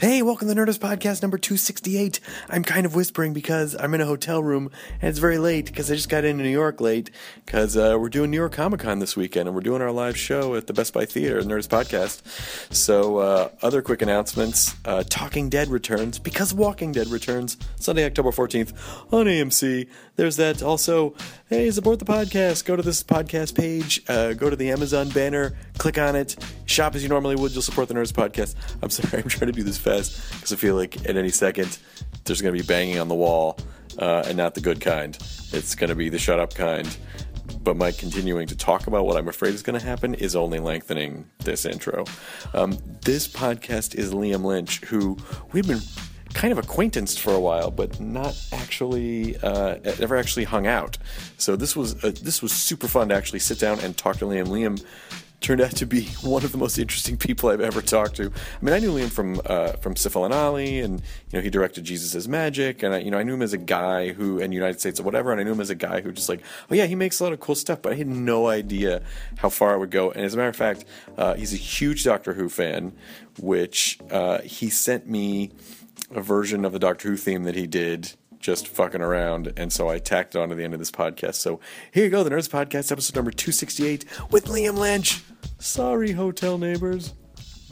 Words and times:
Hey, 0.00 0.22
welcome 0.22 0.46
to 0.46 0.54
Nerdist 0.54 0.78
Podcast 0.78 1.22
number 1.22 1.38
268. 1.38 2.20
I'm 2.48 2.62
kind 2.62 2.86
of 2.86 2.94
whispering 2.94 3.32
because 3.32 3.74
I'm 3.74 3.94
in 3.94 4.00
a 4.00 4.06
hotel 4.06 4.40
room 4.40 4.70
and 5.02 5.08
it's 5.10 5.18
very 5.18 5.38
late 5.38 5.66
because 5.66 5.90
I 5.90 5.96
just 5.96 6.08
got 6.08 6.24
into 6.24 6.44
New 6.44 6.50
York 6.50 6.80
late 6.80 7.10
because 7.44 7.76
uh, 7.76 7.96
we're 7.98 8.08
doing 8.08 8.30
New 8.30 8.36
York 8.36 8.52
Comic 8.52 8.78
Con 8.78 9.00
this 9.00 9.16
weekend 9.16 9.48
and 9.48 9.56
we're 9.56 9.60
doing 9.60 9.82
our 9.82 9.90
live 9.90 10.16
show 10.16 10.54
at 10.54 10.68
the 10.68 10.72
Best 10.72 10.92
Buy 10.92 11.04
Theater, 11.04 11.42
Nerdist 11.42 11.66
Podcast. 11.66 12.22
So, 12.72 13.16
uh, 13.16 13.48
other 13.60 13.82
quick 13.82 14.00
announcements 14.00 14.76
uh, 14.84 15.02
Talking 15.02 15.48
Dead 15.48 15.66
returns 15.66 16.20
because 16.20 16.54
Walking 16.54 16.92
Dead 16.92 17.08
returns 17.08 17.56
Sunday, 17.74 18.06
October 18.06 18.30
14th 18.30 18.72
on 19.12 19.26
AMC. 19.26 19.88
There's 20.14 20.36
that. 20.36 20.62
Also, 20.62 21.14
hey, 21.48 21.70
support 21.72 21.98
the 21.98 22.04
podcast. 22.04 22.64
Go 22.64 22.76
to 22.76 22.82
this 22.82 23.02
podcast 23.02 23.56
page, 23.56 24.02
uh, 24.08 24.32
go 24.34 24.48
to 24.50 24.56
the 24.56 24.70
Amazon 24.70 25.08
banner, 25.08 25.56
click 25.76 25.98
on 25.98 26.14
it, 26.14 26.36
shop 26.66 26.94
as 26.94 27.02
you 27.02 27.08
normally 27.08 27.36
would. 27.36 27.52
You'll 27.52 27.62
support 27.62 27.88
the 27.88 27.94
Nerdist 27.94 28.14
Podcast. 28.14 28.54
I'm 28.82 28.90
sorry, 28.90 29.22
I'm 29.22 29.28
trying 29.28 29.52
to 29.52 29.56
do 29.56 29.62
this 29.62 29.78
fast 29.88 30.32
because 30.32 30.52
I 30.52 30.56
feel 30.56 30.74
like 30.74 31.08
at 31.08 31.16
any 31.16 31.30
second 31.30 31.78
there's 32.24 32.42
going 32.42 32.54
to 32.54 32.62
be 32.62 32.66
banging 32.66 32.98
on 32.98 33.08
the 33.08 33.14
wall, 33.14 33.58
uh, 33.98 34.24
and 34.26 34.36
not 34.36 34.54
the 34.54 34.60
good 34.60 34.80
kind. 34.80 35.16
It's 35.52 35.74
going 35.74 35.90
to 35.90 35.96
be 35.96 36.08
the 36.08 36.18
shut 36.18 36.38
up 36.38 36.54
kind. 36.54 36.96
But 37.62 37.76
my 37.76 37.92
continuing 37.92 38.46
to 38.48 38.56
talk 38.56 38.86
about 38.86 39.06
what 39.06 39.16
I'm 39.16 39.28
afraid 39.28 39.54
is 39.54 39.62
going 39.62 39.78
to 39.78 39.84
happen 39.84 40.14
is 40.14 40.36
only 40.36 40.58
lengthening 40.58 41.26
this 41.38 41.64
intro. 41.64 42.04
Um, 42.52 42.78
this 43.02 43.26
podcast 43.26 43.94
is 43.94 44.12
Liam 44.12 44.44
Lynch, 44.44 44.84
who 44.84 45.16
we've 45.52 45.66
been 45.66 45.80
kind 46.34 46.52
of 46.52 46.58
acquaintanced 46.58 47.20
for 47.20 47.32
a 47.32 47.40
while, 47.40 47.70
but 47.70 47.98
not 48.00 48.38
actually 48.52 49.36
uh, 49.38 49.76
ever 49.84 50.16
actually 50.16 50.44
hung 50.44 50.66
out. 50.66 50.98
So 51.38 51.56
this 51.56 51.74
was 51.74 52.02
uh, 52.04 52.12
this 52.22 52.42
was 52.42 52.52
super 52.52 52.86
fun 52.88 53.08
to 53.08 53.14
actually 53.14 53.40
sit 53.40 53.58
down 53.58 53.80
and 53.80 53.96
talk 53.96 54.18
to 54.18 54.26
Liam. 54.26 54.48
Liam 54.48 54.84
turned 55.40 55.60
out 55.60 55.70
to 55.76 55.86
be 55.86 56.02
one 56.22 56.44
of 56.44 56.52
the 56.52 56.58
most 56.58 56.78
interesting 56.78 57.16
people 57.16 57.48
I've 57.48 57.60
ever 57.60 57.80
talked 57.80 58.16
to. 58.16 58.24
I 58.26 58.64
mean, 58.64 58.74
I 58.74 58.78
knew 58.78 58.92
Liam 58.92 59.10
from 59.10 59.40
uh, 59.46 59.72
from 59.74 59.94
Sifl 59.94 60.24
and 60.24 60.34
Olly, 60.34 60.80
and 60.80 61.00
you 61.30 61.38
know 61.38 61.40
he 61.40 61.50
directed 61.50 61.84
Jesus 61.84 62.26
Magic, 62.26 62.82
and 62.82 62.94
I, 62.94 62.98
you 62.98 63.10
know 63.10 63.18
I 63.18 63.22
knew 63.22 63.34
him 63.34 63.42
as 63.42 63.52
a 63.52 63.58
guy 63.58 64.12
who 64.12 64.38
in 64.38 64.52
United 64.52 64.80
States 64.80 64.98
or 64.98 65.04
whatever, 65.04 65.30
and 65.30 65.40
I 65.40 65.44
knew 65.44 65.52
him 65.52 65.60
as 65.60 65.70
a 65.70 65.74
guy 65.74 66.00
who 66.00 66.12
just 66.12 66.28
like, 66.28 66.42
oh 66.70 66.74
yeah, 66.74 66.86
he 66.86 66.94
makes 66.94 67.20
a 67.20 67.24
lot 67.24 67.32
of 67.32 67.40
cool 67.40 67.54
stuff, 67.54 67.82
but 67.82 67.92
I 67.92 67.96
had 67.96 68.08
no 68.08 68.48
idea 68.48 69.02
how 69.38 69.48
far 69.48 69.74
it 69.74 69.78
would 69.78 69.90
go. 69.90 70.10
And 70.10 70.24
as 70.24 70.34
a 70.34 70.36
matter 70.36 70.48
of 70.48 70.56
fact, 70.56 70.84
uh, 71.16 71.34
he's 71.34 71.52
a 71.52 71.56
huge 71.56 72.04
Doctor 72.04 72.32
Who 72.34 72.48
fan, 72.48 72.92
which 73.38 73.98
uh, 74.10 74.40
he 74.40 74.70
sent 74.70 75.08
me 75.08 75.52
a 76.10 76.20
version 76.20 76.64
of 76.64 76.72
the 76.72 76.78
Doctor 76.78 77.08
Who 77.08 77.16
theme 77.16 77.44
that 77.44 77.54
he 77.54 77.66
did 77.66 78.14
just 78.38 78.68
fucking 78.68 79.00
around, 79.00 79.52
and 79.56 79.72
so 79.72 79.88
I 79.88 79.98
tacked 79.98 80.34
it 80.34 80.38
on 80.38 80.48
to 80.48 80.54
the 80.54 80.64
end 80.64 80.74
of 80.74 80.78
this 80.78 80.90
podcast. 80.90 81.36
So 81.36 81.60
here 81.92 82.04
you 82.04 82.10
go, 82.10 82.22
the 82.22 82.30
Nerdist 82.30 82.50
Podcast, 82.50 82.92
episode 82.92 83.16
number 83.16 83.30
268 83.30 84.04
with 84.30 84.46
Liam 84.46 84.76
Lynch. 84.78 85.22
Sorry, 85.58 86.12
hotel 86.12 86.58
neighbors. 86.58 87.14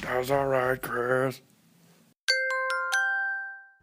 That's 0.00 0.31
all 0.31 0.47
right, 0.47 0.81
Chris. 0.81 1.41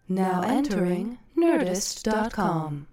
Now 0.07 0.41
entering 0.41 1.17
Nerdist.com. 1.37 2.87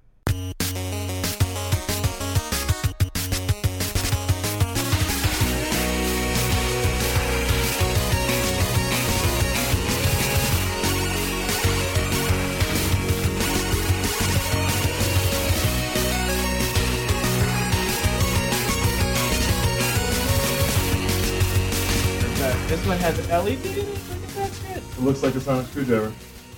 LED 23.31 23.49
it. 23.49 23.59
I 23.59 23.63
think 23.63 24.35
that's 24.35 24.77
it. 24.77 24.83
It 24.99 25.01
looks 25.03 25.23
like 25.23 25.35
a 25.35 25.41
sonic 25.41 25.67
screwdriver. 25.67 26.13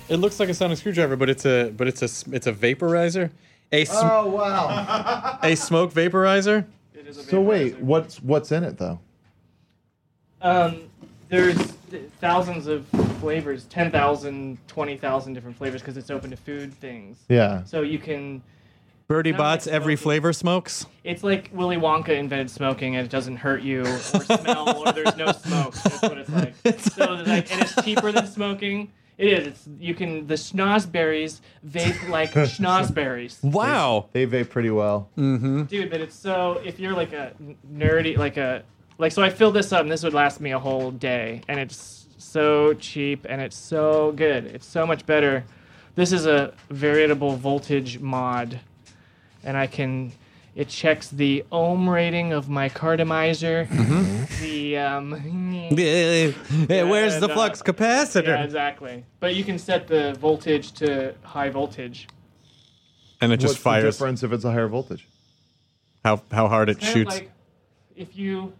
It 0.09 0.17
looks 0.17 0.39
like 0.39 0.49
a 0.49 0.53
sonic 0.53 0.77
screwdriver, 0.77 1.15
but 1.15 1.29
it's 1.29 1.45
a 1.45 1.71
but 1.71 1.87
it's 1.87 2.01
a 2.01 2.35
it's 2.35 2.47
a 2.47 2.53
vaporizer, 2.53 3.29
a 3.71 3.85
sm- 3.85 3.95
Oh 4.01 4.27
wow! 4.27 5.39
a 5.41 5.55
smoke 5.55 5.93
vaporizer. 5.93 6.65
It 6.93 7.07
is 7.07 7.17
a 7.17 7.23
so 7.23 7.41
wait, 7.41 7.79
what's 7.79 8.21
what's 8.21 8.51
in 8.51 8.63
it 8.63 8.77
though? 8.77 8.99
Um, 10.41 10.89
there's 11.29 11.57
thousands 12.19 12.67
of 12.67 12.85
flavors, 13.19 13.65
10,000, 13.65 14.57
20,000 14.67 15.33
different 15.33 15.57
flavors 15.57 15.81
because 15.81 15.95
it's 15.95 16.09
open 16.11 16.29
to 16.31 16.37
food 16.37 16.73
things. 16.73 17.17
Yeah. 17.29 17.63
So 17.63 17.81
you 17.81 17.99
can. 17.99 18.41
Birdie 19.07 19.31
Not 19.31 19.39
like 19.39 19.45
Bots, 19.59 19.67
every 19.67 19.95
smoking. 19.95 20.03
flavor 20.03 20.33
smokes. 20.33 20.85
It's 21.03 21.23
like 21.23 21.49
Willy 21.53 21.77
Wonka 21.77 22.09
invented 22.09 22.49
smoking 22.49 22.95
and 22.95 23.05
it 23.05 23.09
doesn't 23.09 23.37
hurt 23.37 23.61
you 23.61 23.81
or 23.81 23.97
smell 23.97 24.77
or 24.85 24.91
there's 24.93 25.15
no 25.17 25.31
smoke. 25.33 25.73
That's 25.75 26.01
what 26.01 26.17
it's 26.17 26.29
like. 26.29 26.55
so 26.79 27.13
it's 27.15 27.27
like, 27.27 27.51
and 27.51 27.61
it's 27.61 27.83
cheaper 27.83 28.11
than 28.11 28.27
smoking. 28.27 28.91
It 29.17 29.27
is. 29.27 29.47
It's 29.47 29.67
you 29.79 29.93
can 29.93 30.25
the 30.27 30.33
schnozberries 30.35 31.41
vape 31.67 32.09
like 32.09 32.31
schnozberries. 32.33 33.43
Wow. 33.43 34.07
They 34.13 34.25
vape 34.25 34.49
pretty 34.49 34.71
well. 34.71 35.09
Mm-hmm. 35.17 35.63
dude 35.63 35.89
but 35.91 36.01
it's 36.01 36.15
so 36.15 36.61
if 36.65 36.79
you're 36.79 36.93
like 36.95 37.13
a 37.13 37.33
nerdy 37.71 38.17
like 38.17 38.37
a 38.37 38.63
like 38.97 39.11
so 39.11 39.21
i 39.21 39.29
filled 39.29 39.53
this 39.55 39.71
up 39.73 39.81
and 39.81 39.91
this 39.91 40.03
would 40.03 40.13
last 40.13 40.39
me 40.39 40.51
a 40.51 40.59
whole 40.59 40.91
day 40.91 41.41
and 41.47 41.59
it's 41.59 42.07
so 42.17 42.73
cheap 42.75 43.25
and 43.29 43.41
it's 43.41 43.57
so 43.57 44.11
good 44.13 44.45
it's 44.45 44.65
so 44.65 44.85
much 44.87 45.05
better 45.05 45.43
this 45.95 46.11
is 46.11 46.25
a 46.25 46.53
variable 46.69 47.35
voltage 47.35 47.99
mod 47.99 48.59
and 49.43 49.55
i 49.57 49.67
can 49.67 50.11
it 50.55 50.69
checks 50.69 51.07
the 51.09 51.43
ohm 51.51 51.89
rating 51.89 52.31
of 52.31 52.47
my 52.49 52.69
cartomizer 52.69 53.67
the 54.41 54.77
um 54.77 55.11
Hey, 55.77 56.83
where's 56.83 57.19
the 57.19 57.27
no. 57.27 57.33
flux 57.33 57.61
capacitor? 57.61 58.27
yeah 58.27 58.43
exactly 58.43 59.03
but 59.19 59.35
you 59.35 59.43
can 59.43 59.57
set 59.57 59.87
the 59.87 60.13
voltage 60.19 60.71
to 60.73 61.15
high 61.23 61.49
voltage 61.49 62.07
and 63.21 63.31
it 63.31 63.37
just 63.37 63.51
What's 63.53 63.57
the 63.59 63.63
fires. 63.63 63.95
difference 63.95 64.23
if 64.23 64.33
it's 64.33 64.43
a 64.43 64.51
higher 64.51 64.67
voltage? 64.67 65.07
How 66.03 66.21
how 66.29 66.49
hard 66.49 66.67
it 66.69 66.79
kind 66.81 66.87
of 66.89 66.93
shoots. 66.93 67.15
like 67.15 67.31
if 67.95 68.17
you 68.17 68.51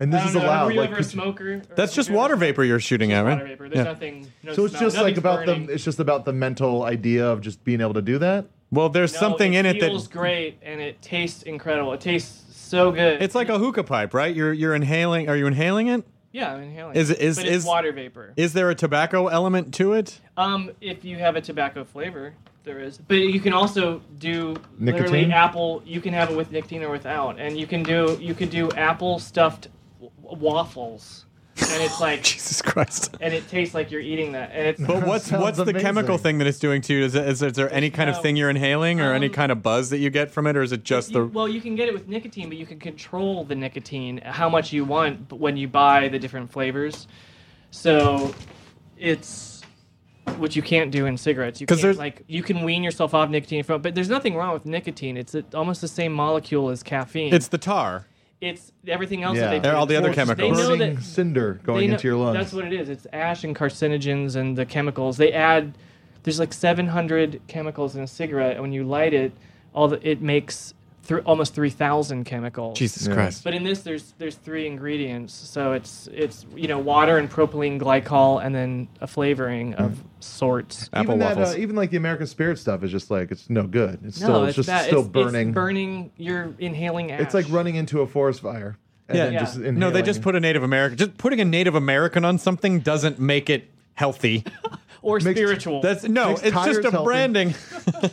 And 0.00 0.10
this 0.12 0.20
I 0.20 0.24
don't 0.24 0.28
is 0.28 0.34
know, 0.36 0.46
allowed. 0.48 0.64
Were 0.66 0.72
you 0.72 0.80
Like, 0.80 0.88
ever 0.90 0.94
a 0.94 1.02
could 1.02 1.04
you- 1.06 1.10
smoker? 1.10 1.54
or 1.54 1.62
That's 1.76 1.94
just 1.94 2.08
have 2.08 2.16
water 2.16 2.36
vapor 2.36 2.64
you're 2.64 2.80
shooting 2.80 3.10
Just 3.10 3.18
at, 3.18 3.24
water 3.24 3.36
right? 3.44 3.48
vapor. 3.50 3.68
There's 3.68 3.84
Yeah. 3.84 3.92
nothing. 3.92 4.32
No 4.42 4.54
so 4.54 4.64
it's 4.64 4.72
smell, 4.78 4.86
just 4.86 4.96
like 4.96 5.02
nothing's 5.02 5.18
about 5.18 5.44
burning. 5.46 5.66
the. 5.66 5.72
It's 5.74 5.84
just 5.84 6.00
about 6.00 6.24
the 6.24 6.32
mental 6.32 6.84
idea 6.84 7.26
of 7.26 7.40
just 7.42 7.62
being 7.64 7.80
able 7.82 7.94
to 7.94 8.00
do 8.02 8.16
that. 8.18 8.46
Well, 8.70 8.88
there's 8.88 9.12
No, 9.14 9.18
something 9.20 9.54
in 9.54 9.64
it 9.66 9.80
that 9.80 9.88
feels 9.88 10.08
great 10.08 10.58
and 10.62 10.80
it 10.80 11.00
tastes 11.00 11.42
incredible. 11.42 11.92
It 11.94 12.00
tastes 12.00 12.44
so 12.56 12.92
good. 12.92 13.22
it's 13.22 13.34
like 13.34 13.48
a 13.48 13.58
hookah 13.58 13.84
pipe, 13.84 14.12
right? 14.12 14.34
You're 14.34 14.52
you're 14.52 14.74
inhaling. 14.74 15.28
Are 15.28 15.36
you 15.36 15.46
inhaling 15.46 15.88
it? 15.88 16.04
yeah, 16.32 16.52
I'm 16.52 16.62
inhaling. 16.62 16.94
Is 16.96 17.08
it, 17.10 17.18
is- 17.20 17.36
but 17.36 17.46
it's 17.46 17.56
is- 17.58 17.64
water 17.64 17.92
vapor. 17.92 18.34
Is 18.36 18.52
there 18.52 18.68
a 18.70 18.74
tobacco 18.74 19.28
element 19.28 19.72
to 19.74 19.94
it? 19.94 20.20
um, 20.36 20.70
if 20.80 21.04
you 21.04 21.16
have 21.16 21.34
a 21.36 21.40
tobacco 21.40 21.82
flavor, 21.84 22.34
there 22.64 22.78
is. 22.80 22.98
But 22.98 23.14
you 23.16 23.40
can 23.40 23.54
also 23.54 24.02
do 24.18 24.54
literally 24.78 25.32
apple. 25.32 25.82
You 25.86 26.02
can 26.02 26.12
have 26.12 26.30
it 26.30 26.36
with 26.36 26.52
nicotine 26.52 26.82
or 26.82 26.90
without, 26.90 27.40
and 27.40 27.58
you 27.58 27.66
can 27.66 27.82
do 27.82 28.18
you 28.20 28.34
could 28.34 28.50
do 28.50 28.70
apple 28.72 29.18
stuffed 29.18 29.68
w- 29.98 30.12
waffles. 30.22 31.24
And 31.62 31.82
it's 31.82 32.00
like 32.00 32.22
Jesus 32.22 32.62
Christ. 32.62 33.16
and 33.20 33.32
it 33.34 33.48
tastes 33.48 33.74
like 33.74 33.90
you're 33.90 34.00
eating 34.00 34.32
that. 34.32 34.50
And 34.52 34.66
it's 34.68 34.80
But 34.80 35.06
what's 35.06 35.26
Sounds 35.26 35.42
what's 35.42 35.56
the 35.56 35.62
amazing. 35.64 35.80
chemical 35.80 36.18
thing 36.18 36.38
that 36.38 36.46
it's 36.46 36.58
doing 36.58 36.80
to 36.82 36.94
you? 36.94 37.04
Is, 37.04 37.14
it, 37.14 37.26
is, 37.28 37.42
is 37.42 37.52
there 37.54 37.72
any 37.72 37.90
kind 37.90 38.08
of 38.10 38.20
thing 38.22 38.36
you're 38.36 38.50
inhaling 38.50 39.00
or 39.00 39.12
any 39.12 39.26
Um, 39.26 39.32
kind 39.32 39.52
of 39.52 39.62
buzz 39.62 39.90
that 39.90 39.98
you 39.98 40.10
get 40.10 40.30
from 40.30 40.46
it, 40.46 40.56
or 40.56 40.62
is 40.62 40.72
it 40.72 40.84
just 40.84 41.10
You- 41.10 41.14
the? 41.20 41.26
well, 41.26 41.48
you 41.48 41.60
can 41.60 41.74
get 41.74 41.88
it 41.88 41.94
with 41.94 42.08
nicotine, 42.08 42.48
but 42.48 42.58
you 42.58 42.66
can 42.66 42.78
control 42.78 43.44
the 43.44 43.54
nicotine 43.54 44.18
how 44.24 44.48
much 44.48 44.72
you 44.72 44.84
want 44.84 45.32
when 45.32 45.56
you 45.56 45.68
buy 45.68 46.08
the 46.08 46.18
different 46.18 46.50
flavors. 46.50 47.06
So 47.70 48.34
it's 48.96 49.62
what 50.36 50.54
you 50.54 50.62
can't 50.62 50.90
do 50.90 51.06
in 51.06 51.16
cigarettes. 51.16 51.60
You 51.60 51.66
'Cause 51.66 51.78
can't 51.78 51.82
there's- 51.82 51.96
like 51.98 52.22
you 52.28 52.42
can 52.42 52.62
wean 52.62 52.82
yourself 52.84 53.14
off 53.14 53.30
nicotine 53.30 53.62
from, 53.64 53.80
but 53.82 53.94
there's 53.94 54.08
nothing 54.10 54.34
wrong 54.36 54.52
with 54.52 54.66
nicotine. 54.66 55.16
It's 55.16 55.34
a, 55.34 55.44
almost 55.54 55.80
the 55.80 55.88
same 55.88 56.12
molecule 56.12 56.68
as 56.68 56.82
caffeine. 56.82 57.32
It's 57.34 57.48
the 57.48 57.58
tar. 57.58 58.06
It's 58.40 58.72
everything 58.86 59.22
else 59.22 59.36
Yeah. 59.36 59.42
that 59.44 59.50
they 59.50 59.58
They're 59.58 59.72
do. 59.72 59.76
all 59.78 59.86
the 59.86 59.96
other 59.96 60.08
They 60.10 60.10
know 60.10 60.14
chemicals. 60.34 60.58
Burning 60.66 60.94
that 60.96 61.02
cinder 61.02 61.60
going 61.64 61.80
they 61.80 61.86
know- 61.88 61.92
into 61.94 62.08
your 62.08 62.16
lungs. 62.16 62.36
That's 62.38 62.52
what 62.52 62.64
it 62.64 62.72
is. 62.72 62.88
It's 62.88 63.06
ash 63.12 63.42
and 63.44 63.54
carcinogens 63.56 64.36
and 64.36 64.56
the 64.56 64.64
chemicals. 64.66 65.16
They 65.16 65.32
add 65.32 65.76
there's 66.24 66.38
like 66.38 66.52
700 66.52 67.40
chemicals 67.46 67.96
in 67.96 68.02
a 68.02 68.06
cigarette, 68.06 68.52
and 68.52 68.60
when 68.62 68.72
you 68.72 68.84
light 68.84 69.14
it, 69.14 69.32
all 69.74 69.88
the, 69.88 70.08
it 70.08 70.20
makes 70.20 70.74
th- 71.08 71.22
almost 71.24 71.54
3,000 71.54 72.24
chemicals. 72.24 72.78
Jesus 72.78 73.06
Yeah. 73.08 73.14
Christ. 73.14 73.42
But 73.42 73.54
in 73.54 73.64
this, 73.64 73.80
there's 73.82 74.14
there's 74.18 74.36
three 74.36 74.66
ingredients. 74.66 75.34
So 75.34 75.72
it's 75.72 76.08
it's 76.12 76.46
you 76.54 76.68
know 76.68 76.78
water 76.78 77.18
and 77.18 77.28
propylene 77.30 77.80
glycol, 77.80 78.44
and 78.44 78.54
then 78.54 78.86
a 79.00 79.06
flavoring 79.08 79.74
of 79.74 80.02
sorts. 80.20 80.88
Apple 80.92 81.14
even 81.14 81.18
that, 81.20 81.36
waffles. 81.36 81.56
uh, 81.56 81.58
even 81.58 81.74
like 81.74 81.90
the 81.90 81.96
American 81.96 82.26
Spirit 82.26 82.58
stuff 82.58 82.82
is 82.84 82.90
just 82.92 83.10
like 83.10 83.30
it's 83.32 83.48
no 83.50 83.66
good. 83.66 83.98
It's 84.04 84.20
no, 84.20 84.26
still 84.26 84.44
it's 84.44 84.48
it's 84.50 84.56
just 84.56 84.68
bad. 84.68 84.86
still 84.86 85.00
it's, 85.00 85.08
burning. 85.08 85.48
It's 85.48 85.54
burning. 85.54 86.12
You're 86.16 86.54
inhaling 86.58 87.10
ash. 87.10 87.20
It's 87.20 87.34
like 87.34 87.46
running 87.50 87.74
into 87.74 88.00
a 88.02 88.06
forest 88.06 88.40
fire. 88.40 88.76
And 89.08 89.16
Yeah. 89.16 89.24
then 89.24 89.32
Yeah. 89.32 89.40
just 89.40 89.58
no, 89.58 89.90
they 89.90 90.02
just 90.02 90.20
put 90.22 90.36
a 90.36 90.40
Native 90.40 90.62
American. 90.62 90.98
Just 90.98 91.16
putting 91.16 91.40
a 91.40 91.44
Native 91.44 91.74
American 91.74 92.24
on 92.26 92.36
something 92.38 92.80
doesn't 92.80 93.18
make 93.18 93.48
it 93.48 93.68
healthy. 93.94 94.44
or 95.02 95.18
Makes- 95.20 95.38
spiritual. 95.38 95.80
That's 95.80 96.04
no, 96.04 96.28
Makes 96.28 96.42
it's 96.42 96.50
just 96.54 96.64
tires 96.64 96.84
a 96.84 96.90
healthy. 96.90 97.04
branding. 97.04 97.54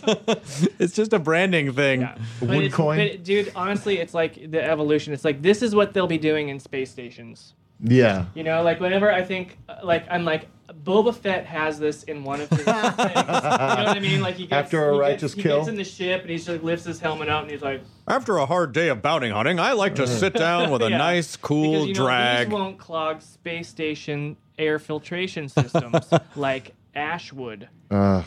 it's 0.80 0.94
just 0.94 1.14
a 1.14 1.20
branding 1.20 1.74
thing. 1.74 2.02
Yeah. 2.02 2.18
But 2.40 2.50
wood 2.50 2.58
it's- 2.58 2.74
coin? 2.74 2.98
but, 2.98 3.24
dude, 3.24 3.52
honestly, 3.56 3.98
it's 4.00 4.14
like 4.14 4.52
the 4.52 4.64
evolution. 4.64 5.14
It's 5.14 5.26
like 5.26 5.42
this 5.42 5.62
is 5.62 5.76
what 5.76 5.94
they'll 5.94 6.08
be 6.08 6.18
doing 6.18 6.50
in 6.50 6.60
space 6.60 6.92
stations. 6.92 7.54
yeah. 7.82 8.26
You 8.36 8.44
know, 8.44 8.64
like 8.64 8.80
whenever 8.80 9.12
I 9.12 9.24
think, 9.24 9.58
like 9.84 10.06
I'm 10.10 10.26
like 10.26 10.48
Boba 10.84 11.16
Fett 11.16 11.46
has 11.46 11.80
this 11.80 12.04
in 12.04 12.24
one 12.24 12.42
of 12.42 12.50
his 12.50 12.60
things. 12.66 12.68
You 12.68 12.74
know 12.76 13.14
what 13.16 13.88
I 13.88 14.00
mean? 14.00 14.22
Like 14.22 14.36
he 14.36 14.44
gets, 14.46 14.66
After 14.66 14.90
a 14.90 14.94
he 14.94 15.00
righteous 15.00 15.34
gets, 15.34 15.44
kill? 15.44 15.54
he 15.54 15.58
gets 15.62 15.70
in 15.70 15.76
the 15.76 15.84
ship 15.84 16.22
and 16.22 16.30
he 16.30 16.38
just 16.38 16.64
lifts 16.64 16.86
his 16.86 17.00
helmet 17.00 17.30
up 17.30 17.44
and 17.44 17.52
he's 17.52 17.62
like, 17.62 17.82
After 18.08 18.38
a 18.38 18.46
hard 18.46 18.72
day 18.74 18.90
of 18.90 19.02
bounty 19.02 19.30
hunting, 19.30 19.60
I 19.60 19.72
like 19.74 19.96
to 19.96 20.06
sit 20.08 20.34
down 20.34 20.70
with 20.70 20.82
a 20.82 20.90
Yeah. 20.90 20.98
nice, 20.98 21.36
cool 21.38 21.72
because 21.72 21.88
you 21.88 21.94
know 21.96 22.04
drag. 22.06 22.48
these 22.48 22.54
won't 22.54 22.78
clog 22.78 23.22
space 23.22 23.68
station 23.68 24.38
air 24.60 24.78
filtration 24.80 25.50
systems 25.50 26.06
like 26.36 26.74
ash 26.94 27.32
would. 27.34 27.68
Uh, 27.90 28.22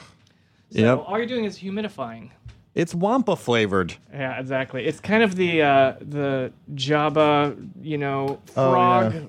So 0.71 0.81
Yep. 0.81 1.05
all 1.07 1.17
you're 1.19 1.27
doing 1.27 1.45
is 1.45 1.59
humidifying. 1.59 2.31
It's 2.75 2.95
wampa 2.95 3.35
flavored. 3.37 3.95
Yeah, 4.13 4.39
exactly. 4.39 4.87
It's 4.87 5.01
kind 5.01 5.23
of 5.23 5.35
the 5.37 5.63
uh, 5.63 5.95
the 6.01 6.53
Jabba, 6.75 7.57
you 7.83 7.99
know, 7.99 8.41
Oh, 8.57 8.71
frog 8.71 9.15
yeah. 9.15 9.21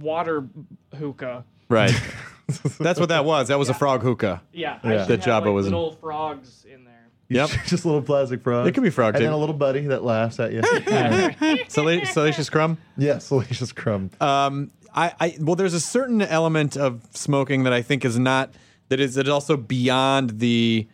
water 0.00 0.44
hookah. 0.98 1.44
Right. 1.68 1.94
That's 2.78 2.98
what 3.00 3.08
that 3.10 3.24
was. 3.24 3.48
That 3.48 3.58
was 3.58 3.68
a 3.68 3.74
frog 3.74 4.02
hookah. 4.02 4.42
Yeah, 4.52 4.78
Yeah. 4.84 4.90
I 4.90 4.98
should 5.06 5.08
That 5.20 5.24
have, 5.24 5.42
Jabba 5.42 5.46
like, 5.46 5.54
was 5.54 5.66
in- 5.66 5.72
little 5.72 5.92
frogs 5.92 6.64
in 6.70 6.84
there. 6.84 6.92
Yep. 7.28 7.50
just 7.66 7.84
a 7.84 7.88
little 7.88 8.02
plastic 8.02 8.42
frog. 8.42 8.66
It 8.66 8.72
could 8.74 8.82
be 8.82 8.90
frog, 8.90 9.14
And 9.14 9.20
too. 9.20 9.24
then 9.24 9.32
a 9.32 9.38
little 9.38 9.54
buddy 9.54 9.86
that 9.86 10.04
laughs 10.04 10.38
at 10.40 10.52
you. 10.52 10.62
Sala- 11.68 12.04
Salacious 12.06 12.50
crumb. 12.50 12.78
yeah, 12.96 13.18
salacious 13.18 13.72
crumb. 13.72 14.10
Um, 14.20 14.70
I, 14.94 15.14
I 15.18 15.36
well, 15.40 15.56
there's 15.56 15.72
a 15.74 15.80
certain 15.80 16.20
element 16.20 16.76
of 16.76 17.02
smoking 17.12 17.64
that 17.64 17.72
I 17.72 17.80
think 17.82 18.04
is 18.04 18.18
not 18.18 18.50
that 18.88 19.00
is 19.00 19.14
that 19.14 19.26
is 19.26 19.32
also 19.32 19.56
beyond 19.56 20.38
the, 20.40 20.86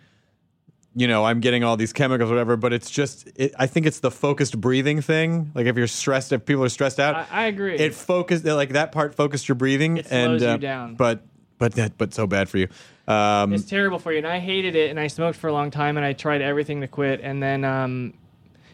you 0.95 1.09
know, 1.09 1.25
I'm 1.25 1.41
getting 1.41 1.65
all 1.65 1.77
these 1.77 1.93
chemicals, 1.93 2.31
or 2.31 2.35
whatever. 2.35 2.57
But 2.57 2.73
it's 2.73 2.91
just, 2.91 3.29
it, 3.35 3.53
I 3.59 3.67
think 3.67 3.87
it's 3.87 3.99
the 3.99 4.11
focused 4.13 4.61
breathing 4.61 5.01
thing. 5.03 5.51
Like 5.55 5.67
if 5.67 5.77
you're 5.77 5.89
stressed, 5.89 6.33
if 6.33 6.45
people 6.47 6.63
are 6.63 6.69
stressed 6.69 7.01
out, 7.01 7.17
I, 7.17 7.27
I 7.31 7.47
agree. 7.47 7.75
it 7.77 7.93
focused 7.95 8.45
like 8.45 8.71
that 8.71 8.93
part 8.93 9.17
focused 9.17 9.49
your 9.49 9.57
breathing 9.57 9.97
It 9.97 10.07
and 10.13 10.39
slows 10.39 10.43
you 10.43 10.49
uh, 10.49 10.57
down. 10.59 10.95
But 10.95 11.25
but 11.59 11.75
that 11.75 11.99
but 11.99 12.15
so 12.15 12.27
bad 12.27 12.49
for 12.49 12.59
you. 12.59 12.69
Um, 13.07 13.53
it's 13.53 13.65
terrible 13.65 13.99
for 13.99 14.13
you, 14.13 14.19
and 14.19 14.27
I 14.27 14.39
hated 14.39 14.75
it, 14.77 14.91
and 14.91 15.01
I 15.01 15.07
smoked 15.07 15.39
for 15.39 15.49
a 15.49 15.53
long 15.53 15.71
time, 15.71 15.97
and 15.97 16.05
I 16.07 16.13
tried 16.13 16.43
everything 16.43 16.81
to 16.83 16.89
quit, 16.89 17.21
and 17.23 17.43
then, 17.43 17.65
um, 17.65 18.15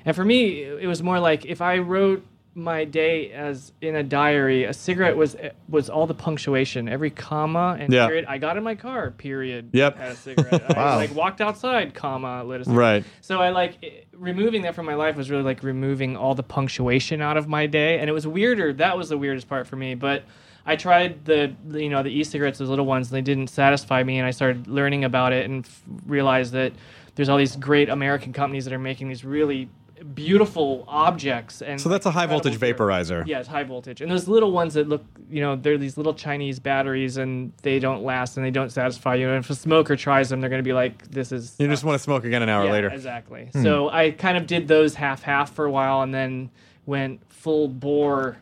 and 0.05 0.15
for 0.15 0.25
me, 0.25 0.63
it 0.63 0.87
was 0.87 1.03
more 1.03 1.21
like 1.21 1.45
if 1.47 1.61
I 1.61 1.79
wrote 1.79 2.25
my 2.57 2.85
day 2.85 3.33
as 3.33 3.73
in 3.81 3.97
a 3.97 4.03
diary, 4.05 4.63
a 4.65 4.73
cigarette 4.73 5.17
was 5.17 5.37
was 5.69 5.91
all 5.91 6.07
the 6.07 6.15
punctuation, 6.15 6.89
every 6.89 7.11
comma 7.11 7.77
and 7.81 7.93
Yeah. 7.93 8.07
period. 8.07 8.27
I 8.29 8.39
got 8.39 8.57
in 8.57 8.63
my 8.63 8.77
car, 8.77 9.11
period. 9.11 9.71
Yep. 9.73 9.99
Had 9.99 10.13
a 10.13 10.15
cigarette. 10.17 10.63
Wow. 10.77 10.93
I 10.93 10.95
like 10.97 11.15
walked 11.17 11.41
outside, 11.41 11.95
comma, 11.95 12.45
lit 12.45 12.61
a 12.61 12.65
cigarette. 12.65 12.79
right. 12.79 13.05
So 13.23 13.41
I 13.41 13.49
like 13.51 13.79
it- 13.83 14.07
removing 14.17 14.63
that 14.63 14.77
from 14.77 14.87
my 14.87 14.95
life 14.95 15.17
was 15.17 15.31
really 15.33 15.43
like 15.43 15.65
removing 15.65 16.17
all 16.17 16.37
the 16.37 16.45
punctuation 16.45 17.21
out 17.21 17.37
of 17.37 17.49
my 17.49 17.67
day, 17.67 17.99
and 17.99 18.09
it 18.09 18.13
was 18.13 18.25
weirder. 18.25 18.73
That 18.75 18.97
was 18.97 19.09
the 19.09 19.19
weirdest 19.19 19.49
part 19.49 19.67
for 19.67 19.75
me. 19.75 19.97
But 19.97 20.23
I 20.67 20.77
tried 20.77 21.25
the 21.25 21.55
you 21.73 21.91
know 21.91 22.03
the 22.03 22.11
e-cigarettes, 22.11 22.59
those 22.59 22.69
little 22.71 22.87
ones, 22.87 23.09
and 23.09 23.17
they 23.17 23.23
didn't 23.23 23.49
satisfy 23.49 24.03
me, 24.03 24.19
and 24.19 24.27
I 24.27 24.31
started 24.31 24.67
learning 24.67 25.05
about 25.05 25.33
it 25.33 25.45
and 25.45 25.65
f- 25.65 25.83
realized 26.07 26.53
that 26.53 26.73
there's 27.15 27.29
all 27.29 27.39
these 27.39 27.57
great 27.57 27.89
American 27.89 28.33
companies 28.33 28.65
that 28.65 28.73
are 28.73 28.79
making 28.79 29.09
these 29.09 29.25
really 29.25 29.69
beautiful 30.15 30.85
objects 30.89 31.63
and 31.63 31.81
So 31.81 31.89
that's 31.89 32.05
a 32.05 32.11
high 32.11 32.27
voltage 32.27 32.59
vaporizer. 32.59 33.27
yeah, 33.27 33.39
it's 33.39 33.49
high 33.49 33.63
voltage. 33.63 34.01
And 34.01 34.11
those 34.11 34.29
little 34.29 34.53
ones 34.53 34.75
that 34.75 34.89
look, 34.89 35.05
you 35.31 35.41
know, 35.41 35.57
they're 35.57 35.79
these 35.79 35.97
little 35.97 36.15
Chinese 36.15 36.59
batteries 36.59 37.17
and 37.17 37.53
they 37.63 37.79
don't 37.79 38.03
last 38.03 38.37
and 38.37 38.45
they 38.45 38.51
don't 38.51 38.71
satisfy 38.71 39.15
you. 39.15 39.29
And 39.29 39.45
if 39.45 39.51
a 39.51 39.55
smoker 39.55 39.97
tries 39.97 40.29
them, 40.29 40.41
they're 40.41 40.51
going 40.51 40.63
to 40.63 40.69
be 40.69 40.73
like, 40.75 41.11
this 41.11 41.33
is. 41.33 41.55
You 41.59 41.69
just 41.69 41.85
want 41.85 41.95
to 41.95 42.03
smoke 42.03 42.25
again 42.25 42.43
an 42.43 42.49
hour 42.49 42.67
yeah, 42.67 42.73
later. 42.73 42.89
Exactly. 42.89 43.49
Hmm. 43.53 43.63
So 43.63 43.89
I 43.89 44.11
kind 44.11 44.37
of 44.37 44.47
did 44.47 44.69
those 44.69 44.95
half 44.95 45.23
half 45.23 45.53
for 45.53 45.65
a 45.65 45.71
while 45.71 46.03
and 46.03 46.13
then 46.13 46.51
went 46.87 47.21
full 47.33 47.69
bore 47.69 48.37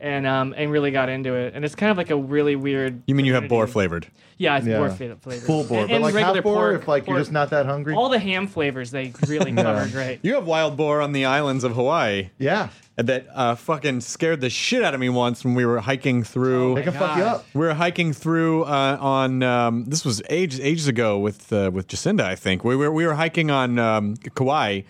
and 0.00 0.26
um 0.26 0.54
and 0.56 0.70
really 0.72 0.90
got 0.90 1.08
into 1.08 1.34
it. 1.34 1.54
And 1.54 1.64
it's 1.64 1.74
kind 1.74 1.90
of 1.90 1.96
like 1.96 2.10
a 2.10 2.16
really 2.16 2.56
weird. 2.56 3.02
You 3.06 3.14
mean 3.14 3.26
you 3.26 3.34
have 3.34 3.48
boar 3.48 3.66
flavored? 3.66 4.06
Yeah, 4.38 4.56
it's 4.56 4.66
Yeah. 4.66 4.78
boar 4.78 4.90
fla- 4.90 5.16
flavor. 5.16 5.44
Full 5.46 5.64
bore. 5.64 5.80
And, 5.80 5.88
but 5.88 5.94
and 5.96 6.02
like 6.04 6.14
regular 6.14 6.34
half 6.36 6.42
bore, 6.44 6.54
pork, 6.70 6.82
if 6.82 6.88
like 6.88 7.06
you're 7.06 7.16
pork. 7.16 7.20
just 7.20 7.32
not 7.32 7.50
that 7.50 7.66
hungry. 7.66 7.94
All 7.94 8.08
the 8.08 8.18
ham 8.18 8.46
flavors 8.46 8.90
they 8.90 9.12
really 9.26 9.52
cover 9.54 9.86
great. 9.92 10.20
You 10.22 10.34
have 10.34 10.46
wild 10.46 10.76
boar 10.76 11.00
on 11.02 11.12
the 11.12 11.26
islands 11.26 11.62
of 11.64 11.72
Hawaii. 11.74 12.30
yeah. 12.38 12.68
that 12.96 13.26
uh, 13.34 13.54
fucking 13.54 14.00
scared 14.02 14.40
the 14.42 14.50
shit 14.50 14.82
out 14.84 14.92
of 14.92 15.00
me 15.00 15.08
once 15.08 15.42
when 15.42 15.54
we 15.54 15.64
were 15.64 15.80
hiking 15.80 16.22
through. 16.22 16.74
They 16.74 16.82
can 16.82 16.92
fuck 16.92 17.16
you 17.16 17.22
God. 17.22 17.34
up. 17.36 17.46
we 17.54 17.60
were 17.60 17.72
hiking 17.72 18.12
through 18.12 18.64
uh, 18.64 18.98
on 19.00 19.42
um, 19.42 19.84
this 19.86 20.04
was 20.04 20.20
ages 20.28 20.60
ages 20.60 20.86
ago 20.88 21.18
with 21.18 21.50
uh, 21.52 21.70
with 21.72 21.88
Jacinda, 21.88 22.22
I 22.24 22.34
think. 22.34 22.62
We 22.64 22.76
were 22.76 22.92
we 22.92 23.06
were 23.06 23.14
hiking 23.14 23.50
on 23.50 23.78
um, 23.78 24.16
Kauai. 24.34 24.82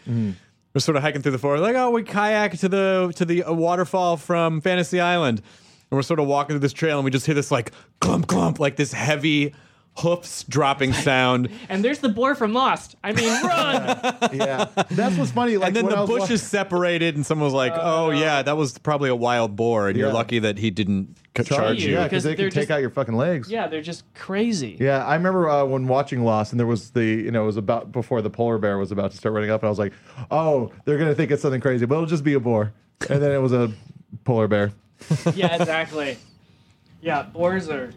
We're 0.73 0.81
sort 0.81 0.97
of 0.97 1.03
hiking 1.03 1.23
through 1.23 1.33
the 1.33 1.39
forest, 1.39 1.63
like 1.63 1.75
oh, 1.75 1.91
we 1.91 2.05
kayak 2.05 2.57
to 2.59 2.69
the 2.69 3.13
to 3.17 3.25
the 3.25 3.43
uh, 3.43 3.53
waterfall 3.53 4.17
from 4.17 4.61
Fantasy 4.61 5.01
Island, 5.01 5.39
and 5.39 5.97
we're 5.97 6.03
sort 6.03 6.21
of 6.21 6.27
walking 6.27 6.55
through 6.55 6.61
this 6.61 6.73
trail, 6.73 6.99
and 6.99 7.05
we 7.05 7.11
just 7.11 7.27
hear 7.27 7.35
this 7.35 7.51
like 7.51 7.73
clump 8.01 8.29
clump, 8.29 8.61
like 8.61 8.77
this 8.77 8.93
heavy 8.93 9.53
hoofs 9.99 10.45
dropping 10.45 10.93
sound, 10.93 11.51
And 11.69 11.85
there's 11.85 11.99
the 11.99 12.09
boar 12.09 12.35
from 12.35 12.53
Lost. 12.55 12.97
I 13.05 13.13
mean, 13.13 13.29
run! 13.45 13.85
Yeah. 14.33 14.67
That's 14.91 15.17
what's 15.19 15.31
funny. 15.33 15.57
Like 15.57 15.69
and 15.69 15.77
then 15.77 15.85
when 15.87 15.93
I 15.95 15.97
the 15.97 16.01
was 16.03 16.11
wa- 16.11 16.19
bushes 16.21 16.43
separated, 16.43 17.17
and 17.17 17.27
someone 17.27 17.45
was 17.45 17.55
like, 17.55 17.73
"Oh 17.75 18.11
yeah, 18.11 18.43
that 18.43 18.57
was 18.57 18.79
probably 18.79 19.11
a 19.11 19.17
wild 19.17 19.57
boar," 19.57 19.89
and 19.89 19.99
you're 19.99 20.09
Yeah. 20.09 20.15
lucky 20.15 20.39
that 20.39 20.57
he 20.59 20.71
didn't 20.71 21.17
c- 21.37 21.45
charge 21.45 21.83
you. 21.85 21.93
Yeah, 21.95 22.05
because 22.05 22.23
because 22.23 22.25
they 22.25 22.35
they're 22.35 22.51
can 22.51 22.61
take 22.63 22.71
out 22.71 22.81
your 22.81 22.91
fucking 22.91 23.15
legs. 23.17 23.51
yeah, 23.51 23.67
they're 23.67 23.83
just 23.83 24.05
crazy. 24.15 24.77
Yeah, 24.81 25.05
I 25.05 25.15
remember 25.17 25.49
uh, 25.51 25.65
when 25.65 25.87
watching 25.89 26.25
Lost, 26.25 26.53
and 26.53 26.59
there 26.61 26.67
was 26.67 26.91
the, 26.93 27.05
you 27.05 27.31
know, 27.31 27.43
it 27.43 27.47
was 27.47 27.57
about 27.59 27.93
before 27.93 28.23
the 28.23 28.31
polar 28.31 28.59
bear 28.59 28.79
was 28.79 28.93
about 28.93 29.11
to 29.11 29.17
start 29.17 29.35
running 29.35 29.51
up, 29.51 29.61
and 29.63 29.67
I 29.67 29.71
was 29.71 29.79
like, 29.79 29.93
oh, 30.31 30.73
they're 30.85 30.99
gonna 30.99 31.15
think 31.15 31.31
it's 31.31 31.43
something 31.43 31.61
crazy, 31.61 31.85
but 31.85 31.97
it'll 31.97 32.07
just 32.07 32.25
be 32.25 32.35
a 32.35 32.41
boar, 32.41 32.73
and 33.09 33.21
then 33.21 33.33
it 33.33 33.39
was 33.39 33.53
a 33.53 33.71
polar 34.25 34.49
bear. 34.49 34.73
yeah, 35.35 35.57
exactly. 35.57 36.17
Yeah, 37.03 37.23
boars 37.23 37.69
are. 37.69 37.93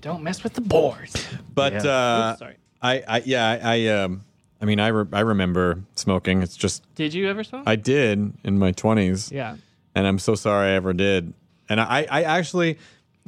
Don't 0.00 0.22
mess 0.22 0.42
with 0.44 0.54
the 0.54 0.60
boars. 0.60 1.14
But 1.54 1.72
Yeah. 1.72 1.78
uh, 1.90 2.30
Oops, 2.32 2.38
sorry. 2.38 2.56
I, 2.82 3.02
I, 3.08 3.22
yeah, 3.24 3.48
I, 3.62 3.76
I, 3.76 3.86
um, 3.88 4.24
I 4.60 4.64
mean, 4.64 4.78
I, 4.80 4.88
re- 4.88 5.08
I 5.12 5.20
remember 5.20 5.82
smoking. 5.94 6.42
It's 6.42 6.56
just 6.56 6.82
Did 6.94 7.14
you 7.14 7.28
ever 7.28 7.42
smoke? 7.44 7.64
I 7.66 7.76
did 7.76 8.32
in 8.44 8.58
my 8.58 8.72
twenties, 8.72 9.30
yeah. 9.32 9.56
and 9.94 10.06
I'm 10.06 10.18
so 10.18 10.34
sorry 10.34 10.68
I 10.70 10.72
ever 10.74 10.92
did. 10.92 11.32
And 11.68 11.80
I, 11.80 12.06
I 12.10 12.22
actually, 12.22 12.78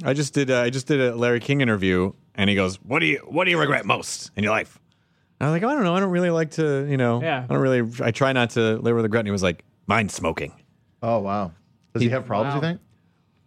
I 0.03 0.13
just 0.13 0.33
did, 0.33 0.49
uh, 0.49 0.61
I 0.61 0.69
just 0.69 0.87
did 0.87 1.01
a 1.01 1.15
Larry 1.15 1.39
King 1.39 1.61
interview, 1.61 2.13
and 2.35 2.49
he 2.49 2.55
goes, 2.55 2.77
"What 2.83 2.99
do 2.99 3.05
you, 3.07 3.17
what 3.27 3.45
do 3.45 3.51
you 3.51 3.59
regret 3.59 3.85
most 3.85 4.31
in 4.37 4.43
your 4.43 4.53
life?" 4.53 4.79
And 5.39 5.47
I 5.47 5.51
was 5.51 5.61
like, 5.61 5.69
I 5.69 5.73
don't 5.73 5.83
know. 5.83 5.95
I 5.95 5.99
don't 5.99 6.11
really 6.11 6.29
like 6.29 6.51
to, 6.51 6.85
you 6.89 6.97
know, 6.97 7.21
Yeah. 7.21 7.43
I 7.49 7.53
don't 7.53 7.61
really. 7.61 7.89
I 8.01 8.11
try 8.11 8.31
not 8.33 8.51
to 8.51 8.77
live 8.77 8.95
with 8.95 9.03
regret. 9.05 9.21
And 9.21 9.27
he 9.27 9.31
was 9.31 9.43
like, 9.43 9.63
"Mine 9.87 10.07
smoking." 10.09 10.53
Oh 11.03 11.19
wow, 11.19 11.51
does 11.93 12.01
he, 12.03 12.09
have 12.09 12.25
problems? 12.25 12.55
You 12.55 12.61
Wow. 12.61 12.67
think? 12.69 12.81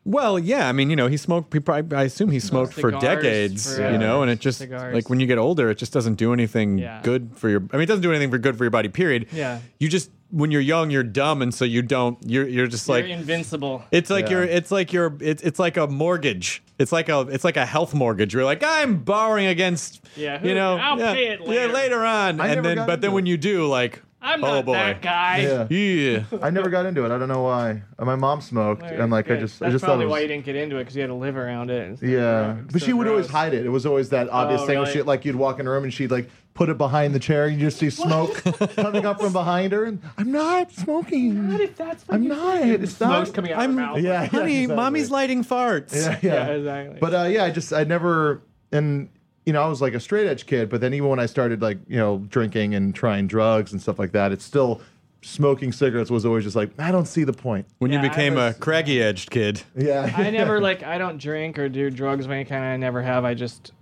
Well, 0.05 0.37
yeah, 0.37 0.69
I 0.69 0.73
mean, 0.73 0.91
you 0.91 0.97
know, 0.97 1.07
he 1.07 1.17
smoked. 1.17 1.53
He 1.55 1.61
probably, 1.61 1.97
I 1.97 2.03
assume 2.05 2.33
he 2.33 2.41
smoked 2.41 2.73
for 2.75 2.91
Cigars 2.91 3.03
decades, 3.03 3.77
forever. 3.77 3.93
you 3.93 3.99
know, 3.99 4.23
and 4.23 4.31
it 4.33 4.41
just 4.41 4.59
Cigars. 4.59 4.93
like 4.93 5.09
when 5.09 5.21
you 5.21 5.29
get 5.29 5.39
older, 5.39 5.71
it 5.71 5.79
just 5.79 5.93
doesn't 5.93 6.15
do 6.15 6.33
anything 6.33 6.79
Yeah. 6.79 7.01
good 7.05 7.31
for 7.37 7.49
your. 7.49 7.61
I 7.73 7.77
mean, 7.77 7.83
it 7.85 7.87
doesn't 7.87 8.03
do 8.03 8.11
anything 8.11 8.31
for 8.31 8.39
good 8.39 8.59
for 8.59 8.65
your 8.65 8.71
body. 8.73 8.89
Period. 8.89 9.27
Yeah. 9.33 9.61
You 9.79 9.89
just 9.89 10.11
when 10.33 10.51
you're 10.51 10.61
young, 10.63 10.91
you're 10.91 11.05
dumb, 11.05 11.41
and 11.41 11.55
so 11.55 11.65
you 11.65 11.83
don't. 11.83 12.19
You're 12.29 12.49
you're 12.49 12.67
just 12.67 12.89
You're 12.89 12.97
like 12.99 13.07
invincible. 13.11 13.85
it's 13.93 14.11
like 14.11 14.25
Yeah. 14.25 14.31
you're 14.33 14.43
it's 14.45 14.73
like 14.73 14.93
you're 14.93 15.17
it's 15.21 15.43
it's 15.45 15.61
like 15.61 15.77
a 15.77 15.87
mortgage. 15.87 16.65
It's 16.81 16.91
like 16.91 17.09
a 17.09 17.21
it's 17.31 17.45
like 17.45 17.57
a 17.57 17.65
health 17.67 17.95
mortgage. 17.95 18.35
You're 18.35 18.45
like 18.45 18.65
I'm 18.67 19.05
borrowing 19.05 19.47
against 19.47 20.01
Yeah, 20.17 20.39
who- 20.41 20.49
you 20.49 20.55
know 20.57 20.79
I'll 20.79 20.99
yeah, 20.99 21.13
pay 21.15 21.27
it 21.29 21.41
yeah 21.43 21.47
later. 21.49 21.73
later 21.73 22.05
on, 22.05 22.41
I 22.41 22.47
and 22.49 22.57
never 22.57 22.63
then 22.63 22.77
got 22.79 22.87
but 22.89 23.01
then 23.03 23.11
into 23.11 23.15
when 23.15 23.27
it. 23.29 23.31
you 23.31 23.37
do 23.37 23.69
like 23.69 24.03
I'm 24.25 24.43
oh 24.45 24.55
not 24.55 24.65
boy 24.65 24.73
that 24.75 25.03
guy. 25.03 25.39
Yeah. 25.39 25.67
yeah 25.69 26.23
I 26.41 26.51
never 26.51 26.71
got 26.71 26.87
into 26.87 27.05
it. 27.05 27.11
I 27.11 27.19
don't 27.19 27.29
know 27.29 27.43
why. 27.43 27.83
Uh, 27.99 28.05
My 28.05 28.15
mom 28.15 28.41
smoked, 28.41 28.83
Very 28.83 28.99
and 29.01 29.11
like 29.11 29.31
I 29.31 29.37
just, 29.37 29.59
That's 29.59 29.69
I 29.69 29.73
just 29.73 29.81
thought 29.83 29.89
probably 29.89 30.05
it 30.05 30.07
was. 30.09 30.13
why 30.13 30.21
you 30.21 30.29
didn't 30.29 30.45
get 30.45 30.55
into 30.57 30.77
it 30.77 30.81
because 30.83 30.95
you 30.95 31.01
had 31.03 31.09
to 31.09 31.15
live 31.15 31.37
around 31.37 31.71
it. 31.71 31.87
and 31.89 31.99
stuff. 31.99 32.09
Yeah, 32.09 32.59
It's 32.63 32.73
but 32.73 32.81
so 32.81 32.87
she 32.87 32.93
would 32.93 33.09
always 33.09 33.27
gross. 33.27 33.33
hide 33.33 33.55
it. 33.55 33.67
It 33.67 33.71
was 33.71 33.85
always 33.85 34.11
that 34.11 34.29
obvious 34.31 34.61
Oh, 34.63 34.67
thing. 34.67 34.77
Where 34.79 34.87
really? 34.87 34.99
she 35.01 35.03
like 35.03 35.25
you'd 35.25 35.37
walk 35.37 35.59
in 35.59 35.67
a 35.67 35.71
room 35.71 35.85
and 35.85 35.93
she'd 35.93 36.11
like 36.13 36.31
put 36.55 36.69
it 36.69 36.77
behind 36.79 37.15
the 37.15 37.19
chair, 37.19 37.47
and 37.47 37.59
you 37.59 37.67
just 37.67 37.79
see 37.79 37.89
smoke 37.91 38.35
coming 38.77 39.07
up 39.07 39.19
from 39.21 39.33
behind 39.33 39.73
her. 39.73 39.85
And 39.85 40.01
I'm 40.19 40.31
not 40.31 40.71
smoking. 40.71 41.51
What 41.51 41.61
if 41.61 41.77
that's 41.77 42.07
what 42.07 42.15
I'm 42.17 42.23
you 42.23 42.29
not. 42.29 42.61
think? 42.61 42.83
It's 42.83 42.93
Smoke's 42.93 43.31
coming 43.31 43.53
out 43.53 43.61
I'm- 43.61 43.71
of 43.71 43.77
her 43.77 43.83
mouth. 43.83 43.99
Yeah, 43.99 44.23
yeah, 44.23 44.27
honey 44.27 44.57
exactly. 44.63 44.77
mommy's 44.77 45.11
lighting 45.11 45.45
farts 45.45 45.95
Yeah, 45.97 46.19
yeah, 46.23 46.33
yeah. 46.33 46.47
exactly. 46.53 46.99
But 47.01 47.15
uh, 47.15 47.23
yeah, 47.25 47.45
I 47.45 47.51
just 47.51 47.73
I 47.73 47.85
never 47.85 48.43
and 48.71 49.09
you 49.47 49.53
know 49.53 49.63
I 49.63 49.67
was 49.69 49.81
like 49.81 49.95
a 49.95 50.01
straight 50.01 50.27
edge 50.27 50.47
kid, 50.47 50.69
but 50.69 50.81
then 50.81 50.95
even 50.95 51.09
when 51.09 51.19
I 51.19 51.27
started 51.27 51.63
like 51.63 51.79
you 51.89 51.97
know 51.97 52.19
drinking 52.29 52.75
and 52.75 52.95
trying 52.95 53.27
drugs 53.27 53.73
and 53.73 53.81
stuff 53.81 53.99
like 53.99 54.13
that, 54.13 54.33
it's 54.33 54.45
still 54.45 54.81
smoking 55.25 55.71
cigarettes 55.71 56.11
was 56.11 56.27
always 56.27 56.43
just 56.45 56.57
like 56.57 56.71
I 56.79 56.91
don't 56.93 57.07
see 57.07 57.25
the 57.25 57.33
point. 57.33 57.67
when 57.79 57.93
Yeah, 57.93 58.03
you 58.03 58.09
became 58.09 58.35
was- 58.35 58.57
a 58.57 58.59
craggy 58.59 59.03
edged 59.03 59.31
kid. 59.31 59.63
Yeah, 59.77 60.13
I 60.17 60.31
never 60.31 60.61
like 60.61 60.83
I 60.83 60.99
don't 60.99 61.19
drink 61.19 61.59
or 61.59 61.69
do 61.69 61.91
drugs 61.91 62.25
of 62.25 62.31
any 62.31 62.45
kind. 62.45 62.65
I 62.65 62.77
never 62.77 63.03
have. 63.03 63.25
I 63.25 63.35
just 63.35 63.73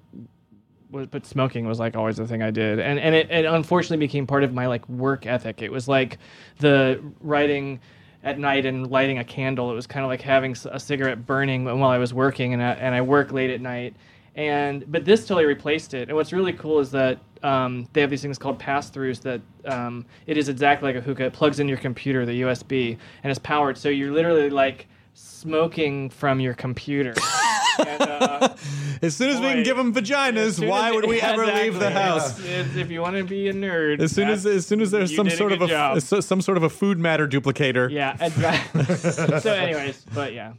was, 0.90 1.06
but 1.06 1.24
smoking 1.24 1.66
was 1.66 1.78
like 1.78 1.96
always 1.96 2.16
the 2.16 2.26
thing 2.26 2.42
I 2.42 2.50
did, 2.50 2.78
and 2.78 2.98
and 2.98 3.14
it, 3.14 3.30
it 3.30 3.44
unfortunately 3.44 4.04
became 4.04 4.26
part 4.26 4.44
of 4.44 4.52
my 4.52 4.66
like 4.66 4.88
work 4.88 5.24
ethic. 5.26 5.62
It 5.62 5.70
was 5.72 5.86
like 5.88 6.18
the 6.58 7.00
writing 7.20 7.80
at 8.22 8.38
night 8.38 8.66
and 8.66 8.90
lighting 8.90 9.18
a 9.18 9.24
candle. 9.24 9.70
It 9.70 9.74
was 9.74 9.86
kind 9.86 10.04
of 10.04 10.08
like 10.10 10.20
having 10.20 10.54
a 10.70 10.78
cigarette 10.80 11.24
burning 11.26 11.64
while 11.64 11.84
I 11.84 11.98
was 11.98 12.12
working, 12.12 12.52
and 12.54 12.62
I, 12.62 12.72
and 12.72 12.94
I 12.94 13.00
work 13.02 13.32
late 13.32 13.50
at 13.50 13.60
night. 13.60 13.94
And 14.36 14.90
but 14.90 15.04
this 15.04 15.26
totally 15.26 15.44
replaced 15.44 15.94
it. 15.94 16.08
And 16.08 16.16
what's 16.16 16.32
really 16.32 16.52
cool 16.52 16.78
is 16.78 16.90
that 16.92 17.18
um, 17.42 17.88
they 17.92 18.00
have 18.00 18.10
these 18.10 18.22
things 18.22 18.38
called 18.38 18.58
pass-throughs 18.58 19.20
that 19.22 19.40
um, 19.64 20.06
it 20.26 20.36
is 20.36 20.48
exactly 20.48 20.88
like 20.88 20.96
a 20.96 21.00
hookah. 21.00 21.26
It 21.26 21.32
plugs 21.32 21.58
in 21.58 21.68
your 21.68 21.78
computer, 21.78 22.24
the 22.24 22.42
USB, 22.42 22.96
and 23.22 23.30
it's 23.30 23.40
powered. 23.40 23.76
So 23.76 23.88
you're 23.88 24.12
literally 24.12 24.50
like 24.50 24.86
smoking 25.14 26.10
from 26.10 26.40
your 26.40 26.54
computer. 26.54 27.14
and, 27.86 28.02
uh, 28.02 28.48
As 29.02 29.16
soon 29.16 29.30
as 29.30 29.40
we 29.40 29.46
can 29.46 29.62
give 29.62 29.78
them 29.78 29.94
vaginas, 29.94 30.66
why 30.66 30.90
would 30.92 31.06
we 31.08 31.16
yeah, 31.22 31.30
ever 31.32 31.46
leave 31.46 31.78
the 31.78 31.88
house? 31.90 32.38
It's- 32.40 32.50
it's- 32.60 32.76
if 32.76 32.90
you 32.90 33.00
want 33.00 33.16
to 33.16 33.24
be 33.24 33.48
a 33.48 33.52
nerd, 33.54 34.00
As 34.02 34.12
soon 34.12 34.28
as 34.28 34.44
as 34.44 34.66
soon 34.66 34.82
as 34.82 34.90
there's 34.90 35.14
some 35.16 35.26
did 35.26 35.38
sort 35.38 35.52
of 35.52 35.62
a 35.62 35.66
job. 35.66 35.96
s- 35.96 36.26
some 36.26 36.42
sort 36.42 36.58
of 36.58 36.62
a 36.64 36.68
food 36.68 36.98
matter 36.98 37.26
duplicator. 37.26 37.90
yeah, 37.90 38.14
exactly. 38.20 38.84
so, 39.40 39.52
anyways, 39.54 40.04
but 40.14 40.34
yeah, 40.34 40.52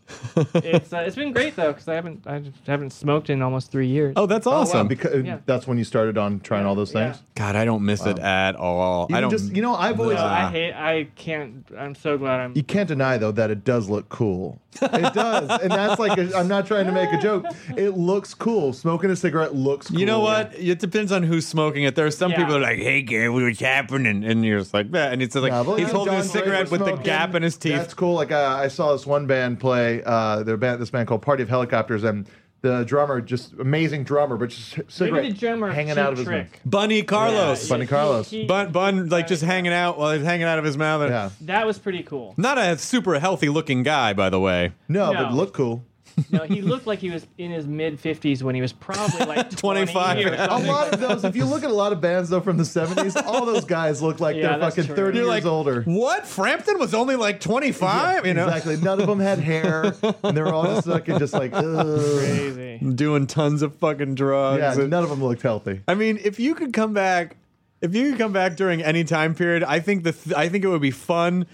it's 0.56 0.92
uh, 0.92 0.98
it's 1.06 1.16
been 1.16 1.34
great 1.34 1.56
though 1.56 1.72
because 1.72 1.88
I 1.88 1.94
haven't 1.94 2.26
I 2.26 2.42
haven't 2.66 2.92
smoked 2.92 3.30
in 3.30 3.42
almost 3.44 3.72
three 3.72 3.88
years. 3.88 4.14
Oh, 4.16 4.26
that's 4.26 4.48
Oh, 4.48 4.52
wow, 4.52 4.58
awesome. 4.62 4.88
because 4.88 5.24
Yeah. 5.24 5.38
that's 5.46 5.68
when 5.68 5.78
you 5.78 5.84
started 5.84 6.18
on 6.18 6.40
trying 6.40 6.66
all 6.66 6.74
those 6.76 6.94
Yeah. 6.94 7.12
things. 7.14 7.24
God, 7.36 7.56
I 7.56 7.64
don't 7.66 7.86
miss 7.86 8.04
it 8.08 8.18
at 8.20 8.56
all. 8.56 9.06
Even 9.10 9.16
I 9.16 9.22
don't. 9.22 9.30
just 9.30 9.56
you 9.56 9.62
know 9.62 9.76
I've 9.76 10.00
always 10.00 10.18
No, 10.18 10.26
I 10.26 10.50
hate. 10.50 10.74
I 10.74 11.08
can't. 11.16 11.64
I'm 11.78 11.94
so 11.94 12.18
glad 12.18 12.40
I'm. 12.40 12.54
You 12.56 12.64
can't 12.64 12.88
deny 12.88 13.18
though 13.18 13.32
that 13.34 13.52
it 13.52 13.64
does 13.64 13.88
look 13.90 14.10
cool. 14.10 14.60
It 14.82 15.14
does, 15.14 15.62
and 15.62 15.70
that's 15.72 16.00
like 16.00 16.18
i 16.18 16.40
I'm 16.40 16.48
not 16.48 16.66
trying 16.66 16.86
to 16.86 16.92
make 16.94 17.11
a 17.12 17.22
joke. 17.22 17.46
It 17.78 17.92
looks 17.98 18.34
cool. 18.34 18.74
Smoking 18.74 19.10
a 19.12 19.16
cigarette 19.16 19.56
looks. 19.56 19.88
cool. 19.90 20.00
you 20.00 20.06
know 20.06 20.20
what? 20.20 20.54
It 20.58 20.80
depends 20.80 21.12
on 21.12 21.24
who's 21.24 21.46
smoking 21.48 21.84
it. 21.84 21.96
There 21.96 22.06
are 22.06 22.12
some 22.12 22.32
Yeah. 22.32 22.38
people 22.38 22.54
that 22.54 22.60
are 22.60 22.62
like, 22.64 22.80
"Hey, 22.80 23.02
Gary, 23.02 23.30
what's 23.30 23.60
happening?" 23.60 24.24
And 24.24 24.44
you're 24.46 24.60
just 24.60 24.74
like, 24.74 24.92
"That," 24.92 25.14
and 25.14 25.22
it's 25.22 25.36
like 25.36 25.52
Yeah, 25.52 25.64
but 25.64 25.78
he's 25.80 25.92
holding 25.92 26.14
a 26.14 26.18
Don 26.18 26.26
cigarette 26.26 26.68
Draper 26.68 26.72
with 26.72 26.80
the 26.82 26.86
smoking, 26.88 27.04
gap 27.06 27.36
in 27.36 27.44
his 27.44 27.58
teeth. 27.58 27.76
That's 27.78 27.94
cool. 27.94 28.14
Like 28.16 28.32
uh, 28.32 28.58
I 28.60 28.68
saw 28.68 28.94
this 28.94 29.06
one 29.06 29.26
band 29.28 29.60
play. 29.60 30.02
Uh, 30.06 30.44
their 30.44 30.58
band, 30.58 30.82
this 30.82 30.90
band 30.90 31.08
called 31.08 31.22
Party 31.22 31.44
of 31.44 31.50
Helicopters, 31.50 32.04
and 32.04 32.28
the 32.64 32.84
drummer, 32.84 33.22
just 33.22 33.54
amazing 33.54 34.04
drummer, 34.04 34.38
but 34.38 34.50
just 34.50 34.78
Maybe 34.78 34.86
cigarette 34.92 35.24
the 35.24 35.34
drummer 35.34 35.72
hanging 35.72 35.98
out 35.98 36.12
of 36.14 36.20
his 36.20 36.28
mouth. 36.28 36.46
Bunny 36.64 37.02
Carlos, 37.02 37.68
Bunny 37.68 37.88
Carlos. 37.88 38.30
he- 38.30 38.46
Bun, 38.46 38.72
Bun, 38.72 39.10
like 39.10 39.26
just 39.26 39.42
hanging 39.44 39.74
out 39.74 39.98
while 39.98 40.14
he's 40.14 40.22
hanging 40.24 40.46
out 40.46 40.60
of 40.60 40.66
his 40.66 40.78
mouth. 40.78 41.10
Yeah. 41.10 41.30
That 41.42 41.66
was 41.66 41.80
pretty 41.80 42.04
cool. 42.04 42.36
Not 42.38 42.60
a 42.60 42.78
super 42.78 43.18
healthy 43.20 43.50
looking 43.50 43.82
guy, 43.82 44.14
by 44.14 44.30
the 44.30 44.40
way. 44.40 44.74
No, 44.88 45.12
No. 45.12 45.24
but 45.24 45.34
look 45.34 45.54
cool. 45.56 45.84
No, 46.30 46.44
he 46.44 46.62
looked 46.62 46.86
like 46.88 47.00
he 47.00 47.10
was 47.10 47.26
in 47.38 47.52
his 47.52 47.66
mid 47.66 48.02
50s 48.02 48.44
when 48.44 48.54
he 48.56 48.62
was 48.62 48.74
probably 48.74 49.26
like 49.26 49.50
25. 49.58 50.22
20 50.22 50.26
or 50.26 50.34
A 50.34 50.38
something. 50.48 50.68
lot 50.70 50.94
of 50.94 51.00
those, 51.00 51.24
if 51.24 51.36
you 51.36 51.46
look 51.46 51.64
at 51.64 51.70
a 51.72 51.74
lot 51.74 51.92
of 51.94 52.02
bands 52.02 52.30
though 52.30 52.42
from 52.42 52.58
the 52.58 52.64
'70s, 52.64 53.22
all 53.26 53.46
those 53.46 53.66
guys 53.66 54.02
look 54.02 54.20
like 54.20 54.36
Yeah, 54.36 54.50
they're 54.52 54.60
that's 54.60 54.76
fucking 54.76 54.88
true. 54.88 54.96
30 54.96 55.18
You're 55.18 55.26
years 55.28 55.44
like, 55.44 55.46
older. 55.52 55.82
what? 55.84 56.28
Frampton 56.28 56.78
was 56.80 56.94
only 56.94 57.16
like 57.16 57.40
25. 57.40 58.26
you 58.26 58.34
know, 58.34 58.46
exactly. 58.48 58.78
None 58.78 59.00
of 59.02 59.08
them 59.08 59.20
had 59.20 59.40
hair, 59.40 59.94
and 60.24 60.36
they 60.38 60.42
were 60.42 60.54
all 60.54 60.66
just 60.66 60.88
fucking 60.88 61.20
just 61.20 61.34
like, 61.34 61.52
ugh. 61.56 62.00
Crazy. 62.20 62.78
doing 62.96 63.28
tons 63.28 63.62
of 63.62 63.76
fucking 63.76 64.16
drugs. 64.16 64.60
yeah. 64.60 64.74
and- 64.80 64.90
None 64.90 65.04
of 65.04 65.10
them 65.10 65.24
looked 65.24 65.42
healthy. 65.42 65.82
I 65.88 65.96
mean, 65.96 66.20
if 66.24 66.40
you 66.40 66.56
could 66.56 66.74
come 66.74 66.94
back, 66.94 67.38
if 67.82 67.96
you 67.96 68.10
could 68.12 68.20
come 68.20 68.34
back 68.34 68.56
during 68.56 68.82
any 68.84 69.04
time 69.04 69.34
period, 69.36 69.64
I 69.64 69.80
think 69.80 70.04
the 70.04 70.12
th- 70.12 70.36
I 70.36 70.50
think 70.50 70.64
it 70.64 70.68
would 70.68 70.82
be 70.82 70.92
fun 70.92 71.48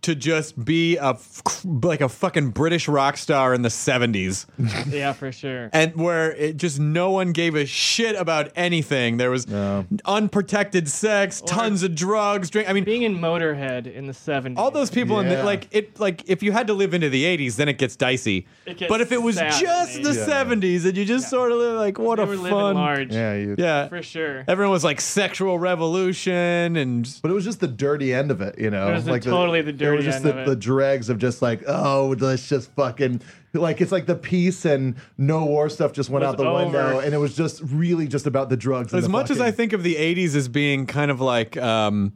to 0.00 0.14
just 0.14 0.64
be 0.64 0.96
a 0.96 1.10
f- 1.10 1.42
like 1.64 2.00
a 2.00 2.08
fucking 2.08 2.50
British 2.50 2.86
rock 2.86 3.16
star 3.16 3.52
in 3.52 3.62
the 3.62 3.68
70s 3.68 4.46
Yeah, 4.92 5.12
for 5.12 5.32
sure. 5.32 5.70
and 5.72 5.94
where 5.96 6.32
it 6.36 6.56
just 6.56 6.78
no 6.78 7.10
one 7.10 7.32
gave 7.32 7.56
a 7.56 7.66
shit 7.66 8.14
about 8.14 8.50
anything. 8.54 9.16
There 9.16 9.30
was 9.30 9.48
No. 9.48 9.86
unprotected 10.04 10.88
sex, 10.88 11.40
tons 11.44 11.82
of 11.82 11.94
drugs, 11.94 12.48
drink. 12.48 12.68
I 12.68 12.72
mean, 12.72 12.84
Being 12.84 13.02
in 13.02 13.16
Motorhead 13.18 13.92
in 13.92 14.06
the 14.06 14.12
70s. 14.12 14.54
all 14.56 14.70
those 14.70 14.90
people 14.90 15.18
in 15.20 15.28
the, 15.28 15.42
like 15.42 15.66
it 15.72 15.98
like 15.98 16.22
if 16.28 16.42
you 16.42 16.52
had 16.52 16.68
to 16.68 16.74
live 16.74 16.94
into 16.94 17.10
the 17.10 17.24
80s 17.24 17.56
then 17.56 17.68
it 17.68 17.78
gets 17.78 17.96
dicey. 17.96 18.46
It 18.66 18.76
gets 18.78 18.88
but 18.88 19.00
if 19.00 19.10
it 19.12 19.20
was 19.22 19.36
just 19.36 19.96
the 19.96 20.02
the 20.02 20.10
80s. 20.10 20.26
70s 20.28 20.84
and 20.86 20.96
you 20.96 21.04
just 21.04 21.28
sort 21.28 21.50
of 21.52 21.58
live 21.58 21.76
like 21.76 21.98
what 21.98 22.16
they 22.16 22.22
a 22.22 22.26
were 22.26 22.36
fun 22.36 22.74
large. 22.76 23.12
Yeah, 23.12 23.34
you. 23.34 23.56
Yeah. 23.58 23.88
For 23.88 24.02
sure. 24.02 24.44
Everyone 24.46 24.72
was 24.72 24.84
like 24.84 25.00
sexual 25.00 25.58
revolution 25.58 26.76
and 26.76 27.18
But 27.20 27.30
it 27.30 27.34
was 27.34 27.44
just 27.44 27.60
the 27.60 27.66
dirty 27.68 28.14
end 28.14 28.30
of 28.30 28.40
it, 28.40 28.58
you 28.58 28.70
know. 28.70 28.88
It 28.88 28.92
was 28.94 29.04
the- 29.04 29.10
like 29.12 29.22
totally 29.22 29.60
the 29.62 29.70
It 29.70 29.76
dirty 29.96 30.06
was 30.06 30.14
just 30.14 30.22
the, 30.22 30.44
the 30.44 30.56
dregs 30.56 31.08
of 31.08 31.18
just 31.18 31.42
like, 31.42 31.62
oh, 31.66 32.14
let's 32.18 32.48
just 32.48 32.70
fucking 32.72 33.20
like 33.54 33.80
it's 33.80 33.92
like 33.92 34.06
the 34.06 34.14
peace 34.14 34.64
and 34.64 34.94
no 35.16 35.44
war 35.44 35.68
stuff 35.68 35.92
just 35.92 36.10
went 36.10 36.24
out 36.24 36.36
the 36.36 36.44
over. 36.46 36.64
window, 36.64 36.98
and 37.00 37.14
it 37.14 37.18
was 37.18 37.36
just 37.36 37.60
really 37.64 38.06
just 38.06 38.26
about 38.26 38.48
the 38.50 38.56
drugs. 38.56 38.92
as 38.94 39.04
the 39.04 39.08
much 39.08 39.30
as 39.30 39.40
I 39.40 39.50
think 39.50 39.72
of 39.72 39.82
the 39.82 39.96
80s 39.96 40.34
as 40.36 40.48
being 40.48 40.86
kind 40.86 41.10
of 41.10 41.20
like 41.20 41.56
um, 41.56 42.12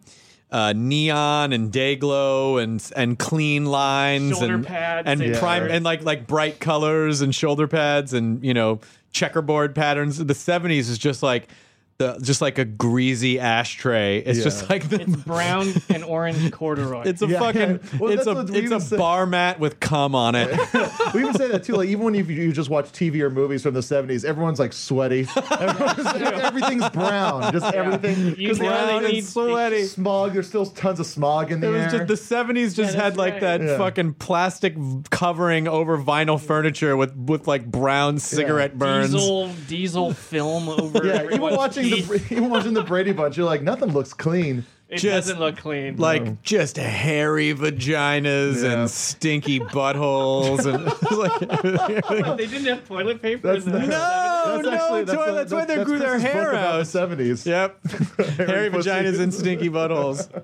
uh, 0.50 0.72
neon 0.74 1.52
and 1.52 1.72
day 1.72 1.96
glow 1.96 2.58
and 2.58 2.90
and 2.94 3.18
clean 3.18 3.66
lines 3.66 4.38
Shoulder 4.38 4.54
and 4.54 4.66
pads 4.66 5.08
and 5.08 5.22
and- 5.22 5.36
prime 5.36 5.70
and 5.70 5.84
like 5.84 6.02
like 6.04 6.26
bright 6.26 6.60
colors 6.60 7.20
and 7.22 7.34
shoulder 7.34 7.66
pads 7.66 8.12
and 8.12 8.44
you 8.44 8.52
know 8.54 8.80
checkerboard 9.12 9.74
patterns. 9.74 10.18
The 10.18 10.34
70s 10.34 10.88
is 10.90 10.98
just 10.98 11.22
like 11.22 11.48
the 12.02 12.18
just 12.22 12.40
like 12.40 12.58
a 12.58 12.64
greasy 12.64 13.38
ashtray. 13.38 14.18
It's 14.18 14.38
Yeah. 14.38 14.44
just 14.44 14.68
like 14.70 14.88
the, 14.88 15.00
It's 15.02 15.16
brown 15.24 15.72
and 15.88 16.04
orange 16.04 16.50
corduroy. 16.52 17.02
it's 17.06 17.22
a 17.22 17.26
Yeah, 17.26 17.38
fucking 17.38 17.60
yeah. 17.60 17.98
Well, 17.98 18.10
it's 18.12 18.24
that's 18.24 18.26
a 18.28 18.34
what 18.34 18.50
we 18.50 18.56
it's 18.58 18.66
even 18.66 18.76
a 18.78 18.80
said. 18.80 18.98
bar 18.98 19.26
mat 19.26 19.58
with 19.60 19.80
cum 19.80 20.14
on 20.14 20.34
it. 20.34 20.48
we 21.14 21.20
even 21.20 21.34
say 21.34 21.48
that 21.48 21.64
too. 21.64 21.74
Like 21.74 21.88
even 21.88 22.04
when 22.04 22.14
you, 22.14 22.24
you 22.24 22.52
just 22.52 22.70
watch 22.70 22.86
TV 22.92 23.20
or 23.20 23.30
movies 23.30 23.62
from 23.62 23.74
the 23.74 23.80
'70s, 23.80 24.24
everyone's 24.24 24.58
like 24.58 24.72
sweaty. 24.72 25.26
Everyone's- 25.50 26.06
everything's 26.42 26.88
brown. 26.90 27.52
Just 27.52 27.74
everything. 27.74 28.36
You 28.40 28.48
Just 28.48 28.60
really 28.60 28.72
brown 28.74 29.04
and 29.04 29.12
need- 29.14 29.24
sweaty. 29.24 29.84
Smog. 29.84 30.32
There's 30.32 30.48
still 30.48 30.66
tons 30.66 31.00
of 31.00 31.06
smog 31.06 31.52
in 31.52 31.60
the 31.60 31.68
It 31.68 31.70
was 31.70 31.82
air. 31.82 31.90
just 31.90 32.06
the 32.08 32.16
seventies. 32.16 32.74
Just 32.74 32.94
Yeah, 32.94 33.02
had 33.02 33.12
that's 33.12 33.18
like 33.18 33.32
right. 33.34 33.40
that 33.42 33.62
Yeah. 33.62 33.78
fucking 33.78 34.14
plastic 34.14 34.76
v- 34.76 35.02
covering 35.10 35.68
over 35.68 35.98
vinyl 35.98 36.40
furniture 36.40 36.96
with 36.96 37.14
with 37.16 37.46
like 37.46 37.70
brown 37.70 38.18
cigarette 38.18 38.78
burns. 38.78 39.12
Diesel, 39.12 39.48
diesel 39.68 40.12
film 40.12 40.68
over 40.68 41.04
yeah, 41.06 41.14
even 41.14 41.26
everyone's 41.26 41.56
watching 41.56 41.84
teeth. 41.84 41.91
The 42.00 42.22
even 42.30 42.50
watching 42.50 42.74
the 42.74 42.82
Brady 42.82 43.12
Bunch, 43.12 43.36
you're 43.36 43.46
like 43.46 43.62
nothing 43.62 43.90
looks 43.92 44.12
clean. 44.12 44.64
It 44.92 44.98
just 44.98 45.28
doesn't 45.28 45.40
look 45.40 45.56
clean. 45.56 45.96
like 45.96 46.42
just 46.42 46.76
hairy 46.76 47.54
vaginas 47.54 48.62
Yeah. 48.62 48.72
and 48.82 48.90
stinky 48.90 49.58
buttholes 49.58 50.66
and 50.66 50.84
like, 52.20 52.36
they 52.36 52.46
didn't 52.46 52.66
have 52.66 52.86
toilet 52.86 53.22
paper 53.22 53.52
That's 53.54 53.64
in 53.66 53.72
the 53.72 53.78
not- 53.78 53.88
no, 53.88 54.52
That's 54.56 54.64
no, 54.66 54.70
actually- 54.72 55.04
that's 55.04 55.18
toy- 55.18 55.26
the- 55.26 55.32
that's 55.32 55.52
why 55.52 55.64
they 55.64 55.82
grew 55.84 55.98
their 55.98 56.18
hair 56.18 56.54
out. 56.54 56.78
The 56.80 56.84
seventies. 56.84 57.46
Yep, 57.46 57.78
hairy 58.36 58.68
vaginas 58.70 59.18
and 59.18 59.32
stinky 59.32 59.68
buttholes. 59.70 60.28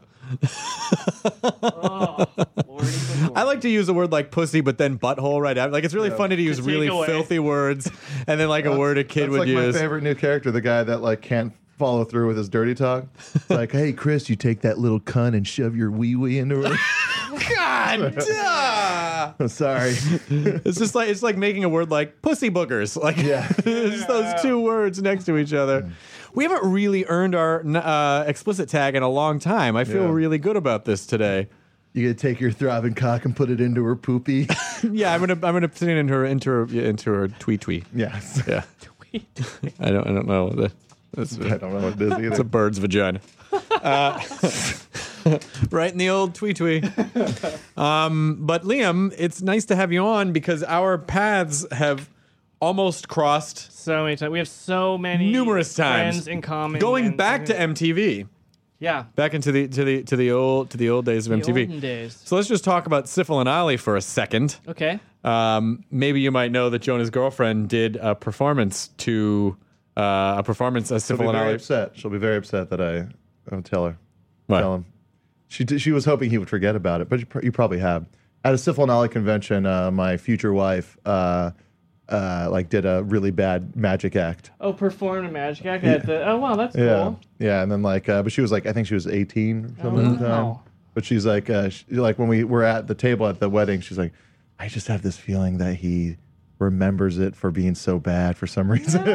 Oh, 1.62 2.26
Lordy, 2.66 2.86
good 2.86 3.32
I 3.34 3.42
like 3.44 3.62
to 3.62 3.68
use 3.68 3.88
a 3.88 3.94
word 3.94 4.12
like 4.12 4.30
pussy, 4.30 4.60
but 4.60 4.76
then 4.78 4.98
butthole 4.98 5.40
right 5.40 5.56
after. 5.56 5.72
Like 5.72 5.84
it's 5.84 5.94
really 5.94 6.10
Yeah. 6.10 6.16
funny 6.16 6.36
to 6.36 6.42
use 6.42 6.60
really 6.60 6.86
away. 6.88 7.06
filthy 7.06 7.38
words 7.38 7.90
and 8.26 8.38
then 8.38 8.48
like 8.48 8.64
a 8.66 8.76
word 8.76 8.98
a 8.98 9.04
kid 9.04 9.22
That's 9.22 9.30
would 9.30 9.38
like 9.40 9.48
use. 9.48 9.74
my 9.74 9.80
favorite 9.80 10.02
new 10.02 10.14
character, 10.14 10.50
the 10.50 10.60
guy 10.60 10.82
that 10.84 11.00
like 11.02 11.22
can't 11.22 11.52
follow 11.78 12.04
through 12.04 12.26
with 12.28 12.36
his 12.36 12.48
dirty 12.48 12.74
talk. 12.74 13.06
It's 13.34 13.50
like, 13.50 13.72
hey 13.72 13.92
Chris, 13.92 14.28
you 14.28 14.36
take 14.36 14.60
that 14.62 14.78
little 14.78 15.00
cunt 15.00 15.34
and 15.36 15.46
shove 15.46 15.76
your 15.76 15.90
wee 15.90 16.16
wee 16.16 16.38
into 16.38 16.62
her. 16.62 16.76
God, 17.54 18.14
duh. 18.26 19.32
I'm 19.38 19.48
sorry. 19.48 19.94
It's 20.30 20.78
just 20.78 20.94
like 20.94 21.08
it's 21.08 21.22
like 21.22 21.36
making 21.36 21.64
a 21.64 21.68
word 21.68 21.90
like 21.90 22.20
pussy 22.22 22.50
boogers. 22.50 23.00
Like 23.00 23.16
Yeah. 23.18 23.46
it's 23.64 24.06
those 24.06 24.40
two 24.42 24.60
words 24.60 25.00
next 25.02 25.24
to 25.24 25.36
each 25.38 25.52
other. 25.52 25.90
We 26.34 26.44
haven't 26.44 26.70
really 26.70 27.04
earned 27.06 27.34
our 27.34 27.64
uh, 27.66 28.24
explicit 28.26 28.68
tag 28.68 28.94
in 28.96 29.02
a 29.02 29.08
long 29.08 29.38
time. 29.38 29.76
I 29.76 29.84
feel 29.84 30.02
Yeah. 30.04 30.10
really 30.10 30.38
good 30.38 30.56
about 30.56 30.84
this 30.84 31.06
today. 31.06 31.48
You 31.94 32.02
gonna 32.04 32.14
take 32.14 32.38
your 32.40 32.50
throbbing 32.52 32.94
cock 32.94 33.24
and 33.24 33.34
put 33.34 33.50
it 33.50 33.60
into 33.60 33.82
her 33.84 33.96
poopy? 33.96 34.46
Yeah, 34.82 35.12
I'm 35.14 35.20
gonna 35.20 35.32
I'm 35.34 35.54
gonna 35.54 35.68
put 35.68 35.82
it 35.88 35.96
in 35.96 36.08
her 36.08 36.24
into 36.24 36.50
her 36.50 36.64
into 36.66 37.10
her 37.12 37.28
tweet 37.28 37.60
tweet. 37.62 37.84
yes. 37.94 38.42
Yeah. 38.46 38.62
I 39.80 39.90
don't 39.90 40.06
I 40.06 40.12
don't 40.12 40.26
know. 40.26 40.50
The- 40.50 40.72
That's 41.18 41.36
I 41.40 41.58
don't 41.58 41.74
know 41.74 41.80
what 41.90 42.00
it 42.00 42.02
is 42.02 42.12
It's 42.30 42.38
a 42.38 42.44
bird's 42.44 42.78
vagina. 42.78 43.20
Uh, 43.52 44.20
right 45.70 45.90
in 45.90 45.98
the 45.98 46.08
old 46.10 46.34
twee 46.36 46.52
twee. 46.52 46.82
Um, 47.76 48.38
but 48.40 48.62
Liam, 48.62 49.12
it's 49.18 49.42
nice 49.42 49.64
to 49.66 49.76
have 49.76 49.92
you 49.92 50.04
on 50.06 50.32
because 50.32 50.62
our 50.62 50.96
paths 50.96 51.66
have 51.72 52.08
almost 52.60 53.08
crossed 53.08 53.72
So 53.72 54.04
many 54.04 54.14
times. 54.16 54.30
We 54.30 54.38
have 54.38 54.48
so 54.48 54.96
many 54.96 55.32
numerous 55.32 55.74
times 55.74 56.16
friends 56.16 56.28
in 56.28 56.40
common. 56.40 56.80
Going 56.80 57.06
and- 57.06 57.16
back 57.16 57.46
to 57.46 57.54
MTV, 57.54 58.28
yeah, 58.78 59.06
back 59.16 59.34
into 59.34 59.50
the 59.50 59.66
to 59.66 59.84
the 59.84 60.02
to 60.04 60.14
the 60.16 60.30
old 60.30 60.70
to 60.70 60.76
the 60.76 60.88
old 60.90 61.04
days 61.04 61.26
of 61.26 61.32
the 61.36 61.44
MTV. 61.44 61.62
olden 61.62 61.80
days. 61.80 62.20
So 62.24 62.36
let's 62.36 62.46
just 62.48 62.62
talk 62.62 62.86
about 62.86 63.06
Sifl 63.06 63.40
and 63.40 63.48
Olly 63.48 63.76
for 63.76 63.96
a 63.96 64.00
second. 64.02 64.56
Okay. 64.68 65.00
Um, 65.24 65.82
maybe 65.90 66.20
you 66.20 66.30
might 66.30 66.52
know 66.52 66.70
that 66.70 66.78
Jonah's 66.78 67.10
girlfriend 67.10 67.68
did 67.68 67.96
a 67.96 68.14
performance 68.14 68.88
to 68.98 69.56
uh, 69.98 70.36
a 70.38 70.42
performance 70.42 70.90
as 70.92 71.06
She'll 71.06 71.16
be 71.16 71.24
and 71.24 71.32
very 71.32 71.44
Ali. 71.46 71.54
upset. 71.54 71.96
She'll 71.96 72.10
be 72.10 72.18
very 72.18 72.36
upset 72.36 72.70
that 72.70 72.80
I 72.80 73.06
don't 73.50 73.64
tell 73.66 73.86
her. 73.86 73.98
What? 74.46 74.60
Tell 74.60 74.74
him. 74.76 74.86
She 75.48 75.64
d- 75.64 75.78
she 75.78 75.90
was 75.92 76.04
hoping 76.04 76.30
he 76.30 76.38
would 76.38 76.48
forget 76.50 76.76
about 76.76 77.00
it, 77.00 77.08
but 77.08 77.20
you, 77.20 77.26
pr- 77.26 77.42
you 77.44 77.52
probably 77.52 77.78
have. 77.78 78.06
At 78.44 78.52
a 78.54 78.56
Sifl 78.56 78.82
and 78.82 78.90
Olly 78.90 79.08
convention, 79.08 79.66
uh, 79.66 79.90
my 79.90 80.16
future 80.16 80.52
wife 80.52 80.96
uh, 81.04 81.50
uh, 82.08 82.48
like 82.50 82.68
did 82.68 82.84
a 82.86 83.02
really 83.04 83.30
bad 83.30 83.74
magic 83.74 84.14
act. 84.14 84.50
Oh, 84.60 84.72
performed 84.72 85.26
a 85.26 85.30
magic 85.30 85.66
act 85.66 85.84
at 85.84 86.06
the. 86.06 86.24
Oh 86.28 86.36
wow, 86.38 86.54
that's 86.54 86.76
Yeah, 86.76 86.84
cool. 87.02 87.20
yeah, 87.38 87.62
and 87.62 87.72
then 87.72 87.82
like, 87.82 88.08
uh, 88.08 88.22
but 88.22 88.30
she 88.32 88.40
was 88.40 88.52
like, 88.52 88.66
I 88.66 88.72
think 88.72 88.86
she 88.86 88.94
was 88.94 89.06
18 89.06 89.64
or 89.64 89.82
something 89.82 90.06
at 90.12 90.18
the 90.20 90.28
time. 90.28 90.44
wow. 90.46 90.60
But 90.94 91.04
she's 91.04 91.26
like, 91.26 91.48
uh, 91.50 91.68
she, 91.70 91.84
like 91.90 92.18
when 92.18 92.28
we 92.28 92.44
were 92.44 92.62
at 92.64 92.86
the 92.86 92.94
table 92.94 93.26
at 93.26 93.40
the 93.40 93.48
wedding, 93.48 93.80
she's 93.80 93.98
like, 93.98 94.12
I 94.58 94.68
just 94.68 94.86
have 94.88 95.02
this 95.02 95.16
feeling 95.16 95.58
that 95.58 95.74
he 95.76 96.16
remembers 96.58 97.18
it 97.18 97.36
for 97.36 97.50
being 97.50 97.74
so 97.74 97.98
bad 97.98 98.36
for 98.36 98.46
some 98.46 98.70
reason. 98.70 99.04
No, 99.04 99.14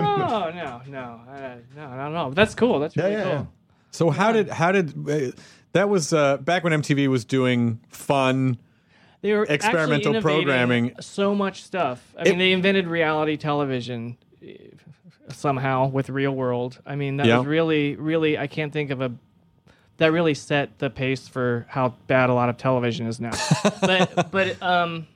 no, 0.50 0.82
no, 0.88 1.22
uh, 1.30 1.56
no, 1.76 1.96
no, 1.96 2.10
no. 2.12 2.32
That's 2.32 2.56
cool. 2.56 2.80
That's 2.80 2.96
really 2.98 3.12
yeah, 3.12 3.24
cool. 3.24 3.32
yeah. 3.32 3.46
So 3.92 4.10
how 4.10 4.32
did 4.32 4.50
how 4.50 4.72
did 4.72 5.10
uh, 5.10 5.32
that 5.74 5.90
was 5.90 6.14
uh, 6.14 6.38
back 6.38 6.64
when 6.64 6.74
MTV 6.74 7.08
was 7.08 7.26
doing 7.26 7.80
fun? 7.90 8.58
They 9.22 9.34
were 9.34 9.46
Experimental 9.46 10.22
programming. 10.22 10.96
So 11.00 11.34
much 11.34 11.64
stuff. 11.64 12.14
I 12.18 12.24
It- 12.24 12.30
mean, 12.32 12.40
they 12.40 12.52
invented 12.52 12.88
reality 12.88 13.38
television 13.38 14.18
eh, 14.46 14.56
somehow 15.30 15.88
with 15.88 16.10
Real 16.10 16.34
World. 16.34 16.80
I 16.86 16.96
mean, 16.96 17.18
that 17.18 17.28
Yeah. 17.28 17.38
was 17.38 17.48
really, 17.48 17.96
really. 17.96 18.38
I 18.38 18.48
can't 18.48 18.74
think 18.74 18.90
of 18.92 19.02
a. 19.02 19.12
That 19.98 20.12
really 20.12 20.34
set 20.34 20.80
the 20.80 20.90
pace 20.90 21.28
for 21.28 21.66
how 21.70 21.94
bad 22.08 22.30
a 22.30 22.34
lot 22.34 22.50
of 22.50 22.58
television 22.58 23.06
is 23.08 23.20
now. 23.22 23.32
but 23.82 24.32
but 24.32 24.62
um, 24.62 25.08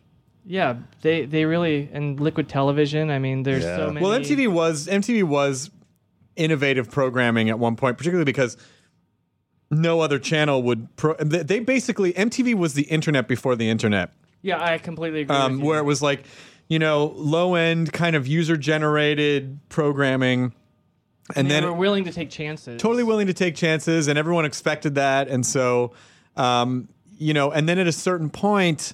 yeah, 0.49 0.77
they 1.01 1.25
they 1.25 1.43
really 1.45 1.89
and 1.91 2.19
liquid 2.19 2.47
television. 2.47 3.11
I 3.11 3.19
mean, 3.19 3.43
there's 3.43 3.63
Yeah. 3.63 3.75
so 3.77 3.91
many. 3.91 4.01
Well, 4.05 4.17
MTV 4.17 4.47
was 4.47 4.87
MTV 4.87 5.23
was 5.23 5.69
innovative 6.37 6.89
programming 6.89 7.49
at 7.49 7.59
one 7.59 7.75
point, 7.75 7.97
particularly 7.97 8.25
because 8.25 8.55
no 9.69 9.99
other 9.99 10.17
channel 10.19 10.63
would. 10.63 10.95
Pro- 10.95 11.15
they 11.17 11.43
they 11.43 11.59
basically 11.59 12.13
MTV 12.13 12.55
was 12.55 12.73
the 12.75 12.83
internet 12.83 13.27
before 13.27 13.55
the 13.57 13.69
internet. 13.69 14.11
Yeah, 14.41 14.63
I 14.63 14.77
completely 14.77 15.21
agree. 15.21 15.35
um, 15.35 15.53
with 15.53 15.61
you. 15.61 15.67
where 15.67 15.79
it 15.79 15.83
was 15.83 16.01
like, 16.01 16.23
you 16.69 16.79
know, 16.79 17.11
low 17.15 17.55
end 17.55 17.91
kind 17.91 18.15
of 18.15 18.25
user 18.25 18.55
generated 18.55 19.59
programming, 19.67 20.53
and 21.35 21.35
then. 21.35 21.47
they 21.47 21.53
then 21.55 21.63
were 21.65 21.73
willing 21.73 22.05
to 22.05 22.13
take 22.13 22.29
chances. 22.29 22.81
totally 22.81 23.03
willing 23.03 23.27
to 23.27 23.33
take 23.33 23.55
chances, 23.55 24.07
and 24.07 24.17
everyone 24.17 24.45
expected 24.45 24.95
that, 24.95 25.27
and 25.27 25.45
so, 25.45 25.91
um, 26.37 26.87
you 27.17 27.33
know, 27.33 27.51
and 27.51 27.67
then 27.67 27.77
at 27.79 27.87
a 27.87 27.91
certain 27.91 28.29
point. 28.29 28.93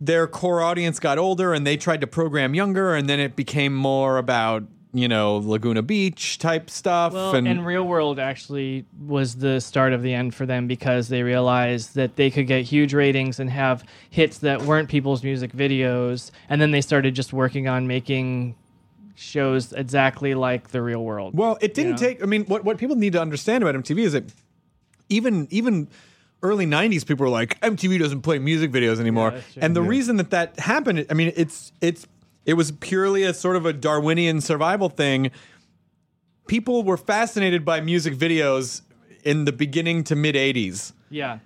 Their 0.00 0.26
core 0.26 0.62
audience 0.62 1.00
got 1.00 1.18
older 1.18 1.54
and 1.54 1.66
they 1.66 1.76
tried 1.76 2.00
to 2.02 2.06
program 2.06 2.54
younger, 2.54 2.94
and 2.94 3.08
then 3.08 3.18
it 3.18 3.34
became 3.34 3.74
more 3.74 4.18
about, 4.18 4.64
you 4.92 5.08
know, 5.08 5.38
Laguna 5.38 5.82
Beach 5.82 6.38
type 6.38 6.68
stuff. 6.68 7.14
Well, 7.14 7.34
and, 7.34 7.48
and 7.48 7.64
Real 7.64 7.84
World 7.84 8.18
actually 8.18 8.84
was 9.06 9.36
the 9.36 9.60
start 9.60 9.92
of 9.94 10.02
the 10.02 10.12
end 10.12 10.34
for 10.34 10.44
them 10.44 10.66
because 10.66 11.08
they 11.08 11.22
realized 11.22 11.94
that 11.94 12.16
they 12.16 12.30
could 12.30 12.46
get 12.46 12.64
huge 12.64 12.92
ratings 12.92 13.40
and 13.40 13.48
have 13.50 13.84
hits 14.10 14.38
that 14.38 14.62
weren't 14.62 14.88
people's 14.90 15.22
music 15.24 15.52
videos, 15.52 16.30
and 16.48 16.60
then 16.60 16.72
they 16.72 16.82
started 16.82 17.14
just 17.14 17.32
working 17.32 17.66
on 17.66 17.86
making 17.86 18.54
shows 19.14 19.72
exactly 19.72 20.34
like 20.34 20.68
the 20.72 20.82
Real 20.82 21.02
World. 21.02 21.34
Well, 21.34 21.56
it 21.60 21.72
didn't 21.72 21.92
know? 21.92 21.96
take. 21.96 22.22
I 22.22 22.26
mean, 22.26 22.44
what 22.44 22.64
what 22.64 22.76
people 22.78 22.96
need 22.96 23.14
to 23.14 23.20
understand 23.20 23.64
about 23.64 23.74
MTV 23.82 24.00
is 24.00 24.12
that 24.12 24.24
even 25.08 25.48
even 25.50 25.88
early 26.42 26.66
'90s 26.66 27.06
people 27.06 27.24
were 27.24 27.30
like, 27.30 27.60
MTV 27.60 27.98
doesn't 27.98 28.22
play 28.22 28.38
music 28.38 28.70
videos 28.70 29.00
anymore, 29.00 29.32
that's 29.32 29.52
true. 29.54 29.62
and 29.62 29.74
the 29.76 29.82
reason 29.82 30.16
that 30.16 30.30
that 30.30 30.58
happened, 30.58 31.06
I 31.10 31.14
mean, 31.14 31.32
it's 31.36 31.72
it's 31.80 32.06
it 32.44 32.54
was 32.54 32.70
purely 32.72 33.22
a 33.24 33.34
sort 33.34 33.56
of 33.56 33.66
a 33.66 33.72
Darwinian 33.72 34.40
survival 34.40 34.88
thing. 34.88 35.30
People 36.46 36.84
were 36.84 36.96
fascinated 36.96 37.64
by 37.64 37.80
music 37.80 38.14
videos 38.14 38.82
in 39.24 39.44
the 39.46 39.52
beginning 39.52 40.04
to 40.04 40.14
mid 40.16 40.34
'80s. 40.34 40.92
yeah. 41.10 41.38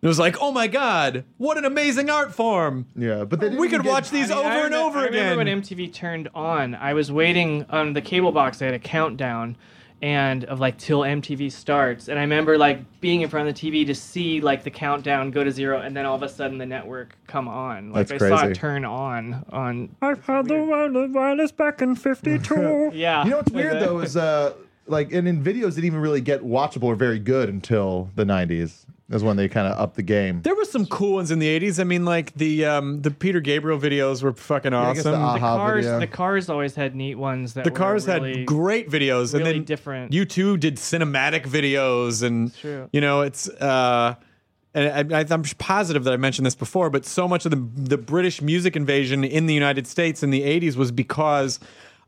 It 0.00 0.06
was 0.06 0.20
like, 0.20 0.36
oh 0.40 0.52
my 0.52 0.68
god, 0.68 1.24
what 1.38 1.58
an 1.58 1.64
amazing 1.64 2.08
art 2.08 2.32
form! 2.32 2.86
yeah, 2.94 3.24
but 3.24 3.40
they 3.40 3.46
didn't 3.46 3.58
We 3.60 3.68
could 3.68 3.82
get- 3.82 3.90
watch 3.90 4.10
these 4.10 4.30
I 4.30 4.36
mean, 4.36 4.44
over 4.46 4.48
I 4.54 4.64
and 4.66 4.72
remem- 4.74 4.84
over 4.86 4.98
I 5.00 5.04
remember 5.06 5.40
again. 5.42 5.58
when 5.58 5.62
MTV 5.62 5.92
turned 5.92 6.28
on. 6.36 6.76
I 6.76 6.94
was 6.94 7.10
waiting 7.10 7.64
on 7.68 7.94
the 7.94 8.00
cable 8.00 8.30
box. 8.30 8.58
They 8.58 8.66
had 8.66 8.76
a 8.76 8.78
countdown, 8.78 9.56
and 10.00 10.44
of 10.44 10.60
like 10.60 10.78
till 10.78 11.00
MTV 11.00 11.50
starts. 11.50 12.08
And 12.08 12.18
I 12.18 12.22
remember 12.22 12.56
like 12.56 13.00
being 13.00 13.22
in 13.22 13.28
front 13.28 13.48
of 13.48 13.54
the 13.54 13.70
TV 13.70 13.86
to 13.86 13.94
see 13.94 14.40
like 14.40 14.62
the 14.62 14.70
countdown 14.70 15.30
go 15.30 15.42
to 15.42 15.50
zero, 15.50 15.80
and 15.80 15.96
then 15.96 16.06
all 16.06 16.14
of 16.14 16.22
a 16.22 16.28
sudden 16.28 16.58
the 16.58 16.66
network 16.66 17.16
come 17.26 17.48
on. 17.48 17.92
Like 17.92 18.06
That's 18.08 18.22
I 18.22 18.28
saw 18.28 18.38
crazy. 18.38 18.52
it 18.52 18.54
turn 18.54 18.84
on 18.84 19.44
on. 19.50 19.94
I've 20.00 20.24
had 20.24 20.46
the 20.46 20.62
wireless, 20.62 21.10
wireless 21.12 21.52
back 21.52 21.82
in 21.82 21.94
'52. 21.96 22.90
Yeah. 22.98 23.24
You 23.24 23.30
know 23.30 23.36
what's 23.38 23.52
weird 23.52 23.74
though 23.82 24.00
is 24.00 24.16
uh 24.16 24.54
like 24.86 25.12
and 25.12 25.28
in 25.28 25.42
videos 25.42 25.74
didn't 25.74 25.84
even 25.84 26.00
really 26.00 26.20
get 26.20 26.42
watchable 26.42 26.84
or 26.84 26.94
very 26.94 27.18
good 27.18 27.48
until 27.48 28.10
the 28.14 28.24
90s. 28.24 28.86
Is 29.10 29.24
when 29.24 29.38
they 29.38 29.48
kind 29.48 29.66
of 29.66 29.78
upped 29.78 29.96
the 29.96 30.02
game. 30.02 30.42
There 30.42 30.54
were 30.54 30.66
some 30.66 30.84
cool 30.84 31.14
ones 31.14 31.30
in 31.30 31.38
the 31.38 31.46
'80s. 31.58 31.80
I 31.80 31.84
mean, 31.84 32.04
like 32.04 32.34
the 32.34 32.66
um, 32.66 33.00
the 33.00 33.10
Peter 33.10 33.40
Gabriel 33.40 33.78
videos 33.78 34.22
were 34.22 34.34
fucking 34.34 34.74
I 34.74 34.92
guess 34.92 35.04
the 35.04 35.14
awesome. 35.14 35.22
the 35.22 35.46
Aha 35.46 35.56
cars, 35.56 35.84
video. 35.86 36.00
the 36.00 36.06
cars 36.06 36.50
always 36.50 36.74
had 36.74 36.94
neat 36.94 37.14
ones. 37.14 37.54
That 37.54 37.64
the 37.64 37.70
were 37.70 37.76
cars 37.76 38.06
really, 38.06 38.40
had 38.40 38.46
great 38.46 38.90
videos, 38.90 39.32
and 39.32 39.44
really 39.44 39.54
then 39.54 39.64
different. 39.64 40.12
U2 40.12 40.60
did 40.60 40.76
cinematic 40.76 41.46
videos, 41.46 42.22
and 42.22 42.54
true. 42.54 42.90
you 42.92 43.00
know, 43.00 43.22
it's. 43.22 43.48
Uh, 43.48 44.16
and 44.74 45.14
I, 45.14 45.20
I, 45.20 45.24
I'm 45.30 45.42
positive 45.56 46.04
that 46.04 46.12
I 46.12 46.18
mentioned 46.18 46.44
this 46.44 46.54
before, 46.54 46.90
but 46.90 47.06
so 47.06 47.26
much 47.26 47.46
of 47.46 47.50
the 47.50 47.66
the 47.74 47.96
British 47.96 48.42
music 48.42 48.76
invasion 48.76 49.24
in 49.24 49.46
the 49.46 49.54
United 49.54 49.86
States 49.86 50.22
in 50.22 50.30
the 50.30 50.42
'80s 50.42 50.76
was 50.76 50.92
because 50.92 51.60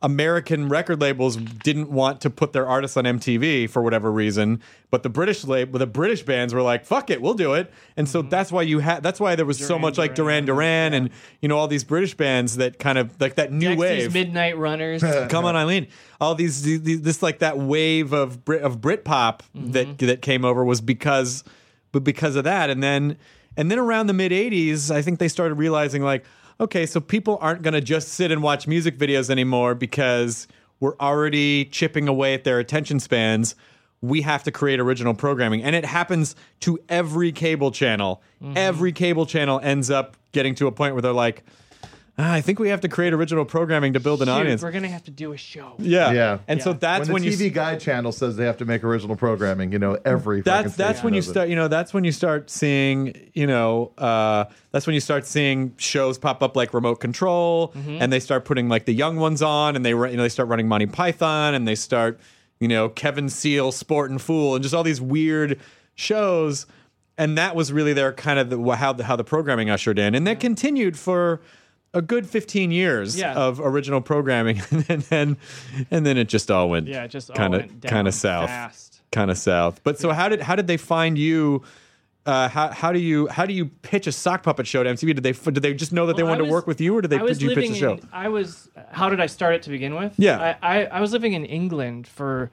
American 0.02 0.68
record 0.70 1.00
labels 1.00 1.36
didn't 1.36 1.90
want 1.90 2.22
to 2.22 2.30
put 2.30 2.54
their 2.54 2.66
artists 2.66 2.96
on 2.96 3.04
MTV 3.04 3.68
for 3.68 3.82
whatever 3.82 4.10
reason, 4.10 4.62
but 4.90 5.02
the 5.02 5.10
British 5.10 5.44
label, 5.44 5.78
the 5.78 5.86
British 5.86 6.22
bands 6.22 6.54
were 6.54 6.62
like, 6.62 6.86
"Fuck 6.86 7.10
it, 7.10 7.20
we'll 7.20 7.34
do 7.34 7.52
it," 7.52 7.70
and 7.98 8.08
so 8.08 8.22
that's 8.22 8.50
why 8.50 8.62
you 8.62 8.78
had. 8.78 9.02
That's 9.02 9.20
why 9.20 9.34
there 9.36 9.44
was 9.44 9.58
so 9.58 9.64
Mm-hmm. 9.64 9.70
Duran 9.72 9.82
much 9.82 9.98
like 9.98 10.14
Duran 10.14 10.44
Duran, 10.46 10.92
Duran 10.92 10.94
and 10.94 11.10
you 11.42 11.48
know 11.48 11.58
all 11.58 11.68
these 11.68 11.84
British 11.84 12.14
bands 12.14 12.56
that 12.56 12.78
kind 12.78 12.96
of 12.96 13.20
like 13.20 13.34
that 13.34 13.52
new 13.52 13.70
Dexys 13.70 13.78
wave. 13.78 14.14
Midnight 14.14 14.56
Runners. 14.56 15.02
Come 15.28 15.44
on, 15.44 15.54
Eileen. 15.54 15.86
All 16.20 16.34
these, 16.34 16.62
these 16.62 17.02
this 17.02 17.22
like 17.22 17.40
that 17.40 17.58
wave 17.58 18.14
of 18.14 18.44
Brit 18.44 18.62
of 18.62 18.80
Britpop 18.80 19.40
that 19.54 19.98
that 19.98 20.22
came 20.22 20.44
over 20.46 20.64
was 20.64 20.80
because, 20.80 21.44
but 21.92 22.04
because 22.04 22.36
of 22.36 22.44
that, 22.44 22.70
and 22.70 22.82
then 22.82 23.18
and 23.56 23.70
then 23.70 23.78
around 23.78 24.06
the 24.06 24.14
mid 24.14 24.32
'80s, 24.32 24.90
I 24.90 25.02
think 25.02 25.18
they 25.18 25.28
started 25.28 25.56
realizing 25.56 26.02
like, 26.02 26.24
okay, 26.60 26.86
so 26.86 27.00
people 27.00 27.38
aren't 27.40 27.62
going 27.62 27.74
to 27.74 27.80
just 27.80 28.08
sit 28.08 28.30
and 28.30 28.42
watch 28.42 28.66
music 28.66 28.98
videos 28.98 29.30
anymore 29.30 29.74
because 29.74 30.46
we're 30.78 30.96
already 30.98 31.64
chipping 31.64 32.06
away 32.06 32.34
at 32.34 32.44
their 32.44 32.58
attention 32.58 33.00
spans. 33.00 33.54
We 34.02 34.22
have 34.22 34.44
to 34.44 34.50
create 34.50 34.78
original 34.80 35.14
programming, 35.14 35.62
and 35.62 35.74
it 35.74 35.84
happens 35.84 36.36
to 36.60 36.78
every 36.88 37.32
cable 37.32 37.70
channel. 37.70 38.22
Mm-hmm. 38.42 38.56
Every 38.56 38.92
cable 38.92 39.26
channel 39.26 39.60
ends 39.62 39.90
up 39.90 40.16
getting 40.32 40.54
to 40.56 40.66
a 40.66 40.72
point 40.72 40.94
where 40.94 41.02
they're 41.02 41.12
like. 41.12 41.42
"Ah, 42.20 42.32
I 42.32 42.40
think 42.40 42.58
we 42.58 42.68
have 42.68 42.80
to 42.82 42.88
create 42.88 43.12
original 43.12 43.44
programming 43.44 43.94
to 43.94 44.00
build 44.00 44.20
an 44.22 44.28
Shoot, 44.28 44.32
audience. 44.32 44.62
We're 44.62 44.70
gonna 44.72 44.88
have 44.88 45.04
to 45.04 45.10
do 45.10 45.32
a 45.32 45.36
show. 45.36 45.74
Yeah, 45.78 46.12
Yeah. 46.12 46.38
And 46.48 46.62
so 46.62 46.72
that's 46.72 47.08
when 47.08 47.14
when, 47.14 47.22
the 47.22 47.30
you 47.30 47.50
TV 47.50 47.52
Guide 47.52 47.80
channel 47.80 48.12
says 48.12 48.36
they 48.36 48.44
have 48.44 48.58
to 48.58 48.64
make 48.64 48.84
original 48.84 49.16
programming, 49.16 49.72
you 49.72 49.78
know, 49.78 49.98
every 50.04 50.42
that's 50.42 50.76
that's 50.76 51.02
when 51.02 51.14
you 51.14 51.20
does 51.20 51.28
it. 51.28 51.32
start 51.32 51.48
you 51.48 51.56
know 51.56 51.68
that's 51.68 51.94
when 51.94 52.04
you 52.04 52.12
start 52.12 52.50
seeing 52.50 53.30
you 53.32 53.46
know 53.46 53.92
uh, 53.98 54.44
that's 54.70 54.86
when 54.86 54.94
you 54.94 55.00
start 55.00 55.26
seeing 55.26 55.74
shows 55.76 56.18
pop 56.18 56.42
up 56.42 56.56
like 56.56 56.74
remote 56.74 56.96
control 56.96 57.72
and 57.74 58.12
they 58.12 58.20
start 58.20 58.44
putting 58.44 58.68
like 58.68 58.84
the 58.84 58.94
young 58.94 59.16
ones 59.16 59.42
on 59.42 59.76
and 59.76 59.84
they 59.84 59.90
you 59.90 60.16
know 60.16 60.22
they 60.22 60.28
start 60.28 60.48
running 60.48 60.68
Monty 60.68 60.86
Python 60.86 61.54
and 61.54 61.66
they 61.66 61.74
start 61.74 62.20
you 62.58 62.68
know 62.68 62.88
Kevin 62.88 63.28
Seal 63.28 63.72
Sport 63.72 64.10
and 64.10 64.20
Fool 64.20 64.54
and 64.54 64.62
just 64.62 64.74
all 64.74 64.82
these 64.82 65.00
weird 65.00 65.58
shows 65.94 66.66
and 67.20 67.36
that 67.36 67.54
was 67.54 67.70
really 67.70 67.92
their 67.92 68.14
kind 68.14 68.38
of 68.38 68.48
the, 68.48 68.76
how 68.76 68.94
the 68.94 69.04
how 69.04 69.14
the 69.14 69.24
programming 69.24 69.68
ushered 69.68 69.98
in, 69.98 70.14
and 70.14 70.26
that 70.26 70.40
continued 70.40 70.98
for 70.98 71.42
a 71.92 72.02
good 72.02 72.28
15 72.28 72.70
years 72.70 73.16
Yeah. 73.18 73.34
of 73.34 73.60
original 73.60 74.00
programming, 74.00 74.60
and 74.88 75.02
then 75.02 75.36
and 75.90 76.06
then 76.06 76.16
it 76.16 76.28
just 76.28 76.50
all 76.50 76.68
went 76.70 76.86
Yeah, 76.88 77.04
it 77.04 77.08
just 77.08 77.32
kind 77.34 77.54
of 77.54 77.80
kind 77.82 78.06
of 78.08 78.14
south, 78.14 79.00
kind 79.12 79.30
of 79.30 79.38
south. 79.38 79.80
But 79.84 79.98
so 79.98 80.12
how 80.12 80.28
did 80.28 80.40
how 80.42 80.54
did 80.56 80.66
they 80.66 80.76
find 80.76 81.18
you? 81.18 81.62
Uh, 82.26 82.48
how, 82.50 82.68
how 82.68 82.92
do 82.92 82.98
you 82.98 83.26
how 83.28 83.46
do 83.46 83.52
you 83.54 83.64
pitch 83.66 84.06
a 84.06 84.12
sock 84.12 84.42
puppet 84.42 84.66
show 84.66 84.82
to 84.84 84.90
MTV? 84.90 85.14
Did 85.14 85.22
they 85.22 85.32
did 85.32 85.54
they 85.62 85.72
just 85.74 85.90
know 85.90 86.06
that 86.06 86.16
they 86.16 86.22
Well, 86.22 86.32
I 86.32 86.36
wanted 86.36 86.48
to 86.48 86.52
work 86.52 86.66
with 86.66 86.78
you, 86.80 86.94
or 86.96 87.00
did 87.00 87.08
they 87.10 87.18
did 87.18 87.40
you 87.40 87.54
pitch 87.54 87.70
the 87.70 87.74
show? 87.74 87.92
in- 87.94 88.08
I 88.12 88.28
was. 88.28 88.68
How 88.92 89.08
did 89.08 89.20
I 89.20 89.26
start 89.26 89.54
it 89.54 89.62
to 89.62 89.70
begin 89.70 89.94
with? 89.94 90.12
Yeah. 90.18 90.54
I, 90.62 90.80
I, 90.80 90.84
I 90.84 91.00
was 91.00 91.12
living 91.12 91.32
in 91.32 91.46
England 91.46 92.06
for 92.06 92.50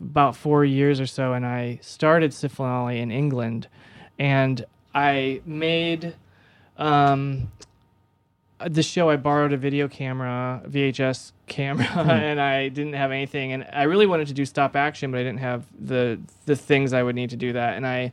about 0.00 0.36
four 0.36 0.64
years 0.66 1.00
or 1.00 1.06
so, 1.06 1.32
and 1.32 1.46
I 1.46 1.78
started 1.80 2.32
Syphilin 2.32 2.98
in 3.00 3.10
England, 3.10 3.68
and 4.18 4.64
I 4.94 5.40
made 5.46 6.14
um, 6.76 7.50
the 8.68 8.82
show. 8.82 9.10
I 9.10 9.16
borrowed 9.16 9.52
a 9.52 9.56
video 9.56 9.88
camera, 9.88 10.62
VHS 10.66 11.32
camera, 11.46 11.86
and 11.96 12.40
I 12.40 12.68
didn't 12.68 12.94
have 12.94 13.10
anything, 13.10 13.52
and 13.52 13.66
I 13.72 13.84
really 13.84 14.06
wanted 14.06 14.28
to 14.28 14.34
do 14.34 14.44
stop 14.44 14.76
action, 14.76 15.10
but 15.10 15.18
I 15.20 15.22
didn't 15.22 15.40
have 15.40 15.66
the 15.78 16.20
the 16.46 16.56
things 16.56 16.92
I 16.92 17.02
would 17.02 17.14
need 17.14 17.30
to 17.30 17.36
do 17.36 17.52
that, 17.52 17.76
and 17.76 17.86
I. 17.86 18.12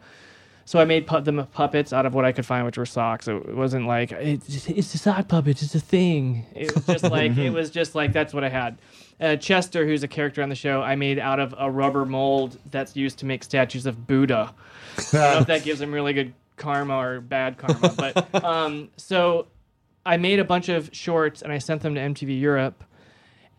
So 0.63 0.79
I 0.79 0.85
made 0.85 1.05
pu- 1.05 1.19
them 1.19 1.45
puppets 1.51 1.91
out 1.91 2.05
of 2.05 2.13
what 2.13 2.23
I 2.23 2.31
could 2.31 2.45
find, 2.45 2.65
which 2.65 2.77
were 2.77 2.85
socks. 2.85 3.25
So 3.25 3.37
it 3.37 3.55
wasn't 3.55 3.87
like 3.87 4.13
it's, 4.13 4.69
it's 4.69 4.93
a 4.93 4.97
sock 4.97 5.27
puppet, 5.27 5.61
it's 5.61 5.75
a 5.75 5.79
thing. 5.81 6.45
It 6.55 6.73
was 6.73 6.85
just 6.85 7.03
like 7.11 7.35
it 7.35 7.49
was 7.49 7.71
just 7.71 7.93
like 7.93 8.13
that's 8.13 8.33
what 8.33 8.43
I 8.43 8.49
had. 8.49 8.77
Uh, 9.19 9.35
Chester, 9.35 9.85
who's 9.85 10.03
a 10.03 10.07
character 10.07 10.41
on 10.41 10.49
the 10.49 10.55
show, 10.55 10.81
I 10.81 10.95
made 10.95 11.19
out 11.19 11.39
of 11.39 11.53
a 11.57 11.69
rubber 11.69 12.05
mold 12.05 12.57
that's 12.69 12.95
used 12.95 13.19
to 13.19 13.25
make 13.25 13.43
statues 13.43 13.85
of 13.85 14.07
Buddha. 14.07 14.53
I 14.97 15.01
don't 15.11 15.13
know 15.13 15.39
if 15.39 15.47
that 15.47 15.63
gives 15.65 15.81
him 15.81 15.91
really 15.91 16.13
good 16.13 16.33
karma 16.57 16.95
or 16.95 17.21
bad 17.21 17.57
karma, 17.57 17.93
but 17.97 18.43
um, 18.43 18.89
so 18.97 19.47
I 20.05 20.17
made 20.17 20.39
a 20.39 20.43
bunch 20.43 20.69
of 20.69 20.89
shorts 20.93 21.41
and 21.41 21.51
I 21.51 21.57
sent 21.57 21.81
them 21.81 21.95
to 21.95 22.01
MTV 22.01 22.39
Europe, 22.39 22.83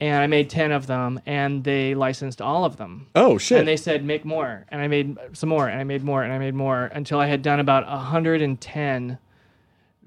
and 0.01 0.21
I 0.23 0.27
made 0.27 0.51
ten 0.51 0.73
of 0.73 0.89
them, 0.89 1.21
and 1.27 1.63
they 1.63 1.95
licensed 1.95 2.43
all 2.43 2.65
of 2.65 2.77
them. 2.77 3.07
Oh 3.15 3.39
shit! 3.39 3.61
And 3.61 3.69
they 3.69 3.77
said 3.77 4.05
make 4.05 4.25
more, 4.25 4.67
and 4.69 4.81
I 4.81 4.89
made 4.89 5.17
some 5.33 5.49
more, 5.49 5.69
and 5.69 5.81
I 5.81 5.85
made 5.85 6.03
more, 6.03 6.25
and 6.25 6.33
I 6.33 6.39
made 6.39 6.55
more 6.55 6.87
until 6.87 7.21
I 7.21 7.27
had 7.27 7.43
done 7.43 7.61
about 7.61 7.87
110 7.87 9.19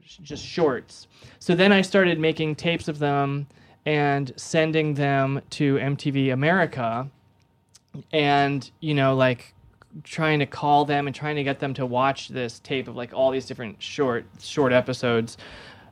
sh- 0.05 0.17
just 0.21 0.45
shorts. 0.45 1.07
So 1.39 1.55
then 1.55 1.71
I 1.71 1.81
started 1.81 2.19
making 2.19 2.55
tapes 2.55 2.89
of 2.89 2.99
them 2.99 3.47
and 3.85 4.33
sending 4.35 4.95
them 4.95 5.41
to 5.51 5.75
MTV 5.75 6.33
America, 6.33 7.09
and 8.11 8.69
you 8.81 8.93
know 8.93 9.15
like 9.15 9.53
trying 10.03 10.39
to 10.39 10.45
call 10.45 10.83
them 10.83 11.07
and 11.07 11.15
trying 11.15 11.37
to 11.37 11.43
get 11.43 11.59
them 11.59 11.73
to 11.73 11.85
watch 11.85 12.27
this 12.27 12.59
tape 12.59 12.89
of 12.89 12.97
like 12.97 13.13
all 13.13 13.31
these 13.31 13.45
different 13.45 13.81
short 13.81 14.25
short 14.41 14.73
episodes. 14.73 15.37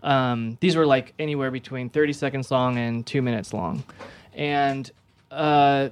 Um, 0.03 0.57
these 0.59 0.75
were 0.75 0.85
like 0.85 1.13
anywhere 1.17 1.51
between 1.51 1.89
30 1.89 2.13
seconds 2.13 2.51
long 2.51 2.77
and 2.77 3.05
two 3.05 3.21
minutes 3.21 3.53
long, 3.53 3.83
and 4.33 4.89
uh, 5.31 5.89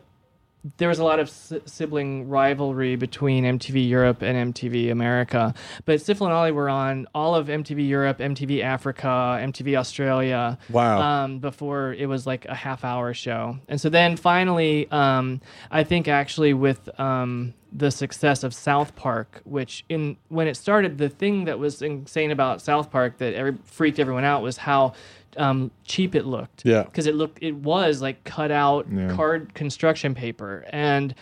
there 0.78 0.90
was 0.90 1.00
a 1.00 1.04
lot 1.04 1.20
of 1.20 1.30
si- 1.30 1.62
sibling 1.66 2.30
rivalry 2.30 2.96
between 2.96 3.44
MTV 3.44 3.88
Europe 3.88 4.22
and 4.22 4.54
MTV 4.54 4.92
America. 4.92 5.54
But 5.86 6.00
Sifl 6.00 6.26
and 6.26 6.34
Olly 6.34 6.52
were 6.52 6.70
on 6.70 7.08
all 7.16 7.36
of 7.36 7.48
MTV 7.48 7.88
Europe, 7.88 8.20
MTV 8.20 8.64
Africa, 8.64 9.08
MTV 9.42 9.76
Australia. 9.76 10.58
Wow. 10.70 11.02
Um, 11.02 11.40
before 11.40 11.94
it 11.94 12.08
was 12.08 12.28
like 12.28 12.46
a 12.46 12.56
half 12.56 12.84
hour 12.84 13.14
show. 13.14 13.58
And 13.68 13.82
so 13.82 13.90
then 13.90 14.18
finally, 14.18 14.90
um, 14.92 15.42
I 15.72 15.84
think 15.84 16.08
actually 16.08 16.54
with 16.54 16.88
um, 17.00 17.54
the 17.72 17.90
success 17.92 18.44
of 18.44 18.54
South 18.54 18.96
Park, 18.96 19.42
which 19.46 19.86
in 19.88 20.18
when 20.30 20.48
it 20.48 20.56
started, 20.58 20.98
the 20.98 21.10
thing 21.10 21.46
that 21.46 21.58
was 21.58 21.82
insane 21.82 22.32
about 22.32 22.62
South 22.62 22.92
Park 22.92 23.18
that 23.20 23.34
every, 23.34 23.58
freaked 23.64 23.98
everyone 24.00 24.24
out 24.26 24.42
was 24.42 24.58
how 24.58 24.94
um, 25.38 25.72
cheap 25.86 26.14
it 26.14 26.26
looked 26.26 26.64
Yeah. 26.66 26.84
because 26.84 27.08
it 27.08 27.16
looked 27.16 27.42
it 27.42 27.54
was 27.56 28.02
like 28.02 28.24
cut 28.26 28.52
out 28.52 28.88
Yeah. 28.92 29.16
card 29.16 29.54
construction 29.54 30.14
paper 30.14 30.66
and 30.74 31.16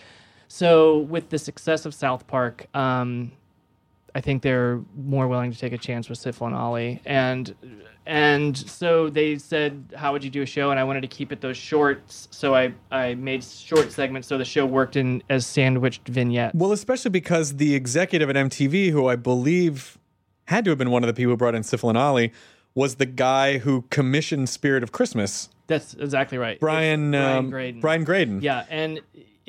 so 0.48 0.98
with 0.98 1.28
the 1.28 1.38
success 1.38 1.86
of 1.86 1.94
south 1.94 2.26
park 2.26 2.66
um, 2.74 3.30
i 4.14 4.20
think 4.20 4.42
they're 4.42 4.80
more 4.96 5.28
willing 5.28 5.52
to 5.52 5.58
take 5.58 5.72
a 5.72 5.78
chance 5.78 6.08
with 6.08 6.18
Sifl 6.18 6.46
and 6.46 6.54
Olly 6.54 7.00
and 7.04 7.54
and 8.06 8.56
so 8.56 9.10
they 9.10 9.36
said 9.38 9.92
how 9.96 10.12
would 10.12 10.24
you 10.24 10.30
do 10.30 10.42
a 10.42 10.46
show 10.46 10.70
and 10.70 10.80
i 10.80 10.84
wanted 10.84 11.02
to 11.02 11.06
keep 11.08 11.32
it 11.32 11.40
those 11.40 11.56
shorts 11.56 12.28
so 12.30 12.54
i 12.54 12.72
i 12.90 13.14
made 13.14 13.44
short 13.44 13.92
segments 13.92 14.26
so 14.26 14.38
the 14.38 14.44
show 14.44 14.64
worked 14.66 14.96
in 14.96 15.22
as 15.28 15.46
sandwiched 15.46 16.06
vignettes 16.08 16.54
Well, 16.54 16.72
especially 16.72 17.10
because 17.10 17.56
the 17.56 17.74
executive 17.74 18.28
at 18.30 18.36
MTV, 18.36 18.90
who 18.90 19.06
I 19.06 19.16
believe 19.16 19.98
had 20.46 20.64
to 20.64 20.70
have 20.70 20.78
been 20.78 20.90
one 20.90 21.02
of 21.04 21.06
the 21.08 21.14
people 21.14 21.32
who 21.32 21.36
brought 21.36 21.54
in 21.54 21.62
Sifl 21.62 21.88
and 21.90 21.98
Olly, 21.98 22.32
was 22.74 22.96
the 22.96 23.06
guy 23.06 23.58
who 23.58 23.82
commissioned 23.90 24.48
Spirit 24.48 24.82
of 24.82 24.92
Christmas. 24.92 25.48
that's 25.66 25.94
exactly 25.94 26.38
right 26.38 26.58
Brian 26.58 27.10
brian 27.12 27.36
um, 27.38 27.50
Graden. 27.50 27.80
Brian 27.80 28.04
Graden. 28.04 28.40
Yeah, 28.42 28.64
and 28.70 29.00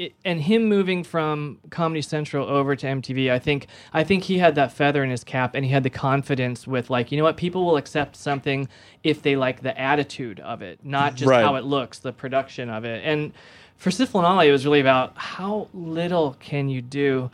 it, 0.02 0.14
and 0.26 0.42
him 0.42 0.66
moving 0.66 1.04
from 1.04 1.60
Comedy 1.70 2.02
Central 2.02 2.48
over 2.48 2.76
to 2.76 2.88
MTV, 2.88 3.32
I 3.32 3.38
think 3.40 3.68
I 3.94 4.04
think 4.04 4.24
he 4.24 4.40
had 4.40 4.56
that 4.56 4.72
feather 4.72 5.04
in 5.04 5.10
his 5.12 5.24
cap, 5.24 5.54
and 5.54 5.64
he 5.64 5.72
had 5.72 5.84
the 5.84 5.90
confidence 5.90 6.66
with 6.66 6.90
like, 6.90 7.12
you 7.12 7.18
know 7.18 7.24
what, 7.24 7.38
people 7.38 7.66
will 7.66 7.78
accept 7.78 8.16
something 8.16 8.68
if 9.04 9.22
they 9.22 9.36
like 9.36 9.62
the 9.62 9.80
attitude 9.80 10.40
of 10.40 10.62
it, 10.62 10.80
not 10.84 11.16
just 11.16 11.30
Right. 11.30 11.44
how 11.44 11.56
it 11.56 11.64
looks, 11.64 12.00
the 12.00 12.12
production 12.12 12.70
of 12.70 12.84
it. 12.84 13.04
And 13.06 13.32
for 13.78 13.92
Olly, 14.16 14.48
it 14.48 14.52
was 14.52 14.66
really 14.66 14.80
about 14.80 15.14
how 15.18 15.68
little 15.74 16.36
can 16.40 16.68
you 16.70 16.82
do. 16.82 17.30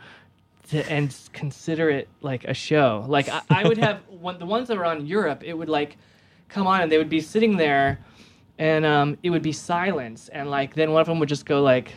To, 0.70 0.92
and 0.92 1.16
consider 1.32 1.88
it 1.88 2.08
like 2.20 2.44
a 2.44 2.52
show. 2.52 3.02
Like 3.08 3.30
I, 3.30 3.40
I 3.48 3.66
would 3.66 3.78
have 3.78 4.00
one, 4.08 4.38
the 4.38 4.44
ones 4.44 4.68
that 4.68 4.76
were 4.76 4.84
on 4.84 5.06
Europe. 5.06 5.42
It 5.42 5.54
would 5.54 5.70
like 5.70 5.96
come 6.50 6.66
on, 6.66 6.82
and 6.82 6.92
they 6.92 6.98
would 6.98 7.08
be 7.08 7.22
sitting 7.22 7.56
there, 7.56 8.00
and 8.58 8.84
um, 8.84 9.16
it 9.22 9.30
would 9.30 9.40
be 9.40 9.52
silence, 9.52 10.28
and 10.28 10.50
like 10.50 10.74
then 10.74 10.92
one 10.92 11.00
of 11.00 11.06
them 11.06 11.18
would 11.20 11.28
just 11.30 11.46
go 11.46 11.62
like, 11.62 11.94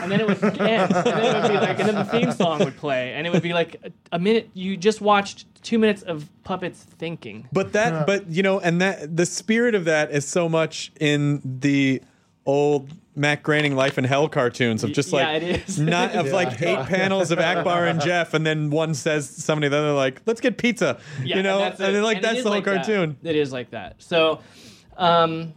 and 0.00 0.10
then 0.10 0.20
it 0.20 0.26
would 0.26 0.42
end, 0.42 0.92
and 0.92 1.04
then 1.06 1.36
it 1.36 1.42
would 1.42 1.52
be 1.52 1.58
like, 1.58 1.78
and 1.78 1.88
then 1.88 1.94
the 1.94 2.04
theme 2.04 2.32
song 2.32 2.58
would 2.60 2.76
play, 2.76 3.12
and 3.14 3.26
it 3.26 3.30
would 3.32 3.42
be 3.42 3.52
like 3.52 3.76
a, 3.84 4.16
a 4.16 4.18
minute. 4.18 4.50
You 4.54 4.76
just 4.76 5.00
watched 5.00 5.46
two 5.62 5.78
minutes 5.78 6.02
of 6.02 6.28
puppets 6.44 6.82
thinking. 6.82 7.48
But 7.52 7.72
that, 7.72 8.06
but 8.06 8.28
you 8.28 8.42
know, 8.42 8.60
and 8.60 8.80
that 8.80 9.16
the 9.16 9.26
spirit 9.26 9.74
of 9.74 9.84
that 9.84 10.10
is 10.10 10.26
so 10.26 10.48
much 10.48 10.92
in 10.98 11.40
the 11.44 12.02
old 12.46 12.90
Matt 13.14 13.42
Groening 13.42 13.76
Life 13.76 13.98
in 13.98 14.04
Hell 14.04 14.28
cartoons 14.28 14.82
of 14.82 14.92
just 14.92 15.12
yeah, 15.12 15.30
like 15.32 15.42
it 15.42 15.68
is. 15.68 15.78
not 15.78 16.12
of 16.12 16.28
like 16.28 16.60
eight 16.62 16.78
panels 16.86 17.30
of 17.30 17.38
Akbar 17.38 17.86
and 17.86 18.00
Jeff, 18.00 18.34
and 18.34 18.46
then 18.46 18.70
one 18.70 18.94
says 18.94 19.28
somebody, 19.28 19.68
then 19.68 19.82
they're 19.82 19.92
like, 19.92 20.22
"Let's 20.26 20.40
get 20.40 20.56
pizza," 20.56 20.98
Yeah, 21.22 21.36
you 21.36 21.42
know, 21.42 21.58
and, 21.58 21.72
that's 21.72 21.80
and 21.80 21.94
then 21.94 22.02
like 22.02 22.16
And 22.16 22.24
that's 22.24 22.36
the 22.38 22.42
whole 22.44 22.52
like 22.52 22.64
that. 22.64 22.86
cartoon. 22.86 23.16
It 23.22 23.36
is 23.36 23.52
like 23.52 23.70
that. 23.70 23.96
So, 24.02 24.40
um, 24.96 25.52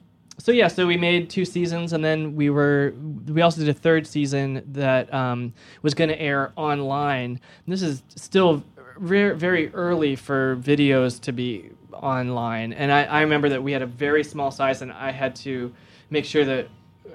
so 0.46 0.52
yeah, 0.52 0.68
so 0.68 0.86
we 0.86 0.96
made 0.96 1.28
two 1.28 1.44
seasons, 1.44 1.92
and 1.92 2.06
then 2.06 2.36
we 2.36 2.52
were 2.52 2.94
we 3.28 3.42
also 3.42 3.62
did 3.62 3.70
a 3.70 3.74
third 3.74 4.06
season 4.06 4.62
that 4.74 5.12
um, 5.12 5.52
was 5.82 5.96
going 5.96 6.10
to 6.12 6.22
air 6.22 6.54
online. 6.56 7.32
And 7.66 7.74
this 7.74 7.82
is 7.82 8.04
still 8.16 8.64
very 9.00 9.36
very 9.36 9.74
early 9.74 10.16
for 10.16 10.58
videos 10.58 11.20
to 11.22 11.32
be 11.32 11.72
online, 11.94 12.74
and 12.74 12.92
I, 12.92 13.06
I 13.06 13.22
remember 13.22 13.50
that 13.50 13.64
we 13.64 13.72
had 13.72 13.82
a 13.82 13.88
very 13.88 14.24
small 14.24 14.52
size, 14.52 14.84
and 14.84 14.92
I 14.92 15.10
had 15.10 15.36
to 15.38 15.74
make 16.12 16.26
sure 16.26 16.46
that 16.46 16.68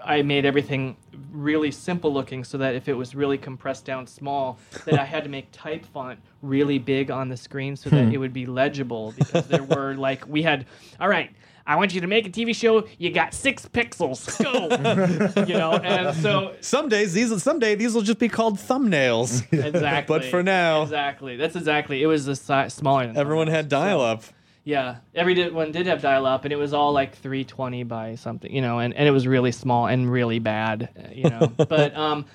I 0.05 0.23
made 0.23 0.45
everything 0.45 0.97
really 1.31 1.71
simple 1.71 2.13
looking 2.13 2.43
so 2.43 2.59
that 2.59 2.75
if 2.75 2.89
it 2.89 2.95
was 2.95 3.15
really 3.15 3.39
compressed 3.39 3.85
down 3.85 4.09
small, 4.09 4.59
that 4.87 4.99
I 4.99 5.05
had 5.05 5.23
to 5.23 5.31
make 5.31 5.53
type 5.53 5.87
font 5.87 6.19
really 6.43 6.81
big 6.81 7.13
on 7.13 7.29
the 7.29 7.37
screen 7.37 7.77
so 7.77 7.91
that 7.91 8.13
it 8.13 8.19
would 8.19 8.33
be 8.33 8.47
legible 8.47 9.15
because 9.17 9.47
there 9.47 9.63
were 9.63 9.95
like 9.95 10.27
we 10.27 10.43
had 10.43 10.67
all 10.99 11.09
right, 11.09 11.31
I 11.71 11.77
want 11.77 11.95
you 11.95 12.01
to 12.01 12.09
make 12.09 12.27
a 12.27 12.31
TV 12.31 12.53
show, 12.53 12.89
you 12.99 13.13
got 13.13 13.33
6 13.33 13.67
pixels. 13.67 14.27
Go. 14.43 15.45
you 15.47 15.55
know, 15.55 15.75
and 15.75 16.17
so 16.17 16.57
Some 16.61 16.89
days 16.89 17.13
these, 17.13 17.41
someday 17.41 17.77
these 17.77 17.95
will 17.95 18.03
just 18.03 18.19
be 18.19 18.29
called 18.29 18.59
thumbnails. 18.59 19.47
exactly. 19.53 20.19
But 20.19 20.25
for 20.25 20.43
now- 20.43 20.83
Exactly. 20.83 21.37
That's 21.37 21.55
exactly. 21.55 22.03
It 22.03 22.07
was 22.09 22.27
a 22.27 22.35
si- 22.35 22.71
smaller 22.71 23.07
than 23.07 23.17
Everyone 23.17 23.47
had 23.47 23.69
dial 23.69 24.01
up. 24.01 24.25
Yeah, 24.65 24.97
everyone 25.15 25.71
did 25.71 25.87
have 25.87 26.03
dial 26.03 26.27
up, 26.27 26.45
and 26.45 26.53
it 26.53 26.57
was 26.57 26.73
all 26.75 26.93
like 26.93 27.15
320 27.17 27.85
by 27.85 28.17
something, 28.17 28.53
you 28.53 28.61
know, 28.61 28.81
and, 28.81 28.93
and 28.93 29.07
it 29.07 29.11
was 29.13 29.27
really 29.29 29.53
small 29.53 29.87
and 29.87 30.11
really 30.11 30.41
bad, 30.41 30.89
you 31.13 31.31
know. 31.31 31.47
but 31.57 31.97
um, 31.97 32.27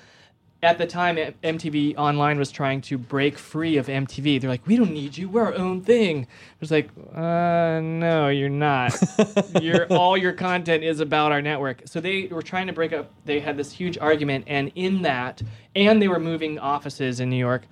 at 0.62 0.78
the 0.78 0.86
time, 0.86 1.16
MTV 1.16 1.96
Online 1.96 2.38
was 2.38 2.50
trying 2.50 2.80
to 2.82 2.98
break 2.98 3.38
free 3.38 3.76
of 3.76 3.86
MTV. 3.86 4.40
They're 4.40 4.50
like, 4.50 4.66
we 4.66 4.76
don't 4.76 4.92
need 4.92 5.16
you, 5.16 5.28
we're 5.28 5.44
our 5.44 5.54
own 5.54 5.82
thing. 5.82 6.22
It 6.22 6.60
was 6.60 6.70
like, 6.70 6.88
uh, 7.14 7.80
no, 7.80 8.28
you're 8.28 8.48
not. 8.48 8.96
your 9.62 9.86
all 9.92 10.16
your 10.16 10.32
content 10.32 10.82
is 10.82 11.00
about 11.00 11.32
our 11.32 11.42
network. 11.42 11.82
So 11.84 12.00
they 12.00 12.26
were 12.26 12.42
trying 12.42 12.66
to 12.66 12.72
break 12.72 12.92
up. 12.92 13.12
They 13.24 13.40
had 13.40 13.56
this 13.56 13.70
huge 13.70 13.98
argument, 13.98 14.44
and 14.46 14.72
in 14.74 15.02
that, 15.02 15.42
and 15.74 16.00
they 16.00 16.08
were 16.08 16.20
moving 16.20 16.58
offices 16.58 17.20
in 17.20 17.30
New 17.30 17.36
York 17.36 17.66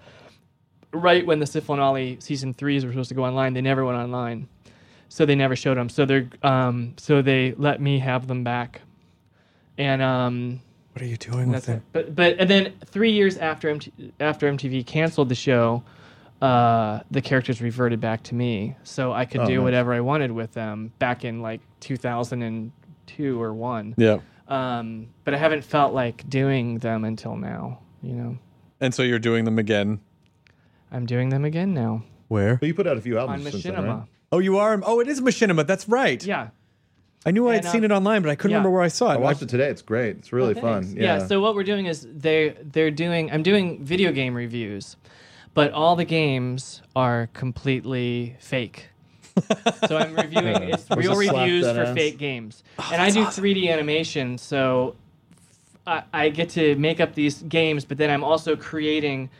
right 0.95 1.27
when 1.27 1.41
the 1.41 1.65
Olly 1.69 2.19
season 2.21 2.55
threes 2.55 2.85
were 2.85 2.93
supposed 2.93 3.09
to 3.09 3.15
go 3.15 3.25
online, 3.25 3.53
they 3.53 3.61
never 3.61 3.85
went 3.85 3.99
online, 3.99 4.49
so 5.09 5.27
they 5.27 5.35
never 5.35 5.57
showed 5.57 5.77
them. 5.77 5.89
So 5.89 6.07
they're 6.07 6.29
um, 6.43 6.95
so 6.97 7.21
they 7.21 7.55
let 7.59 7.81
me 7.81 7.99
have 7.99 8.27
them 8.27 8.45
back, 8.45 8.81
and 9.77 10.01
um, 10.01 10.61
What 10.95 11.03
are 11.03 11.07
you 11.07 11.17
doing 11.17 11.51
with 11.51 11.67
That's 11.67 11.69
it? 11.69 11.73
it. 11.77 11.83
But 11.93 12.15
but 12.15 12.37
and 12.39 12.49
then 12.49 12.73
three 12.87 13.11
years 13.13 13.37
after 13.37 13.69
MT, 13.69 13.93
after 14.21 14.51
MTV 14.51 14.87
canceled 14.87 15.29
the 15.29 15.35
show, 15.35 15.83
uh, 16.41 17.01
the 17.11 17.21
characters 17.21 17.61
reverted 17.61 18.01
back 18.01 18.23
to 18.25 18.35
me, 18.35 18.77
so 18.85 19.13
I 19.13 19.25
could 19.25 19.41
Oh, 19.43 19.47
do 19.47 19.57
nice. 19.57 19.63
whatever 19.65 19.93
I 19.93 20.01
wanted 20.01 20.31
with 20.33 20.53
them 20.53 20.93
back 21.01 21.25
in 21.25 21.43
like 21.43 21.61
2002 21.81 23.43
or 23.43 23.53
one. 23.55 23.95
Yeah. 23.97 24.19
Um, 24.49 25.09
but 25.25 25.35
I 25.35 25.39
haven't 25.39 25.65
felt 25.65 25.95
like 25.95 26.29
doing 26.29 26.79
them 26.79 27.05
until 27.05 27.37
now. 27.37 27.81
You 28.03 28.13
know, 28.13 28.39
And 28.81 28.93
so 28.95 29.03
you're 29.03 29.19
doing 29.19 29.45
them 29.47 29.59
again. 29.59 30.01
I'm 30.93 31.07
doing 31.07 31.31
them 31.31 31.45
again 31.47 31.73
now 31.75 32.03
Where? 32.29 32.57
But 32.57 32.67
you 32.67 32.75
put 32.75 32.87
out 32.87 32.97
a 32.99 33.01
few 33.01 33.19
on 33.19 33.31
albums 33.31 33.51
since 33.51 33.63
then, 33.65 33.75
Machinima. 33.75 33.99
right? 34.01 34.09
Oh, 34.31 34.39
you 34.39 34.59
are. 34.59 34.79
Oh, 34.85 35.01
it 35.01 35.09
is 35.09 35.21
Machinima. 35.23 35.67
That's 35.67 35.89
right. 35.89 36.25
Yeah. 36.25 36.49
I 37.27 37.31
knew 37.31 37.49
I 37.49 37.55
had 37.55 37.65
And, 37.65 37.73
seen 37.73 37.85
um, 37.85 37.91
it 37.91 37.95
online, 37.95 38.23
but 38.23 38.31
I 38.31 38.35
couldn't 38.35 38.51
yeah. 38.53 38.59
remember 38.59 38.71
where 38.75 38.83
I 38.83 38.89
saw 38.89 39.11
it. 39.11 39.15
I 39.15 39.17
watched 39.17 39.43
it 39.43 39.49
today. 39.49 39.69
It's 39.69 39.83
great. 39.83 40.17
It's 40.19 40.33
really 40.33 40.55
Oh, 40.55 40.61
fun. 40.61 40.83
thanks. 40.85 41.01
Yeah. 41.01 41.27
So 41.27 41.41
what 41.41 41.55
we're 41.55 41.65
doing 41.65 41.87
is 41.87 42.07
they 42.15 42.55
they're 42.63 42.91
doing 42.91 43.31
I'm 43.33 43.43
doing 43.43 43.83
video 43.85 44.13
game 44.13 44.35
reviews, 44.35 44.97
but 45.55 45.73
all 45.73 45.97
the 45.97 46.05
games 46.05 46.83
are 46.95 47.29
completely 47.33 48.37
fake. 48.41 48.89
so 49.89 49.97
I'm 49.97 50.15
reviewing 50.15 50.63
it's 50.65 50.89
real 50.97 51.17
reviews 51.17 51.67
for 51.67 51.81
ass? 51.83 51.95
fake 51.95 52.19
games, 52.19 52.63
and 52.93 53.03
I 53.03 53.11
do 53.11 53.25
3D 53.25 53.69
animation. 53.73 54.39
So 54.39 54.95
I, 55.87 56.03
I 56.13 56.29
get 56.29 56.51
to 56.51 56.77
make 56.77 57.01
up 57.01 57.15
these 57.15 57.43
games, 57.43 57.85
but 57.85 57.99
then 57.99 58.11
I'm 58.11 58.23
also 58.23 58.55
creating 58.55 59.31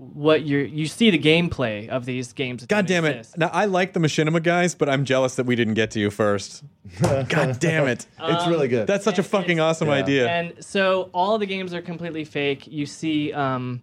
what 0.00 0.42
you 0.42 0.58
you 0.58 0.86
see 0.86 1.10
the 1.10 1.18
gameplay 1.18 1.86
of 1.88 2.06
these 2.06 2.32
games. 2.32 2.64
God 2.64 2.86
damn 2.86 3.04
it. 3.04 3.18
exist. 3.18 3.36
Now, 3.36 3.48
I 3.52 3.66
like 3.66 3.92
the 3.92 4.00
Machinima 4.00 4.42
guys, 4.42 4.74
but 4.74 4.88
I'm 4.88 5.04
jealous 5.04 5.34
that 5.34 5.44
we 5.44 5.54
didn't 5.56 5.74
get 5.74 5.90
to 5.92 6.00
you 6.00 6.10
first. 6.10 6.64
God 7.00 7.58
damn 7.60 7.86
it. 7.86 8.06
it's 8.18 8.46
really 8.46 8.68
good. 8.68 8.86
That's 8.86 9.04
such 9.04 9.18
a 9.18 9.22
fucking 9.22 9.60
awesome 9.60 9.88
Yeah. 9.88 9.94
idea. 9.94 10.28
And 10.28 10.64
so 10.64 11.10
all 11.12 11.36
the 11.38 11.44
games 11.46 11.74
are 11.74 11.82
completely 11.82 12.24
fake. 12.24 12.66
You 12.66 12.86
see, 12.86 13.32
um, 13.34 13.82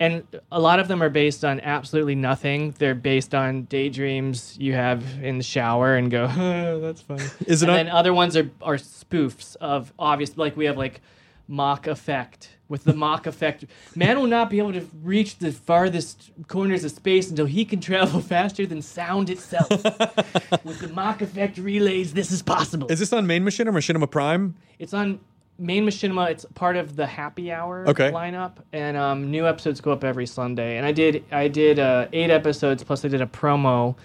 and 0.00 0.24
a 0.50 0.58
lot 0.58 0.80
of 0.80 0.88
them 0.88 1.02
are 1.02 1.10
based 1.10 1.44
on 1.44 1.60
absolutely 1.60 2.14
nothing. 2.14 2.74
They're 2.78 2.94
based 2.94 3.34
on 3.34 3.64
daydreams 3.64 4.56
you 4.58 4.72
have 4.72 5.04
in 5.22 5.36
the 5.36 5.44
shower 5.44 5.94
and 5.96 6.10
go, 6.10 6.24
oh, 6.34 6.80
that's 6.80 7.02
funny. 7.02 7.24
Is 7.46 7.62
it 7.62 7.68
and 7.68 7.70
on- 7.78 7.84
then 7.86 7.88
other 7.94 8.14
ones 8.14 8.34
are, 8.34 8.50
are 8.62 8.76
spoofs 8.76 9.56
of 9.56 9.92
obvious, 9.98 10.38
like 10.38 10.56
we 10.56 10.64
have 10.64 10.78
like 10.78 11.02
mock 11.46 11.86
effect. 11.86 12.56
With 12.70 12.84
the 12.84 12.94
mock 12.94 13.26
effect, 13.26 13.64
man 13.96 14.18
will 14.18 14.28
not 14.28 14.48
be 14.48 14.58
able 14.58 14.72
to 14.72 14.86
reach 15.02 15.36
the 15.38 15.50
farthest 15.52 16.30
corners 16.46 16.84
of 16.84 16.92
space 16.92 17.28
until 17.28 17.46
he 17.46 17.64
can 17.66 17.80
travel 17.80 18.20
faster 18.34 18.64
than 18.64 18.80
sound 18.80 19.28
itself. 19.28 19.68
With 20.64 20.78
the 20.80 20.90
mock 20.94 21.20
effect 21.20 21.58
relays, 21.58 22.14
this 22.14 22.30
is 22.30 22.42
possible. 22.42 22.86
Is 22.88 23.00
this 23.00 23.12
on 23.12 23.26
main 23.26 23.44
Machinima 23.44 23.66
or 23.68 23.72
Machinima 23.72 24.08
Prime? 24.10 24.54
It's 24.78 24.94
on 24.94 25.18
main 25.58 25.84
machinima. 25.84 26.30
It's 26.30 26.46
part 26.54 26.76
of 26.76 26.94
the 26.96 27.06
happy 27.06 27.50
hour 27.52 27.86
Okay. 27.88 28.10
lineup, 28.12 28.52
and 28.72 28.96
um, 28.96 29.30
new 29.32 29.46
episodes 29.48 29.80
go 29.80 29.90
up 29.92 30.04
every 30.04 30.26
Sunday. 30.26 30.76
And 30.78 30.86
I 30.86 30.92
did 30.92 31.24
I 31.32 31.48
did 31.48 31.78
uh, 31.80 32.06
eight 32.12 32.30
episodes 32.30 32.82
plus 32.84 33.04
I 33.04 33.08
did 33.08 33.20
a 33.20 33.26
promo. 33.26 33.96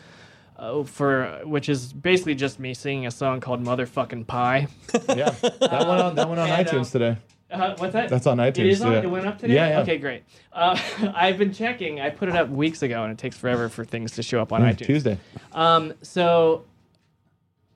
Uh, 0.57 0.83
for 0.85 1.41
which 1.43 1.67
is 1.67 1.91
basically 1.91 2.33
just 2.33 2.59
me 2.61 2.73
singing 2.73 3.05
a 3.05 3.11
song 3.11 3.41
called 3.41 3.61
"Motherfucking 3.63 4.25
Pie." 4.25 4.67
yeah. 5.09 5.29
That 5.31 5.85
went 5.87 6.01
on. 6.01 6.15
That 6.15 6.29
went 6.29 6.39
on 6.39 6.49
And, 6.49 6.65
iTunes 6.67 6.79
um, 6.79 6.85
today. 6.85 7.17
Uh, 7.61 7.75
what's 7.77 7.93
that? 7.93 8.09
That's 8.09 8.27
on 8.27 8.37
iTunes. 8.37 8.57
It 8.59 8.65
is 8.67 8.81
on. 8.81 8.91
yeah. 8.93 8.99
It 8.99 9.09
went 9.09 9.25
up 9.25 9.39
today. 9.39 9.55
Yeah, 9.55 9.69
yeah. 9.69 9.79
Okay, 9.81 9.97
great. 9.97 10.23
Uh, 10.53 10.79
I've 11.15 11.37
been 11.37 11.53
checking. 11.53 11.99
I 11.99 12.09
put 12.09 12.29
it 12.29 12.35
up 12.35 12.49
weeks 12.49 12.81
ago, 12.83 13.03
and 13.03 13.11
it 13.11 13.17
takes 13.17 13.37
forever 13.37 13.69
for 13.69 13.83
things 13.85 14.11
to 14.13 14.23
show 14.23 14.41
up 14.41 14.51
on 14.53 14.61
iTunes. 14.61 14.85
Tuesday. 14.85 15.17
Um, 15.53 15.93
so 16.01 16.65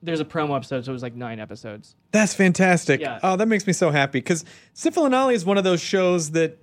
there's 0.02 0.20
a 0.20 0.24
promo 0.24 0.56
episode, 0.56 0.84
so 0.84 0.90
it 0.90 0.94
was 0.94 1.02
like 1.02 1.14
nine 1.14 1.40
episodes. 1.40 1.94
That's 2.12 2.34
fantastic. 2.34 3.00
Yeah. 3.00 3.18
Oh, 3.22 3.36
that 3.36 3.46
makes 3.46 3.66
me 3.66 3.72
so 3.72 3.90
happy 3.90 4.18
because 4.18 4.44
Sifl 4.74 5.04
and 5.06 5.14
Olly 5.14 5.34
is 5.34 5.44
one 5.44 5.58
of 5.58 5.64
those 5.64 5.80
shows 5.80 6.30
that 6.32 6.58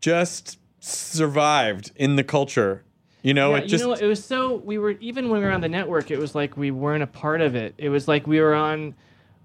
just 0.00 0.58
survived 0.80 1.90
in 1.96 2.16
the 2.16 2.24
culture. 2.24 2.82
You 3.22 3.34
know, 3.34 3.56
Yeah, 3.56 3.62
it 3.62 3.66
just 3.66 3.82
you 3.82 3.90
know, 3.90 3.94
it 3.94 4.06
was 4.06 4.24
so 4.24 4.56
we 4.56 4.78
were 4.78 4.92
even 5.00 5.28
when 5.30 5.40
we 5.40 5.46
were 5.46 5.52
on 5.52 5.60
the 5.60 5.68
network, 5.68 6.10
it 6.12 6.18
was 6.18 6.34
like 6.34 6.56
we 6.56 6.70
weren't 6.70 7.02
a 7.02 7.08
part 7.08 7.40
of 7.40 7.56
it. 7.56 7.74
It 7.76 7.88
was 7.88 8.06
like 8.06 8.26
we 8.26 8.40
were 8.40 8.54
on 8.54 8.94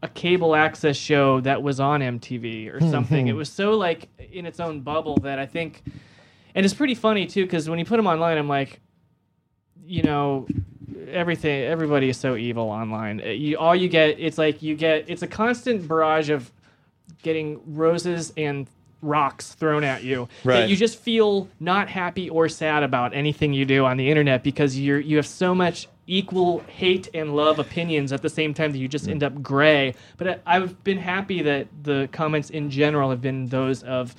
a 0.03 0.07
cable 0.09 0.55
access 0.55 0.97
show 0.97 1.39
that 1.41 1.61
was 1.61 1.79
on 1.79 2.01
MTV 2.01 2.73
or 2.73 2.79
something. 2.89 3.27
it 3.27 3.33
was 3.35 3.49
so 3.49 3.73
like 3.73 4.09
in 4.31 4.45
its 4.45 4.59
own 4.59 4.81
bubble 4.81 5.17
that 5.17 5.37
I 5.39 5.45
think, 5.45 5.83
and 6.55 6.65
it's 6.65 6.73
pretty 6.73 6.95
funny 6.95 7.27
too 7.27 7.43
because 7.45 7.69
when 7.69 7.77
you 7.79 7.85
put 7.85 7.97
them 7.97 8.07
online, 8.07 8.37
I'm 8.37 8.47
like, 8.49 8.79
you 9.85 10.03
know, 10.03 10.47
everything, 11.09 11.63
everybody 11.63 12.09
is 12.09 12.17
so 12.17 12.35
evil 12.35 12.69
online. 12.69 13.21
Uh, 13.21 13.25
You 13.25 13.57
all 13.57 13.75
you 13.75 13.89
get, 13.89 14.19
it's 14.19 14.37
like 14.37 14.61
you 14.61 14.75
get, 14.75 15.05
it's 15.07 15.21
a 15.21 15.27
constant 15.27 15.87
barrage 15.87 16.29
of 16.29 16.51
getting 17.21 17.59
roses 17.75 18.33
and 18.37 18.67
rocks 19.03 19.53
thrown 19.55 19.83
at 19.83 20.03
you 20.03 20.27
Right. 20.43 20.61
that 20.61 20.69
you 20.69 20.75
just 20.75 20.97
feel 20.99 21.47
not 21.59 21.89
happy 21.89 22.29
or 22.29 22.47
sad 22.47 22.83
about 22.83 23.13
anything 23.15 23.51
you 23.53 23.65
do 23.65 23.83
on 23.85 23.97
the 23.97 24.09
internet 24.09 24.43
because 24.43 24.79
you're 24.79 24.99
you 24.99 25.17
have 25.17 25.25
so 25.27 25.55
much 25.55 25.87
equal 26.07 26.59
hate 26.67 27.07
and 27.13 27.35
love 27.35 27.59
opinions 27.59 28.11
at 28.11 28.21
the 28.21 28.29
same 28.29 28.53
time 28.53 28.71
that 28.71 28.77
you 28.77 28.87
just 28.87 29.05
mm. 29.05 29.11
end 29.11 29.23
up 29.23 29.41
gray 29.41 29.93
but 30.17 30.27
I, 30.27 30.55
i've 30.57 30.83
been 30.83 30.97
happy 30.97 31.41
that 31.43 31.67
the 31.83 32.09
comments 32.11 32.49
in 32.49 32.69
general 32.69 33.09
have 33.09 33.21
been 33.21 33.47
those 33.47 33.83
of 33.83 34.15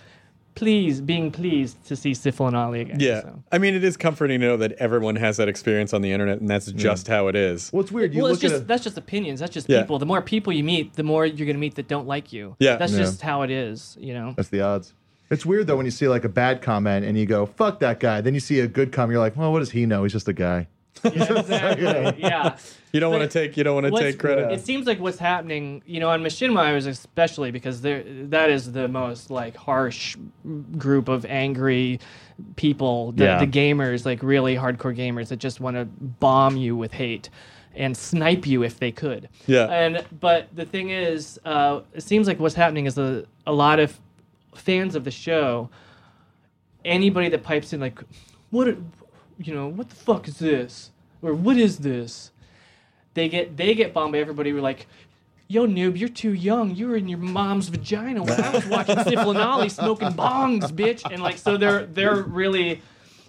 please 0.55 1.01
being 1.01 1.31
pleased 1.31 1.83
to 1.87 1.97
see 1.97 2.13
Sifl 2.13 2.47
and 2.47 2.57
Olly 2.57 2.83
again 2.83 3.01
yeah. 3.01 3.23
so. 3.23 3.43
I 3.51 3.59
mean, 3.59 3.75
it 3.75 3.85
is 3.85 3.97
comforting 3.97 4.41
to 4.41 4.47
know 4.47 4.57
that 4.59 4.73
everyone 4.73 5.17
has 5.17 5.37
that 5.39 5.49
experience 5.49 5.93
on 5.93 6.03
the 6.03 6.13
internet, 6.13 6.41
and 6.41 6.49
that's 6.49 6.71
mm. 6.71 6.77
just 6.77 7.09
how 7.09 7.29
it 7.29 7.37
is. 7.37 7.73
Well, 7.73 7.83
it's 7.83 7.93
weird. 7.93 8.15
You 8.15 8.23
well, 8.23 8.33
look 8.33 8.35
it's 8.35 8.43
just 8.43 8.55
at 8.57 8.61
a, 8.63 8.65
that's 8.65 8.85
just 8.85 8.99
opinions. 8.99 9.41
That's 9.41 9.53
just 9.53 9.69
Yeah. 9.69 9.81
people. 9.81 9.99
The 9.99 10.07
more 10.07 10.23
people 10.23 10.53
you 10.53 10.65
meet, 10.65 10.95
the 10.95 11.03
more 11.03 11.25
you're 11.25 11.47
gonna 11.47 11.59
meet 11.59 11.77
that 11.77 11.89
don't 11.89 12.07
like 12.07 12.33
you. 12.33 12.57
Yeah. 12.59 12.77
that's 12.77 12.93
Yeah. 12.93 12.99
just 12.99 13.23
how 13.23 13.43
it 13.43 13.51
is. 13.51 13.97
You 14.01 14.15
know. 14.15 14.35
That's 14.37 14.49
the 14.49 14.61
odds. 14.61 14.95
It's 15.31 15.47
weird 15.47 15.67
though 15.67 15.77
when 15.77 15.87
you 15.87 15.91
see 15.91 16.09
like 16.09 16.25
a 16.25 16.29
bad 16.29 16.61
comment 16.61 17.07
and 17.07 17.17
you 17.17 17.25
go 17.25 17.47
"fuck 17.47 17.81
that 17.81 18.01
guy," 18.01 18.21
then 18.21 18.35
you 18.35 18.41
see 18.41 18.61
a 18.61 18.67
good 18.67 18.93
comment, 18.93 19.13
you're 19.13 19.21
like, 19.21 19.37
"Well, 19.37 19.53
what 19.53 19.61
does 19.61 19.71
he 19.71 19.87
know? 19.87 20.03
He's 20.03 20.13
just 20.13 20.29
a 20.29 20.35
guy." 20.35 20.69
Yeah, 21.05 21.39
exactly. 21.39 22.21
yeah. 22.21 22.57
You 22.93 23.01
don't 23.01 23.11
want 23.11 23.23
to 23.23 23.29
take 23.29 23.57
you 23.57 23.65
don't 23.65 23.83
want 23.83 23.93
to 23.95 24.01
take 24.01 24.19
credit. 24.19 24.53
It 24.53 24.61
seems 24.61 24.87
like 24.87 25.01
what's 25.01 25.19
happening, 25.19 25.83
you 25.87 25.99
know, 25.99 26.11
on 26.11 26.23
Machinima, 26.23 26.61
I 26.61 26.73
was 26.75 26.87
especially 26.87 27.51
because 27.51 27.81
there 27.81 28.05
that 28.29 28.51
is 28.51 28.73
the 28.73 28.87
most 28.89 29.31
like 29.31 29.57
harsh 29.57 30.17
group 30.79 31.09
of 31.09 31.25
angry 31.25 31.99
people, 32.57 33.13
the, 33.13 33.25
Yeah. 33.25 33.39
the 33.39 33.47
gamers, 33.47 34.05
like 34.05 34.23
really 34.23 34.55
hardcore 34.55 34.97
gamers 34.97 35.29
that 35.29 35.39
just 35.39 35.61
want 35.61 35.77
to 35.77 35.87
bomb 35.87 36.57
you 36.57 36.77
with 36.77 36.93
hate 36.93 37.31
and 37.75 37.97
snipe 37.97 38.47
you 38.47 38.63
if 38.63 38.79
they 38.79 38.93
could. 38.93 39.29
Yeah. 39.47 39.65
And 39.67 40.05
but 40.21 40.55
the 40.55 40.67
thing 40.67 40.91
is, 40.91 41.41
uh, 41.45 41.81
it 41.95 42.03
seems 42.03 42.27
like 42.29 42.39
what's 42.39 42.55
happening 42.55 42.85
is 42.87 42.99
a, 42.99 43.25
a 43.47 43.53
lot 43.53 43.81
of 43.81 43.99
fans 44.55 44.95
of 44.95 45.05
the 45.05 45.11
show, 45.11 45.71
anybody 46.85 47.29
that 47.31 47.43
pipes 47.43 47.73
in 47.73 47.81
like, 47.81 47.99
what, 48.51 48.77
you 49.39 49.55
know, 49.55 49.69
what 49.69 49.89
the 49.89 49.95
fuck 49.97 50.29
is 50.29 50.39
this, 50.39 50.91
or 51.23 51.35
what 51.35 51.57
is 51.57 51.79
this? 51.79 52.31
They 53.15 53.29
get 53.29 53.57
they 53.57 53.75
get 53.75 53.93
bombed 53.93 54.13
by 54.13 54.19
everybody. 54.19 54.53
We're 54.53 54.61
like, 54.63 54.87
yo 55.49 55.67
noob, 55.67 55.99
you're 55.99 56.09
too 56.09 56.33
young. 56.33 56.75
You 56.75 56.89
were 56.89 56.97
in 56.97 57.09
your 57.09 57.19
mom's 57.19 57.69
vagina 57.69 58.23
when 58.23 58.41
I 58.41 58.51
was 58.51 58.67
watching 58.67 58.97
Sifl 58.99 59.31
and 59.31 59.39
Olly 59.39 59.69
smoking 59.69 60.09
bongs, 60.11 60.71
bitch. 60.73 61.03
And 61.11 61.23
like, 61.23 61.39
so 61.39 61.57
they're 61.57 61.87
they're 61.87 62.23
really. 62.23 62.81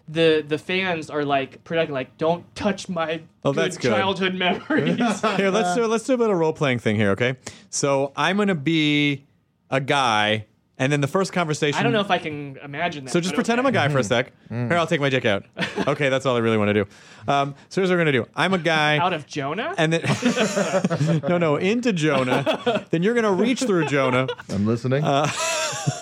The, 0.10 0.44
the 0.46 0.58
fans 0.58 1.10
are 1.10 1.24
like 1.24 1.64
protecting 1.64 1.94
like 1.94 2.18
don't 2.18 2.44
touch 2.58 2.90
my 2.90 3.22
Oh, 3.46 3.54
good 3.54 3.64
that's 3.64 3.78
good. 3.78 3.90
childhood 3.90 4.36
memories. 4.36 4.98
Here, 5.38 5.50
let's 5.50 5.76
do 5.76 5.88
let's 5.88 6.04
do 6.04 6.16
a 6.16 6.18
bit 6.18 6.30
of 6.30 6.38
role 6.38 6.52
playing 6.52 6.80
thing 6.80 6.98
here, 6.98 7.12
okay? 7.12 7.38
So 7.70 8.12
I'm 8.18 8.36
gonna 8.36 8.54
be 8.54 9.24
a 9.70 9.80
guy, 9.80 10.46
and 10.84 10.92
then 10.92 11.02
the 11.02 11.08
first 11.08 11.32
conversation. 11.32 11.80
I 11.80 11.84
don't 11.84 11.94
know 11.94 12.02
if 12.02 12.12
I 12.12 12.18
can 12.18 12.58
imagine 12.64 13.06
that. 13.06 13.12
So 13.12 13.20
just 13.20 13.32
but 13.34 13.38
pretend 13.38 13.60
I'm 13.60 13.66
a 13.66 13.72
guy 13.72 13.88
for 13.88 14.00
a 14.00 14.04
sec. 14.04 14.34
Here, 14.50 14.74
I'll 14.74 14.86
take 14.88 15.00
my 15.02 15.10
dick 15.10 15.26
out. 15.26 15.46
Okay, 15.88 16.10
that's 16.10 16.26
all 16.26 16.36
I 16.36 16.40
really 16.40 16.58
want 16.58 16.70
to 16.70 16.74
do. 16.74 16.86
Um, 17.28 17.56
so 17.70 17.82
here's 17.82 17.90
what 17.90 17.96
we're 17.96 18.02
gonna 18.02 18.12
do. 18.12 18.28
I'm 18.36 18.54
a 18.54 18.58
guy. 18.58 18.98
Out 18.98 19.14
of 19.14 19.26
Jonah? 19.26 19.74
and 19.78 19.94
then 19.94 21.22
no, 21.30 21.38
no, 21.38 21.56
into 21.56 21.94
Jonah. 21.94 22.86
then 22.92 23.02
you're 23.02 23.16
gonna 23.16 23.32
reach 23.32 23.62
through 23.62 23.86
Jonah 23.86 24.28
I'm 24.50 24.66
listening. 24.66 25.04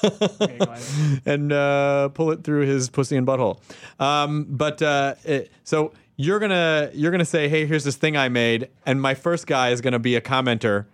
Okay, 0.04 0.58
go 0.58 0.72
ahead. 0.72 1.22
and 1.26 1.54
uh, 1.54 2.10
pull 2.10 2.32
it 2.32 2.44
through 2.44 2.66
his 2.66 2.90
pussy 2.90 3.16
and 3.18 3.26
butthole. 3.28 3.60
Um, 4.00 4.46
but 4.50 4.82
uh, 4.82 5.16
it, 5.24 5.52
so 5.64 5.94
you're 6.18 6.40
gonna 6.40 6.90
you're 6.94 7.12
gonna 7.12 7.26
say, 7.26 7.50
hey, 7.50 7.66
here's 7.66 7.84
this 7.84 7.96
thing 7.96 8.18
I 8.18 8.30
made, 8.30 8.70
and 8.86 9.02
my 9.02 9.14
first 9.14 9.48
guy 9.48 9.70
is 9.70 9.82
gonna 9.82 10.00
be 10.00 10.16
a 10.16 10.22
commenter, 10.22 10.86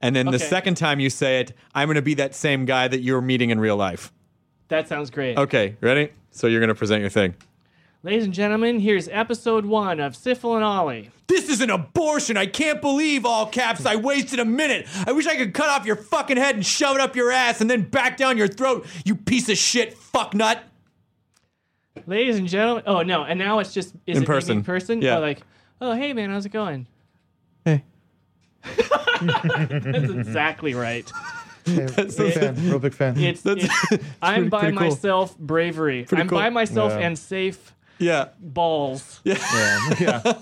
and 0.00 0.14
then 0.14 0.26
the 0.26 0.38
second 0.38 0.76
time 0.76 1.00
you 1.00 1.10
say 1.10 1.40
it, 1.40 1.52
I'm 1.74 1.88
gonna 1.88 2.02
be 2.02 2.14
that 2.14 2.34
same 2.34 2.64
guy 2.64 2.88
that 2.88 3.00
you're 3.00 3.20
meeting 3.20 3.50
in 3.50 3.60
real 3.60 3.76
life. 3.76 4.12
That 4.68 4.88
sounds 4.88 5.10
great. 5.10 5.36
Okay, 5.38 5.76
ready? 5.80 6.10
So 6.30 6.46
you're 6.46 6.60
gonna 6.60 6.74
present 6.74 7.00
your 7.00 7.10
thing. 7.10 7.34
Ladies 8.02 8.24
and 8.24 8.34
gentlemen, 8.34 8.80
here's 8.80 9.08
episode 9.08 9.64
one 9.64 9.98
of 9.98 10.14
and 10.26 10.44
Olly. 10.44 11.10
This 11.26 11.48
is 11.48 11.62
an 11.62 11.70
abortion. 11.70 12.36
I 12.36 12.44
can't 12.44 12.82
believe 12.82 13.24
all 13.24 13.46
caps. 13.46 13.86
I 13.86 13.96
wasted 13.96 14.40
a 14.40 14.44
minute. 14.44 14.86
I 15.06 15.12
wish 15.12 15.26
I 15.26 15.36
could 15.36 15.54
cut 15.54 15.70
off 15.70 15.86
your 15.86 15.96
fucking 15.96 16.36
head 16.36 16.54
and 16.54 16.66
shove 16.66 16.96
it 16.96 17.00
up 17.00 17.16
your 17.16 17.32
ass 17.32 17.62
and 17.62 17.70
then 17.70 17.80
back 17.80 18.18
down 18.18 18.36
your 18.36 18.46
throat, 18.46 18.86
you 19.06 19.14
piece 19.16 19.48
of 19.48 19.56
shit 19.56 19.94
fuck 19.94 20.34
nut. 20.34 20.62
Ladies 22.06 22.36
and 22.36 22.46
gentlemen, 22.46 22.82
oh 22.86 23.00
no, 23.00 23.24
and 23.24 23.38
now 23.38 23.60
it's 23.60 23.72
just 23.72 23.94
is 24.06 24.18
In 24.18 24.24
it 24.24 24.26
person. 24.26 24.58
in 24.58 24.64
person? 24.64 25.00
Yeah. 25.00 25.16
Like, 25.16 25.40
oh 25.80 25.92
hey 25.92 26.12
man, 26.12 26.28
how's 26.28 26.44
it 26.44 26.50
going? 26.52 26.86
Hey. 27.64 27.84
That's 29.22 30.10
exactly 30.10 30.74
right. 30.74 31.10
Yeah, 31.66 31.86
big 31.96 32.10
fan, 32.12 32.68
real 32.68 32.78
big 32.78 32.92
fan. 32.94 33.16
It's, 33.18 33.40
That's- 33.42 33.64
it's 33.64 33.92
it's 33.92 34.04
I'm 34.20 34.34
pretty- 34.34 34.48
by 34.50 34.60
pretty 34.60 34.76
cool. 34.76 34.86
myself 34.88 35.38
bravery. 35.38 36.04
Pretty 36.04 36.20
I'm 36.22 36.28
cool. 36.28 36.38
by 36.38 36.50
myself 36.50 36.92
Yeah. 36.92 37.06
and 37.06 37.18
safe 37.18 37.72
Yeah. 37.98 38.28
balls. 38.38 39.20
yeah, 39.24 39.38
yeah. 39.98 40.18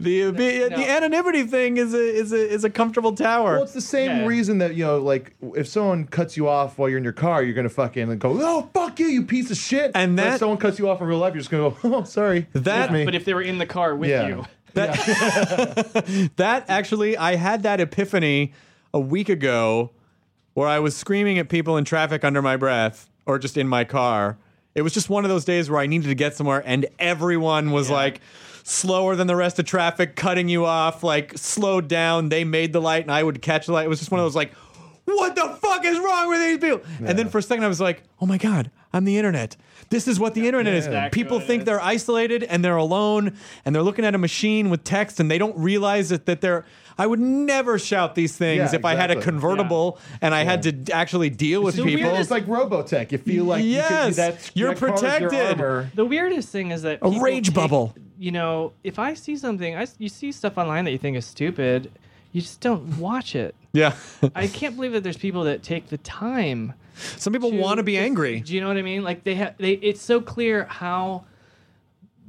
The 0.00 0.32
the, 0.32 0.68
No. 0.70 0.76
the 0.76 0.90
anonymity 0.90 1.44
thing 1.44 1.76
is 1.76 1.94
a 1.94 1.98
is 2.00 2.32
a 2.32 2.36
is 2.52 2.64
a 2.64 2.70
comfortable 2.70 3.14
tower. 3.14 3.52
Well, 3.54 3.62
it's 3.62 3.74
the 3.74 3.80
same 3.80 4.10
Yeah. 4.10 4.26
reason 4.26 4.58
that 4.58 4.74
you 4.74 4.84
know, 4.84 4.98
like, 4.98 5.34
if 5.54 5.68
someone 5.68 6.06
cuts 6.06 6.36
you 6.36 6.48
off 6.48 6.78
while 6.78 6.88
you're 6.88 6.98
in 6.98 7.04
your 7.04 7.12
car, 7.12 7.42
you're 7.44 7.54
gonna 7.54 7.68
fucking 7.68 8.18
go, 8.18 8.36
"Oh, 8.42 8.68
fuck 8.74 8.98
you, 8.98 9.06
you 9.06 9.22
piece 9.22 9.50
of 9.52 9.56
shit." 9.56 9.92
And 9.94 10.16
But 10.16 10.24
if 10.26 10.30
that- 10.32 10.38
someone 10.40 10.58
cuts 10.58 10.78
you 10.80 10.88
off 10.88 11.00
in 11.00 11.06
real 11.06 11.18
life, 11.18 11.34
you're 11.34 11.40
just 11.42 11.50
gonna 11.50 11.70
go, 11.70 11.76
"Oh, 11.84 12.02
sorry." 12.04 12.48
That- 12.54 12.86
Excuse 12.86 12.90
me." 12.98 13.04
But 13.04 13.14
if 13.14 13.24
they 13.24 13.34
were 13.34 13.42
in 13.42 13.58
the 13.58 13.66
car 13.66 13.94
with 13.94 14.10
Yeah. 14.10 14.26
you, 14.26 14.44
That 14.74 16.30
that 16.36 16.64
actually, 16.68 17.16
I 17.16 17.36
had 17.36 17.62
that 17.64 17.80
epiphany 17.80 18.52
a 18.94 19.00
week 19.00 19.28
ago 19.28 19.90
where 20.54 20.68
I 20.68 20.78
was 20.78 20.96
screaming 20.96 21.38
at 21.38 21.48
people 21.48 21.76
in 21.76 21.84
traffic 21.84 22.24
under 22.24 22.42
my 22.42 22.56
breath 22.56 23.08
or 23.26 23.38
just 23.38 23.56
in 23.56 23.68
my 23.68 23.84
car. 23.84 24.38
It 24.74 24.82
was 24.82 24.92
just 24.92 25.10
one 25.10 25.24
of 25.24 25.28
those 25.28 25.44
days 25.44 25.70
where 25.70 25.80
I 25.80 25.86
needed 25.86 26.08
to 26.08 26.14
get 26.14 26.34
somewhere 26.34 26.62
and 26.64 26.86
everyone 26.98 27.72
was 27.72 27.90
like 27.90 28.20
slower 28.64 29.16
than 29.16 29.26
the 29.26 29.36
rest 29.36 29.58
of 29.58 29.66
traffic, 29.66 30.16
cutting 30.16 30.48
you 30.48 30.64
off, 30.64 31.02
like 31.02 31.36
slowed 31.36 31.88
down. 31.88 32.28
They 32.30 32.44
made 32.44 32.72
the 32.72 32.80
light 32.80 33.02
and 33.02 33.12
I 33.12 33.22
would 33.22 33.42
catch 33.42 33.66
the 33.66 33.72
light. 33.72 33.84
It 33.84 33.88
was 33.88 33.98
just 33.98 34.10
one 34.10 34.20
of 34.20 34.24
those 34.24 34.36
like, 34.36 34.52
what 35.04 35.34
the 35.34 35.48
fuck 35.60 35.84
is 35.84 35.98
wrong 35.98 36.28
with 36.30 36.40
these 36.40 36.58
people? 36.58 36.82
And 37.06 37.18
then 37.18 37.28
for 37.28 37.38
a 37.38 37.42
second 37.42 37.64
I 37.64 37.68
was 37.68 37.80
like, 37.80 38.02
oh 38.20 38.26
my 38.26 38.38
God, 38.38 38.70
I'm 38.92 39.04
the 39.04 39.16
internet. 39.16 39.56
This 39.90 40.06
is 40.08 40.18
what 40.20 40.34
the 40.34 40.46
internet 40.46 40.74
is. 40.74 40.86
Exactly 40.86 41.22
People 41.22 41.38
what 41.38 41.44
it 41.44 41.46
think 41.46 41.60
is. 41.62 41.66
they're 41.66 41.80
isolated 41.80 42.42
and 42.44 42.64
they're 42.64 42.76
alone 42.76 43.36
and 43.64 43.74
they're 43.74 43.82
looking 43.82 44.04
at 44.04 44.14
a 44.14 44.18
machine 44.18 44.70
with 44.70 44.84
text 44.84 45.20
and 45.20 45.30
they 45.30 45.38
don't 45.38 45.56
realize 45.58 46.08
that, 46.10 46.26
that 46.26 46.40
they're 46.40 46.64
I 46.98 47.06
would 47.06 47.20
never 47.20 47.78
shout 47.78 48.14
these 48.14 48.36
things 48.36 48.72
Yeah, 48.72 48.78
if 48.78 48.84
I 48.84 48.94
had 48.94 49.10
a 49.10 49.14
exactly. 49.14 49.32
convertible 49.32 49.98
and 50.20 50.34
I 50.34 50.44
had 50.44 50.62
to 50.64 50.92
actually 50.94 51.30
deal 51.30 51.62
with 51.62 51.76
the 51.76 51.84
people. 51.84 52.10
weirdest, 52.10 52.30
like 52.30 52.44
Robotech. 52.46 53.12
You 53.12 53.18
feel 53.18 53.44
like 53.46 53.64
you 53.64 53.70
could- 53.76 53.90
Yes, 53.90 54.16
that's, 54.16 54.50
you're 54.54 54.74
that 54.74 54.78
cars 54.78 55.02
your 55.02 55.30
protected. 55.30 55.60
armor. 55.60 55.90
the 55.94 56.04
weirdest 56.04 56.50
thing 56.50 56.70
is 56.70 56.82
that 56.82 56.98
A 57.00 57.06
people 57.08 57.20
rage 57.20 57.46
take- 57.46 57.54
bubble. 57.54 57.94
You 58.18 58.30
know, 58.30 58.72
if 58.84 58.98
I 58.98 59.14
see 59.14 59.36
something, 59.36 59.74
I 59.74 59.82
s 59.82 59.94
you 59.98 60.08
see 60.10 60.32
stuff 60.32 60.58
online 60.58 60.84
that 60.84 60.92
you 60.92 60.98
think 60.98 61.16
is 61.16 61.24
stupid, 61.24 61.90
you 62.32 62.40
just 62.42 62.60
don't 62.60 62.98
watch 62.98 63.34
it. 63.34 63.54
yeah. 63.72 63.94
I 64.34 64.46
can't 64.46 64.76
believe 64.76 64.92
that 64.92 65.02
there's 65.02 65.16
people 65.16 65.44
that 65.44 65.62
take 65.62 65.88
the 65.88 65.98
time. 65.98 66.74
Some 67.18 67.32
people 67.32 67.52
want 67.52 67.78
to 67.78 67.82
be 67.82 67.96
angry. 67.98 68.40
Do 68.40 68.54
you 68.54 68.60
know 68.60 68.68
what 68.68 68.76
I 68.76 68.82
mean? 68.82 69.02
Like 69.02 69.24
they 69.24 69.34
have, 69.36 69.56
they. 69.58 69.72
It's 69.72 70.02
so 70.02 70.20
clear 70.20 70.64
how 70.64 71.24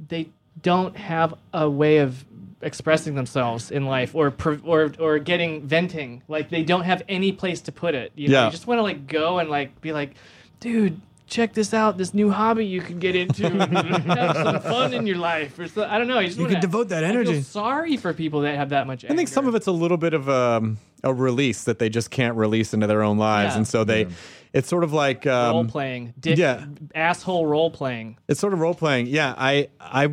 they 0.08 0.30
don't 0.62 0.96
have 0.98 1.34
a 1.54 1.70
way 1.70 1.98
of 2.00 2.24
expressing 2.62 3.16
themselves 3.16 3.72
in 3.72 3.86
life 3.86 4.16
or 4.16 4.32
pro- 4.32 4.60
or 4.64 4.92
or 5.00 5.20
getting 5.20 5.62
venting. 5.64 6.22
Like 6.28 6.50
they 6.50 6.64
don't 6.64 6.84
have 6.84 7.04
any 7.10 7.32
place 7.32 7.62
to 7.62 7.72
put 7.72 7.96
it. 7.96 8.12
You 8.16 8.30
know, 8.30 8.34
Yeah. 8.34 8.46
you 8.46 8.52
just 8.52 8.68
want 8.68 8.80
to 8.80 8.84
like 8.84 9.08
go 9.08 9.40
and 9.40 9.50
like 9.50 9.80
be 9.82 9.94
like, 9.94 10.16
dude. 10.60 11.00
Check 11.26 11.54
this 11.54 11.74
out! 11.74 11.98
This 11.98 12.14
new 12.14 12.30
hobby 12.30 12.66
you 12.66 12.80
can 12.82 13.00
get 13.00 13.16
into, 13.16 13.50
have 13.50 14.36
some 14.36 14.60
fun 14.60 14.94
in 14.94 15.08
your 15.08 15.18
life. 15.18 15.58
Or 15.58 15.68
so, 15.68 15.84
I 15.84 15.98
don't 15.98 16.08
know. 16.08 16.20
You, 16.20 16.28
just 16.28 16.38
You 16.38 16.44
wanna- 16.44 16.56
can 16.56 16.62
devote 16.62 16.90
that 16.90 17.04
I 17.04 17.08
feel 17.12 17.22
energy. 17.22 17.42
sorry 17.42 17.98
for 17.98 18.14
people 18.14 18.42
that 18.42 18.56
have 18.56 18.70
that 18.70 18.86
much. 18.86 19.04
I 19.06 19.16
think 19.16 19.30
some 19.30 19.48
of 19.48 19.56
it's 19.56 19.66
a 19.66 19.72
little 19.72 19.98
bit 19.98 20.14
of 20.14 20.30
um, 20.30 20.78
a 21.02 21.12
release 21.14 21.64
that 21.64 21.80
they 21.80 21.90
just 21.90 22.12
can't 22.12 22.36
release 22.36 22.74
into 22.74 22.86
their 22.88 23.02
own 23.02 23.18
lives, 23.18 23.54
Yeah. 23.54 23.58
and 23.58 23.68
so 23.68 23.84
they, 23.86 24.08
it's 24.54 24.68
sort 24.68 24.84
of 24.84 24.94
like 24.94 25.26
role 25.26 25.60
um, 25.60 25.68
playing, 25.68 26.14
dick, 26.20 26.38
yeah. 26.38 26.66
asshole 26.94 27.48
role 27.48 27.72
playing. 27.72 28.18
it's 28.28 28.40
sort 28.40 28.54
of 28.54 28.60
role 28.60 28.76
playing. 28.76 29.08
Yeah, 29.08 29.34
I 29.36 29.70
I 29.80 30.10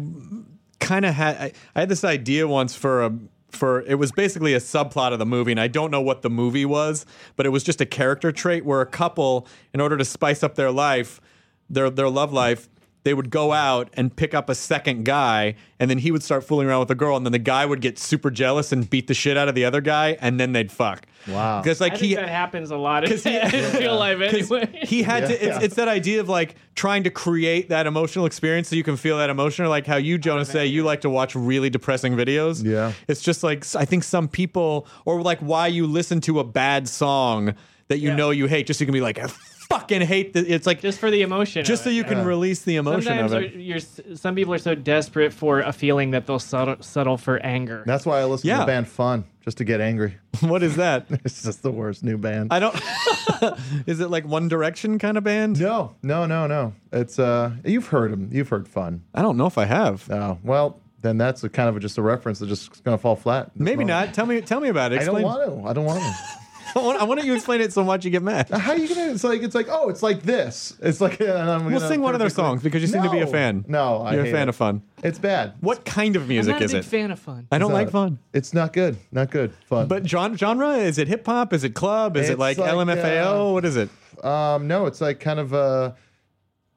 kind 0.78 1.04
of 1.04 1.14
had 1.14 1.36
I, 1.36 1.52
I 1.74 1.80
had 1.80 1.88
this 1.88 2.04
idea 2.04 2.48
once 2.48 2.74
for 2.74 3.04
a 3.04 3.18
for 3.50 3.82
it 3.82 3.96
was 3.96 4.12
basically 4.12 4.54
a 4.54 4.58
subplot 4.58 5.12
of 5.12 5.18
the 5.18 5.26
movie, 5.26 5.50
and 5.50 5.60
I 5.60 5.68
don't 5.68 5.90
know 5.90 6.00
what 6.00 6.22
the 6.22 6.30
movie 6.30 6.64
was, 6.64 7.04
but 7.36 7.46
it 7.46 7.50
was 7.50 7.62
just 7.62 7.80
a 7.80 7.86
character 7.86 8.32
trait 8.32 8.64
where 8.64 8.80
a 8.80 8.86
couple, 8.86 9.46
in 9.74 9.80
order 9.80 9.96
to 9.96 10.04
spice 10.04 10.42
up 10.42 10.54
their 10.54 10.70
life, 10.70 11.20
their 11.68 11.90
their 11.90 12.08
love 12.08 12.32
life. 12.32 12.68
They 13.02 13.14
would 13.14 13.30
go 13.30 13.52
out 13.52 13.88
and 13.94 14.14
pick 14.14 14.34
up 14.34 14.50
a 14.50 14.54
second 14.54 15.04
guy, 15.06 15.54
and 15.78 15.88
then 15.90 15.96
he 15.98 16.10
would 16.10 16.22
start 16.22 16.44
fooling 16.44 16.68
around 16.68 16.80
with 16.80 16.88
the 16.88 16.94
girl, 16.94 17.16
and 17.16 17.24
then 17.24 17.32
the 17.32 17.38
guy 17.38 17.64
would 17.64 17.80
get 17.80 17.98
super 17.98 18.30
jealous 18.30 18.72
and 18.72 18.88
beat 18.90 19.06
the 19.06 19.14
shit 19.14 19.38
out 19.38 19.48
of 19.48 19.54
the 19.54 19.64
other 19.64 19.80
guy, 19.80 20.18
and 20.20 20.38
then 20.38 20.52
they'd 20.52 20.70
fuck. 20.70 21.06
Wow. 21.26 21.62
Because 21.62 21.80
like 21.80 21.94
I 21.94 21.96
he, 21.96 22.14
that 22.16 22.28
happens 22.28 22.70
a 22.70 22.76
lot 22.76 23.04
in, 23.04 23.10
'Cause 23.12 23.24
he- 23.24 23.36
in 23.38 23.72
real 23.78 23.96
life 23.98 24.18
'Cause 24.30 24.52
anyway. 24.52 24.80
He 24.82 25.02
had 25.02 25.26
to. 25.28 25.32
It's, 25.32 25.42
Yeah. 25.44 25.60
it's 25.62 25.74
that 25.76 25.88
idea 25.88 26.20
of 26.20 26.28
like 26.28 26.56
trying 26.74 27.04
to 27.04 27.10
create 27.10 27.70
that 27.70 27.86
emotional 27.86 28.26
experience 28.26 28.68
so 28.68 28.76
you 28.76 28.84
can 28.84 28.96
feel 28.98 29.16
that 29.16 29.30
emotion. 29.30 29.64
Or 29.64 29.68
like 29.68 29.86
how 29.86 29.96
you, 29.96 30.18
Jonas, 30.18 30.50
oh, 30.50 30.52
say 30.52 30.66
you 30.66 30.82
like 30.82 31.00
to 31.00 31.08
watch 31.10 31.34
really 31.34 31.70
depressing 31.70 32.14
videos. 32.16 32.62
Yeah. 32.62 32.92
It's 33.08 33.22
just 33.22 33.42
like 33.42 33.64
I 33.76 33.86
think 33.86 34.04
some 34.04 34.28
people, 34.28 34.86
or 35.06 35.22
like 35.22 35.38
why 35.40 35.68
you 35.68 35.86
listen 35.86 36.20
to 36.22 36.38
a 36.38 36.44
bad 36.44 36.86
song 36.86 37.54
that 37.88 37.98
you 37.98 38.10
Yeah. 38.10 38.16
know 38.16 38.30
you 38.30 38.46
hate, 38.46 38.66
just 38.66 38.78
so 38.78 38.82
you 38.82 38.86
can 38.86 38.92
be 38.92 39.00
like, 39.00 39.18
I 39.18 39.26
fucking 39.70 40.02
hate. 40.02 40.32
The, 40.34 40.40
it's 40.40 40.66
like 40.66 40.80
just 40.82 40.98
for 40.98 41.10
the 41.10 41.22
emotion. 41.22 41.64
just 41.64 41.84
so 41.84 41.90
it. 41.90 41.94
you 41.94 42.04
can 42.04 42.24
release 42.24 42.62
the 42.62 42.76
emotion 42.76 43.02
Sometimes 43.02 43.32
of 43.32 43.38
are- 43.38 43.44
it. 43.44 43.54
you're, 43.54 43.78
some 44.16 44.34
people 44.34 44.52
are 44.52 44.58
so 44.58 44.74
desperate 44.74 45.32
for 45.32 45.60
a 45.60 45.72
feeling 45.72 46.10
that 46.10 46.26
they'll 46.26 46.38
settle, 46.38 46.76
settle 46.82 47.16
for 47.16 47.38
anger. 47.38 47.84
That's 47.86 48.04
why 48.04 48.20
I 48.20 48.24
listen 48.24 48.50
to 48.50 48.56
the 48.58 48.66
band 48.66 48.88
Fun 48.88 49.24
just 49.42 49.58
to 49.58 49.64
get 49.64 49.80
angry. 49.80 50.16
what 50.40 50.62
is 50.62 50.76
that? 50.76 51.06
It's 51.24 51.42
just 51.42 51.62
the 51.62 51.70
worst 51.70 52.02
new 52.02 52.18
band. 52.18 52.52
I 52.52 52.58
don't. 52.58 52.74
is 53.86 54.00
it 54.00 54.10
like 54.10 54.26
One 54.26 54.48
Direction 54.48 54.98
kind 54.98 55.16
of 55.16 55.24
band? 55.24 55.60
no, 55.60 55.94
no, 56.02 56.26
no, 56.26 56.46
no. 56.46 56.74
It's 56.92 57.18
uh, 57.18 57.52
you've 57.64 57.86
heard 57.88 58.12
them. 58.12 58.28
You've 58.32 58.48
heard 58.48 58.68
Fun. 58.68 59.02
I 59.14 59.22
don't 59.22 59.36
know 59.36 59.46
if 59.46 59.56
I 59.58 59.64
have. 59.66 60.10
Oh, 60.10 60.38
well, 60.42 60.80
then 61.02 61.16
that's 61.18 61.44
a 61.44 61.48
kind 61.48 61.68
of 61.68 61.76
a, 61.76 61.80
just 61.80 61.96
a 61.98 62.02
reference 62.02 62.40
that's 62.40 62.50
just 62.50 62.84
going 62.84 62.96
to 62.96 63.00
fall 63.00 63.16
flat. 63.16 63.52
Maybe 63.54 63.84
moment. 63.84 63.88
not. 63.88 64.14
Tell 64.14 64.26
me. 64.26 64.40
Tell 64.40 64.60
me 64.60 64.68
about 64.68 64.92
it. 64.92 65.00
I 65.00 65.04
don't 65.04 65.16
Explain. 65.16 65.24
want 65.24 65.62
to. 65.64 65.68
I 65.68 65.72
don't 65.72 65.84
want 65.84 66.00
to. 66.02 66.39
I 66.76 66.78
want, 66.78 67.00
I 67.00 67.04
want 67.04 67.20
you 67.24 67.26
to 67.32 67.34
explain 67.36 67.60
it 67.60 67.72
so 67.72 67.82
much 67.84 68.04
you 68.04 68.10
get 68.10 68.22
mad. 68.22 68.48
How 68.50 68.72
are 68.72 68.76
you 68.78 68.88
gonna? 68.88 69.12
It's 69.12 69.24
like 69.24 69.42
it's 69.42 69.54
like 69.54 69.66
oh, 69.70 69.88
it's 69.88 70.02
like 70.02 70.22
this. 70.22 70.76
It's 70.80 71.00
like 71.00 71.20
and 71.20 71.30
I'm 71.30 71.64
We'll 71.66 71.74
gonna 71.78 71.88
sing 71.88 72.00
one 72.00 72.14
of 72.14 72.18
their 72.20 72.26
perfectly- 72.28 72.44
songs 72.44 72.62
because 72.62 72.82
you 72.82 72.88
seem 72.88 73.02
to 73.02 73.10
be 73.10 73.20
a 73.20 73.26
fan. 73.26 73.64
No, 73.68 73.98
I 74.02 74.12
You're 74.12 74.22
a 74.22 74.24
hate 74.26 74.32
fan 74.32 74.42
it. 74.42 74.50
of 74.50 74.56
fun. 74.56 74.82
It's 75.02 75.18
bad. 75.18 75.54
What 75.60 75.84
kind 75.84 76.16
of 76.16 76.28
music 76.28 76.54
I'm 76.54 76.58
music 76.60 76.60
not 76.60 76.60
a 76.60 76.64
is 76.64 76.72
big 76.72 76.94
it? 76.94 76.98
fan 77.02 77.10
of 77.10 77.18
fun. 77.18 77.48
I 77.50 77.58
don't 77.58 77.70
It's 77.70 77.74
like 77.74 77.86
not- 77.86 77.92
fun. 77.92 78.18
It's 78.32 78.54
not 78.54 78.72
good. 78.72 78.96
Not 79.12 79.30
good. 79.30 79.52
Fun. 79.66 79.88
But 79.88 80.02
gen- 80.04 80.36
genre? 80.36 80.76
Is 80.76 80.98
it 80.98 81.08
hip 81.08 81.26
hop? 81.26 81.52
Is 81.52 81.64
it 81.64 81.74
club? 81.74 82.16
Is 82.16 82.28
it 82.28 82.32
It's 82.32 82.38
like, 82.40 82.58
like, 82.58 82.70
LMFAO? 82.70 83.48
uh, 83.48 83.52
what 83.52 83.64
is 83.64 83.76
it? 83.76 83.88
Um, 84.22 84.68
no, 84.68 84.86
it's 84.86 85.00
like 85.00 85.18
kind 85.20 85.40
of 85.40 85.54
uh, 85.54 85.92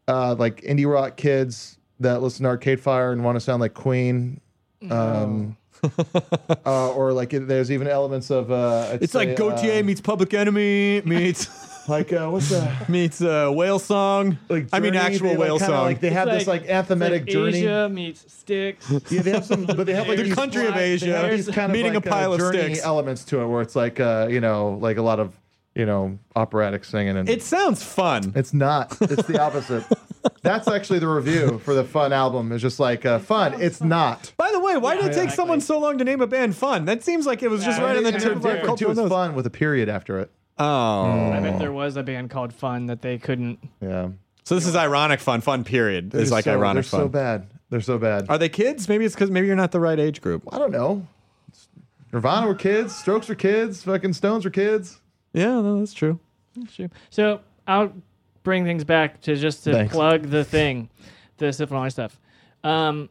uh, 0.08 0.36
like 0.40 0.62
indie 0.62 0.92
rock 0.92 1.18
kids 1.18 1.78
that 2.00 2.22
listen 2.22 2.44
to 2.44 2.50
Arcade 2.50 2.80
Fire 2.80 3.12
and 3.12 3.24
want 3.24 3.36
to 3.36 3.40
sound 3.40 3.62
like 3.62 3.74
Queen. 3.74 4.40
Um, 4.90 5.56
uh, 6.66 6.92
or 6.94 7.14
like 7.14 7.34
it, 7.34 7.48
there's 7.48 7.72
even 7.72 7.88
elements 7.88 8.30
of 8.30 8.52
uh, 8.52 8.90
I'd 8.94 9.04
It's 9.04 9.14
like 9.14 9.30
say, 9.30 9.36
Gotye 9.36 9.80
uh, 9.82 9.84
meets 9.84 10.02
Public 10.02 10.34
Enemy 10.34 11.02
meets 11.06 11.88
like 11.90 12.14
uh, 12.14 12.30
what's 12.30 12.50
that 12.50 12.88
meets 12.90 13.22
uh, 13.22 13.52
whale 13.54 13.80
song. 13.80 14.38
like 14.50 14.68
I 14.72 14.80
mean, 14.80 14.96
actual 14.96 15.30
they, 15.30 15.36
like, 15.36 15.40
whale 15.40 15.60
song. 15.60 15.84
Like 15.84 16.00
they 16.00 16.10
have 16.12 16.28
It's 16.30 16.40
this 16.40 16.48
like- 16.48 16.62
like 16.62 16.70
anthematic 16.70 17.22
Like 17.24 17.30
journey. 17.30 17.58
Asia 17.60 17.90
meets 17.92 18.26
Styx. 18.34 18.90
Yeah, 19.10 19.22
they 19.22 19.32
have 19.32 19.46
some, 19.46 19.66
but 19.66 19.86
they 19.86 19.94
have 19.94 20.08
like 20.08 20.18
the 20.18 20.24
these 20.24 20.34
country 20.36 20.66
of 20.68 20.76
Asia 20.76 21.06
they 21.06 21.36
these 21.36 21.48
kind 21.48 21.72
of 21.72 21.72
meeting 21.72 21.94
like, 21.94 22.06
a 22.06 22.10
pile 22.10 22.32
uh, 22.32 22.36
of 22.36 22.42
sticks. 22.42 22.82
elements 22.84 23.24
to 23.26 23.40
it, 23.42 23.48
where 23.48 23.62
it's 23.62 23.76
like 23.76 24.00
uh, 24.00 24.28
you 24.30 24.42
know, 24.42 24.78
like 24.82 24.98
a 24.98 25.02
lot 25.02 25.20
of 25.20 25.34
you 25.76 25.86
know 25.86 26.18
operatic 26.36 26.84
singing, 26.86 27.18
and 27.18 27.28
It 27.30 27.42
sounds 27.42 27.82
fun. 27.84 28.32
it's 28.36 28.54
not. 28.54 28.96
It's 29.02 29.26
the 29.28 29.42
opposite. 29.42 29.84
That's 30.42 30.68
actually 30.68 31.00
the 31.00 31.08
review 31.08 31.60
for 31.60 31.74
the 31.74 31.84
Fun 31.84 32.14
album. 32.14 32.52
It's 32.52 32.62
just 32.62 32.80
like 32.80 33.06
uh, 33.06 33.20
fun. 33.20 33.60
It's 33.62 33.82
not. 33.82 34.32
By 34.38 34.52
the 34.52 34.60
way, 34.60 34.78
why 34.78 34.96
did 34.96 35.06
it 35.06 35.08
take 35.10 35.24
exactly. 35.24 35.36
someone 35.36 35.62
so 35.62 35.80
long 35.80 35.98
to 35.98 36.04
name 36.04 36.22
a 36.22 36.28
band 36.28 36.56
Fun? 36.56 36.86
That 36.86 37.04
seems 37.04 37.26
like 37.26 37.44
it 37.44 37.50
was 37.50 37.64
just 37.64 37.80
Yeah, 37.80 37.86
right 37.86 37.98
in 37.98 38.04
the 38.04 38.10
it's 38.10 38.24
tip 38.24 38.34
kind 38.34 38.38
of 38.38 38.40
of 38.40 38.46
our 38.46 38.52
different, 38.58 38.80
Different 38.80 38.80
too. 38.80 38.86
cultural 38.86 38.92
It's 38.92 39.00
nose. 39.00 39.10
fun 39.10 39.36
with 39.36 39.46
a 39.46 39.50
period 39.50 39.90
after 39.90 40.20
it. 40.20 40.32
Oh. 40.60 41.32
I 41.32 41.40
bet 41.40 41.60
there 41.60 41.72
was 41.74 41.98
a 41.98 42.04
band 42.04 42.30
called 42.30 42.54
Fun 42.54 42.86
that 42.88 43.02
they 43.02 43.18
couldn't. 43.18 43.60
Yeah. 43.82 44.10
So 44.44 44.56
this 44.56 44.68
is 44.68 44.76
ironic 44.76 45.20
fun. 45.20 45.42
Fun 45.42 45.64
period 45.64 46.12
They're 46.12 46.22
is 46.22 46.32
like 46.32 46.44
so, 46.46 46.52
ironic 46.54 46.84
They're 46.84 46.90
fun. 46.90 47.00
so 47.02 47.08
bad. 47.10 47.48
They're 47.70 47.82
so 47.82 47.98
bad. 47.98 48.26
Are 48.30 48.38
they 48.38 48.50
kids? 48.50 48.88
Maybe 48.88 49.06
it's 49.06 49.16
because 49.16 49.32
maybe 49.32 49.48
you're 49.48 49.56
not 49.56 49.72
the 49.72 49.80
right 49.80 50.00
age 50.00 50.22
group. 50.22 50.44
I 50.52 50.60
don't 50.60 50.72
know. 50.72 51.08
Nirvana 52.12 52.46
were 52.48 52.56
kids. 52.56 52.96
Strokes 52.96 53.28
were 53.30 53.36
kids. 53.36 53.84
Fucking 53.84 54.14
Stones 54.14 54.46
were 54.46 54.52
kids. 54.52 55.00
Yeah, 55.34 55.62
no, 55.62 55.80
that's 55.80 55.94
true. 55.94 56.20
Sure. 56.70 56.90
So 57.10 57.40
I'll 57.66 57.92
bring 58.44 58.64
things 58.66 58.84
back 58.84 59.22
to 59.22 59.36
just 59.36 59.64
to 59.66 59.72
Thanks. 59.74 59.94
plug 59.94 60.24
the 60.30 60.44
thing, 60.44 60.90
the 61.38 61.46
Syphilology 61.48 61.92
stuff. 61.92 62.20
Um, 62.64 63.10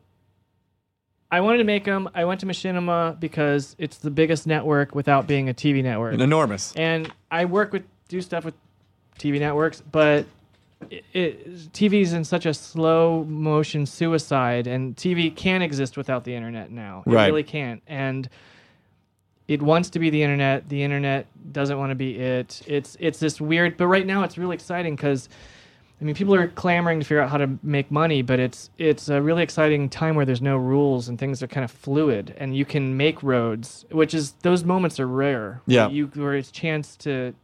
I 1.31 1.40
wanted 1.40 1.59
to 1.59 1.64
make 1.64 1.85
them. 1.85 2.09
I 2.14 2.25
went 2.27 2.40
to 2.40 2.47
Machinima 2.47 3.18
because 3.18 3.75
it's 3.79 3.97
the 3.99 4.11
biggest 4.11 4.47
network 4.47 4.95
without 4.95 5.27
being 5.27 5.49
a 5.49 5.55
TV 5.55 5.83
network. 5.83 6.18
Enormous. 6.21 6.75
and 6.77 7.11
I 7.31 7.47
work 7.47 7.73
with 7.73 7.85
do 8.09 8.21
stuff 8.21 8.45
with 8.45 8.55
TV 9.18 9.40
networks, 9.40 9.83
but 9.90 10.27
it, 10.90 11.05
it, 11.14 11.73
TV's 11.73 12.12
in 12.12 12.25
such 12.25 12.45
a 12.45 12.53
slow 12.53 13.25
motion 13.25 13.87
suicide, 13.87 14.66
and 14.66 14.95
TV 14.95 15.35
can't 15.35 15.62
exist 15.62 15.97
without 15.97 16.24
the 16.24 16.35
internet 16.35 16.70
now. 16.70 17.03
It 17.07 17.11
Right. 17.11 17.26
really 17.28 17.45
can't, 17.45 17.83
and 17.87 18.28
it 19.53 19.62
wants 19.62 19.90
to 19.90 19.98
be 19.98 20.11
the 20.11 20.22
internet. 20.22 20.68
The 20.68 20.82
internet 20.82 21.26
doesn't 21.53 21.78
want 21.78 21.90
to 21.90 21.94
be 21.94 22.18
it. 22.18 22.62
It's 22.66 22.96
it's 23.00 23.18
this 23.18 23.40
weird, 23.40 23.76
but 23.76 23.86
right 23.86 24.07
now 24.07 24.22
it's 24.24 24.38
really 24.38 24.55
exciting 24.55 24.96
because. 24.96 25.28
I 26.00 26.05
mean, 26.05 26.16
people 26.16 26.34
are 26.34 26.48
clamoring 26.48 26.98
to 26.98 27.05
figure 27.05 27.20
out 27.20 27.30
how 27.30 27.38
to 27.38 27.48
make 27.62 27.92
money, 27.92 28.22
but 28.22 28.40
it's 28.40 28.70
it's 28.76 29.09
a 29.09 29.22
really 29.22 29.44
exciting 29.44 29.88
time 29.88 30.16
where 30.16 30.24
there's 30.24 30.42
no 30.42 30.57
rules 30.57 31.09
and 31.09 31.16
things 31.16 31.44
are 31.44 31.46
kind 31.46 31.62
of 31.62 31.70
fluid, 31.70 32.34
and 32.38 32.57
you 32.57 32.64
can 32.64 32.96
make 32.96 33.22
roads, 33.22 33.86
which 33.88 34.12
is 34.12 34.32
those 34.42 34.64
moments 34.64 34.98
are 34.98 35.07
rare. 35.07 35.62
Yeah. 35.68 35.86
where 35.86 35.94
you 35.94 36.07
where 36.07 36.34
it's 36.34 36.50
chance 36.50 36.96
to 36.96 37.34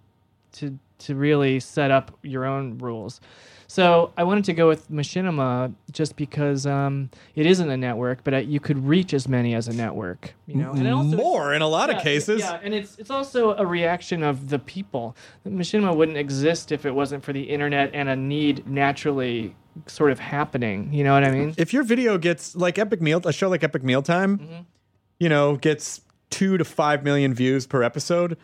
to 0.55 0.77
to 0.99 1.15
really 1.15 1.61
set 1.61 1.93
up 1.93 2.19
your 2.23 2.45
own 2.45 2.79
rules. 2.79 3.21
So 3.71 4.13
I 4.17 4.25
wanted 4.25 4.45
to 4.47 4.55
go 4.55 4.67
with 4.67 4.91
Machinima 4.91 5.75
just 5.93 6.17
because 6.17 6.65
um, 6.67 7.11
it 7.35 7.45
isn't 7.45 7.69
a 7.69 7.77
network, 7.77 8.25
but 8.25 8.33
uh, 8.33 8.37
you 8.39 8.61
could 8.61 8.83
reach 8.87 9.13
as 9.13 9.29
many 9.29 9.55
as 9.55 9.69
a 9.69 9.75
network. 9.75 10.33
You 10.47 10.57
know, 10.57 10.73
and 10.73 10.89
also- 10.89 11.17
More 11.19 11.53
in 11.53 11.61
a 11.61 11.69
lot 11.69 11.91
yeah, 11.91 11.97
of 11.99 12.03
cases. 12.03 12.41
Yeah, 12.41 12.59
and 12.63 12.73
it's 12.73 12.97
it's 12.99 13.11
also 13.11 13.55
a 13.57 13.67
reaction 13.67 14.23
of 14.23 14.49
the 14.49 14.59
people. 14.59 15.15
Machinima 15.47 15.95
wouldn't 15.95 16.17
exist 16.17 16.73
if 16.73 16.87
it 16.87 16.93
wasn't 16.95 17.23
for 17.23 17.35
the 17.35 17.43
internet 17.43 17.91
and 17.93 18.09
a 18.09 18.17
need 18.17 18.67
naturally 18.67 19.55
sort 19.87 20.13
of 20.13 20.19
happening. 20.19 20.91
You 20.93 21.05
know 21.05 21.13
what 21.13 21.25
I 21.25 21.31
mean? 21.31 21.55
If 21.59 21.75
your 21.75 21.83
video 21.83 22.17
gets 22.17 22.57
like 22.57 22.79
Epic 22.79 23.03
Meal, 23.03 23.21
a 23.27 23.33
show 23.35 23.51
like 23.51 23.63
Epic 23.63 23.83
Mealtime, 23.85 24.39
Mm-hmm. 24.39 24.63
you 25.21 25.29
know, 25.29 25.57
gets 25.57 26.01
two 26.31 26.57
to 26.57 26.65
five 26.65 27.05
million 27.05 27.35
views 27.35 27.67
per 27.67 27.83
episode, 27.83 28.39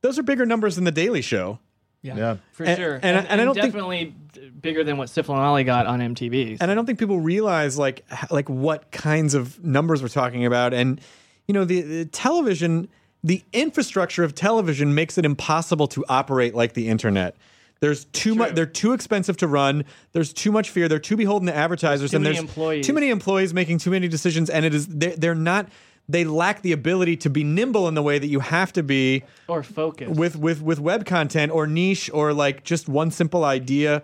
those 0.00 0.18
are 0.18 0.22
bigger 0.22 0.46
numbers 0.46 0.76
than 0.76 0.84
the 0.84 0.90
Daily 0.90 1.20
Show. 1.22 1.58
Yeah. 2.02 2.36
For 2.52 2.64
And- 2.64 2.76
sure, 2.78 3.00
and 3.02 3.16
I- 3.16 3.20
and 3.22 3.40
I 3.40 3.44
don't 3.44 3.54
think- 3.54 3.66
definitely 3.66 4.14
bigger 4.60 4.82
than 4.84 4.96
what 4.96 5.08
Sifl 5.08 5.34
and 5.34 5.44
Olly 5.44 5.64
got 5.64 5.86
on 5.86 6.00
MTV. 6.00 6.58
and 6.60 6.70
I 6.70 6.74
don't 6.74 6.84
think 6.86 6.98
people 6.98 7.20
realize 7.20 7.78
like 7.78 8.04
like 8.30 8.48
what 8.48 8.90
kinds 8.90 9.34
of 9.34 9.62
numbers 9.64 10.02
we're 10.02 10.08
talking 10.08 10.44
about. 10.44 10.74
And 10.74 11.00
you 11.46 11.54
know, 11.54 11.64
the, 11.64 11.80
the 11.82 12.04
television, 12.06 12.88
the 13.24 13.42
infrastructure 13.52 14.24
of 14.24 14.34
television 14.34 14.94
makes 14.94 15.16
it 15.18 15.24
impossible 15.24 15.86
to 15.88 16.04
operate 16.08 16.54
like 16.54 16.72
the 16.74 16.88
internet. 16.88 17.36
There's 17.80 18.04
too 18.06 18.34
much. 18.36 18.54
They're 18.54 18.64
too 18.66 18.92
expensive 18.92 19.36
to 19.38 19.48
run. 19.48 19.84
There's 20.12 20.32
too 20.32 20.52
much 20.52 20.70
fear. 20.70 20.88
They're 20.88 21.00
too 21.00 21.16
beholden 21.16 21.46
to 21.48 21.54
advertisers, 21.54 22.12
too 22.12 22.16
and 22.18 22.22
many 22.24 22.36
there's 22.36 22.44
employees. 22.48 22.86
too 22.86 22.92
many 22.92 23.10
employees 23.10 23.52
making 23.52 23.78
too 23.78 23.90
many 23.90 24.06
decisions. 24.06 24.48
And 24.50 24.64
it 24.64 24.72
is 24.74 24.86
they're, 24.86 25.16
they're 25.16 25.34
not. 25.34 25.68
They 26.08 26.24
lack 26.24 26.62
the 26.62 26.72
ability 26.72 27.16
to 27.18 27.30
be 27.30 27.44
nimble 27.44 27.88
in 27.88 27.94
the 27.94 28.02
way 28.02 28.18
that 28.18 28.26
you 28.26 28.40
have 28.40 28.72
to 28.74 28.82
be 28.82 29.22
or 29.48 29.62
focus 29.62 30.16
with 30.16 30.36
with 30.36 30.60
with 30.60 30.80
web 30.80 31.06
content 31.06 31.52
or 31.52 31.66
niche 31.66 32.10
or 32.12 32.32
like 32.32 32.64
just 32.64 32.88
one 32.88 33.10
simple 33.10 33.44
idea. 33.44 34.02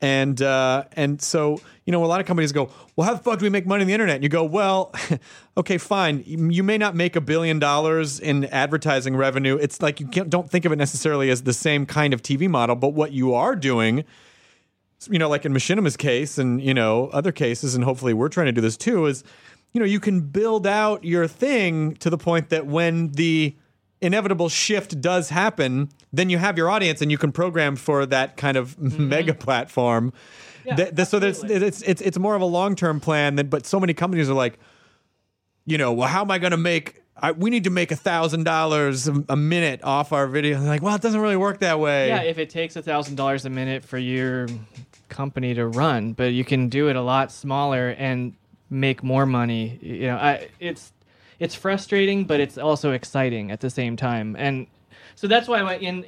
And 0.00 0.42
uh 0.42 0.84
and 0.92 1.22
so 1.22 1.60
you 1.86 1.92
know 1.92 2.04
a 2.04 2.06
lot 2.06 2.20
of 2.20 2.26
companies 2.26 2.52
go 2.52 2.70
well 2.96 3.06
how 3.06 3.14
the 3.14 3.22
fuck 3.22 3.38
do 3.38 3.44
we 3.44 3.50
make 3.50 3.64
money 3.64 3.82
on 3.82 3.86
the 3.86 3.94
internet? 3.94 4.16
And 4.16 4.24
you 4.24 4.28
go 4.28 4.44
well 4.44 4.92
okay 5.56 5.78
fine. 5.78 6.22
You 6.26 6.62
may 6.62 6.78
not 6.78 6.94
make 6.94 7.16
a 7.16 7.20
billion 7.20 7.58
dollars 7.58 8.20
in 8.20 8.44
advertising 8.46 9.16
revenue. 9.16 9.56
It's 9.56 9.80
like 9.80 10.00
you 10.00 10.08
can't, 10.08 10.28
don't 10.28 10.50
think 10.50 10.64
of 10.64 10.72
it 10.72 10.76
necessarily 10.76 11.30
as 11.30 11.42
the 11.44 11.54
same 11.54 11.86
kind 11.86 12.12
of 12.12 12.22
tv 12.22 12.48
model 12.48 12.76
but 12.76 12.90
what 12.90 13.12
you 13.12 13.34
are 13.34 13.56
doing 13.56 14.04
you 15.10 15.18
know, 15.18 15.28
like 15.28 15.44
in 15.44 15.52
Machinima's 15.52 15.96
case 15.96 16.38
and, 16.38 16.60
you 16.60 16.74
know, 16.74 17.08
other 17.08 17.32
cases, 17.32 17.74
and 17.74 17.84
hopefully 17.84 18.14
we're 18.14 18.28
trying 18.28 18.46
to 18.46 18.52
do 18.52 18.60
this 18.60 18.76
too, 18.76 19.06
is, 19.06 19.24
you 19.76 19.80
know, 19.80 19.84
you 19.84 20.00
can 20.00 20.22
build 20.22 20.66
out 20.66 21.04
your 21.04 21.28
thing 21.28 21.96
to 21.96 22.08
the 22.08 22.16
point 22.16 22.48
that 22.48 22.64
when 22.66 23.08
the 23.08 23.54
inevitable 24.00 24.48
shift 24.48 25.02
does 25.02 25.28
happen, 25.28 25.90
then 26.14 26.30
you 26.30 26.38
have 26.38 26.56
your 26.56 26.70
audience 26.70 27.02
and 27.02 27.10
you 27.10 27.18
can 27.18 27.30
program 27.30 27.76
for 27.76 28.06
that 28.06 28.38
kind 28.38 28.56
of 28.56 28.74
mm-hmm. 28.78 29.10
mega 29.10 29.34
platform. 29.34 30.14
That- 30.64 30.96
that- 30.96 31.08
so 31.08 31.18
there's, 31.18 31.44
it's, 31.44 31.82
it's, 31.82 32.00
it's 32.00 32.18
more 32.18 32.34
of 32.34 32.40
a 32.40 32.46
long 32.46 32.74
term 32.74 33.00
plan, 33.00 33.36
than, 33.36 33.48
but 33.48 33.66
so 33.66 33.78
many 33.78 33.92
companies 33.92 34.30
are 34.30 34.34
like, 34.34 34.58
you 35.66 35.76
know, 35.76 35.92
well, 35.92 36.08
how 36.08 36.22
am 36.22 36.30
I 36.30 36.38
going 36.38 36.52
to 36.52 36.56
make? 36.56 37.02
I, 37.14 37.32
we 37.32 37.50
need 37.50 37.64
to 37.64 37.70
make 37.70 37.92
a 37.92 37.96
thousand 37.96 38.44
dollars 38.44 39.08
a 39.08 39.36
minute 39.36 39.84
off 39.84 40.10
our 40.10 40.26
video. 40.26 40.58
Like, 40.58 40.80
well, 40.80 40.94
it 40.94 41.02
doesn't 41.02 41.20
really 41.20 41.36
work 41.36 41.60
that 41.60 41.78
way. 41.78 42.08
Yeah, 42.08 42.22
if 42.22 42.38
it 42.38 42.48
takes 42.48 42.76
a 42.76 42.82
thousand 42.82 43.16
dollars 43.16 43.44
a 43.44 43.50
minute 43.50 43.84
for 43.84 43.98
your 43.98 44.46
company 45.10 45.52
to 45.52 45.66
run, 45.66 46.14
but 46.14 46.32
you 46.32 46.46
can 46.46 46.70
do 46.70 46.88
it 46.88 46.96
a 46.96 47.02
lot 47.02 47.30
smaller 47.30 47.90
and 47.90 48.32
make 48.70 49.02
more 49.02 49.26
money. 49.26 49.78
You 49.82 50.08
know, 50.08 50.16
I, 50.16 50.48
it's 50.60 50.92
it's 51.38 51.54
frustrating, 51.54 52.24
but 52.24 52.40
it's 52.40 52.58
also 52.58 52.92
exciting 52.92 53.50
at 53.50 53.60
the 53.60 53.70
same 53.70 53.96
time. 53.96 54.36
And 54.38 54.66
so 55.14 55.26
that's 55.26 55.48
why 55.48 55.60
I 55.60 55.76
in. 55.76 56.04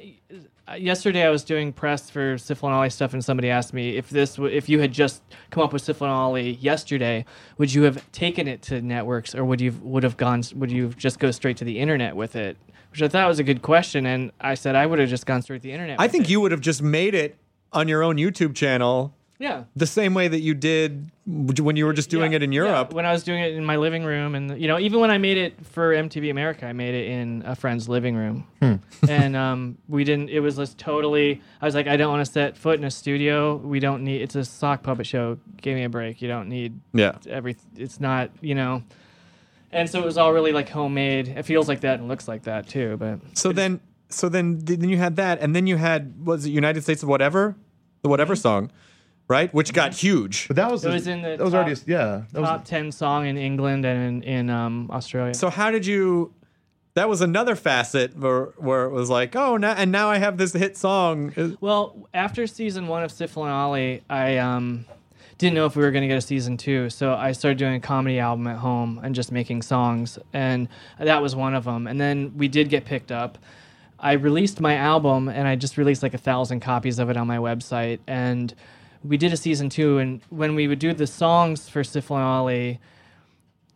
uh, 0.67 0.73
Yesterday, 0.75 1.25
I 1.25 1.29
was 1.29 1.43
doing 1.43 1.73
press 1.73 2.11
for 2.11 2.35
Sifl 2.35 2.65
and 2.67 2.75
Olly 2.75 2.91
stuff, 2.91 3.13
and 3.13 3.25
somebody 3.25 3.49
asked 3.49 3.73
me 3.73 3.97
if 3.97 4.09
this, 4.11 4.35
w- 4.35 4.55
if 4.55 4.69
you 4.69 4.79
had 4.79 4.91
just 4.91 5.23
come 5.49 5.63
up 5.63 5.73
with 5.73 5.81
Sifl 5.83 6.01
and 6.03 6.11
Olly 6.11 6.51
yesterday, 6.61 7.25
would 7.57 7.73
you 7.73 7.83
have 7.83 8.11
taken 8.11 8.47
it 8.47 8.61
to 8.63 8.79
networks, 8.79 9.33
or 9.33 9.43
would 9.45 9.61
you 9.61 9.71
would 9.81 10.03
have 10.03 10.15
gone, 10.17 10.43
would 10.55 10.71
you 10.71 10.89
just 10.89 11.17
go 11.17 11.31
straight 11.31 11.57
to 11.57 11.65
the 11.65 11.79
internet 11.79 12.15
with 12.15 12.35
it? 12.35 12.55
Which 12.91 13.01
I 13.01 13.07
thought 13.07 13.27
was 13.27 13.39
a 13.39 13.43
good 13.43 13.61
question, 13.63 14.05
and 14.05 14.31
I 14.41 14.53
said 14.53 14.75
I 14.75 14.85
would 14.85 14.99
have 14.99 15.09
just 15.09 15.25
gone 15.25 15.41
straight 15.41 15.63
to 15.63 15.67
the 15.67 15.71
internet. 15.71 15.99
I 15.99 16.07
think 16.07 16.25
it. 16.25 16.29
you 16.29 16.39
would 16.41 16.51
have 16.51 16.61
just 16.61 16.83
made 16.83 17.15
it 17.15 17.35
on 17.73 17.87
your 17.87 18.03
own 18.03 18.17
YouTube 18.17 18.55
channel 18.55 19.13
Yeah. 19.39 19.63
the 19.75 19.87
same 19.87 20.13
way 20.13 20.27
that 20.27 20.41
you 20.41 20.53
did 20.53 21.11
when 21.25 21.77
you 21.77 21.85
were 21.85 21.93
just 21.93 22.09
doing 22.09 22.33
Yeah, 22.33 22.37
it 22.37 22.43
in 22.43 22.51
yeah, 22.51 22.63
Europe. 22.63 22.93
when 22.93 23.05
I 23.05 23.13
was 23.13 23.23
doing 23.23 23.41
it 23.41 23.53
in 23.53 23.63
my 23.63 23.77
living 23.77 24.03
room, 24.03 24.35
and 24.35 24.59
you 24.61 24.67
know, 24.67 24.77
even 24.77 24.99
when 24.99 25.11
I 25.11 25.17
made 25.17 25.37
it 25.37 25.65
for 25.65 25.93
MTV 25.93 26.29
America, 26.29 26.65
I 26.65 26.73
made 26.73 26.93
it 26.93 27.07
in 27.07 27.43
a 27.45 27.55
friend's 27.55 27.87
living 27.87 28.15
room, 28.17 28.45
Hmm. 28.61 28.75
and 29.09 29.35
um, 29.37 29.77
we 29.87 30.03
didn't. 30.03 30.29
It 30.29 30.41
was 30.41 30.57
just 30.57 30.77
totally. 30.77 31.41
I 31.61 31.65
was 31.65 31.73
like, 31.73 31.87
I 31.87 31.95
don't 31.95 32.11
want 32.11 32.25
to 32.25 32.31
set 32.31 32.57
foot 32.57 32.77
in 32.79 32.83
a 32.83 32.91
studio. 32.91 33.55
We 33.55 33.79
don't 33.79 34.03
need. 34.03 34.21
It's 34.21 34.35
a 34.35 34.43
sock 34.43 34.83
puppet 34.83 35.07
show. 35.07 35.37
Give 35.61 35.73
me 35.75 35.83
a 35.85 35.89
break. 35.89 36.21
You 36.21 36.27
don't 36.27 36.49
need 36.49 36.77
Yeah. 36.93 37.13
every. 37.29 37.55
It's 37.77 37.99
not. 38.01 38.31
You 38.41 38.55
know. 38.55 38.83
And 39.71 39.87
so 39.89 39.99
it 40.01 40.05
was 40.05 40.17
all 40.17 40.33
really 40.33 40.51
like 40.51 40.67
homemade. 40.67 41.27
It 41.29 41.43
feels 41.43 41.67
like 41.69 41.81
that 41.81 41.99
and 41.99 42.07
looks 42.09 42.27
like 42.27 42.43
that 42.43 42.67
too. 42.67 42.97
But 42.97 43.19
So 43.37 43.51
then, 43.53 43.79
so 44.09 44.27
then, 44.27 44.57
then 44.65 44.89
you 44.89 44.97
had 44.97 45.15
that, 45.17 45.39
and 45.41 45.55
then 45.55 45.67
you 45.67 45.77
had 45.77 46.25
was 46.25 46.45
it 46.45 46.49
United 46.49 46.81
States 46.81 47.03
of 47.03 47.09
whatever, 47.09 47.55
the 48.01 48.09
whatever 48.09 48.35
song, 48.35 48.71
right? 49.29 49.53
Which 49.53 49.71
got 49.71 49.93
huge. 49.93 50.47
But 50.47 50.57
that 50.57 50.69
was 50.69 50.83
It 50.83 50.91
was 50.91 51.07
in 51.07 51.21
the 51.21 51.29
that 51.29 51.39
was 51.39 51.53
top- 51.53 51.65
already 51.65 51.79
yeah. 51.85 52.23
That 52.33 52.41
was, 52.41 52.49
top 52.49 52.65
ten 52.65 52.91
song 52.91 53.27
in 53.27 53.37
England 53.37 53.85
and 53.85 54.23
in, 54.23 54.29
in 54.29 54.49
um, 54.49 54.89
Australia. 54.91 55.33
So 55.33 55.49
how 55.49 55.71
did 55.71 55.85
you? 55.85 56.33
That 56.95 57.07
was 57.07 57.21
another 57.21 57.55
facet 57.55 58.17
where 58.17 58.45
where 58.57 58.85
it 58.85 58.91
was 58.91 59.09
like, 59.09 59.35
oh, 59.35 59.55
now 59.55 59.73
and 59.73 59.91
now 59.91 60.09
I 60.09 60.17
have 60.17 60.37
this 60.37 60.51
hit 60.51 60.75
song. 60.75 61.57
Well, 61.61 62.09
after 62.13 62.45
season 62.47 62.87
one 62.87 63.03
of 63.03 63.11
Sifl 63.11 63.43
and 63.43 63.51
Olly, 63.51 64.03
I 64.09 64.37
um, 64.37 64.85
didn't 65.37 65.53
know 65.53 65.65
if 65.67 65.75
we 65.75 65.83
were 65.83 65.91
going 65.91 66.01
to 66.01 66.07
get 66.07 66.17
a 66.17 66.21
season 66.21 66.57
two, 66.57 66.89
so 66.89 67.13
I 67.13 67.31
started 67.31 67.59
doing 67.59 67.75
a 67.75 67.79
comedy 67.79 68.19
album 68.19 68.47
at 68.47 68.57
home 68.57 68.99
and 69.03 69.13
just 69.15 69.31
making 69.31 69.61
songs, 69.61 70.19
and 70.33 70.67
that 70.97 71.21
was 71.21 71.35
one 71.35 71.53
of 71.53 71.63
them. 71.63 71.87
And 71.87 72.01
then 72.01 72.33
we 72.35 72.47
did 72.47 72.69
get 72.69 72.83
picked 72.85 73.11
up. 73.11 73.37
I 73.99 74.13
released 74.13 74.59
my 74.59 74.75
album, 74.75 75.29
and 75.29 75.47
I 75.47 75.55
just 75.55 75.77
released 75.77 76.01
like 76.03 76.15
a 76.15 76.17
thousand 76.17 76.61
copies 76.61 76.99
of 76.99 77.09
it 77.09 77.15
on 77.17 77.27
my 77.27 77.37
website, 77.37 77.99
and 78.07 78.53
we 79.03 79.17
did 79.17 79.33
a 79.33 79.37
season 79.37 79.69
two. 79.69 79.97
And 79.97 80.21
when 80.29 80.55
we 80.55 80.67
would 80.67 80.79
do 80.79 80.93
the 80.93 81.07
songs 81.07 81.69
for 81.69 81.83
Sifl 81.83 82.15
and 82.15 82.23
Olly, 82.25 82.79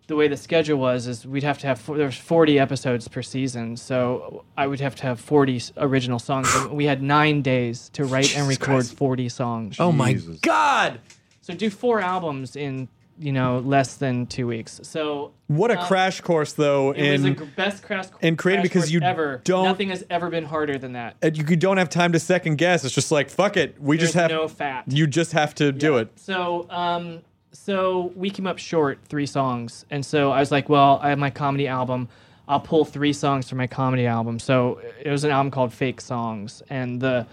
the 0.07 0.15
way 0.15 0.28
the 0.28 0.38
schedule 0.38 0.78
was 0.78 1.07
is 1.07 1.26
we'd 1.26 1.43
have 1.43 1.57
to 1.59 1.67
have 1.67 1.80
four, 1.80 1.95
was 1.95 2.17
40 2.17 2.59
episodes 2.59 3.07
per 3.07 3.21
season 3.21 3.78
so 3.78 4.43
i 4.57 4.67
would 4.67 4.82
have 4.82 4.95
to 4.95 5.03
have 5.03 5.17
40 5.19 5.61
original 5.78 6.19
songs 6.19 6.53
and 6.55 6.71
we 6.71 6.86
had 6.86 7.01
nine 7.01 7.41
days 7.41 7.89
to 7.93 8.03
write 8.03 8.36
and 8.38 8.47
record 8.47 8.86
40 8.86 9.30
songs 9.30 9.78
Oh 9.80 9.93
my 9.93 10.13
Jesus. 10.13 10.39
God! 10.41 10.99
so 11.41 11.53
do 11.53 11.69
four 11.69 12.01
albums 12.01 12.57
in 12.57 12.89
you 13.24 13.32
know 13.32 13.59
less 13.59 13.95
than 13.95 14.26
two 14.28 14.45
weeks 14.47 14.80
so 14.84 15.32
What 15.47 15.71
a 15.71 15.80
uh, 15.80 15.88
crash 15.88 16.21
course, 16.21 16.53
though. 16.53 16.91
it 16.91 17.11
was 17.13 17.21
the 17.24 17.47
best 17.55 17.84
crash 17.84 18.05
in 18.21 18.36
creative 18.36 18.63
because 18.63 18.91
you 18.91 18.99
ever 19.01 19.41
don't- 19.43 19.65
nothing 19.65 19.89
has 19.89 20.03
ever 20.09 20.30
been 20.30 20.45
harder 20.45 20.78
than 20.78 20.93
that 20.93 21.15
and 21.21 21.38
you 21.38 21.43
don't 21.55 21.78
have 21.78 21.89
time 21.89 22.11
to 22.11 22.19
second 22.19 22.57
guess. 22.57 22.84
It's 22.84 22.93
just 22.93 23.11
like 23.11 23.30
fuck 23.30 23.55
it. 23.57 23.82
We 23.82 23.97
just 23.97 24.13
have 24.13 24.30
no 24.32 24.47
fat 24.47 24.84
You 24.88 25.07
just 25.07 25.32
have 25.32 25.55
to 25.55 25.71
do 25.71 25.97
it. 25.97 26.09
So, 26.15 26.67
um, 26.69 27.21
so 27.51 28.11
we 28.15 28.30
came 28.30 28.47
up 28.47 28.57
short 28.57 28.99
three 29.07 29.26
songs, 29.28 29.86
and 29.91 30.03
so 30.05 30.32
I 30.32 30.39
was 30.39 30.51
like, 30.51 30.69
well, 30.69 30.99
I 31.01 31.09
have 31.09 31.19
my 31.19 31.30
comedy 31.30 31.67
album. 31.67 32.09
I'll 32.47 32.59
pull 32.59 32.84
three 32.84 33.13
songs 33.13 33.47
from 33.47 33.59
my 33.59 33.67
comedy 33.67 34.05
album. 34.05 34.39
So 34.39 34.82
it 35.01 35.09
was 35.09 35.24
an 35.24 35.32
album 35.32 35.51
called 35.51 35.71
Fake 35.71 36.01
Songs, 36.01 36.61
and 36.69 36.99
the 36.99 37.26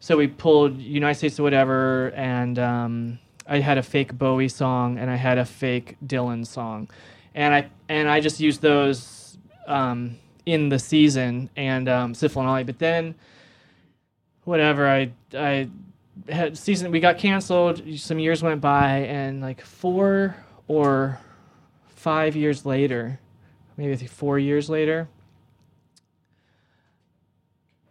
so 0.00 0.16
we 0.16 0.26
pulled 0.26 0.78
United 0.78 1.16
States 1.16 1.38
of 1.38 1.44
Whatever, 1.44 2.08
and 2.16 2.58
um, 2.58 3.18
I 3.46 3.60
had 3.60 3.78
a 3.78 3.82
fake 3.82 4.16
Bowie 4.16 4.48
song, 4.48 4.98
and 4.98 5.10
I 5.10 5.16
had 5.16 5.38
a 5.38 5.44
fake 5.44 5.96
Dylan 6.04 6.46
song, 6.46 6.88
and 7.34 7.54
I 7.54 7.70
and 7.88 8.08
I 8.08 8.20
just 8.20 8.40
used 8.40 8.62
those 8.62 9.38
um, 9.66 10.18
in 10.46 10.68
the 10.68 10.78
season 10.78 11.50
and 11.56 11.88
um, 11.88 12.12
Sifl 12.14 12.40
and 12.40 12.48
Olly. 12.48 12.64
But 12.64 12.78
then, 12.78 13.14
whatever, 14.44 14.88
I 14.88 15.12
I 15.34 15.68
had 16.28 16.56
season 16.56 16.90
we 16.90 17.00
got 17.00 17.18
canceled. 17.18 17.82
Some 17.98 18.18
years 18.18 18.42
went 18.42 18.60
by, 18.60 18.98
and 19.00 19.40
like 19.40 19.60
four 19.60 20.36
or 20.68 21.20
five 21.88 22.36
years 22.36 22.66
later, 22.66 23.20
maybe 23.76 23.96
four 24.06 24.38
years 24.38 24.68
later, 24.68 25.08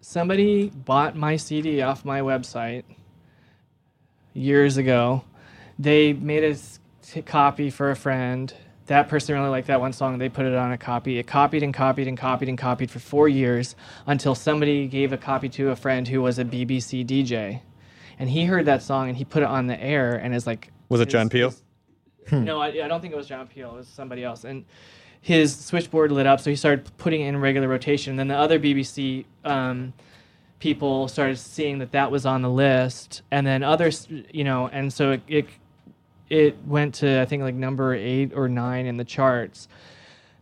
somebody 0.02 0.70
bought 0.70 1.16
my 1.16 1.36
CD 1.38 1.82
off 1.82 2.04
my 2.04 2.22
website 2.22 2.84
years 4.34 4.78
ago. 4.78 5.24
They 5.80 6.14
made 6.14 6.44
a 6.44 6.56
t- 7.06 7.22
copy 7.22 7.70
for 7.70 7.92
a 7.92 7.96
friend. 7.96 8.54
That 8.88 9.08
person 9.08 9.36
really 9.36 9.50
liked 9.50 9.68
that 9.68 9.80
one 9.80 9.94
song. 9.94 10.18
They 10.18 10.30
put 10.30 10.46
it 10.46 10.54
on 10.56 10.72
a 10.72 10.78
copy. 10.78 11.18
It 11.18 11.28
copied 11.28 11.64
and 11.64 11.74
copied 11.74 12.08
and 12.08 12.18
copied 12.18 12.50
and 12.50 12.58
copied 12.58 12.92
for 12.92 13.00
four 13.00 13.30
years 13.30 13.76
until 14.06 14.36
somebody 14.36 14.88
gave 14.88 15.14
a 15.14 15.18
copy 15.18 15.50
to 15.50 15.70
a 15.70 15.76
friend 15.76 16.08
who 16.08 16.22
was 16.22 16.40
a 16.40 16.46
BBC 16.46 17.06
DJ. 17.06 17.62
And 18.20 18.30
he 18.30 18.46
heard 18.46 18.66
that 18.66 18.82
song 18.84 19.08
and 19.10 19.18
he 19.18 19.24
put 19.26 19.44
it 19.44 19.48
on 19.50 19.68
the 19.68 19.82
air 19.82 20.16
and 20.16 20.36
is 20.36 20.46
like, 20.46 20.72
Was 20.90 21.02
it 21.02 21.10
John 21.10 21.30
Peel? 21.30 21.50
his- 21.50 21.64
no, 22.32 22.62
I, 22.62 22.68
I 22.68 22.88
don't 22.88 23.02
think 23.02 23.14
it 23.14 23.18
was 23.18 23.28
John 23.28 23.48
Peel. 23.48 23.72
It 23.72 23.78
was 23.78 23.88
somebody 23.88 24.24
else. 24.24 24.44
And 24.44 24.66
his 25.22 25.56
switchboard 25.56 26.12
lit 26.12 26.26
up, 26.26 26.40
so 26.40 26.50
he 26.50 26.56
started 26.56 26.90
putting 26.98 27.22
it 27.22 27.28
in 27.28 27.38
regular 27.38 27.68
rotation. 27.68 28.12
And 28.12 28.20
then 28.20 28.28
the 28.28 28.38
other 28.38 28.60
BBC 28.60 29.26
um, 29.46 29.94
people 30.60 31.08
started 31.08 31.38
seeing 31.38 31.80
that 31.80 31.92
that 31.92 32.12
was 32.12 32.26
on 32.26 32.42
the 32.42 32.50
list, 32.50 33.22
and 33.32 33.46
then 33.46 33.64
others, 33.64 34.08
you 34.10 34.44
know, 34.44 34.68
and 34.70 34.92
so 34.92 35.12
it 35.12 35.22
it, 35.28 35.46
it 36.32 36.58
went 36.66 36.96
to 36.96 37.22
I 37.22 37.26
think 37.26 37.44
like 37.44 37.56
number 37.56 37.94
eight 37.94 38.32
or 38.34 38.48
nine 38.48 38.86
in 38.86 38.98
the 38.98 39.04
charts. 39.04 39.68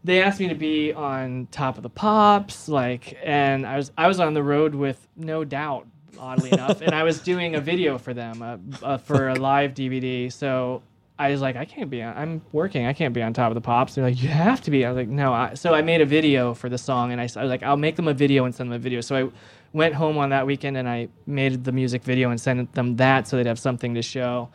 They 0.03 0.21
asked 0.21 0.39
me 0.39 0.47
to 0.47 0.55
be 0.55 0.93
on 0.93 1.47
Top 1.51 1.75
of 1.75 1.83
the 1.83 1.89
Pops, 1.89 2.69
like, 2.69 3.17
and 3.21 3.65
I 3.65 3.75
was 3.75 3.91
I 3.97 4.07
was 4.07 4.19
on 4.19 4.33
the 4.33 4.43
road 4.43 4.75
with 4.75 5.05
No 5.17 5.43
Doubt, 5.43 5.87
oddly 6.17 6.51
enough, 6.53 6.81
and 6.81 6.93
I 6.93 7.03
was 7.03 7.19
doing 7.19 7.55
a 7.55 7.59
video 7.61 7.97
for 7.97 8.13
them 8.13 8.41
uh, 8.41 8.57
uh, 8.85 8.97
for 8.97 9.29
a 9.29 9.35
live 9.35 9.73
DVD. 9.73 10.31
So 10.31 10.83
I 11.17 11.31
was 11.31 11.41
like, 11.41 11.57
I 11.57 11.65
can't 11.65 11.89
be 11.89 12.01
on. 12.01 12.15
I'm 12.15 12.41
working. 12.53 12.85
I 12.85 12.93
can't 12.93 13.13
be 13.13 13.21
on 13.23 13.33
top 13.33 13.49
of 13.49 13.55
the 13.55 13.61
pops. 13.61 13.95
They're 13.95 14.05
like, 14.05 14.21
you 14.21 14.29
have 14.29 14.61
to 14.61 14.71
be. 14.71 14.85
I 14.85 14.89
was 14.91 14.95
like, 14.95 15.09
no. 15.09 15.33
I, 15.33 15.55
so 15.55 15.73
I 15.73 15.81
made 15.81 15.99
a 15.99 16.05
video 16.05 16.53
for 16.53 16.69
the 16.69 16.77
song, 16.77 17.11
and 17.11 17.19
I 17.19 17.23
was 17.23 17.35
like, 17.35 17.63
I'll 17.63 17.75
make 17.75 17.95
them 17.97 18.07
a 18.07 18.13
video 18.13 18.45
and 18.45 18.55
send 18.55 18.69
them 18.69 18.75
a 18.75 18.79
video. 18.79 19.01
So 19.01 19.15
I 19.15 19.29
went 19.73 19.95
home 19.95 20.17
on 20.17 20.29
that 20.29 20.45
weekend 20.45 20.77
and 20.77 20.87
I 20.87 21.09
made 21.27 21.63
the 21.63 21.71
music 21.71 22.03
video 22.03 22.29
and 22.29 22.39
sent 22.39 22.73
them 22.73 22.95
that 22.95 23.27
so 23.27 23.37
they'd 23.37 23.45
have 23.47 23.59
something 23.59 23.95
to 23.95 24.01
show. 24.01 24.49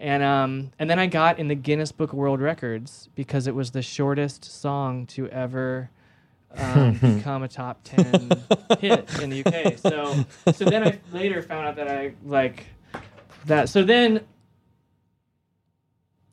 And 0.00 0.22
um, 0.22 0.72
and 0.78 0.88
then 0.88 0.98
I 0.98 1.06
got 1.06 1.38
in 1.38 1.48
the 1.48 1.54
Guinness 1.54 1.92
Book 1.92 2.12
of 2.12 2.18
World 2.18 2.40
Records 2.40 3.10
because 3.14 3.46
it 3.46 3.54
was 3.54 3.70
the 3.70 3.82
shortest 3.82 4.46
song 4.46 5.04
to 5.08 5.28
ever 5.28 5.90
um, 6.56 6.94
become 7.16 7.42
a 7.42 7.48
top 7.48 7.80
ten 7.84 8.30
hit 8.80 9.06
in 9.20 9.28
the 9.28 9.44
UK. 9.44 9.76
So 9.76 10.24
so 10.52 10.64
then 10.64 10.84
I 10.84 10.98
later 11.12 11.42
found 11.42 11.66
out 11.66 11.76
that 11.76 11.86
I 11.86 12.14
like 12.24 12.64
that. 13.44 13.68
So 13.68 13.84
then 13.84 14.22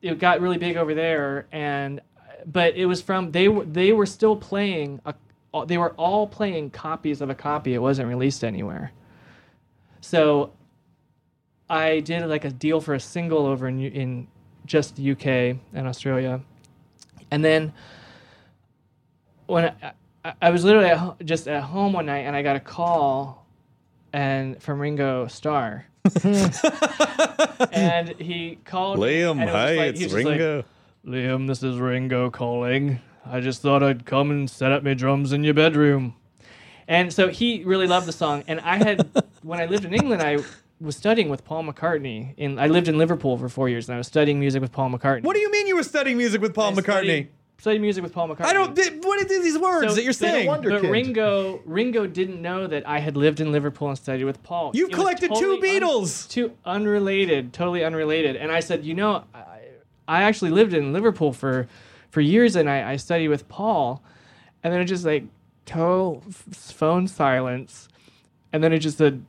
it 0.02 0.18
got 0.18 0.40
really 0.40 0.58
big 0.58 0.78
over 0.78 0.94
there, 0.94 1.48
and 1.52 2.00
but 2.46 2.74
it 2.78 2.86
was 2.86 3.02
from 3.02 3.34
they 3.34 3.50
were 3.50 3.66
they 3.66 3.92
were 3.92 4.06
still 4.06 4.38
playing 4.38 5.02
a 5.06 5.14
they 5.66 5.78
were 5.78 5.92
all 5.96 6.26
playing 6.26 6.70
copies 6.70 7.20
of 7.20 7.30
a 7.30 7.36
copy. 7.36 7.74
It 7.74 7.82
wasn't 7.82 8.08
released 8.08 8.46
anywhere. 8.46 8.94
So 10.00 10.54
I 11.70 12.00
did 12.00 12.26
like 12.28 12.46
a 12.46 12.50
deal 12.50 12.82
for 12.82 12.94
a 12.94 13.00
single 13.00 13.46
over 13.46 13.68
in 13.68 13.80
in 13.82 14.28
just 14.66 14.96
the 14.96 15.12
UK 15.12 15.58
and 15.74 15.88
Australia, 15.88 16.42
and 17.32 17.44
then 17.44 17.74
when 19.48 19.74
I, 20.24 20.34
I, 20.42 20.50
was 20.50 20.64
literally 20.64 20.90
at, 20.90 20.98
ho- 20.98 21.16
just 21.24 21.48
at 21.48 21.64
home 21.64 21.94
one 21.94 22.06
night 22.06 22.26
and 22.26 22.36
I 22.36 22.42
got 22.42 22.58
a 22.58 22.60
call 22.60 23.46
and 24.12 24.62
from 24.62 24.80
Ringo 24.80 25.28
Starr. 25.28 25.86
and 27.72 28.10
he 28.20 28.60
called 28.66 29.00
Liam, 29.00 29.40
and 29.42 29.50
hi, 29.50 29.76
like- 29.76 29.90
it's 29.92 30.00
just 30.00 30.14
like, 30.14 30.26
Ringo. 30.26 30.66
Liam, 31.06 31.48
this 31.48 31.64
is 31.64 31.78
Ringo 31.78 32.30
calling. 32.30 33.00
I 33.26 33.40
just 33.40 33.62
thought 33.62 33.84
I'd 33.84 34.06
come 34.06 34.32
and 34.32 34.50
set 34.50 34.72
up 34.72 34.84
my 34.84 34.94
drums 34.94 35.34
in 35.34 35.44
your 35.44 35.54
bedroom. 35.54 36.16
And 36.88 37.12
so 37.12 37.28
he 37.28 37.64
really 37.64 37.88
loved 37.88 38.08
the 38.08 38.14
song. 38.14 38.44
And 38.48 38.60
I 38.62 38.78
had, 38.78 39.10
when 39.44 39.60
I 39.60 39.66
lived 39.66 39.86
in 39.86 39.94
England, 39.94 40.22
I 40.22 40.38
was 40.80 40.96
studying 40.96 41.30
with 41.30 41.44
Paul 41.44 41.64
McCartney. 41.64 42.34
In 42.38 42.60
I 42.60 42.68
lived 42.68 42.88
in 42.88 42.98
Liverpool 42.98 43.38
for 43.38 43.50
four 43.50 43.70
years, 43.70 43.88
and 43.90 43.96
I 43.96 43.98
was 43.98 44.08
studying 44.08 44.40
music 44.40 44.62
with 44.62 44.72
Paul 44.72 44.90
McCartney. 44.90 45.24
What 45.24 45.34
do 45.36 45.40
you 45.40 45.52
mean 45.52 45.68
you 45.68 45.76
were 45.76 45.84
studying 45.84 46.18
music 46.18 46.42
with 46.42 46.54
Paul 46.54 46.72
I 46.72 46.74
McCartney? 46.82 46.84
Studied, 46.84 47.28
studied 47.58 47.82
music 47.82 48.04
with 48.04 48.14
Paul 48.14 48.30
McCartney. 48.30 48.46
I 48.46 48.54
don't. 48.54 48.76
thi- 48.76 49.00
What 49.02 49.20
are 49.20 49.26
these 49.28 49.58
words 49.58 49.88
So- 49.90 49.96
that 49.96 50.04
you're 50.04 50.12
but- 50.12 50.16
saying? 50.18 50.48
wonder- 50.48 50.70
But 50.70 50.82
kid. 50.82 50.92
Ringo, 50.92 51.62
Ringo 51.66 52.06
didn't 52.06 52.42
know 52.42 52.68
that 52.68 52.88
I 52.88 53.00
had 53.00 53.18
lived 53.18 53.40
in 53.40 53.52
Liverpool 53.52 53.90
and 53.90 53.98
studied 53.98 54.26
with 54.26 54.44
Paul. 54.44 54.72
You 54.76 54.86
It 54.86 54.90
was 54.92 54.96
collected 55.00 55.30
two 55.34 55.58
totally 55.58 55.78
un- 55.78 55.82
Beatles. 55.82 56.30
two 56.30 56.52
unrelated, 56.66 57.54
totally 57.54 57.84
unrelated. 57.84 58.36
And 58.36 58.52
I 58.52 58.60
said, 58.60 58.86
you 58.86 58.94
know, 58.94 59.24
I, 59.34 59.40
I 60.08 60.24
actually 60.24 60.52
lived 60.52 60.74
in 60.74 60.94
Liverpool 60.94 61.34
for 61.34 61.68
for 62.12 62.22
years, 62.22 62.56
and 62.56 62.70
I, 62.70 62.92
I 62.92 62.96
studied 62.98 63.28
with 63.30 63.48
Paul. 63.50 64.02
And 64.64 64.74
then 64.74 64.82
it 64.82 64.86
just 64.86 65.06
like 65.06 65.24
total 65.66 66.24
f- 66.28 66.46
phone 66.54 67.08
silence, 67.08 67.88
and 68.54 68.64
then 68.64 68.72
it 68.74 68.80
just 68.80 68.98
said, 68.98 69.24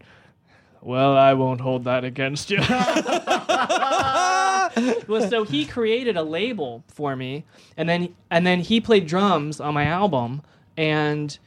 "Well, 0.88 1.16
I 1.16 1.34
won't 1.34 1.60
hold 1.60 1.84
that 1.84 2.04
against 2.04 2.50
you." 2.50 2.58
well, 5.08 5.28
so 5.28 5.44
he 5.44 5.66
created 5.66 6.16
a 6.16 6.22
label 6.22 6.82
for 6.88 7.14
me, 7.14 7.44
and 7.76 7.86
then 7.88 8.14
and 8.30 8.46
then 8.46 8.60
he 8.60 8.80
played 8.80 9.06
drums 9.06 9.60
on 9.60 9.74
my 9.74 9.84
album, 9.84 10.40
and 10.78 11.38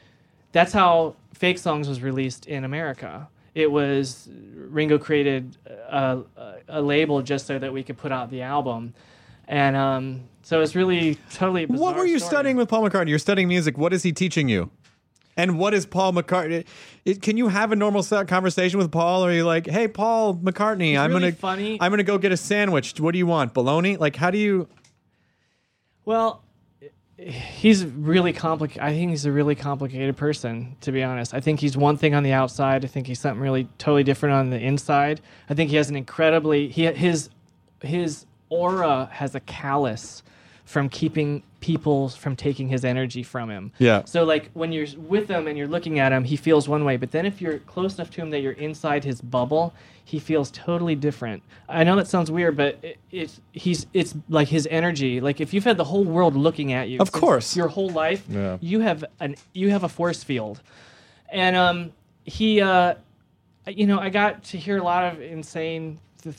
that's 0.52 0.74
how 0.74 1.16
Fake 1.34 1.58
Songs 1.58 1.88
was 1.88 2.04
released 2.04 2.46
in 2.46 2.64
America. 2.64 3.28
It 3.56 3.72
was 3.72 4.30
Ringo 4.56 5.00
created 5.00 5.58
a, 5.66 6.20
a, 6.38 6.54
a 6.70 6.82
label 6.82 7.24
just 7.24 7.48
so 7.48 7.58
that 7.58 7.74
we 7.74 7.82
could 7.84 7.98
put 7.98 8.12
out 8.12 8.30
the 8.30 8.44
album, 8.44 8.94
and 9.48 9.76
um, 9.76 10.22
so 10.44 10.62
it's 10.62 10.76
really 10.76 11.16
totally. 11.34 11.64
a 11.64 11.68
What 11.68 11.96
were 11.96 12.06
you 12.06 12.20
story. 12.20 12.30
studying 12.30 12.58
with 12.58 12.70
Paul 12.70 12.88
McCartney? 12.88 13.10
You're 13.10 13.20
studying 13.20 13.48
music. 13.48 13.76
What 13.78 13.92
is 13.92 14.04
he 14.04 14.14
teaching 14.14 14.50
you? 14.50 14.70
And 15.38 15.58
what 15.58 15.74
is 15.74 15.86
Paul 15.86 16.14
McCartney? 16.14 16.66
It, 17.06 17.22
can 17.22 17.38
you 17.38 17.48
have 17.48 17.72
a 17.72 17.76
normal 17.76 18.04
conversation 18.04 18.78
with 18.78 18.92
Paul? 18.92 19.26
Or 19.26 19.30
are 19.30 19.34
you 19.34 19.46
like, 19.46 19.68
hey, 19.68 19.88
Paul 19.88 20.36
McCartney, 20.36 20.98
I'm 20.98 21.12
really 21.12 21.22
gonna 21.22 21.32
funny. 21.34 21.78
I'm 21.82 21.92
gonna 21.92 22.04
go 22.04 22.18
get 22.18 22.32
a 22.32 22.38
sandwich. 22.38 23.00
What 23.00 23.14
do 23.14 23.18
you 23.18 23.28
want? 23.28 23.54
Bologna? 23.54 23.98
Like, 23.98 24.16
how 24.16 24.30
do 24.30 24.38
you? 24.38 24.68
Well, 26.06 26.44
he's 27.18 27.86
really 27.86 28.34
complicated. 28.34 28.84
I 28.84 28.92
think 28.92 29.12
he's 29.12 29.26
a 29.26 29.32
really 29.32 29.56
complicated 29.56 30.18
person, 30.18 30.76
to 30.82 30.92
be 30.92 31.04
honest. 31.04 31.34
I 31.34 31.40
think 31.40 31.60
he's 31.60 31.78
one 31.78 31.98
thing 31.98 32.16
on 32.16 32.24
the 32.24 32.34
outside. 32.34 32.84
I 32.84 32.88
think 32.88 33.08
he's 33.08 33.20
something 33.20 33.42
really 33.42 33.68
totally 33.78 34.04
different 34.04 34.36
on 34.36 34.50
the 34.50 34.60
inside. 34.60 35.22
I 35.50 35.54
think 35.54 35.70
he 35.70 35.76
has 35.78 35.90
an 35.90 35.96
incredibly 35.96 36.68
he 36.68 36.86
his 36.86 37.30
his 37.82 38.26
aura 38.50 39.10
has 39.14 39.36
a 39.36 39.40
callus 39.40 40.24
from 40.72 40.88
keeping 40.88 41.44
people 41.60 42.08
from 42.10 42.34
taking 42.36 42.70
his 42.70 42.84
energy 42.86 43.24
from 43.24 43.50
him. 43.50 43.72
Yeah. 43.78 44.04
So 44.06 44.24
like 44.24 44.50
when 44.54 44.72
you're 44.72 44.88
with 44.98 45.28
him 45.30 45.48
and 45.48 45.58
you're 45.58 45.68
looking 45.68 46.00
at 46.00 46.12
him, 46.14 46.24
he 46.24 46.38
feels 46.38 46.68
one 46.70 46.86
way, 46.86 46.96
but 46.98 47.12
then 47.12 47.26
if 47.26 47.42
you're 47.42 47.60
close 47.60 47.96
enough 47.96 48.10
to 48.12 48.22
him 48.22 48.30
that 48.30 48.40
you're 48.40 48.54
inside 48.54 49.04
his 49.04 49.20
bubble, 49.22 49.74
he 50.06 50.18
feels 50.18 50.50
totally 50.52 50.96
different. 50.96 51.44
I 51.68 51.84
know 51.84 51.96
that 51.98 52.08
sounds 52.08 52.32
weird, 52.32 52.56
but 52.56 52.80
it, 52.82 52.98
it's 53.12 53.42
he's 53.52 53.86
it's 53.94 54.16
like 54.30 54.48
his 54.48 54.66
energy. 54.72 55.20
Like 55.20 55.42
if 55.42 55.54
you've 55.54 55.66
had 55.66 55.76
the 55.78 55.84
whole 55.84 56.06
world 56.06 56.36
looking 56.38 56.72
at 56.72 56.88
you, 56.90 57.00
Of 57.00 57.12
course. 57.12 57.56
your 57.56 57.68
whole 57.68 57.90
life, 57.90 58.24
Yeah. 58.30 58.58
you 58.62 58.80
have 58.80 59.04
an 59.20 59.36
you 59.54 59.70
have 59.72 59.84
a 59.84 59.90
force 59.90 60.24
field, 60.24 60.62
and 61.30 61.56
um 61.58 61.92
he 62.24 62.62
uh 62.62 62.96
you 63.68 63.86
know 63.88 64.00
I 64.00 64.10
got 64.10 64.44
to 64.46 64.58
hear 64.58 64.78
a 64.78 64.84
lot 64.84 65.04
of 65.14 65.22
insane. 65.22 66.00
th- 66.24 66.36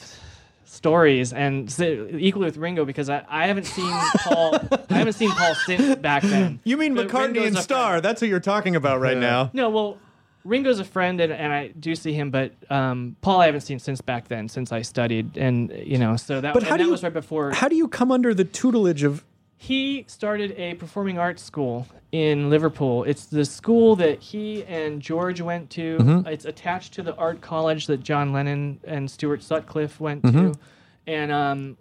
stories 0.73 1.33
and 1.35 1.69
s- 1.69 1.81
equally 1.81 2.47
with 2.47 2.57
Ringo 2.57 2.85
because 2.87 3.11
I, 3.11 3.25
I 3.29 3.47
haven't 3.47 3.65
seen 3.67 3.91
Paul 4.19 4.55
I 4.89 4.95
haven't 4.95 5.13
seen 5.13 5.31
Paul 5.31 5.55
since 5.55 5.97
back 5.97 6.23
then. 6.23 6.61
You 6.65 6.77
mean 6.79 6.95
But 6.95 7.09
McCartney 7.09 7.35
Ringo's 7.35 7.47
and 7.49 7.57
a 7.59 7.63
Starr? 7.63 8.01
That's 8.01 8.21
who 8.21 8.27
you're 8.27 8.41
talking 8.41 8.75
about 8.75 9.01
right 9.01 9.15
Yeah. 9.17 9.21
now. 9.21 9.51
No, 9.53 9.69
well, 9.71 9.99
Ringo's 10.45 10.81
a 10.81 10.85
friend, 10.85 11.21
and, 11.21 11.33
and 11.33 11.53
I 11.53 11.69
do 11.69 11.95
see 11.95 12.13
him, 12.15 12.31
but 12.31 12.53
um, 12.71 13.17
Paul 13.21 13.41
I 13.41 13.47
haven't 13.47 13.61
seen 13.61 13.79
since 13.79 14.01
back 14.01 14.27
then, 14.29 14.49
since 14.49 14.73
I 14.73 14.83
studied, 14.83 15.37
and 15.37 15.71
you 15.71 15.99
know, 15.99 16.17
so 16.17 16.41
that, 16.41 16.55
But 16.55 16.63
and 16.63 16.71
how 16.71 16.77
do 16.77 16.83
that 16.85 16.87
you- 16.87 16.93
was 16.93 17.03
right 17.05 17.13
before 17.13 17.53
How 17.53 17.69
do 17.69 17.77
you 17.77 17.87
come 17.87 18.11
under 18.11 18.33
the 18.35 18.45
tutelage 18.45 19.03
of? 19.05 19.25
He 19.63 20.05
started 20.09 20.51
a 20.59 20.75
performing 20.75 21.19
arts 21.21 21.41
school 21.41 21.87
in 22.11 22.51
Liverpool. 22.51 23.05
It's 23.05 23.27
the 23.27 23.45
school 23.45 23.95
that 23.95 24.21
he 24.21 24.65
and 24.65 25.01
George 25.01 25.41
went 25.41 25.71
to. 25.71 25.99
Mm-hmm. 25.99 26.27
It's 26.27 26.47
attached 26.47 26.95
to 26.95 27.03
the 27.05 27.15
art 27.15 27.41
college 27.41 27.87
that 27.87 28.03
John 28.03 28.33
Lennon 28.33 28.81
and 28.83 29.09
Stuart 29.09 29.41
Sutcliffe 29.41 30.01
went 30.01 30.23
Mm-hmm. 30.23 30.51
to, 30.53 30.59
and 31.07 31.31
um, 31.31 31.77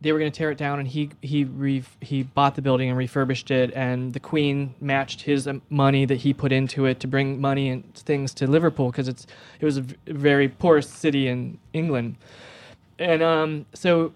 they 0.00 0.10
were 0.10 0.18
going 0.18 0.32
to 0.32 0.36
tear 0.36 0.50
it 0.50 0.58
down, 0.58 0.80
and 0.80 0.88
he 0.88 1.10
he 1.22 1.44
re- 1.44 1.84
he 2.00 2.24
bought 2.24 2.56
the 2.56 2.62
building 2.62 2.88
and 2.88 2.98
refurbished 2.98 3.52
it, 3.52 3.72
and 3.76 4.12
the 4.12 4.18
Queen 4.20 4.74
matched 4.80 5.20
his 5.22 5.48
money 5.70 6.06
that 6.06 6.16
he 6.16 6.34
put 6.34 6.50
into 6.50 6.86
it 6.86 6.98
to 6.98 7.06
bring 7.06 7.40
money 7.40 7.68
and 7.68 7.94
things 7.94 8.34
to 8.34 8.48
Liverpool 8.48 8.90
because 8.90 9.06
it's 9.06 9.28
it 9.60 9.64
was 9.64 9.76
a 9.76 9.82
v- 9.82 9.96
very 10.08 10.48
poor 10.48 10.82
city 10.82 11.28
in 11.28 11.56
England, 11.72 12.16
and 12.98 13.22
um, 13.22 13.64
so 13.74 14.12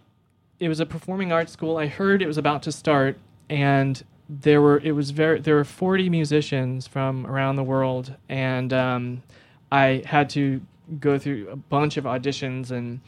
it 0.62 0.68
was 0.68 0.78
a 0.78 0.86
performing 0.86 1.32
arts 1.32 1.52
school. 1.52 1.76
I 1.76 1.88
heard 1.88 2.22
it 2.22 2.26
was 2.28 2.38
about 2.38 2.62
to 2.62 2.72
start, 2.72 3.18
and 3.50 4.00
there 4.28 4.62
were 4.62 4.78
it 4.78 4.92
was 4.92 5.10
very 5.10 5.40
there 5.40 5.56
were 5.56 5.64
40 5.64 6.08
musicians 6.08 6.86
from 6.86 7.26
around 7.26 7.56
the 7.56 7.64
world, 7.64 8.14
and 8.28 8.72
um, 8.72 9.24
I 9.72 10.04
had 10.06 10.30
to 10.30 10.60
go 11.00 11.18
through 11.18 11.48
a 11.48 11.56
bunch 11.56 11.96
of 11.96 12.04
auditions 12.04 12.70
and 12.70 13.00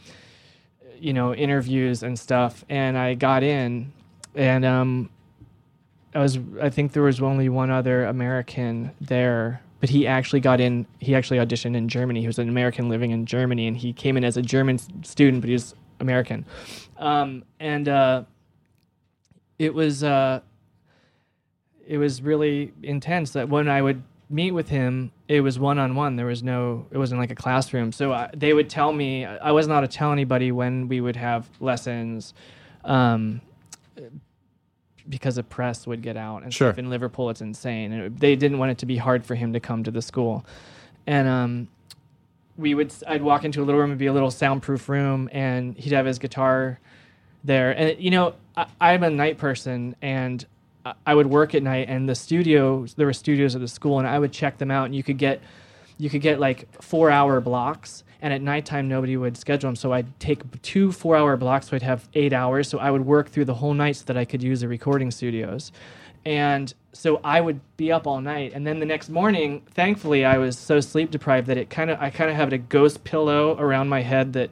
you 0.98 1.12
know 1.12 1.32
interviews 1.32 2.02
and 2.02 2.18
stuff, 2.18 2.64
and 2.68 2.98
I 2.98 3.14
got 3.14 3.44
in, 3.44 3.92
and 4.34 4.64
um, 4.64 5.09
I 6.12 6.18
was 6.18 6.40
I 6.61 6.70
think 6.70 6.92
there 6.92 7.05
was 7.05 7.22
only 7.22 7.48
one 7.48 7.70
other 7.70 8.05
American 8.05 8.90
there. 9.00 9.61
But 9.80 9.90
he 9.90 10.07
actually 10.07 10.40
got 10.40 10.61
in. 10.61 10.86
He 10.98 11.14
actually 11.14 11.38
auditioned 11.38 11.76
in 11.76 11.88
Germany. 11.88 12.20
He 12.20 12.26
was 12.26 12.38
an 12.38 12.48
American 12.48 12.88
living 12.88 13.11
in 13.12 13.26
Germany, 13.26 13.68
and 13.68 13.76
he 13.76 13.92
came 13.92 14.16
in 14.16 14.24
as 14.24 14.36
a 14.36 14.42
German 14.42 14.78
student, 15.05 15.42
but 15.42 15.48
he 15.48 15.52
was 15.52 15.74
American 16.01 16.45
um, 16.99 17.45
and 17.61 17.88
uh, 17.88 18.24
it 19.59 19.72
was 19.74 20.03
uh, 20.05 20.40
it 21.86 21.99
was 21.99 22.22
really 22.22 22.72
intense. 22.82 23.32
That 23.32 23.49
when 23.49 23.68
I 23.68 23.82
would 23.82 24.03
meet 24.30 24.53
with 24.53 24.68
him, 24.68 25.12
it 25.28 25.40
was 25.42 25.59
one 25.59 25.78
on 25.78 25.95
one. 25.95 26.16
There 26.16 26.26
was 26.26 26.42
no, 26.42 26.86
it 26.90 26.97
wasn't 26.99 27.20
like 27.20 27.30
a 27.30 27.34
classroom. 27.34 27.92
So 27.92 28.12
I, 28.12 28.30
they 28.34 28.53
would 28.55 28.70
tell 28.70 28.92
me 28.92 29.24
I 29.26 29.53
wasn't 29.53 29.72
allowed 29.72 29.82
to 29.82 29.88
tell 29.88 30.11
anybody 30.12 30.51
when 30.51 30.88
we 30.88 31.01
would 31.01 31.16
have 31.16 31.49
lessons. 31.61 32.32
Um, 32.84 33.40
because 35.09 35.34
the 35.36 35.42
press 35.42 35.86
would 35.86 36.01
get 36.03 36.16
out 36.16 36.42
and 36.42 36.53
Sure. 36.55 36.68
stuff 36.70 36.78
in 36.78 36.88
Liverpool, 36.88 37.28
it's 37.28 37.42
insane, 37.42 37.92
and 37.92 38.03
it- 38.05 38.20
they 38.20 38.34
didn't 38.36 38.59
want 38.59 38.70
it 38.70 38.78
to 38.78 38.86
be 38.86 38.97
hard 38.97 39.24
for 39.24 39.34
him 39.34 39.53
to 39.53 39.61
come 39.61 39.82
to 39.84 39.90
the 39.90 40.03
school. 40.03 40.45
and 41.07 41.28
um, 41.28 41.68
we 42.57 42.74
would 42.74 42.92
I'd 43.07 43.22
walk 43.22 43.44
into 43.44 43.62
a 43.62 43.64
little 43.64 43.80
room 43.80 43.90
and 43.90 43.98
be 43.98 44.07
a 44.07 44.12
little 44.12 44.30
soundproof 44.30 44.88
room, 44.88 45.28
and 45.32 45.76
he'd 45.76 45.92
have 45.92 46.07
his 46.07 46.18
guitar 46.18 46.78
there. 47.42 47.72
And 47.72 47.98
you 47.98 48.11
know, 48.11 48.34
I, 48.57 48.66
I'm 48.80 49.02
a 49.02 49.11
night 49.11 49.38
person, 49.38 49.96
and 50.02 50.44
I- 50.84 50.94
I 51.07 51.14
would 51.14 51.26
work 51.26 51.55
at 51.55 51.62
night, 51.62 51.88
and 51.88 52.09
the 52.09 52.14
studios 52.14 52.94
there 52.94 53.07
were 53.07 53.12
studios 53.12 53.55
at 53.55 53.61
the 53.61 53.68
school, 53.68 53.98
and 53.98 54.07
I 54.09 54.18
would 54.18 54.32
check 54.32 54.59
them 54.59 54.70
out, 54.70 54.84
and 54.86 54.94
you 54.94 55.02
could 55.02 55.18
get 55.18 55.40
you 55.98 56.11
could 56.11 56.22
get 56.22 56.40
like 56.40 56.82
four 56.82 57.09
hour 57.11 57.40
blocks 57.40 58.02
and 58.20 58.32
at 58.32 58.42
nighttime 58.42 58.88
nobody 58.88 59.16
would 59.16 59.36
schedule 59.36 59.68
them 59.68 59.76
so 59.76 59.92
i'd 59.92 60.18
take 60.18 60.40
two 60.62 60.90
four 60.90 61.14
hour 61.16 61.36
blocks 61.36 61.68
so 61.68 61.76
i'd 61.76 61.82
have 61.82 62.09
eight 62.14 62.32
hours. 62.32 62.66
So 62.68 62.78
i 62.80 62.90
would 62.90 63.07
work 63.07 63.28
through 63.28 63.44
the 63.44 63.55
whole 63.55 63.74
night 63.74 63.94
so 63.94 64.05
that 64.07 64.16
i 64.16 64.24
could 64.24 64.42
use 64.42 64.61
the 64.62 64.66
recording 64.66 65.12
studios 65.12 65.70
and 66.24 66.74
so 66.92 67.20
i 67.24 67.40
would 67.40 67.60
be 67.76 67.90
up 67.92 68.06
all 68.06 68.20
night. 68.20 68.52
And 68.54 68.66
then 68.66 68.78
the 68.80 68.86
next 68.86 69.08
morning 69.08 69.62
thankfully 69.72 70.24
i 70.24 70.38
was 70.38 70.58
so 70.58 70.80
sleep 70.80 71.10
deprived 71.10 71.46
that 71.48 71.58
it 71.58 71.70
kind 71.70 71.90
of 71.90 72.00
i 72.00 72.10
kind 72.10 72.30
of 72.30 72.36
had 72.36 72.52
a 72.52 72.58
ghost 72.58 73.04
pillow 73.04 73.56
around 73.58 73.88
my 73.88 74.02
head 74.02 74.32
that 74.34 74.50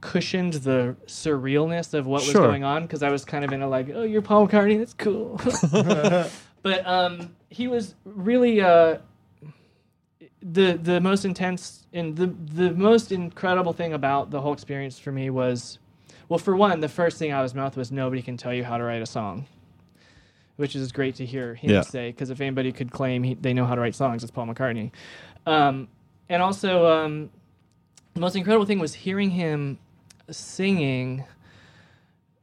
cushioned 0.00 0.52
the 0.54 0.94
surrealness 1.06 1.92
of 1.92 2.06
what 2.06 2.22
was 2.22 2.32
going 2.32 2.62
on 2.62 2.82
because 2.82 3.02
i 3.02 3.10
was 3.10 3.24
kind 3.24 3.44
of 3.44 3.52
in 3.52 3.62
a 3.62 3.68
like 3.68 3.88
oh 3.92 4.04
you're 4.04 4.22
paul 4.22 4.46
mccartney 4.46 4.78
that's 4.78 4.94
cool. 4.94 5.40
But 6.62 6.86
um 6.86 7.34
he 7.50 7.68
was 7.68 7.94
really 8.04 8.60
uh 8.60 8.98
the 10.42 10.78
the 10.80 11.00
most 11.00 11.24
intense 11.24 11.86
and 11.92 12.16
the 12.16 12.26
the 12.26 12.72
most 12.72 13.10
incredible 13.12 13.72
thing 13.72 13.92
about 13.92 14.30
the 14.30 14.40
whole 14.40 14.52
experience 14.52 14.98
for 14.98 15.10
me 15.12 15.30
was 15.30 15.78
well 16.28 16.38
for 16.38 16.54
one 16.54 16.80
the 16.80 16.88
first 16.88 17.18
thing 17.18 17.30
out 17.30 17.40
of 17.40 17.44
his 17.44 17.54
mouth 17.54 17.76
was 17.76 17.90
nobody 17.90 18.22
can 18.22 18.36
tell 18.36 18.52
you 18.54 18.62
how 18.64 18.76
to 18.76 18.84
write 18.84 19.02
a 19.02 19.06
song 19.06 19.46
which 20.58 20.74
is 20.74 20.90
great 20.92 21.14
to 21.14 21.24
hear 21.24 21.54
him 21.54 21.70
Yeah. 21.70 21.80
say 21.82 22.10
because 22.10 22.30
if 22.30 22.40
anybody 22.40 22.72
could 22.72 22.90
claim 22.90 23.22
he, 23.22 23.34
they 23.34 23.54
know 23.54 23.64
how 23.64 23.74
to 23.76 23.80
write 23.80 23.94
songs 23.94 24.22
it's 24.22 24.30
paul 24.30 24.46
mccartney 24.46 24.90
um, 25.46 25.88
and 26.28 26.42
also 26.42 26.86
um, 26.86 27.30
the 28.14 28.20
most 28.20 28.36
incredible 28.36 28.66
thing 28.66 28.78
was 28.80 28.92
hearing 28.92 29.30
him 29.30 29.78
singing 30.30 31.24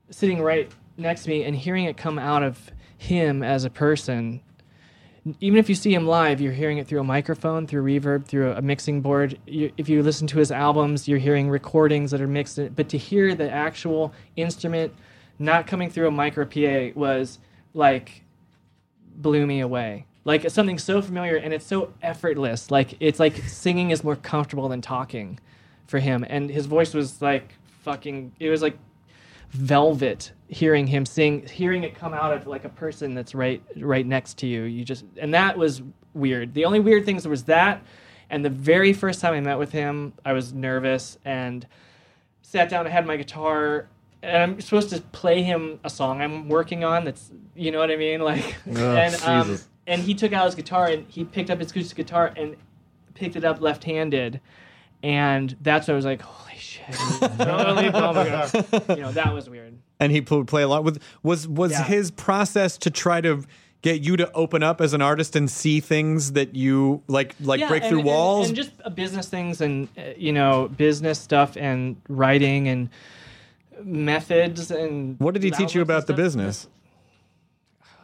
sitting 0.09 0.41
right 0.41 0.72
next 0.97 1.24
to 1.24 1.30
me 1.30 1.43
and 1.43 1.55
hearing 1.55 1.86
it 1.86 1.97
come 1.97 2.18
out 2.18 2.41
of 2.41 2.72
him 2.97 3.43
as 3.43 3.66
a 3.66 3.70
person 3.70 4.41
even 5.39 5.57
if 5.57 5.70
you 5.70 5.74
see 5.74 5.91
him 5.91 6.05
live, 6.05 6.39
you're 6.39 6.51
hearing 6.53 6.78
it 6.78 6.86
through 6.88 6.99
a 6.99 7.03
microphone, 7.03 7.66
through 7.66 7.82
reverb, 7.84 8.26
through 8.28 8.51
a, 8.51 8.57
a 8.57 8.61
mixing 8.61 9.01
board. 9.01 9.39
You, 9.47 9.72
if 9.76 9.89
you 9.89 10.03
listen 10.03 10.28
to 10.28 10.38
his 10.38 10.51
albums, 10.51 11.07
you're 11.07 11.18
hearing 11.18 11.49
recordings 11.49 12.11
that 12.11 12.22
are 12.22 12.28
mixed. 12.28 12.59
in- 12.59 12.74
But 12.74 12.89
to 12.89 12.99
hear 12.99 13.34
the 13.34 13.49
actual 13.49 14.13
instrument 14.36 14.93
not 15.39 15.66
coming 15.66 15.89
through 15.89 16.07
a 16.09 16.11
micro 16.11 16.45
PA 16.45 16.93
was 16.95 17.39
like 17.76 18.23
blew 19.17 19.45
me 19.45 19.59
away. 19.59 20.07
Like 20.23 20.49
something 20.49 20.80
so 20.80 21.01
familiar 21.01 21.36
and 21.36 21.53
it's 21.53 21.67
so 21.67 21.93
effortless. 22.01 22.71
Like 22.71 22.97
it's 22.99 23.19
like 23.19 23.36
singing 23.47 23.91
is 23.91 24.03
more 24.03 24.15
comfortable 24.15 24.67
than 24.69 24.82
talking 24.82 25.39
for 25.86 25.99
him. 25.99 26.26
And 26.28 26.49
his 26.49 26.65
voice 26.65 26.95
was 26.95 27.21
like 27.21 27.53
fucking. 27.84 28.32
It 28.39 28.49
was 28.49 28.63
like 28.63 28.78
velvet 29.51 30.34
hearing 30.49 30.86
him 30.86 31.05
sing 31.05 31.47
hearing 31.47 31.84
it 31.84 31.95
come 31.95 32.13
out 32.13 32.34
of 32.34 32.45
like 32.45 32.65
a 32.65 32.69
person 32.69 33.13
that's 33.13 33.34
right 33.34 33.63
right 33.78 34.05
next 34.05 34.38
to 34.38 34.47
you 34.47 34.63
you 34.63 34.84
just 34.84 35.05
and 35.17 35.34
that 35.34 35.57
was 35.57 35.82
weird 36.13 36.53
the 36.53 36.65
only 36.65 36.80
weird 36.80 37.05
things 37.05 37.26
was 37.26 37.43
that 37.45 37.82
and 38.30 38.43
the 38.43 38.49
very 38.49 38.91
first 38.91 39.21
time 39.21 39.34
i 39.34 39.39
met 39.39 39.57
with 39.57 39.71
him 39.71 40.11
i 40.26 40.34
was 40.34 40.51
nervous 40.51 41.17
and 41.23 41.65
sat 42.41 42.69
down 42.69 42.86
i 42.86 42.89
had 42.89 43.05
my 43.05 43.15
guitar 43.15 43.88
and 44.26 44.38
i'm 44.43 44.61
supposed 44.61 44.89
to 44.89 45.01
play 45.01 45.41
him 45.43 45.80
a 45.84 45.89
song 45.89 46.21
i'm 46.21 46.49
working 46.49 46.84
on 46.84 47.05
that's 47.05 47.32
you 47.55 47.71
know 47.71 47.80
what 47.80 47.91
i 47.91 47.95
mean 47.95 48.19
like 48.21 48.55
and 48.65 49.15
um, 49.23 49.57
and 49.88 50.01
he 50.01 50.13
took 50.13 50.34
out 50.34 50.45
his 50.45 50.55
guitar 50.55 50.88
and 50.88 51.05
he 51.09 51.23
picked 51.23 51.49
up 51.49 51.59
his 51.59 51.71
acoustic 51.71 51.95
guitar 51.97 52.34
and 52.36 52.55
picked 53.13 53.36
it 53.36 53.45
up 53.45 53.61
left-handed 53.61 54.41
and 55.03 55.55
that's 55.61 55.88
when 55.88 55.93
I 55.93 55.97
was 55.97 56.05
like, 56.05 56.21
"Holy 56.23 56.57
shit!" 56.57 56.86
totally, 57.38 57.89
oh 57.93 58.11
my 58.13 58.26
God. 58.28 58.89
You 58.89 59.03
know, 59.03 59.11
that 59.11 59.34
was 59.36 59.47
weird. 59.47 59.78
and 59.99 60.11
he 60.11 60.19
would 60.21 60.47
play 60.47 60.63
a 60.63 60.67
lot 60.67 60.84
with 60.84 60.99
was 61.21 61.47
was 61.47 61.71
Yeah. 61.73 61.84
his 61.84 62.09
process 62.09 62.78
to 62.80 62.89
try 62.89 63.21
to 63.21 63.43
get 63.84 64.01
you 64.03 64.17
to 64.17 64.32
open 64.34 64.63
up 64.63 64.82
as 64.82 64.93
an 64.93 65.01
artist 65.03 65.36
and 65.36 65.51
see 65.51 65.80
things 65.80 66.32
that 66.32 66.55
you 66.55 67.03
like 67.07 67.36
like 67.39 67.59
Yeah, 67.59 67.67
break 67.67 67.84
and- 67.84 67.89
through 67.89 67.99
and- 67.99 68.07
walls 68.07 68.47
and, 68.47 68.55
just 68.55 68.71
uh, 68.84 68.89
business 68.89 69.28
things 69.30 69.61
and 69.61 69.88
uh, 69.97 70.01
you 70.17 70.32
know 70.34 70.69
business 70.76 71.19
stuff 71.19 71.55
and 71.55 71.97
writing 72.09 72.67
and 72.67 72.89
methods 73.84 74.71
and. 74.71 75.19
what 75.19 75.34
did 75.34 75.43
he 75.43 75.51
teach 75.51 75.76
you 75.76 75.82
about 75.82 76.07
the 76.07 76.13
business 76.13 76.67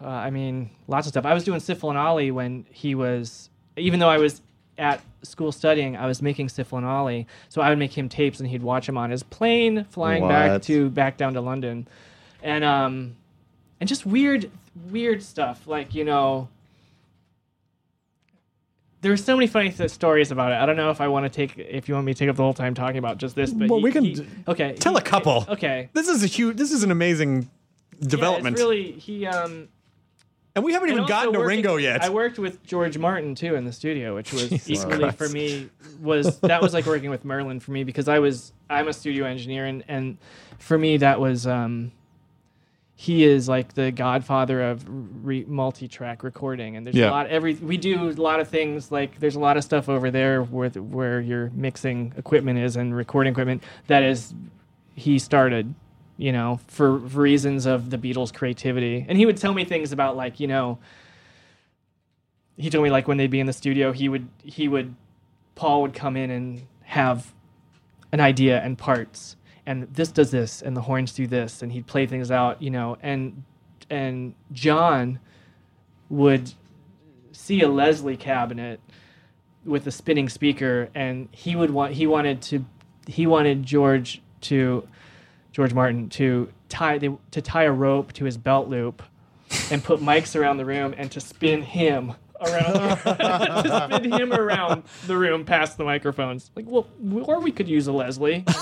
Uh, 0.03 0.07
I 0.07 0.29
mean, 0.31 0.69
lots 0.87 1.05
of 1.05 1.11
stuff. 1.11 1.25
I 1.25 1.33
was 1.33 1.43
doing 1.43 1.59
Sifl 1.59 1.89
and 1.89 1.97
Olly 1.97 2.31
when 2.31 2.65
he 2.71 2.95
was, 2.95 3.49
even 3.77 3.99
though 3.99 4.09
I 4.09 4.17
was 4.17 4.41
at 4.77 4.99
school 5.21 5.51
studying, 5.51 5.95
I 5.95 6.07
was 6.07 6.23
making 6.23 6.47
Sifl 6.47 6.77
and 6.79 6.87
Olly. 6.87 7.27
So 7.49 7.61
I 7.61 7.69
would 7.69 7.77
make 7.77 7.95
him 7.95 8.09
tapes 8.09 8.39
and 8.39 8.49
he'd 8.49 8.63
watch 8.63 8.87
them 8.87 8.97
on 8.97 9.11
his 9.11 9.21
plane 9.21 9.85
flying 9.91 10.27
back 10.27 10.63
to 10.63 10.89
back 10.89 11.17
down 11.17 11.33
to 11.35 11.41
London, 11.41 11.87
and 12.41 12.63
um, 12.63 13.15
and 13.79 13.87
just 13.87 14.05
weird, 14.05 14.49
weird 14.89 15.21
stuff 15.21 15.67
like 15.67 15.93
you 15.93 16.03
know. 16.03 16.49
There 19.01 19.11
were 19.11 19.17
so 19.17 19.35
many 19.35 19.47
funny 19.47 19.71
th- 19.71 19.89
stories 19.89 20.31
about 20.31 20.51
it. 20.51 20.55
I 20.55 20.65
don't 20.65 20.75
know 20.77 20.91
if 20.91 21.01
I 21.01 21.07
want 21.07 21.25
to 21.25 21.29
take, 21.29 21.57
if 21.57 21.89
you 21.89 21.95
want 21.95 22.05
me 22.05 22.13
to 22.13 22.19
take 22.19 22.29
up 22.29 22.35
the 22.35 22.43
whole 22.43 22.53
time 22.53 22.73
talking 22.75 22.97
about 22.99 23.17
just 23.17 23.35
this, 23.35 23.51
but 23.51 23.67
Well, 23.67 23.79
he- 23.79 23.83
we 23.83 23.91
can 23.91 24.03
he- 24.05 24.25
okay, 24.47 24.73
tell 24.73 24.93
he- 24.93 24.99
a 24.99 25.01
couple. 25.01 25.45
Okay, 25.49 25.89
this 25.93 26.07
is 26.07 26.23
a 26.23 26.27
huge 26.27 26.57
this 26.57 26.71
is 26.71 26.83
an 26.83 26.91
amazing 26.91 27.49
development 27.99 28.57
Yeah, 28.57 28.63
it's 28.63 28.69
really 28.69 28.91
he 28.93 29.25
um. 29.25 29.67
and 30.55 30.63
we 30.65 30.73
haven't 30.73 30.89
even 30.89 31.05
gotten 31.05 31.33
to 31.33 31.39
ringo 31.39 31.77
yet 31.77 32.03
I 32.03 32.09
worked 32.09 32.37
with 32.39 32.63
George 32.65 32.97
Martin 32.97 33.35
too 33.35 33.55
in 33.55 33.63
the 33.65 33.71
studio, 33.71 34.15
which 34.15 34.33
was 34.33 34.49
Jesus 34.49 34.69
equally 34.85 35.11
for 35.11 35.29
me 35.29 35.69
was 36.01 36.39
that 36.41 36.61
was 36.61 36.73
like 36.73 36.85
working 36.85 37.09
with 37.09 37.23
Merlin 37.25 37.59
for 37.59 37.71
me 37.71 37.83
because 37.83 38.07
I 38.07 38.19
was 38.19 38.53
I'm 38.69 38.87
a 38.87 38.93
studio 38.93 39.25
engineer 39.25 39.65
and 39.65 39.83
and 39.87 40.17
for 40.59 40.77
me 40.77 40.97
that 40.97 41.19
was 41.19 41.45
um 41.47 41.91
he 43.03 43.23
is 43.23 43.49
like 43.49 43.73
the 43.73 43.89
godfather 43.91 44.61
of 44.61 44.85
re- 45.25 45.43
multi-track 45.47 46.21
recording 46.21 46.75
and 46.75 46.85
there's 46.85 46.95
Yeah. 46.95 47.09
a 47.09 47.17
lot 47.17 47.27
every 47.27 47.55
we 47.55 47.75
do 47.77 48.09
a 48.09 48.11
lot 48.11 48.39
of 48.39 48.47
things 48.47 48.91
like 48.91 49.19
there's 49.19 49.35
a 49.35 49.39
lot 49.39 49.57
of 49.57 49.63
stuff 49.63 49.89
over 49.89 50.11
there 50.11 50.43
with 50.43 50.77
where 50.77 51.19
your 51.19 51.49
mixing 51.55 52.13
equipment 52.15 52.59
is 52.59 52.75
and 52.75 52.95
recording 52.95 53.31
equipment 53.31 53.63
that 53.87 54.03
is 54.03 54.35
he 54.93 55.17
started 55.17 55.73
you 56.17 56.31
know 56.31 56.59
for, 56.67 56.99
for 57.09 57.21
reasons 57.21 57.65
of 57.65 57.89
the 57.89 57.97
beatles 57.97 58.31
creativity 58.31 59.03
and 59.09 59.17
he 59.17 59.25
would 59.25 59.37
tell 59.37 59.55
me 59.55 59.65
things 59.65 59.91
about 59.91 60.15
like 60.15 60.39
you 60.39 60.45
know 60.45 60.77
he 62.57 62.69
told 62.69 62.83
me 62.83 62.91
like 62.91 63.07
when 63.07 63.17
they'd 63.17 63.31
be 63.31 63.39
in 63.39 63.47
the 63.47 63.53
studio 63.53 63.91
he 63.91 64.09
would 64.09 64.27
he 64.43 64.67
would 64.67 64.93
paul 65.55 65.81
would 65.81 65.95
come 65.95 66.15
in 66.15 66.29
and 66.29 66.61
have 66.83 67.33
an 68.11 68.19
idea 68.19 68.61
and 68.61 68.77
parts 68.77 69.35
and 69.65 69.87
this 69.93 70.11
does 70.11 70.31
this 70.31 70.61
and 70.61 70.75
the 70.75 70.81
horns 70.81 71.13
do 71.13 71.27
this 71.27 71.61
and 71.61 71.71
he'd 71.71 71.87
play 71.87 72.05
things 72.05 72.31
out 72.31 72.61
you 72.61 72.69
know 72.69 72.97
and 73.01 73.43
and 73.89 74.33
john 74.51 75.19
would 76.09 76.53
see 77.31 77.61
a 77.61 77.67
leslie 77.67 78.17
cabinet 78.17 78.79
with 79.65 79.85
a 79.87 79.91
spinning 79.91 80.27
speaker 80.27 80.89
and 80.95 81.27
he 81.31 81.55
would 81.55 81.69
want 81.69 81.93
he 81.93 82.07
wanted 82.07 82.41
to 82.41 82.65
he 83.07 83.27
wanted 83.27 83.63
george 83.63 84.21
to 84.41 84.87
george 85.51 85.73
martin 85.73 86.09
to 86.09 86.51
tie 86.69 86.97
they, 86.97 87.09
to 87.29 87.41
tie 87.41 87.63
a 87.63 87.71
rope 87.71 88.11
to 88.13 88.25
his 88.25 88.37
belt 88.37 88.67
loop 88.67 89.03
and 89.69 89.83
put 89.83 89.99
mics 89.99 90.39
around 90.39 90.57
the 90.57 90.65
room 90.65 90.93
and 90.97 91.11
to 91.11 91.19
spin 91.19 91.61
him 91.61 92.13
around. 92.41 92.99
Just 93.63 93.83
spin 93.85 94.11
him 94.11 94.33
around 94.33 94.83
the 95.07 95.17
room 95.17 95.45
past 95.45 95.77
the 95.77 95.83
microphones. 95.83 96.51
Like 96.55 96.65
well 96.67 96.87
or 97.25 97.39
we 97.39 97.51
could 97.51 97.67
use 97.67 97.87
a 97.87 97.91
leslie. 97.91 98.45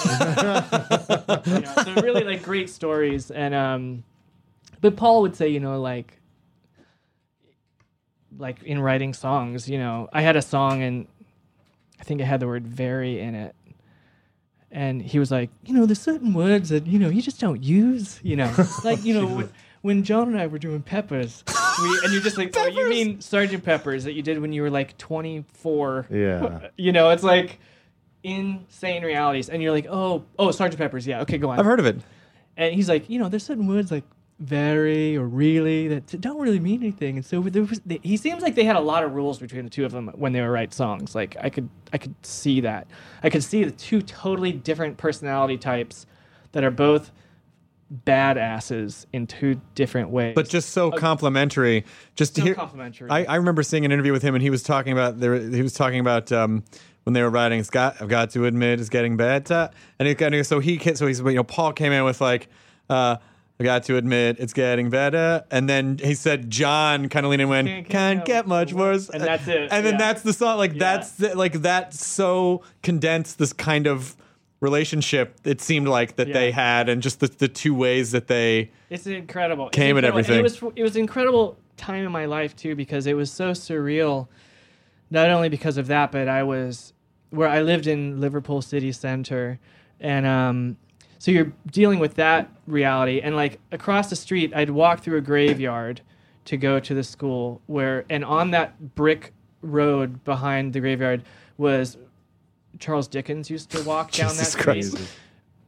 You 1.46 1.62
know, 1.62 1.74
so 1.84 1.94
really 2.02 2.24
like 2.24 2.44
great 2.44 2.70
stories. 2.70 3.32
And 3.32 3.54
um 3.54 4.04
but 4.82 4.96
paul 4.96 5.22
would 5.22 5.36
say 5.36 5.48
you 5.50 5.60
know 5.60 5.80
like 5.82 6.20
like 8.38 8.62
in 8.64 8.80
writing 8.80 9.14
songs 9.14 9.68
you 9.68 9.78
know 9.78 10.08
i 10.14 10.22
had 10.22 10.36
a 10.36 10.42
song 10.42 10.82
and 10.84 11.08
i 12.00 12.04
think 12.04 12.22
it 12.22 12.26
had 12.26 12.40
the 12.40 12.48
word 12.48 12.68
very 12.68 13.20
in 13.20 13.36
it. 13.36 13.56
And 14.72 15.02
he 15.02 15.18
was 15.18 15.32
like 15.32 15.50
you 15.66 15.74
know 15.74 15.86
there's 15.88 16.00
certain 16.02 16.34
words 16.34 16.70
that 16.70 16.86
you 16.86 17.00
know 17.00 17.10
you 17.10 17.22
just 17.22 17.40
don't 17.40 17.64
use 17.64 18.20
you 18.24 18.36
know. 18.36 18.54
Like 18.84 19.04
you 19.04 19.14
know 19.16 19.26
when, 19.26 19.50
when 19.82 20.04
john 20.04 20.28
and 20.28 20.40
i 20.40 20.48
were 20.48 20.60
doing 20.60 20.82
peppers 20.82 21.44
we, 21.82 22.00
and 22.04 22.14
you're 22.14 22.22
just 22.22 22.38
like 22.38 22.56
oh 22.58 22.66
you 22.68 22.90
mean 22.90 23.22
sergeant 23.22 23.64
peppers 23.64 24.04
that 24.04 24.14
you 24.14 24.22
did 24.22 24.40
when 24.40 24.52
you 24.54 24.62
were 24.62 24.70
like 24.70 24.98
24 24.98 26.08
Yeah. 26.10 26.68
you 26.78 26.92
know 26.92 27.10
it's 27.12 27.24
like 27.24 27.60
insane 28.24 29.04
realities 29.04 29.50
and 29.50 29.64
you're 29.64 29.72
like 29.72 29.88
oh 29.90 30.26
oh 30.38 30.52
sergeant 30.52 30.80
peppers 30.80 31.08
yeah 31.08 31.22
okay 31.22 31.38
go 31.38 31.50
on 31.50 31.60
i've 31.60 31.66
heard 31.66 31.80
of 31.80 31.86
it 31.86 32.00
and 32.60 32.76
he's 32.76 32.90
like, 32.90 33.10
you 33.10 33.20
know, 33.20 33.30
there's 33.30 33.44
certain 33.44 33.68
words 33.68 33.90
like 33.90 34.04
very 34.40 35.16
or 35.16 35.26
really 35.26 35.88
that 35.88 36.20
don't 36.20 36.42
really 36.42 36.60
mean 36.60 36.82
anything. 36.84 37.16
And 37.16 37.26
so 37.26 37.40
there 37.42 37.64
was, 37.64 37.80
he 38.04 38.18
seems 38.18 38.42
like 38.44 38.56
they 38.56 38.66
had 38.66 38.76
a 38.76 38.82
lot 38.82 39.06
of 39.06 39.14
rules 39.14 39.40
between 39.40 39.64
the 39.64 39.70
two 39.70 39.86
of 39.86 39.94
them 39.94 40.10
when 40.16 40.34
they 40.34 40.42
would 40.42 40.48
write 40.50 40.74
songs. 40.74 41.16
Like 41.16 41.38
I 41.42 41.50
could, 41.50 41.70
I 41.94 41.98
could 41.98 42.14
see 42.26 42.60
that. 42.60 42.88
I 43.24 43.30
could 43.30 43.46
see 43.46 43.64
the 43.64 43.72
two 43.72 44.02
totally 44.02 44.52
different 44.52 44.98
personality 44.98 45.58
types 45.58 46.06
that 46.52 46.66
are 46.66 46.72
both 46.72 47.14
badasses 48.06 49.06
in 49.14 49.28
two 49.28 49.60
different 49.76 50.10
ways. 50.10 50.34
but 50.36 50.48
just 50.50 50.70
so 50.70 50.92
complimentary. 50.92 51.86
Just 52.16 52.36
to 52.36 52.42
So 52.42 52.46
hear, 52.46 52.56
complimentary. 52.56 53.10
I, 53.10 53.24
I 53.24 53.36
remember 53.36 53.64
seeing 53.64 53.86
an 53.86 53.92
interview 53.92 54.12
with 54.12 54.22
him, 54.22 54.36
and 54.36 54.42
he 54.42 54.50
was 54.50 54.64
talking 54.64 54.94
about 54.94 55.20
there. 55.20 55.40
He 55.40 55.62
was 55.62 55.74
talking 55.74 56.00
about 56.00 56.32
um, 56.32 56.64
when 57.04 57.14
they 57.14 57.24
were 57.24 57.30
writing. 57.30 57.64
Scott, 57.64 57.98
I've 58.00 58.10
got 58.10 58.32
to 58.32 58.46
admit, 58.46 58.80
it's 58.80 58.90
getting 58.90 59.18
better. 59.18 59.70
And 59.98 60.08
he 60.08 60.16
kind 60.16 60.36
of 60.36 60.46
so 60.46 60.60
he 60.60 60.78
so 60.96 61.08
he's 61.08 61.20
you 61.20 61.34
know 61.34 61.44
Paul 61.44 61.74
came 61.74 61.92
in 61.92 62.04
with 62.04 62.22
like. 62.22 62.48
Uh, 62.90 63.18
I 63.62 63.66
got 63.66 63.84
to 63.84 63.98
admit, 63.98 64.38
it's 64.40 64.54
getting 64.54 64.90
better. 64.90 65.44
And 65.52 65.68
then 65.68 65.98
he 65.98 66.14
said, 66.14 66.50
John 66.50 67.10
kind 67.10 67.26
of 67.26 67.30
leaned 67.30 67.42
in 67.42 67.44
and 67.44 67.50
went, 67.50 67.68
Can't 67.68 67.84
get 67.86 67.92
can't 67.92 68.26
get 68.26 68.48
much 68.48 68.72
worse. 68.72 69.10
And 69.10 69.22
that's 69.22 69.50
it, 69.50 69.68
And 69.70 69.86
then 69.86 69.96
yeah. 69.96 69.98
that's 69.98 70.22
the 70.22 70.32
song. 70.32 70.58
Like, 70.58 70.72
Yeah. 70.76 70.80
that's 70.80 71.12
the, 71.12 71.36
like, 71.36 71.52
that 71.64 71.94
so 71.94 72.64
condensed 72.84 73.38
this 73.38 73.52
kind 73.52 73.86
of 73.86 74.16
relationship 74.62 75.40
it 75.46 75.62
seemed 75.62 75.88
like 75.88 76.18
that 76.18 76.34
they 76.34 76.52
had 76.52 76.90
and 76.90 77.02
just 77.02 77.20
the, 77.22 77.28
the 77.28 77.48
two 77.48 77.74
ways 77.74 78.12
that 78.12 78.28
they 78.28 78.70
It's 78.90 79.08
incredible. 79.08 79.68
It's 79.68 79.76
Came 79.76 79.96
and 79.98 80.06
incredible. 80.06 80.20
everything. 80.20 80.40
it 80.40 80.44
was 80.44 80.74
it 80.76 80.84
was 80.84 80.96
an 80.96 81.02
incredible 81.02 81.58
time 81.78 82.06
in 82.06 82.12
my 82.12 82.26
life 82.26 82.56
too 82.56 82.76
because 82.76 83.08
it 83.08 83.16
was 83.16 83.32
so 83.32 83.52
surreal. 83.52 84.28
Not 85.12 85.30
only 85.30 85.50
because 85.50 85.78
of 85.78 85.88
that, 85.88 86.12
but 86.12 86.28
I 86.28 86.44
was 86.44 86.94
where 87.32 87.48
I 87.48 87.62
lived 87.62 87.88
in 87.88 88.20
Liverpool 88.20 88.62
city 88.62 88.92
center, 88.92 89.60
and 90.00 90.26
um, 90.26 90.78
so 91.20 91.32
you're 91.32 91.52
dealing 91.72 92.00
with 92.00 92.16
that 92.16 92.50
reality. 92.68 93.22
And 93.22 93.36
like 93.36 93.60
across 93.72 94.10
the 94.10 94.16
street, 94.16 94.52
I'd 94.56 94.70
walk 94.70 95.02
through 95.02 95.18
a 95.18 95.22
graveyard 95.22 96.02
to 96.46 96.58
go 96.58 96.80
to 96.80 96.94
the 96.94 97.04
school 97.04 97.62
where, 97.68 98.06
and 98.10 98.24
on 98.26 98.52
that 98.52 98.96
brick 98.96 99.34
road 99.62 100.24
behind 100.24 100.74
the 100.74 100.80
graveyard 100.80 101.24
was 101.58 101.98
Charles 102.80 103.08
Dickens 103.08 103.50
used 103.50 103.70
to 103.72 103.84
walk 103.84 104.12
down 104.22 104.36
that 104.38 104.46
street 104.46 104.64
Christ. 104.92 104.98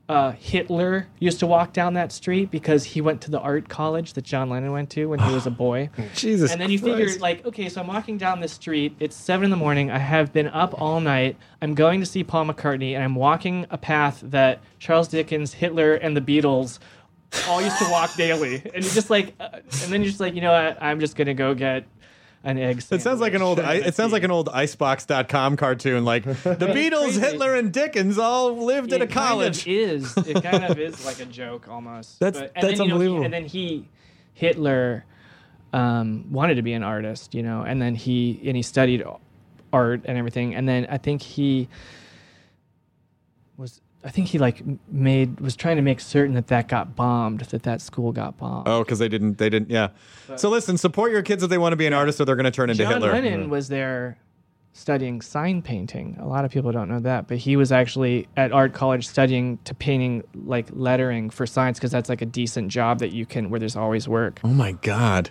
uh, 0.09 0.31
Hitler 0.31 1.07
used 1.19 1.39
to 1.39 1.47
walk 1.47 1.73
down 1.73 1.93
that 1.93 2.11
street 2.11 2.51
because 2.51 2.83
he 2.83 3.01
went 3.01 3.21
to 3.21 3.31
the 3.31 3.39
art 3.39 3.69
college 3.69 4.13
that 4.13 4.23
John 4.23 4.49
Lennon 4.49 4.71
went 4.71 4.89
to 4.91 5.05
when 5.07 5.19
he 5.19 5.31
was 5.33 5.45
a 5.45 5.51
boy. 5.51 5.89
Jesus 6.15 6.51
and 6.51 6.59
then 6.59 6.69
you 6.69 6.79
figure, 6.79 7.07
like, 7.19 7.45
okay, 7.45 7.69
so 7.69 7.81
I'm 7.81 7.87
walking 7.87 8.17
down 8.17 8.39
this 8.39 8.53
street. 8.53 8.95
It's 8.99 9.15
seven 9.15 9.45
in 9.45 9.51
the 9.51 9.57
morning. 9.57 9.91
I 9.91 9.99
have 9.99 10.33
been 10.33 10.47
up 10.47 10.79
all 10.81 10.99
night. 10.99 11.37
I'm 11.61 11.75
going 11.75 11.99
to 11.99 12.05
see 12.05 12.23
Paul 12.23 12.45
McCartney, 12.45 12.93
and 12.93 13.03
I'm 13.03 13.15
walking 13.15 13.65
a 13.69 13.77
path 13.77 14.21
that 14.25 14.59
Charles 14.79 15.07
Dickens, 15.07 15.53
Hitler, 15.53 15.93
and 15.95 16.15
the 16.17 16.21
Beatles 16.21 16.79
all 17.47 17.61
used 17.61 17.77
to 17.77 17.89
walk 17.89 18.13
daily. 18.15 18.55
And 18.73 18.83
you're 18.83 18.93
just 18.93 19.09
like, 19.09 19.33
uh, 19.39 19.49
and 19.53 19.93
then 19.93 20.01
you're 20.01 20.09
just 20.09 20.19
like, 20.19 20.35
you 20.35 20.41
know 20.41 20.51
what? 20.51 20.81
I'm 20.81 20.99
just 20.99 21.15
gonna 21.15 21.33
go 21.33 21.53
get 21.53 21.85
an 22.43 22.57
egg. 22.57 22.83
It 22.89 23.01
sounds 23.01 23.19
like 23.19 23.33
an 23.33 23.41
old. 23.41 23.59
I, 23.59 23.75
it 23.75 23.95
sounds 23.95 24.11
like 24.11 24.23
an 24.23 24.31
old 24.31 24.49
Icebox.com 24.49 25.57
cartoon. 25.57 26.03
Like 26.05 26.23
the 26.25 26.31
Beatles. 26.55 27.19
Hitler, 27.19 27.55
and 27.55 27.71
Dickens 27.71 28.17
all 28.17 28.65
lived 28.65 28.93
at 28.93 29.01
a 29.01 29.07
college. 29.07 29.65
Kind 29.65 29.77
of 29.79 29.91
is 29.91 30.17
it 30.27 30.43
kind 30.43 30.63
of 30.65 30.79
is 30.79 31.05
like 31.05 31.19
a 31.19 31.25
joke 31.25 31.67
almost. 31.67 32.19
That's- 32.19 32.41
and 32.41 32.51
that's 32.55 32.77
then, 32.79 32.87
you 32.87 32.93
know, 32.93 32.99
he- 32.99 33.05
unbelievable. 33.07 33.25
and 33.25 33.33
then 33.33 33.45
he, 33.45 33.87
Hitler, 34.33 35.05
um, 35.73 36.25
wanted 36.31 36.55
to 36.55 36.61
be 36.63 36.73
an 36.73 36.83
artist, 36.83 37.33
you 37.35 37.43
know, 37.43 37.61
and 37.61 37.81
then 37.81 37.95
he 37.95 38.41
and 38.45 38.55
he 38.57 38.63
studied 38.63 39.03
art 39.71 40.01
and 40.05 40.17
everything, 40.17 40.55
and 40.55 40.67
then 40.67 40.87
I 40.89 40.97
think 40.97 41.21
he 41.21 41.69
was. 43.57 43.81
I 44.03 44.09
think 44.09 44.27
he 44.29 44.39
like 44.39 44.63
made 44.87 45.39
was 45.39 45.55
trying 45.55 45.75
to 45.75 45.81
make 45.81 45.99
certain 45.99 46.33
that 46.35 46.47
that 46.47 46.67
got 46.67 46.95
bombed, 46.95 47.41
that 47.41 47.63
that 47.63 47.81
school 47.81 48.11
got 48.11 48.37
bombed. 48.37 48.67
Oh, 48.67 48.83
because 48.83 48.99
they 48.99 49.09
didn't. 49.09 49.37
They 49.37 49.49
didn't. 49.49 49.69
Yeah. 49.69 49.89
so 50.35 50.49
listen, 50.49 50.77
support 50.77 51.11
your 51.11 51.21
kids 51.21 51.43
if 51.43 51.49
they 51.49 51.57
want 51.57 51.73
to 51.73 51.77
be 51.77 51.85
an 51.85 51.93
artist, 51.93 52.19
or 52.19 52.25
they're 52.25 52.35
going 52.35 52.45
to 52.45 52.51
turn 52.51 52.69
into 52.69 52.83
John 52.83 52.93
Hitler. 52.93 53.11
Lennon 53.11 53.49
was 53.49 53.67
there 53.67 54.17
studying 54.73 55.21
sign 55.21 55.61
painting. 55.61 56.17
A 56.19 56.25
lot 56.25 56.45
of 56.45 56.51
people 56.51 56.71
don't 56.71 56.89
know 56.89 56.99
that, 57.01 57.27
but 57.27 57.37
he 57.37 57.55
was 57.55 57.71
actually 57.71 58.27
at 58.37 58.51
art 58.51 58.73
college 58.73 59.07
studying 59.07 59.59
to 59.65 59.75
painting 59.75 60.23
like 60.33 60.67
lettering 60.71 61.29
for 61.29 61.45
signs 61.45 61.77
because 61.77 61.91
that's 61.91 62.09
like 62.09 62.21
a 62.21 62.25
decent 62.25 62.69
job 62.69 62.99
that 62.99 63.11
you 63.11 63.25
can 63.25 63.49
where 63.49 63.59
there's 63.59 63.75
always 63.75 64.07
work. 64.07 64.39
Oh 64.43 64.49
my 64.49 64.71
God. 64.71 65.29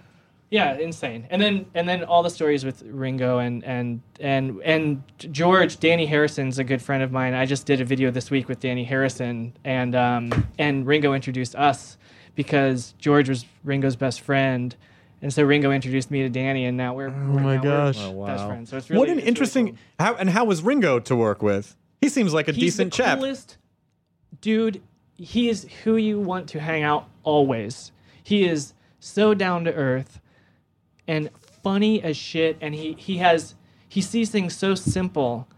Yeah, 0.51 0.77
insane. 0.79 1.29
And 1.31 1.41
then 1.41 1.67
and 1.75 1.89
then 1.89 2.03
all 2.03 2.25
the 2.25 2.31
stories 2.31 2.65
with 2.65 2.83
Ringo 2.83 3.39
and 3.39 3.63
and 3.65 4.01
and 4.19 4.61
and 4.65 5.03
George, 5.31 5.77
Dhani 5.79 6.09
Harrison's 6.09 6.59
a 6.59 6.65
good 6.65 6.83
friend 6.83 7.05
of 7.05 7.13
mine. 7.13 7.35
I 7.35 7.47
just 7.47 7.67
did 7.67 7.81
a 7.81 7.85
video 7.85 8.11
this 8.11 8.33
week 8.33 8.49
with 8.49 8.59
Dhani 8.59 8.85
Harrison 8.85 9.57
and 9.65 9.95
um 9.95 10.49
and 10.59 10.87
Ringo 10.87 11.13
introduced 11.13 11.55
us 11.55 11.97
because 12.35 12.95
George 12.99 13.29
was 13.29 13.47
Ringo's 13.63 13.95
best 13.95 14.23
friend. 14.23 14.75
And 15.23 15.33
so 15.33 15.45
Ringo 15.45 15.71
introduced 15.71 16.11
me 16.11 16.29
to 16.29 16.31
Dhani, 16.31 16.67
and 16.67 16.77
now 16.77 16.95
we're 16.95 17.09
oh 17.09 17.11
my 17.11 17.59
gosh. 17.59 17.99
Oh, 18.01 18.27
best 18.27 18.47
friends. 18.47 18.71
So 18.71 18.77
it's 18.79 18.91
really 18.91 18.99
what 18.99 19.09
an 19.09 19.19
it's 19.19 19.23
really 19.23 19.29
interesting. 19.29 19.67
cool. 19.69 19.77
How 20.01 20.15
and 20.17 20.31
how 20.31 20.45
was 20.47 20.63
Ringo 20.63 20.99
to 20.99 21.15
work 21.15 21.43
with? 21.43 21.77
He 22.01 22.09
seems 22.09 22.35
like 22.35 22.49
a 22.49 22.53
He's 22.53 22.75
decent 22.75 22.91
the 22.93 22.97
chap. 22.97 23.19
coolest 23.19 23.57
dude. 24.41 24.83
He 25.15 25.49
is 25.49 25.67
who 25.85 25.97
you 25.97 26.19
want 26.19 26.49
to 26.49 26.61
hang 26.61 26.83
out 26.83 27.07
always. 27.23 27.93
He 28.23 28.49
is 28.49 28.73
so 28.99 29.35
down 29.35 29.65
to 29.65 29.75
earth 29.75 30.21
and 31.07 31.31
funny 31.63 32.03
as 32.03 32.17
shit 32.17 32.57
and 32.61 32.75
he 32.75 32.95
he 32.95 33.19
has 33.19 33.55
he 33.89 34.01
sees 34.01 34.31
things 34.31 34.57
so 34.57 34.75
simple 34.75 35.49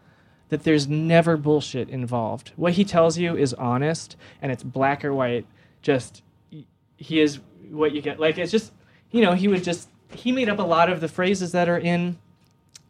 that 0.48 0.64
there's 0.64 0.86
never 0.86 1.36
bullshit 1.36 1.88
involved. 1.88 2.52
What 2.56 2.74
he 2.74 2.84
tells 2.84 3.16
you 3.18 3.36
is 3.36 3.54
honest 3.54 4.16
and 4.40 4.52
it's 4.52 4.62
black 4.62 5.04
or 5.04 5.14
white. 5.14 5.46
Just 5.80 6.22
he 6.96 7.20
is 7.20 7.40
what 7.70 7.92
you 7.92 8.02
get. 8.02 8.20
Like 8.20 8.38
it's 8.38 8.52
just 8.52 8.72
you 9.10 9.22
know, 9.22 9.32
he 9.32 9.48
was 9.48 9.62
just 9.62 9.88
he 10.14 10.32
made 10.32 10.48
up 10.48 10.58
a 10.58 10.62
lot 10.62 10.90
of 10.90 11.00
the 11.00 11.08
phrases 11.08 11.52
that 11.52 11.68
are 11.68 11.78
in 11.78 12.18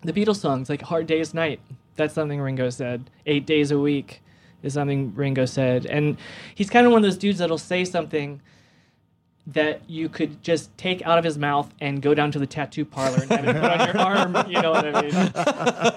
the 0.02 0.12
Beatles 0.12 0.36
songs, 0.36 0.68
like 0.68 0.82
Hard 0.82 1.06
Day's 1.06 1.34
Night. 1.34 1.60
That's 1.96 2.14
something 2.14 2.40
Ringo 2.40 2.70
said. 2.70 3.10
Eight 3.26 3.46
days 3.46 3.70
a 3.70 3.78
week 3.78 4.22
is 4.62 4.74
something 4.74 5.14
Ringo 5.14 5.44
said. 5.44 5.86
And 5.86 6.16
he's 6.54 6.70
kind 6.70 6.86
of 6.86 6.92
one 6.92 7.04
of 7.04 7.04
those 7.04 7.18
dudes 7.18 7.38
that'll 7.38 7.58
say 7.58 7.84
something 7.84 8.40
that 9.48 9.80
you 9.90 10.08
could 10.08 10.40
just 10.42 10.76
take 10.78 11.04
out 11.04 11.18
of 11.18 11.24
his 11.24 11.36
mouth 11.36 11.72
and 11.80 12.00
go 12.00 12.14
down 12.14 12.30
to 12.30 12.38
the 12.38 12.46
tattoo 12.46 12.84
parlor 12.84 13.22
and 13.22 13.30
have 13.30 13.44
it 13.48 13.60
put 13.60 13.70
on 13.70 13.86
your 13.88 13.98
arm. 14.36 14.50
You 14.50 14.62
know 14.62 14.70
what 14.70 14.84
I 14.94 15.02
mean? 15.02 15.14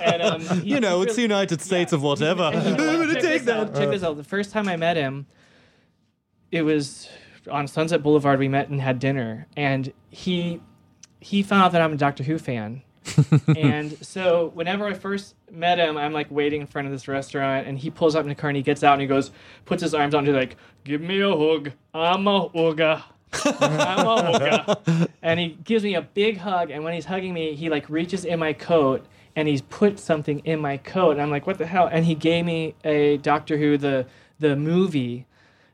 And, 0.02 0.22
um, 0.24 0.41
he- 0.62 0.72
You 0.72 0.80
know, 0.80 0.98
he's 1.00 1.08
it's 1.08 1.16
the 1.18 1.22
United 1.22 1.62
States 1.62 1.93
of 1.93 2.02
whatever. 2.02 2.43
and 2.43 2.58
I'm 2.58 2.72
you 2.72 2.76
gonna 3.08 3.14
take 3.22 3.43
this 3.43 3.48
out, 3.48 3.74
that. 3.74 3.80
Check 3.80 3.89
this 3.91 4.04
out. 4.04 4.18
The 4.18 4.24
first 4.24 4.52
time 4.52 4.68
I 4.68 4.78
met 4.78 4.98
him, 4.98 5.28
it 6.52 6.64
was 6.64 7.08
on 7.52 7.68
Sunset 7.68 8.02
Boulevard. 8.02 8.39
We 8.39 8.48
met 8.48 8.70
and 8.70 8.82
had 8.82 8.98
dinner, 9.00 9.48
and 9.56 9.91
he 10.10 10.60
he 11.20 11.43
found 11.43 11.64
out 11.66 11.72
that 11.74 11.82
I'm 11.82 11.93
a 11.93 11.98
Doctor 11.98 12.24
Who 12.24 12.38
fan. 12.39 12.82
and 13.56 13.96
so 14.04 14.52
whenever 14.56 14.86
I 14.88 14.93
first 14.96 15.36
met 15.52 15.78
him, 15.78 15.96
I'm 15.96 16.12
like 16.12 16.26
waiting 16.32 16.62
in 16.62 16.66
front 16.68 16.88
of 16.88 16.91
this 16.91 17.08
restaurant, 17.08 17.68
and 17.68 17.78
he 17.78 17.91
pulls 17.91 18.16
up 18.16 18.24
in 18.24 18.30
the 18.30 18.34
car 18.36 18.50
and 18.50 18.58
he 18.58 18.64
gets 18.64 18.84
out 18.84 18.93
and 18.93 19.02
he 19.02 19.08
goes, 19.08 19.30
puts 19.66 19.84
his 19.84 19.93
arms 19.93 20.16
out 20.16 20.20
and 20.20 20.28
he's 20.28 20.36
like, 20.36 20.58
"Give 20.84 21.00
me 21.02 21.22
a 21.22 21.30
hug, 21.30 21.72
I'm 21.93 22.28
a 22.28 22.48
hugger." 22.50 23.04
I'm 23.46 24.00
a 24.08 24.38
hugger. 24.38 25.08
And 25.22 25.40
he 25.40 25.58
gives 25.64 25.84
me 25.84 25.96
a 25.96 26.02
big 26.04 26.38
hug, 26.38 26.70
and 26.70 26.84
when 26.84 26.94
he's 26.94 27.06
hugging 27.06 27.34
me, 27.34 27.56
he 27.56 27.70
like 27.70 27.90
reaches 27.90 28.26
in 28.26 28.38
my 28.40 28.54
coat 28.54 29.06
and 29.36 29.48
he's 29.48 29.62
put 29.62 30.00
something 30.00 30.40
in 30.46 30.60
my 30.60 30.78
coat, 30.78 31.12
and 31.12 31.22
I'm 31.22 31.32
like, 31.32 31.46
"What 31.48 31.58
the 31.58 31.66
hell?" 31.66 31.90
And 31.92 32.06
he 32.06 32.16
gave 32.16 32.46
me 32.46 32.76
a 32.84 33.18
Doctor 33.18 33.58
Who 33.58 33.78
the 33.78 34.06
the 34.40 34.56
movie 34.56 35.26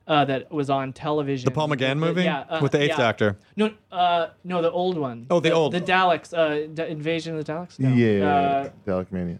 uh, 0.07 0.25
that 0.25 0.51
was 0.51 0.69
on 0.69 0.93
television. 0.93 1.45
The 1.45 1.51
Paul 1.51 1.67
McGann 1.67 1.97
movie 1.99 2.23
yeah, 2.23 2.39
uh, 2.49 2.59
with 2.61 2.71
the 2.71 2.81
Eighth 2.81 2.91
yeah. 2.91 2.97
Doctor. 2.97 3.37
No, 3.55 3.71
uh, 3.91 4.27
no, 4.43 4.61
the 4.61 4.71
old 4.71 4.97
one. 4.97 5.27
Oh, 5.29 5.39
the 5.39 5.51
old- 5.51 5.73
the 5.73 5.81
Daleks, 5.81 6.33
uh, 6.33 6.67
D- 6.73 6.89
Invasion 6.89 7.37
of 7.37 7.45
the 7.45 7.51
Daleks. 7.53 7.77
No. 7.79 7.89
Yeah, 7.89 8.25
Uh, 8.27 8.69
Dalek 8.87 9.11
Mania. 9.11 9.39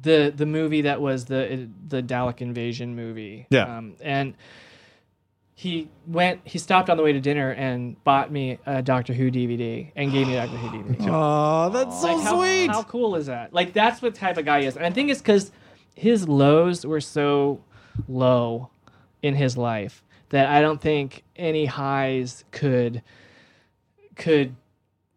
the 0.00 0.32
the 0.34 0.46
movie 0.46 0.82
that 0.82 1.00
was 1.00 1.24
the 1.26 1.68
the 1.88 2.02
Dalek 2.02 2.40
invasion 2.40 2.94
movie. 2.94 3.46
Yeah. 3.50 3.76
Um, 3.78 3.96
and 4.00 4.34
he 5.54 5.88
went. 6.06 6.40
He 6.44 6.58
stopped 6.58 6.90
on 6.90 6.96
the 6.96 7.02
way 7.02 7.12
to 7.12 7.20
dinner 7.20 7.50
and 7.52 8.02
bought 8.02 8.32
me 8.32 8.58
a 8.66 8.82
Doctor 8.82 9.12
Who 9.12 9.30
DVD 9.30 9.90
and 9.94 10.10
gave 10.10 10.26
me 10.26 10.36
a 10.36 10.46
Doctor 10.46 10.56
Who 10.56 10.78
DVD. 10.78 11.06
Oh, 11.08 11.70
that's 11.70 12.00
so 12.00 12.14
Like, 12.14 12.24
how, 12.24 12.36
sweet. 12.36 12.66
How 12.66 12.82
cool 12.82 13.14
is 13.14 13.26
that? 13.26 13.52
Like 13.54 13.72
that's 13.72 14.02
what 14.02 14.14
type 14.14 14.36
of 14.36 14.44
guy 14.44 14.62
he 14.62 14.66
is. 14.66 14.76
And 14.76 14.84
I 14.84 14.90
think 14.90 15.10
it's 15.10 15.20
because 15.20 15.52
his 15.94 16.28
lows 16.28 16.84
were 16.84 17.00
so 17.00 17.62
low 18.08 18.70
in 19.22 19.36
his 19.36 19.56
life 19.56 20.02
that 20.30 20.48
I 20.48 20.60
don't 20.60 20.80
think 20.80 21.22
any 21.36 21.66
highs 21.66 22.44
could 22.50 23.02
could 24.16 24.56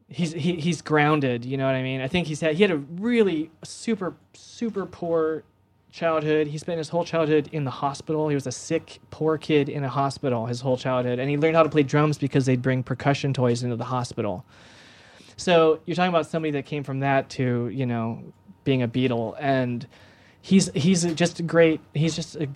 he's 0.08 0.32
he, 0.34 0.54
he's 0.56 0.82
grounded 0.82 1.46
you 1.46 1.58
know 1.58 1.66
what 1.66 1.76
i 1.76 1.84
mean 1.84 2.02
i 2.02 2.08
think 2.08 2.28
he's 2.28 2.40
had 2.40 2.56
he 2.56 2.64
had 2.64 2.72
a 2.72 2.78
really 2.78 3.52
super 3.64 4.16
super 4.34 4.86
poor 4.86 5.44
childhood. 5.92 6.48
He 6.48 6.58
spent 6.58 6.78
his 6.78 6.90
whole 6.90 7.06
childhood 7.06 7.50
in 7.52 7.64
the 7.64 7.72
hospital. 7.72 8.30
He 8.30 8.36
was 8.36 8.48
a 8.48 8.52
sick 8.52 9.00
poor 9.10 9.38
kid 9.38 9.70
in 9.70 9.84
a 9.84 9.90
hospital 9.90 10.46
his 10.46 10.62
whole 10.62 10.78
childhood 10.78 11.20
and 11.20 11.30
he 11.30 11.38
learned 11.38 11.56
how 11.56 11.64
to 11.64 11.70
play 11.70 11.84
drums 11.84 12.18
because 12.18 12.46
they'd 12.46 12.62
bring 12.62 12.84
percussion 12.84 13.34
toys 13.34 13.64
into 13.64 13.76
the 13.76 13.86
hospital. 13.86 14.46
So 15.38 15.80
you're 15.86 15.96
talking 15.96 16.10
about 16.10 16.28
somebody 16.28 16.52
that 16.52 16.66
came 16.66 16.84
from 16.84 17.00
that 17.00 17.30
to 17.32 17.70
you 17.70 17.86
know 17.86 18.22
being 18.64 18.82
a 18.84 18.88
beatle 18.88 19.36
and 19.40 19.88
he's 20.42 20.72
he's 20.74 21.04
just 21.14 21.46
great. 21.48 21.80
He's 21.94 22.16
just 22.16 22.36
a 22.36 22.50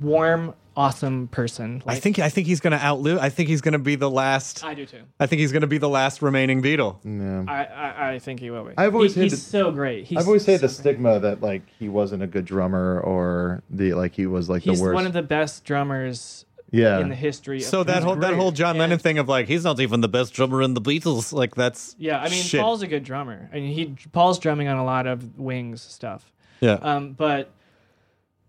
warm 0.00 0.54
awesome 0.78 1.26
person 1.28 1.82
I 1.86 1.96
think 1.96 2.18
I 2.20 2.28
think 2.28 2.46
he's 2.46 2.60
going 2.60 2.70
to 2.78 2.82
outlive. 2.82 3.18
I 3.18 3.28
think 3.30 3.48
he's 3.48 3.60
going 3.60 3.72
to 3.72 3.78
be 3.80 3.96
the 3.96 4.08
last. 4.10 4.64
i 4.64 4.74
do 4.74 4.86
too 4.86 5.02
I 5.18 5.26
think 5.26 5.40
he's 5.40 5.50
going 5.52 5.62
to 5.62 5.66
be 5.66 5.78
the 5.78 5.88
last 5.88 6.22
remaining 6.22 6.62
Beatle. 6.62 6.96
Yeah. 7.04 7.44
I, 7.52 7.64
I, 7.64 8.10
I 8.14 8.18
think 8.20 8.38
he 8.40 8.50
will 8.50 8.64
be. 8.64 8.72
I've 8.78 8.94
always 8.94 9.14
he, 9.14 9.22
hated- 9.22 9.32
he's 9.36 9.42
so 9.42 9.72
great. 9.72 10.04
He's 10.06 10.18
I've 10.18 10.26
always 10.28 10.46
hated 10.46 10.60
the 10.62 10.68
so 10.68 10.82
great. 10.82 10.92
stigma 10.94 11.18
that 11.20 11.42
like 11.42 11.62
he 11.78 11.88
wasn't 11.88 12.22
a 12.22 12.26
good 12.26 12.44
drummer 12.44 13.00
or 13.00 13.62
the 13.70 13.94
like 13.94 14.14
he 14.14 14.26
was 14.26 14.48
like 14.48 14.62
He's 14.62 14.78
the 14.78 14.84
worst. 14.84 14.94
one 14.94 15.06
of 15.06 15.12
the 15.12 15.22
best 15.22 15.64
drummers 15.64 16.44
Yeah. 16.70 17.00
in 17.00 17.08
the 17.08 17.14
history. 17.16 17.56
Of 17.58 17.64
So 17.64 17.80
of 17.80 17.88
that 17.88 18.02
whole 18.04 18.16
that 18.16 18.34
whole 18.34 18.52
John 18.52 18.70
And- 18.70 18.78
Lennon 18.78 18.98
thing 19.00 19.18
of 19.18 19.28
like 19.28 19.48
he's 19.48 19.64
not 19.64 19.80
even 19.80 20.00
the 20.00 20.08
best 20.08 20.32
drummer 20.32 20.62
in 20.62 20.74
the 20.74 20.80
Beatles. 20.80 21.32
Like 21.32 21.54
that's 21.56 21.96
Yeah, 21.98 22.20
I 22.20 22.28
mean, 22.28 22.42
shit. 22.42 22.60
Paul's 22.60 22.82
a 22.82 22.86
good 22.86 23.02
drummer. 23.02 23.50
I 23.52 23.56
mean, 23.56 23.72
he 23.72 23.96
Paul's 24.12 24.38
drumming 24.38 24.68
on 24.68 24.76
a 24.76 24.84
lot 24.84 25.06
of 25.08 25.38
Wings 25.38 25.82
stuff. 25.82 26.30
yeah. 26.60 26.74
Um, 26.74 27.12
but 27.12 27.50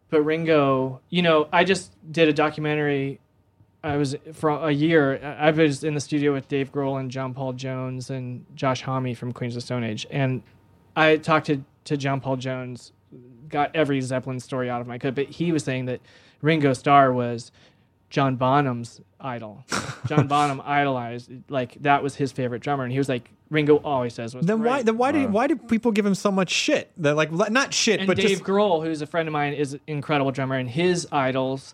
but 0.10 0.22
Ringo, 0.24 1.02
you 1.10 1.22
know, 1.22 1.48
I 1.52 1.64
just 1.64 1.94
did 2.12 2.28
a 2.28 2.34
documentary. 2.34 3.20
I 3.84 3.98
was 3.98 4.16
for 4.34 4.50
a 4.50 4.72
year. 4.72 5.20
I 5.24 5.48
I 5.48 5.52
was 5.52 5.84
in 5.84 5.94
the 5.94 6.00
studio 6.00 6.34
with 6.34 6.48
Dave 6.48 6.72
Grohl 6.72 7.00
and 7.00 7.10
John 7.10 7.34
Paul 7.34 7.54
Jones 7.54 8.10
and 8.10 8.46
Josh 8.56 8.82
Homme 8.82 9.14
from 9.16 9.32
Queens 9.32 9.56
of 9.56 9.62
the 9.62 9.66
Stone 9.66 9.84
Age, 9.84 10.06
and 10.10 10.44
I 10.96 11.18
talked 11.18 11.48
to 11.48 11.64
to 11.86 11.98
John 11.98 12.20
Paul 12.20 12.38
Jones, 12.38 12.92
got 13.48 13.76
every 13.76 14.02
Zeppelin 14.02 14.40
story 14.40 14.70
out 14.70 14.82
of 14.82 14.88
my 14.88 14.98
could, 14.98 15.16
but 15.16 15.28
he 15.28 15.52
was 15.52 15.64
saying 15.64 15.86
that 15.86 16.02
Ringo 16.42 16.74
Starr 16.74 17.14
was 17.14 17.52
John 18.10 18.36
Bonham's 18.36 19.02
idol. 19.20 19.64
John 20.08 20.28
Bonham 20.28 20.62
idolized 20.66 21.32
like 21.50 21.76
that 21.82 22.04
was 22.04 22.16
his 22.16 22.32
favorite 22.32 22.62
drummer, 22.62 22.84
and 22.84 22.92
he 22.92 22.98
was 22.98 23.10
like 23.10 23.32
Ringo 23.50 23.78
always 23.78 24.14
says 24.14 24.36
was 24.36 24.46
then 24.46 24.64
why 24.64 24.84
then 24.84 24.98
why 24.98 25.12
do 25.12 25.28
why 25.28 25.48
do 25.48 25.56
people 25.56 25.92
give 25.92 26.06
him 26.06 26.16
so 26.16 26.32
much 26.32 26.52
shit? 26.52 26.92
That 26.98 27.16
like 27.16 27.32
not 27.32 27.74
shit, 27.74 28.00
and 28.00 28.08
but 28.08 28.18
Dave 28.18 28.30
just 28.30 28.44
Grohl, 28.44 28.84
who's 28.84 29.02
a 29.02 29.08
friend 29.08 29.28
of 29.28 29.34
mine, 29.34 29.54
is 29.54 29.74
an 29.74 29.82
incredible 29.88 30.32
drummer, 30.32 30.56
and 30.56 30.70
his 30.70 31.08
idols, 31.12 31.74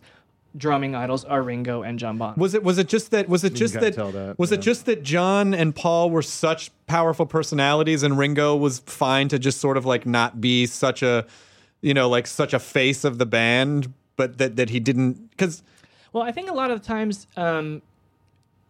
drumming 0.55 0.95
idols, 0.95 1.25
are 1.25 1.43
Ringo 1.43 1.81
and 1.81 1.99
John 1.99 2.17
Bonham. 2.17 2.39
was 2.39 2.53
it 2.53 2.63
was 2.63 2.77
it 2.77 2.87
just 2.87 3.11
that 3.11 3.27
was 3.27 3.43
it 3.43 3.53
just 3.53 3.73
that, 3.73 3.95
that, 3.95 4.39
was 4.39 4.51
yeah. 4.51 4.57
it 4.57 4.61
just 4.61 4.85
that 4.85 5.03
John 5.03 5.53
and 5.53 5.75
Paul 5.75 6.09
were 6.09 6.21
such 6.21 6.71
powerful 6.87 7.25
personalities 7.25 8.03
and 8.03 8.17
Ringo 8.17 8.55
was 8.55 8.79
fine 8.79 9.27
to 9.29 9.37
just 9.37 9.59
sort 9.59 9.75
of 9.75 9.85
like 9.85 10.05
not 10.05 10.39
be 10.39 10.65
such 10.65 11.03
a 11.03 11.25
you 11.81 11.93
know 11.93 12.07
like 12.07 12.25
such 12.25 12.53
a 12.53 12.59
face 12.59 13.03
of 13.03 13.17
the 13.17 13.25
band, 13.25 13.93
but 14.15 14.37
that 14.37 14.55
that 14.55 14.69
he 14.69 14.79
didn't 14.79 15.29
because 15.31 15.61
Well, 16.13 16.23
I 16.23 16.31
think 16.31 16.49
a 16.49 16.53
lot 16.53 16.71
of 16.71 16.79
the 16.79 16.87
times, 16.87 17.27
um, 17.35 17.81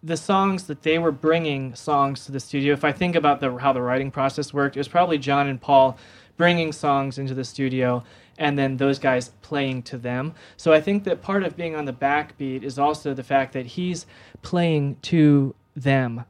the 0.05 0.15
songs 0.15 0.67
that 0.67 0.83
they 0.83 0.99
were 0.99 1.11
bringing 1.11 1.73
songs 1.73 2.25
to 2.25 2.31
the 2.31 2.39
studio. 2.39 2.73
If 2.73 2.83
I 2.83 2.91
think 2.91 3.15
about 3.15 3.39
the 3.39 3.57
how 3.57 3.73
the 3.73 3.81
writing 3.81 4.11
process 4.11 4.53
worked, 4.53 4.77
it 4.77 4.79
was 4.79 4.87
probably 4.87 5.17
John 5.17 5.47
and 5.47 5.59
Paul 5.59 5.97
bringing 6.37 6.71
songs 6.71 7.17
into 7.17 7.33
the 7.33 7.43
studio, 7.43 8.03
and 8.37 8.57
then 8.57 8.77
those 8.77 8.99
guys 8.99 9.29
playing 9.41 9.81
to 9.83 9.97
them. 9.97 10.35
So 10.57 10.71
I 10.71 10.79
think 10.79 11.05
that 11.05 11.21
part 11.23 11.43
of 11.43 11.57
being 11.57 11.75
on 11.75 11.85
the 11.85 11.93
backbeat 11.93 12.63
is 12.63 12.77
also 12.77 13.13
the 13.13 13.23
fact 13.23 13.53
that 13.53 13.65
he's 13.65 14.05
playing 14.43 14.97
to 15.03 15.55
them. 15.75 16.25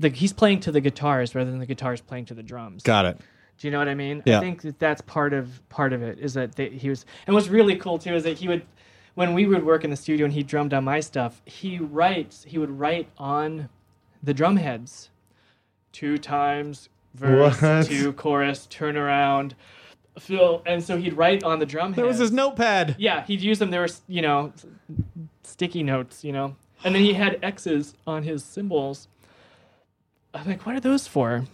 The, 0.00 0.08
he's 0.08 0.32
playing 0.32 0.60
to 0.60 0.72
the 0.72 0.80
guitars 0.80 1.34
rather 1.36 1.50
than 1.50 1.60
the 1.60 1.66
guitars 1.66 2.00
playing 2.00 2.24
to 2.26 2.34
the 2.34 2.42
drums. 2.42 2.82
got 2.82 3.04
it. 3.04 3.18
Do 3.58 3.68
you 3.68 3.70
know 3.70 3.78
what 3.78 3.88
I 3.88 3.94
mean? 3.94 4.20
Yeah. 4.26 4.38
I 4.38 4.40
think 4.40 4.62
that 4.62 4.80
that's 4.80 5.00
part 5.02 5.32
of 5.32 5.60
part 5.68 5.92
of 5.92 6.02
it 6.02 6.18
is 6.18 6.34
that 6.34 6.56
they, 6.56 6.70
he 6.70 6.88
was 6.88 7.06
and 7.28 7.34
what's 7.34 7.46
really 7.46 7.76
cool 7.76 8.00
too 8.00 8.12
is 8.12 8.24
that 8.24 8.36
he 8.36 8.48
would 8.48 8.66
when 9.14 9.34
we 9.34 9.46
would 9.46 9.64
work 9.64 9.84
in 9.84 9.90
the 9.90 9.96
studio 9.96 10.24
and 10.24 10.32
he 10.34 10.42
drummed 10.42 10.74
on 10.74 10.84
my 10.84 11.00
stuff, 11.00 11.42
he 11.44 11.78
writes 11.78 12.44
he 12.44 12.58
would 12.58 12.78
write 12.78 13.08
on 13.18 13.68
the 14.22 14.34
drum 14.34 14.56
heads 14.56 15.10
two 15.92 16.18
times 16.18 16.88
verse, 17.14 17.60
What? 17.60 17.86
two 17.86 18.12
chorus, 18.12 18.66
turn 18.66 18.96
around, 18.96 19.54
fill, 20.18 20.62
and 20.66 20.82
so 20.82 20.96
he'd 20.96 21.14
write 21.14 21.44
on 21.44 21.58
the 21.58 21.66
drum 21.66 21.92
There 21.92 22.06
was 22.06 22.18
his 22.18 22.32
notepad. 22.32 22.96
Yeah, 22.98 23.24
he'd 23.24 23.40
use 23.40 23.58
them. 23.58 23.70
There 23.70 23.80
were, 23.82 23.88
you 24.08 24.22
know, 24.22 24.52
sticky 25.42 25.82
notes, 25.82 26.24
you 26.24 26.32
know. 26.32 26.56
And 26.84 26.94
then 26.94 27.02
he 27.02 27.14
had 27.14 27.38
X's 27.42 27.94
on 28.06 28.24
his 28.24 28.44
cymbals. 28.44 29.08
I'm 30.34 30.46
like, 30.46 30.66
what 30.66 30.74
are 30.74 30.80
those 30.80 31.06
for? 31.06 31.44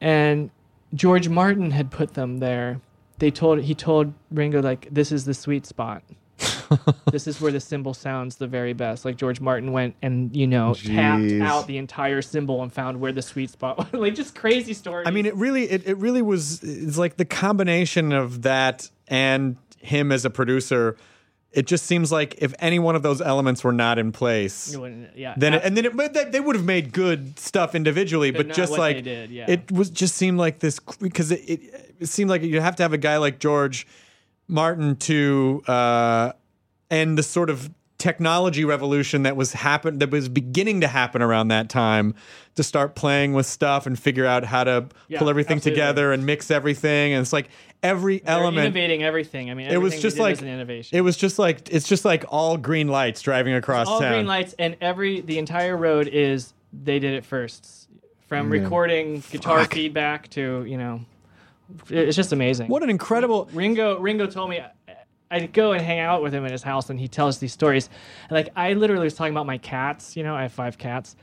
And 0.00 0.50
George 0.94 1.28
Martin 1.28 1.70
had 1.70 1.90
put 1.90 2.14
them 2.14 2.38
there. 2.38 2.80
They 3.18 3.30
told 3.30 3.62
he 3.62 3.74
told 3.74 4.12
Ringo 4.30 4.60
like, 4.60 4.88
this 4.90 5.12
is 5.12 5.24
the 5.24 5.34
sweet 5.34 5.64
spot. 5.66 6.02
This 7.10 7.26
is 7.26 7.40
where 7.40 7.52
the 7.52 7.60
cymbal 7.60 7.94
sounds 7.94 8.36
the 8.36 8.46
very 8.46 8.72
best. 8.72 9.04
Like 9.04 9.16
George 9.16 9.40
Martin 9.40 9.72
went 9.72 9.96
and 10.02 10.34
you 10.34 10.46
know 10.46 10.74
tapped 10.74 11.32
out 11.40 11.66
the 11.66 11.78
entire 11.78 12.22
cymbal 12.22 12.62
and 12.62 12.72
found 12.72 13.00
where 13.00 13.12
the 13.12 13.22
sweet 13.22 13.50
spot 13.50 13.78
was. 13.78 13.86
like 13.92 14.14
just 14.14 14.34
crazy 14.34 14.74
story. 14.74 15.04
I 15.06 15.10
mean, 15.10 15.26
it 15.26 15.34
really, 15.36 15.70
it, 15.70 15.86
it 15.86 15.96
really 15.98 16.22
was. 16.22 16.62
It's 16.62 16.98
like 16.98 17.16
the 17.16 17.24
combination 17.24 18.12
of 18.12 18.42
that 18.42 18.90
and 19.08 19.56
him 19.78 20.12
as 20.12 20.24
a 20.24 20.30
producer. 20.30 20.96
It 21.52 21.68
just 21.68 21.86
seems 21.86 22.10
like 22.10 22.34
if 22.38 22.52
any 22.58 22.80
one 22.80 22.96
of 22.96 23.04
those 23.04 23.20
elements 23.20 23.62
were 23.62 23.72
not 23.72 23.96
in 23.96 24.10
place, 24.10 24.76
yeah, 25.14 25.34
then 25.36 25.54
it, 25.54 25.62
and 25.62 25.76
then 25.76 25.84
it, 25.84 26.12
they, 26.12 26.24
they 26.24 26.40
would 26.40 26.56
have 26.56 26.64
made 26.64 26.92
good 26.92 27.38
stuff 27.38 27.76
individually, 27.76 28.32
but, 28.32 28.48
not 28.48 28.56
just 28.56 28.72
like 28.72 29.04
did, 29.04 29.30
yeah. 29.30 29.48
it 29.48 29.70
was 29.70 29.88
just 29.88 30.16
seemed 30.16 30.36
like 30.36 30.58
this 30.58 30.80
because 31.00 31.30
it, 31.30 31.48
it 31.48 31.94
it 32.00 32.06
seemed 32.06 32.28
like 32.28 32.42
you 32.42 32.60
have 32.60 32.74
to 32.76 32.82
have 32.82 32.92
a 32.92 32.98
guy 32.98 33.18
like 33.18 33.38
George 33.38 33.86
Martin 34.48 34.96
to 34.96 35.62
uh, 35.66 36.32
end 36.90 37.18
the 37.18 37.22
sort 37.22 37.50
of 37.50 37.70
technology 37.96 38.64
revolution 38.64 39.22
that 39.22 39.36
was 39.36 39.52
happen 39.52 39.98
that 40.00 40.10
was 40.10 40.28
beginning 40.28 40.80
to 40.80 40.88
happen 40.88 41.22
around 41.22 41.48
that 41.48 41.68
time 41.68 42.12
to 42.56 42.62
start 42.62 42.94
playing 42.94 43.32
with 43.32 43.46
stuff 43.46 43.86
and 43.86 43.98
figure 43.98 44.26
out 44.26 44.44
how 44.44 44.64
to 44.64 44.86
Yeah, 45.08 45.20
pull 45.20 45.30
everything 45.30 45.56
absolutely. 45.58 45.80
together 45.80 46.12
and 46.12 46.26
mix 46.26 46.50
everything 46.50 47.12
and 47.14 47.22
it's 47.22 47.32
like 47.32 47.48
every 47.82 48.18
They're 48.18 48.34
element 48.34 48.66
innovating 48.66 49.02
everything. 49.04 49.50
I 49.50 49.54
mean, 49.54 49.68
it 49.68 49.76
was 49.78 50.00
just 50.02 50.18
like 50.18 50.32
was 50.32 50.42
an 50.42 50.48
innovation. 50.48 50.98
it 50.98 51.02
was 51.02 51.16
just 51.16 51.38
like 51.38 51.68
it's 51.72 51.86
just 51.88 52.04
like 52.04 52.24
all 52.28 52.56
green 52.58 52.88
lights 52.88 53.22
driving 53.22 53.54
across 53.54 53.86
all 53.86 54.00
town 54.00 54.12
green 54.12 54.26
lights 54.26 54.54
and 54.58 54.76
every 54.80 55.20
the 55.20 55.38
entire 55.38 55.76
road 55.76 56.08
is 56.08 56.52
they 56.72 56.98
did 56.98 57.14
it 57.14 57.24
first 57.24 57.88
from 58.26 58.50
recording 58.50 59.22
guitar 59.30 59.64
feedback 59.66 60.28
to 60.30 60.64
you 60.66 60.76
know 60.76 61.00
it's 61.88 62.16
just 62.16 62.32
amazing 62.32 62.68
what 62.68 62.82
an 62.82 62.90
incredible 62.90 63.48
ringo 63.54 63.98
ringo 63.98 64.26
told 64.26 64.50
me 64.50 64.60
i'd 65.34 65.52
go 65.52 65.72
and 65.72 65.82
hang 65.82 66.00
out 66.00 66.22
with 66.22 66.32
him 66.34 66.44
at 66.44 66.50
his 66.50 66.62
house 66.62 66.90
and 66.90 66.98
he 66.98 67.08
tells 67.08 67.38
these 67.38 67.52
stories 67.52 67.88
like 68.30 68.48
i 68.56 68.72
literally 68.72 69.04
was 69.04 69.14
talking 69.14 69.32
about 69.32 69.46
my 69.46 69.58
cats 69.58 70.16
you 70.16 70.22
know 70.22 70.34
i 70.34 70.42
have 70.42 70.52
five 70.52 70.78
cats 70.78 71.16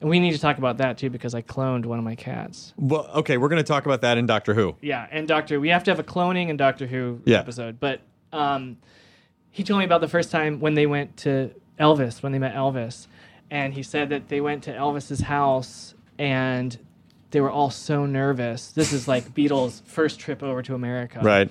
and 0.00 0.10
we 0.10 0.20
need 0.20 0.32
to 0.32 0.38
talk 0.38 0.58
about 0.58 0.76
that 0.78 0.98
too 0.98 1.08
because 1.10 1.34
i 1.34 1.40
cloned 1.42 1.86
one 1.86 1.98
of 1.98 2.04
my 2.04 2.14
cats 2.14 2.74
well 2.76 3.08
okay 3.14 3.36
we're 3.38 3.48
going 3.48 3.62
to 3.62 3.66
talk 3.66 3.86
about 3.86 4.00
that 4.02 4.18
in 4.18 4.26
Doctor 4.26 4.52
Who 4.54 4.76
yeah, 4.80 5.06
and 5.10 5.26
Doctor, 5.26 5.58
we 5.60 5.68
have 5.70 5.84
to 5.84 5.90
have 5.90 5.98
a 5.98 6.04
cloning 6.04 6.50
and 6.50 6.58
Doctor 6.58 6.86
Who 6.86 7.20
Yeah. 7.24 7.38
episode. 7.38 7.80
But 7.80 8.00
um, 8.32 8.76
he 9.50 9.62
told 9.64 9.78
me 9.78 9.84
about 9.84 10.00
the 10.02 10.08
first 10.08 10.30
time 10.30 10.60
when 10.60 10.74
they 10.74 10.86
went 10.86 11.16
to 11.18 11.50
Elvis, 11.80 12.22
when 12.22 12.32
they 12.32 12.38
met 12.38 12.54
Elvis, 12.54 13.06
and 13.50 13.72
he 13.72 13.82
said 13.82 14.10
that 14.10 14.28
they 14.28 14.40
went 14.40 14.62
to 14.64 14.72
Elvis's 14.72 15.20
house 15.20 15.94
and 16.18 16.78
they 17.30 17.40
were 17.40 17.50
all 17.50 17.70
so 17.70 18.04
nervous. 18.06 18.68
This 18.72 18.92
is 18.92 19.08
like 19.08 19.34
Beatles' 19.34 19.82
first 19.86 20.20
trip 20.20 20.42
over 20.42 20.62
to 20.62 20.74
America, 20.74 21.20
right 21.22 21.50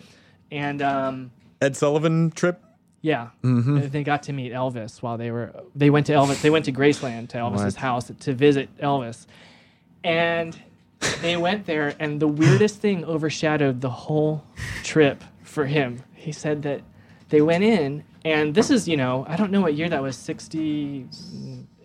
And 0.52 0.82
um, 0.82 1.32
Ed 1.62 1.76
Sullivan 1.76 2.32
trip 2.32 2.62
yeah, 3.02 3.30
Mm-hmm. 3.44 3.90
they 3.90 4.04
got 4.04 4.24
to 4.24 4.34
meet 4.34 4.52
Elvis 4.52 5.04
while 5.04 5.16
they 5.16 5.30
were. 5.30 5.54
They 5.76 5.92
went 5.92 6.08
to 6.08 6.14
Elvis. 6.14 6.42
They 6.42 6.50
went 6.50 6.66
to 6.66 6.72
Graceland 6.72 7.30
to 7.30 7.38
Elvis's 7.38 7.76
house 7.76 8.12
to 8.20 8.34
visit 8.34 8.76
Elvis, 8.80 9.28
and 10.04 10.58
they 11.22 11.38
went 11.38 11.68
there. 11.68 11.94
And 12.00 12.20
the 12.20 12.28
weirdest 12.28 12.82
thing 12.82 13.06
overshadowed 13.06 13.82
the 13.82 13.92
whole 13.92 14.44
trip 14.84 15.24
for 15.44 15.66
him. 15.68 16.02
He 16.16 16.32
said 16.32 16.64
that 16.64 16.82
they 17.30 17.42
went 17.42 17.64
in, 17.64 18.04
and 18.24 18.56
this 18.56 18.72
is 18.72 18.88
you 18.88 18.98
know 18.98 19.24
I 19.30 19.36
don't 19.36 19.52
know 19.52 19.62
what 19.62 19.76
year 19.76 19.88
that 19.90 20.02
was 20.02 20.16
sixty 20.18 21.06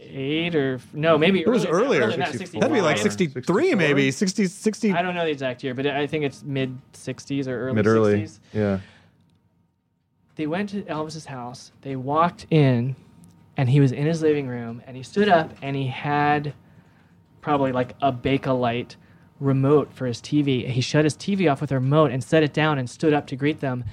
eight 0.01 0.55
or 0.55 0.81
no 0.95 1.19
maybe 1.19 1.41
It 1.41 1.49
was 1.49 1.67
earlier 1.67 2.01
earlier. 2.01 2.11
than 2.11 2.21
that, 2.21 2.33
64. 2.33 2.61
That'd 2.63 2.75
be 2.75 2.81
like 2.81 2.97
63 2.99 3.75
maybe. 3.75 4.11
60, 4.11 4.47
60. 4.47 4.93
I 4.93 5.03
don't 5.03 5.15
know 5.15 5.25
the 5.25 5.31
exact 5.31 5.63
year, 5.63 5.75
but 5.75 5.87
I 5.87 6.07
think 6.07 6.25
it's 6.25 6.43
mid 6.43 6.79
sixties 6.95 7.47
or 7.47 7.61
early 7.67 7.75
Mid 7.75 7.87
early. 7.87 8.13
sixties. 8.27 8.41
Yeah. 8.55 8.81
They 10.41 10.47
went 10.47 10.71
to 10.71 10.81
Elvis's 10.85 11.27
house. 11.27 11.71
They 11.83 11.97
walked 11.97 12.47
in, 12.49 12.97
and 13.59 13.69
he 13.69 13.79
was 13.79 13.93
in 13.93 14.07
his 14.07 14.23
living 14.23 14.49
room, 14.49 14.81
and 14.87 14.97
he 14.97 15.03
stood 15.03 15.29
up, 15.29 15.53
and 15.61 15.77
he 15.77 15.89
had 15.89 16.55
probably 17.43 17.73
like 17.73 17.95
a 18.01 18.11
Bakelite 18.11 18.97
remote 19.39 19.93
for 19.93 20.07
his 20.07 20.19
TV. 20.23 20.67
He 20.67 20.81
shut 20.81 21.05
his 21.05 21.15
TV 21.15 21.53
off 21.53 21.61
with 21.61 21.71
a 21.73 21.75
remote 21.75 22.11
and 22.11 22.25
set 22.25 22.43
it 22.43 22.55
down 22.55 22.79
and 22.79 22.89
stood 22.89 23.13
up 23.13 23.27
to 23.27 23.37
greet 23.37 23.61
them. 23.61 23.85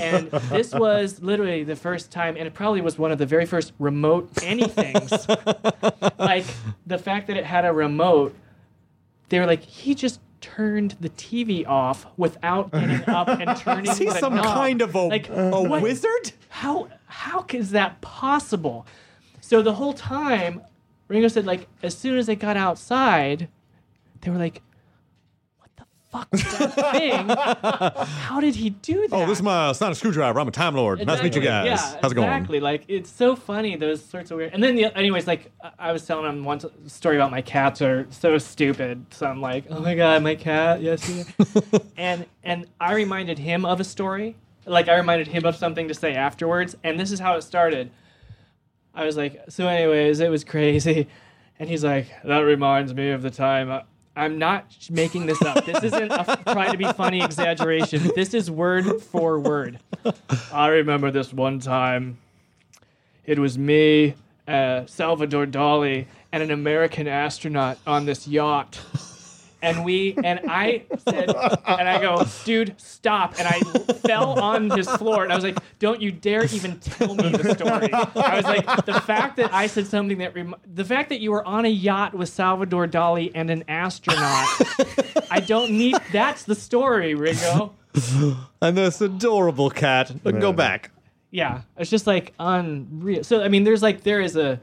and 0.00 0.30
this 0.30 0.72
was 0.72 1.20
literally 1.20 1.64
the 1.64 1.74
first 1.74 2.12
time, 2.12 2.36
and 2.36 2.46
it 2.46 2.54
probably 2.54 2.80
was 2.80 2.96
one 2.96 3.10
of 3.10 3.18
the 3.18 3.26
very 3.26 3.44
first 3.44 3.72
remote 3.80 4.32
anythings. 4.34 5.10
like 6.20 6.44
the 6.86 6.98
fact 6.98 7.26
that 7.26 7.36
it 7.36 7.44
had 7.44 7.64
a 7.64 7.72
remote, 7.72 8.36
they 9.30 9.40
were 9.40 9.46
like, 9.46 9.64
he 9.64 9.96
just 9.96 10.20
turned 10.42 10.96
the 11.00 11.08
TV 11.10 11.66
off 11.66 12.06
without 12.18 12.70
getting 12.72 13.08
up 13.08 13.28
and 13.28 13.56
turning 13.60 13.90
Is 13.90 13.96
he 13.96 14.04
the 14.04 14.18
some 14.18 14.34
knob. 14.34 14.44
kind 14.44 14.82
of 14.82 14.94
a, 14.94 15.00
like 15.02 15.28
a 15.30 15.62
what- 15.62 15.80
wizard? 15.88 16.32
How 16.50 16.88
how 17.06 17.46
is 17.50 17.70
that 17.70 18.00
possible? 18.02 18.86
So 19.40 19.62
the 19.62 19.74
whole 19.74 19.94
time, 19.94 20.60
Ringo 21.08 21.28
said 21.28 21.46
like 21.46 21.68
as 21.82 21.96
soon 21.96 22.18
as 22.18 22.26
they 22.26 22.36
got 22.36 22.56
outside, 22.58 23.48
they 24.20 24.30
were 24.30 24.38
like, 24.38 24.60
"What 26.12 26.30
the 26.30 26.38
fuck 26.38 26.68
is 26.68 26.74
that 26.76 26.92
thing? 26.92 28.06
How 28.06 28.40
did 28.40 28.54
he 28.54 28.70
do 28.70 29.08
that?" 29.08 29.14
Oh, 29.16 29.26
this 29.26 29.38
is 29.38 29.42
my, 29.42 29.70
it's 29.70 29.80
not 29.80 29.90
a 29.90 29.94
screwdriver. 29.94 30.38
I'm 30.38 30.46
a 30.46 30.50
Time 30.52 30.74
Lord. 30.76 31.04
Nice 31.04 31.18
to 31.18 31.24
meet 31.24 31.34
you 31.34 31.40
guys. 31.42 31.66
Yeah, 31.66 31.98
How's 32.00 32.12
it 32.12 32.14
going? 32.14 32.28
exactly. 32.28 32.60
Like 32.60 32.84
it's 32.88 33.10
so 33.10 33.34
funny 33.34 33.74
those 33.76 34.04
sorts 34.04 34.30
of 34.30 34.36
weird. 34.36 34.52
And 34.54 34.62
then, 34.62 34.76
the, 34.76 34.86
anyways, 34.96 35.26
like 35.26 35.50
I- 35.78 35.90
was 35.92 36.06
telling 36.06 36.26
him 36.30 36.44
one 36.44 36.58
t- 36.60 36.68
story 36.86 37.16
about 37.16 37.30
my 37.30 37.42
cats 37.42 37.82
are 37.82 38.06
so 38.10 38.38
stupid. 38.38 39.04
So 39.10 39.26
I'm 39.26 39.40
like, 39.40 39.64
oh 39.70 39.80
my 39.80 39.94
god, 39.94 40.22
my 40.22 40.34
cat, 40.36 40.80
yes, 40.82 41.32
and 41.96 42.26
and 42.44 42.66
I 42.80 42.94
reminded 42.94 43.38
him 43.38 43.64
of 43.64 43.80
a 43.80 43.84
story, 43.84 44.36
like 44.66 44.88
I 44.88 44.96
reminded 44.96 45.26
him 45.28 45.44
of 45.44 45.56
something 45.56 45.88
to 45.88 45.94
say 45.94 46.14
afterwards, 46.14 46.76
and 46.84 47.00
this 47.00 47.10
is 47.10 47.18
how 47.20 47.36
it 47.36 47.42
started. 47.42 47.90
I 48.94 49.06
was 49.06 49.16
like, 49.16 49.40
so 49.48 49.66
anyways, 49.68 50.20
it 50.20 50.28
was 50.30 50.44
crazy, 50.44 51.08
and 51.58 51.68
he's 51.68 51.82
like, 51.82 52.08
that 52.24 52.40
reminds 52.40 52.92
me 52.92 53.10
of 53.10 53.22
the 53.22 53.30
time. 53.30 53.82
I'm 54.14 54.38
not 54.38 54.66
making 54.90 55.26
this 55.26 55.40
up. 55.42 55.64
This 55.64 55.82
isn't 55.84 56.12
a 56.12 56.38
trying 56.46 56.72
to 56.72 56.78
be 56.78 56.84
funny 56.92 57.22
exaggeration. 57.22 58.10
This 58.14 58.34
is 58.34 58.50
word 58.50 59.00
for 59.00 59.38
word. 59.38 59.78
I 60.52 60.68
remember 60.68 61.10
this 61.10 61.32
one 61.32 61.60
time. 61.60 62.18
It 63.24 63.38
was 63.38 63.56
me, 63.56 64.14
uh, 64.46 64.84
Salvador 64.86 65.46
Dali, 65.46 66.06
and 66.30 66.42
an 66.42 66.50
American 66.50 67.08
astronaut 67.08 67.78
on 67.86 68.04
this 68.04 68.28
yacht. 68.28 68.78
And 69.62 69.84
we 69.84 70.14
and 70.24 70.40
I 70.50 70.82
said, 71.08 71.30
and 71.30 71.88
I 71.88 72.00
go, 72.00 72.26
dude, 72.44 72.74
stop! 72.80 73.34
And 73.38 73.46
I 73.46 73.60
fell 74.06 74.40
on 74.40 74.70
his 74.70 74.90
floor, 74.90 75.22
and 75.22 75.32
I 75.32 75.36
was 75.36 75.44
like, 75.44 75.56
don't 75.78 76.02
you 76.02 76.10
dare 76.10 76.44
even 76.46 76.80
tell 76.80 77.14
me 77.14 77.28
the 77.30 77.54
story. 77.54 77.92
I 77.92 78.36
was 78.36 78.44
like, 78.44 78.84
the 78.86 79.00
fact 79.00 79.36
that 79.36 79.54
I 79.54 79.68
said 79.68 79.86
something 79.86 80.18
that, 80.18 80.34
rem- 80.34 80.56
the 80.74 80.84
fact 80.84 81.10
that 81.10 81.20
you 81.20 81.30
were 81.30 81.44
on 81.46 81.64
a 81.64 81.68
yacht 81.68 82.12
with 82.12 82.28
Salvador 82.28 82.88
Dali 82.88 83.30
and 83.34 83.50
an 83.50 83.62
astronaut, 83.68 84.48
I 85.30 85.38
don't 85.38 85.70
need. 85.70 85.96
That's 86.12 86.42
the 86.42 86.54
story, 86.56 87.14
Ringo. 87.14 87.72
And 88.60 88.76
this 88.76 89.00
adorable 89.00 89.70
cat. 89.70 90.12
Look, 90.24 90.40
Go 90.40 90.52
back. 90.52 90.90
yeah 91.30 91.62
it's 91.78 91.88
just 91.90 92.06
like 92.06 92.32
unreal 92.38 93.22
so 93.24 93.42
i 93.42 93.48
mean 93.48 93.64
there's 93.64 93.82
like 93.82 94.02
there 94.02 94.20
is 94.20 94.36
a 94.36 94.60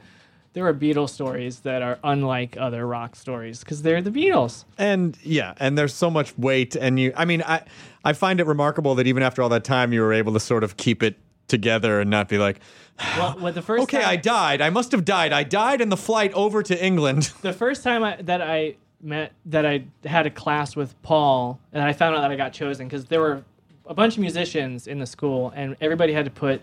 there 0.52 0.66
are 0.66 0.74
beatles 0.74 1.10
stories 1.10 1.60
that 1.60 1.82
are 1.82 1.98
unlike 2.02 2.56
other 2.56 2.86
rock 2.86 3.14
stories 3.14 3.60
because 3.60 3.82
they're 3.82 4.02
the 4.02 4.10
beatles 4.10 4.64
And 4.78 5.16
yeah, 5.22 5.54
and 5.58 5.78
there's 5.78 5.94
so 5.94 6.10
much 6.10 6.36
weight, 6.38 6.76
and 6.76 6.98
you. 6.98 7.12
I 7.16 7.24
mean, 7.24 7.42
I 7.42 7.62
I 8.04 8.12
find 8.12 8.40
it 8.40 8.46
remarkable 8.46 8.94
that 8.96 9.06
even 9.06 9.22
after 9.22 9.42
all 9.42 9.48
that 9.50 9.64
time, 9.64 9.92
you 9.92 10.00
were 10.00 10.12
able 10.12 10.32
to 10.32 10.40
sort 10.40 10.64
of 10.64 10.76
keep 10.76 11.02
it 11.02 11.16
together 11.48 12.00
and 12.00 12.10
not 12.10 12.28
be 12.28 12.38
like, 12.38 12.60
well 13.16 13.38
what 13.38 13.54
the 13.54 13.62
first 13.62 13.82
okay, 13.84 14.00
time, 14.00 14.08
I 14.08 14.16
died. 14.16 14.60
I 14.60 14.70
must 14.70 14.92
have 14.92 15.04
died. 15.04 15.32
I 15.32 15.42
died 15.42 15.80
in 15.80 15.88
the 15.88 15.96
flight 15.96 16.32
over 16.34 16.62
to 16.62 16.84
England. 16.84 17.32
the 17.42 17.52
first 17.52 17.82
time 17.82 18.02
I, 18.02 18.16
that 18.22 18.42
i 18.42 18.76
met 19.02 19.32
that 19.46 19.64
i 19.64 19.82
had 20.04 20.26
a 20.26 20.30
class 20.30 20.76
with 20.76 21.00
paul 21.00 21.58
and 21.72 21.82
i 21.82 21.90
found 21.94 22.14
out 22.14 22.20
that 22.20 22.30
i 22.30 22.36
got 22.36 22.52
chosen 22.52 22.86
because 22.86 23.06
there 23.06 23.20
were 23.20 23.42
a 23.86 23.94
bunch 23.94 24.16
of 24.16 24.20
musicians 24.20 24.86
in 24.86 24.98
the 24.98 25.06
school 25.06 25.50
and 25.56 25.74
everybody 25.80 26.12
had 26.12 26.26
to 26.26 26.30
put 26.30 26.60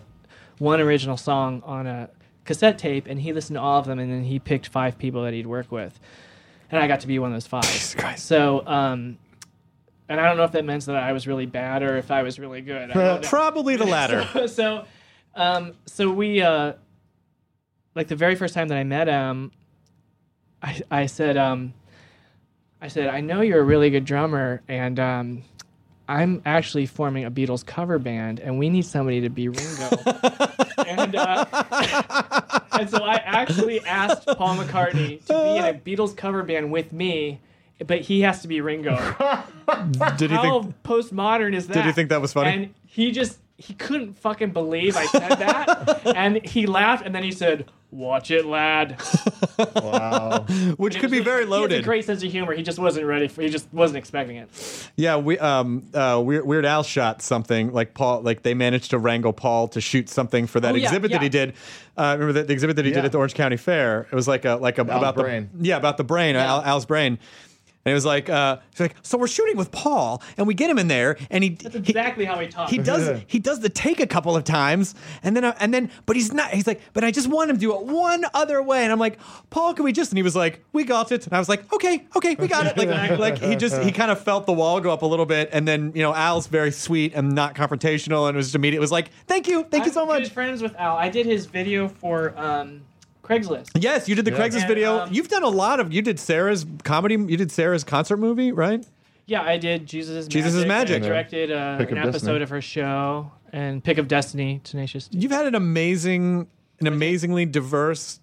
one 0.60 0.80
original 0.80 1.18
song 1.18 1.64
on 1.66 1.88
a 1.88 2.10
cassette 2.48 2.80
tape 2.80 3.06
and 3.08 3.20
he 3.22 3.34
listened 3.34 3.56
to 3.58 3.62
all 3.62 3.80
of 3.80 3.86
them 3.86 4.00
and 4.00 4.12
then 4.12 4.24
he 4.24 4.40
picked 4.40 4.68
five 4.68 4.98
people 4.98 5.24
that 5.24 5.34
he'd 5.34 5.46
work 5.46 5.72
with. 5.72 6.00
And 6.72 6.82
i 6.82 6.88
got 6.88 7.02
to 7.02 7.08
be 7.08 7.20
one 7.20 7.32
of 7.32 7.36
those 7.36 7.46
five. 7.46 7.66
So 8.18 8.66
um 8.66 9.18
and 10.10 10.20
i 10.20 10.26
don't 10.26 10.38
know 10.38 10.44
if 10.44 10.54
that 10.54 10.66
meant 10.66 10.86
that 10.86 10.96
i 10.96 11.12
was 11.12 11.28
really 11.28 11.46
bad 11.46 11.84
or 11.84 11.98
if 11.98 12.10
i 12.10 12.24
was 12.24 12.40
really 12.40 12.62
good. 12.62 12.90
I 12.90 12.94
don't. 12.94 13.24
Probably 13.24 13.76
the 13.76 13.86
latter. 13.86 14.48
so 14.48 14.86
um 15.36 15.74
so 15.86 16.10
we 16.12 16.42
uh 16.42 16.74
like 17.96 18.08
the 18.08 18.16
very 18.16 18.36
first 18.36 18.54
time 18.54 18.70
that 18.70 18.78
i 18.78 18.84
met 18.84 19.08
him 19.08 19.52
i 20.64 20.82
i 20.90 21.06
said 21.06 21.38
um 21.38 21.74
i 22.82 22.88
said 22.88 23.08
i 23.08 23.22
know 23.22 23.42
you're 23.42 23.60
a 23.60 23.64
really 23.64 23.90
good 23.90 24.06
drummer 24.06 24.62
and 24.68 25.00
um 25.00 25.44
i'm 26.08 26.42
actually 26.46 26.86
forming 26.86 27.26
a 27.26 27.32
beatles 27.32 27.66
cover 27.66 28.00
band 28.00 28.40
and 28.40 28.58
we 28.58 28.70
need 28.70 28.86
somebody 28.86 29.22
to 29.22 29.30
be 29.30 29.48
ringo 29.50 29.90
and 30.86 31.16
uh 31.16 31.46
and 32.80 32.90
so 32.90 33.04
i 33.04 33.16
actually 33.26 33.80
asked 33.86 34.26
paul 34.38 34.56
mccartney 34.58 35.24
to 35.26 35.34
be 35.34 35.58
in 35.58 35.66
a 35.66 35.74
beatles 35.74 36.16
cover 36.16 36.44
band 36.44 36.72
with 36.72 36.92
me 36.94 37.40
but 37.86 38.02
he 38.02 38.22
has 38.22 38.42
to 38.42 38.48
be 38.48 38.62
ringo 38.62 38.96
Did 40.18 40.30
he 40.32 40.36
how 40.36 40.62
think? 40.62 40.84
postmodern 40.84 41.54
is 41.54 41.68
that? 41.68 41.74
Did 41.74 41.86
he 41.86 41.92
think 41.92 42.08
that 42.10 42.22
was 42.22 42.32
funny? 42.32 42.52
And 42.52 42.74
he 42.86 43.12
just 43.12 43.38
he 43.58 43.74
couldn't 43.74 44.18
fucking 44.20 44.52
believe 44.52 44.96
I 44.96 45.06
said 45.08 45.30
that, 45.40 46.02
and 46.16 46.46
he 46.46 46.66
laughed, 46.68 47.06
and 47.06 47.14
then 47.16 47.24
he 47.24 47.32
said, 47.32 47.70
"Watch 47.92 48.32
it, 48.32 48.46
lad." 48.46 49.02
Wow. 49.58 50.46
Which 50.78 51.00
could 51.00 51.10
be 51.10 51.20
very 51.20 51.46
He 51.46 51.50
has 51.50 51.58
a 51.58 51.62
loaded. 51.62 51.84
great 51.84 52.06
sense 52.06 52.24
of 52.24 52.32
humor. 52.32 52.54
He 52.54 52.62
just 52.62 52.78
wasn't 52.78 53.08
ready 53.08 53.28
for. 53.28 53.42
He 53.42 53.50
just 53.50 53.68
wasn't 53.74 53.98
expecting 53.98 54.36
it. 54.38 54.50
Yeah, 54.96 55.18
we 55.18 55.40
um 55.40 55.90
uh 55.96 56.22
Weird, 56.24 56.46
Weird 56.46 56.64
Al 56.66 56.84
shot 56.84 57.24
something 57.24 57.74
like 57.74 57.96
Paul 57.96 58.22
like 58.22 58.44
they 58.44 58.54
managed 58.54 58.92
to 58.92 59.00
wrangle 59.00 59.34
Paul 59.34 59.68
to 59.70 59.82
shoot 59.82 60.10
something 60.10 60.46
for 60.46 60.60
that 60.60 60.74
Oh, 60.74 60.78
yeah, 60.78 60.86
exhibit 60.86 61.10
that 61.12 61.24
he 61.24 61.30
did. 61.30 61.54
Uh, 61.98 62.16
remember 62.20 62.34
the, 62.34 62.44
the 62.44 62.54
exhibit 62.54 62.76
that 62.76 62.86
he 62.86 62.92
did 62.92 63.04
at 63.04 63.12
the 63.12 63.18
Orange 63.18 63.34
County 63.34 63.58
Fair? 63.58 64.02
It 64.12 64.16
was 64.16 64.28
like 64.28 64.46
a 64.46 64.58
like 64.58 64.78
a 64.78 64.82
about 64.82 65.16
brain. 65.16 65.50
the 65.56 65.68
yeah 65.70 65.78
about 65.78 65.98
the 65.98 66.04
brain 66.04 66.36
Al, 66.36 66.62
Al's 66.62 66.86
brain. 66.86 67.18
And 67.88 67.92
it 67.92 67.96
was 67.96 68.04
like, 68.06 68.30
uh, 68.30 68.58
it's 68.70 68.82
like, 68.82 68.96
so 69.02 69.18
we're 69.18 69.28
shooting 69.30 69.56
with 69.56 69.72
Paul, 69.72 70.22
and 70.36 70.46
we 70.46 70.54
get 70.54 70.70
him 70.70 70.78
in 70.78 70.90
there, 70.90 71.16
and 71.32 71.42
he 71.42 71.52
That's 71.52 71.74
he- 71.74 71.80
exactly 71.80 72.26
how 72.26 72.38
he 72.38 72.48
talks. 72.48 72.70
he 72.70 72.80
does 72.80 73.22
he 73.28 73.40
does 73.40 73.62
the 73.62 73.70
take 73.70 74.02
a 74.02 74.06
couple 74.08 74.36
of 74.36 74.44
times 74.44 74.94
and 75.24 75.38
then 75.38 75.46
uh, 75.46 75.56
and 75.62 75.74
then 75.74 75.90
but 76.06 76.18
he's 76.18 76.34
not 76.34 76.52
he's 76.52 76.68
like 76.68 76.82
but 76.92 77.06
I 77.06 77.12
just 77.12 77.30
want 77.30 77.50
him 77.50 77.56
to 77.56 77.60
do 77.62 77.74
it 77.78 77.86
one 77.86 78.26
other 78.34 78.62
way. 78.62 78.84
And 78.84 78.92
I'm 78.92 79.00
like 79.00 79.20
Paul 79.52 79.74
can 79.74 79.86
we 79.86 79.94
just 79.94 80.12
and 80.12 80.18
he 80.18 80.22
was 80.24 80.36
like 80.36 80.66
we 80.74 80.84
got 80.84 81.14
it. 81.14 81.26
And 81.28 81.34
I 81.34 81.40
was 81.40 81.48
like 81.48 81.72
okay 81.72 82.06
okay 82.18 82.36
we 82.38 82.50
got 82.50 82.66
it. 82.68 82.76
Like 82.78 83.18
like 83.18 83.38
he 83.38 83.56
just 83.56 83.82
he 83.82 83.94
kind 83.94 84.12
of 84.12 84.20
felt 84.22 84.46
the 84.48 84.54
wall 84.54 84.82
go 84.82 84.92
up 84.92 85.02
a 85.04 85.06
little 85.06 85.26
bit 85.26 85.48
and 85.54 85.66
then 85.66 85.94
you 85.96 86.02
know 86.02 86.14
Al's 86.14 86.48
very 86.48 86.72
sweet 86.72 87.14
and 87.16 87.32
not 87.34 87.56
confrontational 87.56 88.28
and 88.28 88.36
it 88.36 88.38
was 88.38 88.48
just 88.48 88.56
immediate 88.56 88.80
it 88.80 88.82
was 88.82 88.92
like 88.92 89.12
thank 89.28 89.48
you 89.48 89.64
thank 89.64 89.86
you 89.86 89.92
I'm 89.92 89.94
so 89.94 90.06
much. 90.06 90.24
Good 90.24 90.32
friends 90.34 90.62
with 90.62 90.76
Al. 90.76 90.98
I 90.98 91.08
did 91.08 91.26
his 91.26 91.46
video 91.46 91.88
for 91.88 92.38
um, 92.38 92.82
Craigslist. 93.28 93.70
yes 93.80 94.08
you 94.10 94.16
did 94.16 94.26
the 94.26 94.32
Yeah. 94.32 94.38
Craigslist 94.38 94.60
And, 94.62 94.68
video 94.68 95.00
um, 95.00 95.10
you've 95.14 95.28
done 95.28 95.44
a 95.44 95.50
lot 95.50 95.80
of 95.80 95.92
you 95.94 96.02
did 96.02 96.20
Sarah's 96.20 96.66
comedy 96.84 97.16
you 97.16 97.38
did 97.38 97.52
Sarah's 97.52 97.84
concert 97.84 98.18
movie 98.18 98.52
right 98.52 98.86
Yeah, 99.26 99.42
I 99.42 99.58
did 99.58 99.86
Jesus 99.86 100.16
is 100.16 100.28
Jesus 100.28 100.54
is 100.56 100.66
Magic. 100.66 101.04
I 101.04 101.08
directed 101.08 101.52
uh, 101.52 101.78
Pick 101.78 101.92
an 101.92 101.98
of 101.98 102.04
episode 102.10 102.14
Destiny. 102.40 102.44
of 102.44 102.50
her 102.50 102.62
show 102.62 103.32
and 103.54 103.84
Pick 103.84 103.98
of 103.98 104.08
Destiny, 104.08 104.62
Tenacious. 104.64 105.08
D. 105.08 105.20
you've 105.20 105.32
had 105.32 105.46
an 105.48 105.56
amazing 105.56 106.48
an 106.80 106.88
amazingly 106.88 107.46
diverse 107.46 108.20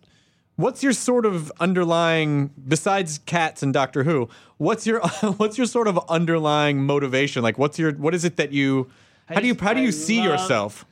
what's 0.57 0.83
your 0.83 0.93
sort 0.93 1.27
of 1.27 1.51
underlying 1.61 2.51
besides 2.69 3.19
cats 3.27 3.63
and 3.63 3.73
doctor 3.75 4.05
who 4.05 4.29
what's 4.59 4.87
your 4.87 5.01
what's 5.39 5.59
your 5.59 5.67
sort 5.67 5.89
of 5.89 5.99
underlying 6.09 6.85
motivation 6.85 7.43
like 7.43 7.59
what's 7.59 7.79
your 7.79 7.93
what 7.95 8.15
is 8.15 8.25
it 8.25 8.37
that 8.37 8.53
you 8.53 8.89
how 9.27 9.41
do 9.41 9.47
you 9.47 9.55
just- 9.55 9.65
how 9.65 9.75
do 9.75 9.81
you 9.81 9.89
I 9.89 9.91
see 9.91 10.19
love- 10.21 10.27
yourself 10.29 10.85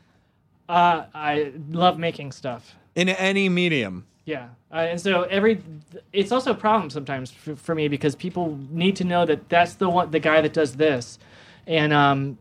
Uh, 0.69 1.05
I 1.15 1.53
love 1.71 1.99
making 1.99 2.33
stuff. 2.33 2.75
In 2.95 3.09
any 3.09 3.49
medium 3.49 4.07
Yeah, 4.25 4.49
uh, 4.71 4.77
and 4.77 5.01
so 5.01 5.23
every 5.23 5.61
it's 6.13 6.31
also 6.31 6.53
a 6.53 6.55
problem 6.55 6.91
sometimes 6.91 7.31
for, 7.31 7.57
for 7.57 7.75
me 7.75 7.89
because 7.89 8.15
people 8.15 8.59
need 8.71 8.97
to 8.97 9.05
know 9.05 9.27
that 9.27 9.49
that's 9.49 9.75
the 9.75 9.89
one 9.89 10.11
the 10.11 10.21
guy 10.21 10.41
that 10.41 10.53
does 10.53 10.77
this, 10.77 11.19
and 11.67 11.93
um, 11.93 12.39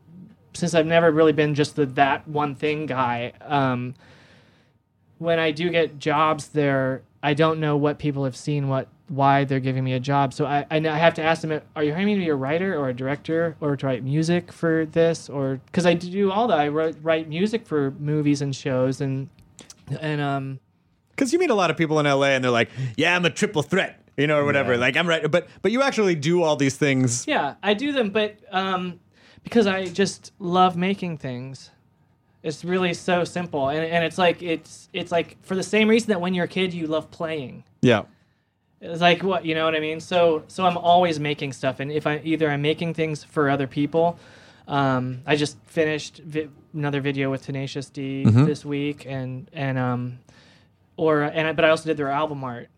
since 0.54 0.76
I've 0.76 0.86
never 0.86 1.12
really 1.12 1.34
been 1.34 1.56
just 1.56 1.76
the 1.76 1.86
that 1.88 2.28
one 2.28 2.56
thing 2.56 2.86
guy, 2.86 3.34
um, 3.41 3.95
when 5.18 5.39
I 5.39 5.52
do 5.52 5.70
get 5.70 5.97
jobs 5.97 6.49
there, 6.49 7.02
I 7.24 7.34
don't 7.34 7.60
know 7.60 7.78
what 7.78 7.99
people 7.99 8.26
have 8.26 8.36
seen, 8.36 8.68
what 8.68 8.88
why 9.08 9.43
they're 9.43 9.60
giving 9.60 9.84
me 9.84 9.93
a 9.93 9.99
job. 9.99 10.34
So 10.34 10.45
I 10.45 10.66
I, 10.70 10.80
have 10.80 11.14
to 11.16 11.24
ask 11.24 11.41
them, 11.41 11.62
are 11.76 11.84
you 11.84 11.91
hiring 11.91 12.08
me 12.08 12.14
to 12.16 12.20
be 12.20 12.30
a 12.30 12.36
writer 12.36 12.80
or 12.80 12.89
a 12.89 12.93
director 12.93 13.56
or 13.60 13.76
to 13.76 13.86
write 13.86 14.04
music 14.04 14.52
for 14.52 14.86
this 14.86 15.30
or 15.30 15.60
because 15.66 15.86
I 15.86 15.93
do 15.95 16.32
all 16.32 16.47
that. 16.47 16.60
I 16.60 16.68
write, 16.70 16.95
write 17.02 17.28
music 17.28 17.66
for 17.66 17.91
movies 17.99 18.41
and 18.41 18.56
shows 18.56 19.02
and 19.02 19.30
and 20.00 20.22
um. 20.22 20.60
because 21.12 21.34
you 21.34 21.39
meet 21.39 21.50
a 21.50 21.56
lot 21.56 21.70
of 21.72 21.78
people 21.78 22.00
in 22.00 22.06
la 22.06 22.24
and 22.24 22.44
they're 22.44 22.52
like 22.52 22.70
yeah 22.98 23.16
i'm 23.16 23.26
a 23.26 23.30
triple 23.30 23.62
threat 23.62 24.02
you 24.18 24.28
know 24.28 24.38
or 24.39 24.46
whatever 24.46 24.78
like 24.78 24.96
i'm 24.98 25.08
right 25.08 25.30
but 25.32 25.48
but 25.62 25.72
you 25.72 25.82
actually 25.82 26.16
do 26.16 26.44
all 26.44 26.56
these 26.56 26.78
things 26.78 27.26
Yeah, 27.28 27.56
I 27.64 27.74
do 27.74 27.92
them, 27.92 28.10
but 28.10 28.38
um, 28.52 29.00
because 29.44 29.66
I 29.68 29.86
just 29.88 30.32
love 30.39 30.76
making 30.78 31.18
things. 31.18 31.70
It's 32.44 32.64
really 32.66 32.94
so 32.94 33.24
simple, 33.24 33.70
and, 33.70 33.84
and 33.86 34.04
it's 34.04 34.18
like 34.18 34.42
it's 34.42 34.89
it's 34.94 35.12
like 35.12 35.38
for 35.44 35.56
the 35.56 35.64
same 35.64 35.88
reason 35.88 36.10
that 36.10 36.20
when 36.22 36.34
you're 36.34 36.46
a 36.46 36.48
kid 36.60 36.74
you 36.74 36.88
love 36.88 37.10
playing. 37.12 37.64
yeah 37.82 38.04
It's 38.82 39.02
like 39.02 39.22
what 39.24 39.46
you 39.46 39.54
know 39.56 39.66
what 39.66 39.76
I 39.76 39.80
mean. 39.80 40.00
So 40.00 40.44
so 40.48 40.66
I'm 40.66 40.78
always 40.78 41.20
making 41.20 41.54
stuff, 41.54 41.80
and 41.80 41.92
if 41.92 42.06
I 42.08 42.20
either 42.24 42.50
I'm 42.50 42.62
making 42.62 42.94
things 42.96 43.24
for 43.24 43.50
other 43.50 43.68
people. 43.68 44.18
Um, 44.68 45.22
I 45.26 45.36
just 45.36 45.58
finished 45.66 46.18
vi- 46.24 46.50
another 46.74 47.01
video 47.01 47.30
with 47.32 47.43
Tenacious 47.45 47.89
D 47.89 48.24
this 48.26 48.63
week, 48.65 49.05
and 49.07 49.49
and 49.53 49.78
um, 49.78 50.19
or 50.97 51.22
and 51.24 51.47
I, 51.47 51.53
but 51.53 51.65
I 51.65 51.69
also 51.69 51.86
did 51.86 51.97
their 51.97 52.09
album 52.09 52.43
art. 52.43 52.69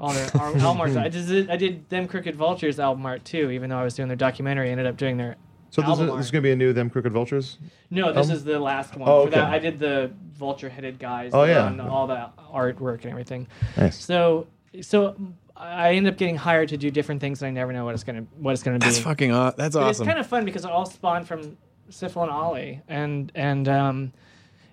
All 0.00 0.12
their 0.12 0.28
album 0.36 0.80
art. 0.80 0.96
I 0.96 1.08
did 1.08 1.50
I 1.50 1.56
did 1.56 1.88
them 1.88 2.06
Crooked 2.08 2.36
Vultures 2.36 2.78
album 2.78 3.04
art 3.06 3.24
too, 3.24 3.50
even 3.50 3.70
though 3.70 3.78
I 3.78 3.84
was 3.84 3.94
doing 3.94 4.08
their 4.08 4.16
documentary. 4.16 4.68
I 4.68 4.72
ended 4.72 4.86
up 4.86 4.96
doing 4.96 5.16
their 5.16 5.36
So 5.70 5.82
this 5.82 5.98
is, 5.98 6.30
going 6.30 6.40
to 6.40 6.40
be 6.40 6.52
a 6.52 6.56
new 6.56 6.72
Them 6.72 6.88
Crooked 6.88 7.12
Vultures? 7.12 7.58
No, 7.90 8.12
this 8.12 8.28
Um, 8.28 8.36
is 8.36 8.44
the 8.44 8.58
last 8.60 8.96
one. 8.96 9.08
oh, 9.08 9.24
For 9.24 9.30
that. 9.32 9.50
I 9.52 9.58
did 9.58 9.78
the 9.78 10.10
vulture-headed 10.38 10.98
guys. 11.00 11.32
Oh, 11.34 11.42
yeah. 11.44 11.64
on 11.66 11.80
all 11.80 12.06
the 12.06 12.30
artwork 12.54 13.02
and 13.02 13.10
everything. 13.10 13.48
Nice. 13.76 14.02
So, 14.02 14.46
so 14.82 15.16
I 15.56 15.94
end 15.94 16.06
up 16.06 16.16
getting 16.16 16.36
hired 16.36 16.68
to 16.68 16.76
do 16.76 16.90
different 16.92 17.20
things, 17.20 17.42
and 17.42 17.48
I 17.48 17.50
never 17.50 17.72
know 17.72 17.84
what 17.84 17.92
it's 17.94 18.04
gonna 18.04 18.24
what 18.38 18.52
it's 18.52 18.62
gonna 18.62 18.78
be. 18.78 18.84
that's 18.86 19.00
fucking 19.00 19.32
aw- 19.32 19.50
that's 19.50 19.74
But 19.74 19.82
awesome 19.82 20.04
It's 20.04 20.08
kind 20.08 20.20
of 20.20 20.26
fun 20.28 20.44
because 20.44 20.64
it 20.64 20.70
all 20.70 20.86
spawned 20.86 21.26
from 21.26 21.56
Sifl 21.90 22.22
and 22.22 22.30
Olly, 22.30 22.80
and 22.88 23.30
and 23.34 23.68
um, 23.68 24.12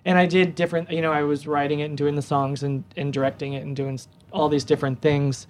and 0.04 0.18
I 0.18 0.26
did 0.26 0.54
different. 0.54 0.90
You 0.90 1.02
know, 1.02 1.12
I 1.12 1.22
was 1.22 1.46
writing 1.46 1.80
it 1.80 1.84
and 1.84 1.96
doing 1.98 2.14
the 2.14 2.22
songs 2.22 2.62
and 2.62 2.84
and 2.96 3.12
directing 3.12 3.52
it 3.54 3.64
and 3.64 3.74
doing 3.76 3.98
all 4.32 4.48
these 4.48 4.64
different 4.64 5.00
things, 5.00 5.46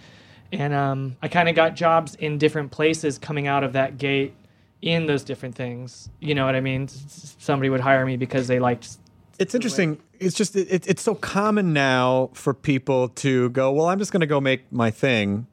and 0.53 0.73
um, 0.75 1.17
I 1.23 1.29
kind 1.29 1.49
of 1.49 1.55
got 1.55 1.75
jobs 1.77 2.15
in 2.17 2.39
different 2.39 2.71
places 2.71 3.19
coming 3.19 3.47
out 3.47 3.65
of 3.65 3.73
that 3.73 3.99
gate, 3.99 4.35
in 4.83 5.07
those 5.07 5.25
different 5.25 5.55
things. 5.55 6.09
You 6.21 6.35
know 6.35 6.47
what 6.47 6.55
I 6.55 6.61
mean? 6.61 6.85
S- 6.85 7.37
Somebody 7.39 7.69
would 7.71 7.81
hire 7.81 8.05
me 8.07 8.17
because 8.17 8.47
they 8.47 8.59
liked. 8.61 8.97
It's 9.39 9.55
interesting. 9.55 10.01
It's 10.19 10.35
just 10.35 10.57
it- 10.57 10.87
it's 10.89 11.03
so 11.03 11.15
common 11.15 11.73
now 11.73 12.31
for 12.33 12.55
people 12.55 13.09
to 13.11 13.51
go, 13.51 13.71
well, 13.73 13.87
I'm 13.87 13.99
just 13.99 14.11
going 14.13 14.21
to 14.23 14.27
go 14.27 14.41
make 14.41 14.71
my 14.73 14.91
thing 14.91 15.47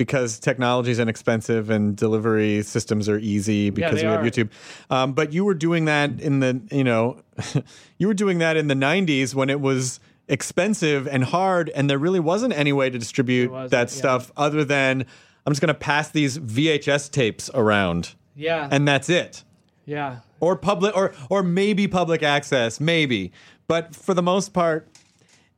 because 0.00 0.38
technology 0.38 0.90
is 0.90 0.98
inexpensive 0.98 1.68
and 1.68 1.94
delivery 1.94 2.62
systems 2.62 3.06
are 3.06 3.18
easy 3.18 3.68
because 3.68 4.00
they 4.00 4.06
we 4.06 4.10
have 4.10 4.24
are. 4.24 4.24
YouTube. 4.24 4.48
Um, 4.88 5.12
but 5.12 5.34
you 5.34 5.44
were 5.44 5.52
doing 5.52 5.84
that 5.84 6.22
in 6.22 6.40
the 6.40 6.58
you 6.70 6.84
know, 6.84 7.20
you 7.98 8.06
were 8.06 8.14
doing 8.14 8.38
that 8.38 8.56
in 8.56 8.68
the 8.68 8.74
'90s 8.74 9.34
when 9.34 9.50
it 9.50 9.60
was 9.60 10.00
expensive 10.26 11.06
and 11.06 11.22
hard, 11.22 11.68
and 11.68 11.90
there 11.90 11.98
really 11.98 12.18
wasn't 12.18 12.54
any 12.54 12.72
way 12.72 12.88
to 12.88 12.98
distribute 12.98 13.50
that 13.68 13.72
yeah. 13.72 13.98
stuff 13.98 14.32
other 14.38 14.64
than 14.64 15.04
I'm 15.44 15.52
just 15.52 15.60
going 15.60 15.68
to 15.68 15.74
pass 15.74 16.08
these 16.08 16.38
VHS 16.38 17.10
tapes 17.10 17.50
around, 17.52 18.14
Yeah. 18.34 18.66
and 18.72 18.88
that's 18.88 19.10
it 19.10 19.44
yeah. 19.84 20.20
or 20.40 20.56
public 20.56 20.96
or 20.96 21.12
or 21.28 21.42
maybe 21.42 21.88
public 21.88 22.22
access 22.22 22.80
maybe 22.80 23.32
but 23.66 23.94
for 23.94 24.14
the 24.14 24.22
most 24.22 24.52
part 24.52 24.88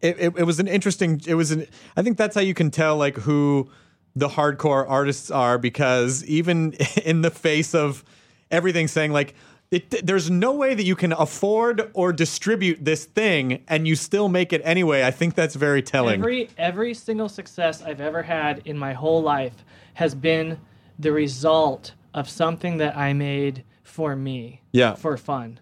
it, 0.00 0.16
it, 0.18 0.32
it 0.38 0.44
was 0.44 0.58
an 0.58 0.66
interesting 0.68 1.20
it 1.26 1.34
was 1.34 1.50
an 1.50 1.66
i 1.96 2.02
think 2.02 2.16
that's 2.16 2.34
how 2.34 2.40
you 2.40 2.54
can 2.54 2.70
tell 2.70 2.96
like 2.96 3.16
who 3.16 3.70
the 4.14 4.28
hardcore 4.28 4.84
artists 4.88 5.30
are 5.30 5.58
because 5.58 6.24
even 6.24 6.72
in 7.04 7.22
the 7.22 7.30
face 7.30 7.74
of 7.74 8.04
everything 8.50 8.88
saying 8.88 9.12
like 9.12 9.34
it, 9.70 10.06
there's 10.06 10.30
no 10.30 10.52
way 10.52 10.74
that 10.74 10.84
you 10.84 10.94
can 10.94 11.12
afford 11.12 11.90
or 11.94 12.12
distribute 12.12 12.84
this 12.84 13.06
thing 13.06 13.64
and 13.68 13.88
you 13.88 13.96
still 13.96 14.28
make 14.28 14.52
it 14.52 14.60
anyway 14.64 15.02
i 15.02 15.10
think 15.10 15.34
that's 15.34 15.54
very 15.54 15.80
telling 15.80 16.20
Every 16.20 16.50
every 16.58 16.92
single 16.92 17.30
success 17.30 17.82
I've 17.82 18.02
ever 18.02 18.22
had 18.22 18.60
in 18.66 18.76
my 18.76 18.92
whole 18.92 19.22
life 19.22 19.64
has 19.94 20.14
been 20.14 20.58
the 20.98 21.12
result 21.12 21.94
of 22.14 22.28
something 22.28 22.78
that 22.78 22.96
I 22.96 23.12
made 23.12 23.64
for 23.82 24.16
me. 24.16 24.62
Yeah. 24.72 24.94
For 24.94 25.16
fun. 25.16 25.60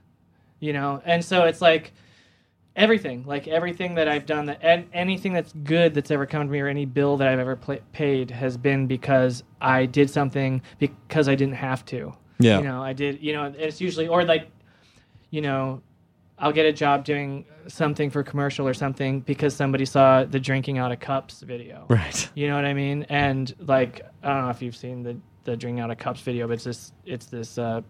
You 0.58 0.72
know? 0.72 1.02
And 1.04 1.24
so 1.24 1.44
it's 1.44 1.60
like 1.60 1.92
everything, 2.80 3.24
like 3.26 3.46
everything 3.46 3.94
that 3.96 4.08
I've 4.08 4.24
done 4.24 4.46
that 4.46 4.58
and 4.62 4.86
anything 4.92 5.34
that's 5.34 5.52
good 5.52 5.92
that's 5.92 6.10
ever 6.10 6.24
come 6.24 6.46
to 6.46 6.52
me 6.52 6.60
or 6.60 6.66
any 6.66 6.86
bill 6.86 7.18
that 7.18 7.28
I've 7.28 7.38
ever 7.38 7.54
pla 7.54 7.76
paid 7.92 8.30
has 8.30 8.56
been 8.56 8.86
because 8.86 9.44
I 9.60 9.84
did 9.86 10.08
something 10.08 10.62
because 10.78 11.28
I 11.28 11.34
didn't 11.34 11.56
have 11.56 11.84
to. 11.86 12.14
Yeah. 12.38 12.58
You 12.58 12.64
know, 12.64 12.82
I 12.82 12.94
did, 12.94 13.22
you 13.22 13.34
know, 13.34 13.52
it's 13.56 13.80
usually 13.80 14.08
or 14.08 14.24
like 14.24 14.50
you 15.30 15.42
know, 15.42 15.82
I'll 16.38 16.52
get 16.52 16.64
a 16.64 16.72
job 16.72 17.04
doing 17.04 17.44
something 17.68 18.10
for 18.10 18.22
commercial 18.22 18.66
or 18.66 18.74
something 18.74 19.20
because 19.20 19.54
somebody 19.54 19.84
saw 19.84 20.24
the 20.24 20.40
drinking 20.40 20.78
out 20.78 20.90
of 20.90 20.98
cups 20.98 21.42
video. 21.42 21.84
right 21.88 22.30
You 22.34 22.48
know 22.48 22.56
what 22.56 22.64
I 22.64 22.72
mean? 22.72 23.04
And 23.10 23.54
like 23.60 24.00
I 24.22 24.28
don't 24.28 24.44
know 24.44 24.50
if 24.50 24.62
you've 24.62 24.76
seen 24.76 25.02
the 25.02 25.16
the 25.44 25.56
drinking 25.56 25.80
out 25.80 25.90
of 25.90 25.98
cups 25.98 26.22
video, 26.22 26.48
but 26.48 26.54
it's 26.54 26.64
this 26.64 26.92
it's 27.04 27.26
this 27.26 27.58
uh, 27.58 27.82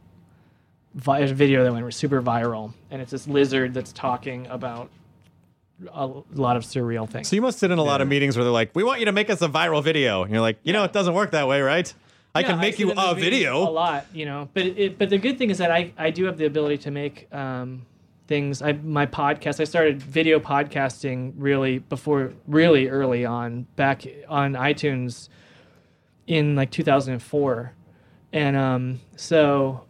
vi- 0.94 1.26
video 1.32 1.64
that 1.64 1.72
went 1.72 1.92
super 1.94 2.22
viral, 2.22 2.72
and 2.90 3.00
it's 3.02 3.10
this 3.10 3.26
lizard 3.28 3.74
that's 3.74 3.92
talking 3.92 4.46
about 4.48 4.90
a 5.94 6.06
lot 6.34 6.56
of 6.58 6.62
surreal 6.62 7.08
things. 7.08 7.26
so 7.28 7.34
you 7.34 7.40
must 7.40 7.58
sit 7.58 7.70
in 7.70 7.78
a 7.78 7.82
lot 7.82 8.02
of 8.02 8.08
meetings 8.08 8.36
where 8.36 8.44
they're 8.44 8.52
like 8.52 8.70
we 8.74 8.84
want 8.84 8.98
you 9.00 9.06
to 9.06 9.12
make 9.12 9.30
us 9.30 9.40
a 9.40 9.48
viral 9.48 9.82
video 9.82 10.22
and 10.22 10.30
you're 10.30 10.42
like 10.42 10.58
you 10.62 10.74
know 10.74 10.84
it 10.84 10.92
doesn't 10.92 11.14
work 11.14 11.30
that 11.30 11.48
way 11.48 11.62
right 11.62 11.94
i 12.34 12.40
Yeah, 12.40 12.48
can 12.48 12.58
make 12.60 12.74
sit 12.74 12.80
you 12.80 12.92
a 12.94 13.14
video 13.14 13.56
a 13.66 13.70
lot, 13.70 14.04
you 14.12 14.26
know. 14.26 14.46
But 14.52 14.66
it, 14.66 14.78
it, 14.78 14.98
but 14.98 15.08
the 15.08 15.16
good 15.16 15.38
thing 15.38 15.48
is 15.48 15.56
that 15.56 15.70
I, 15.70 15.92
I 15.96 16.10
do 16.10 16.26
have 16.26 16.36
the 16.36 16.44
ability 16.44 16.76
to 16.78 16.90
make 16.90 17.32
um, 17.34 17.86
things. 18.26 18.60
I 18.60 18.72
my 18.72 19.06
podcast. 19.06 19.58
I 19.58 19.64
started 19.64 20.02
video 20.02 20.38
podcasting 20.38 21.32
really 21.38 21.78
before 21.78 22.34
really 22.46 22.88
early 22.90 23.24
on 23.24 23.66
back 23.76 24.04
on 24.28 24.52
iTunes 24.52 25.30
in 26.26 26.54
like 26.56 26.70
2004, 26.70 27.72
and 28.34 28.54
um, 28.56 29.00
so 29.16 29.84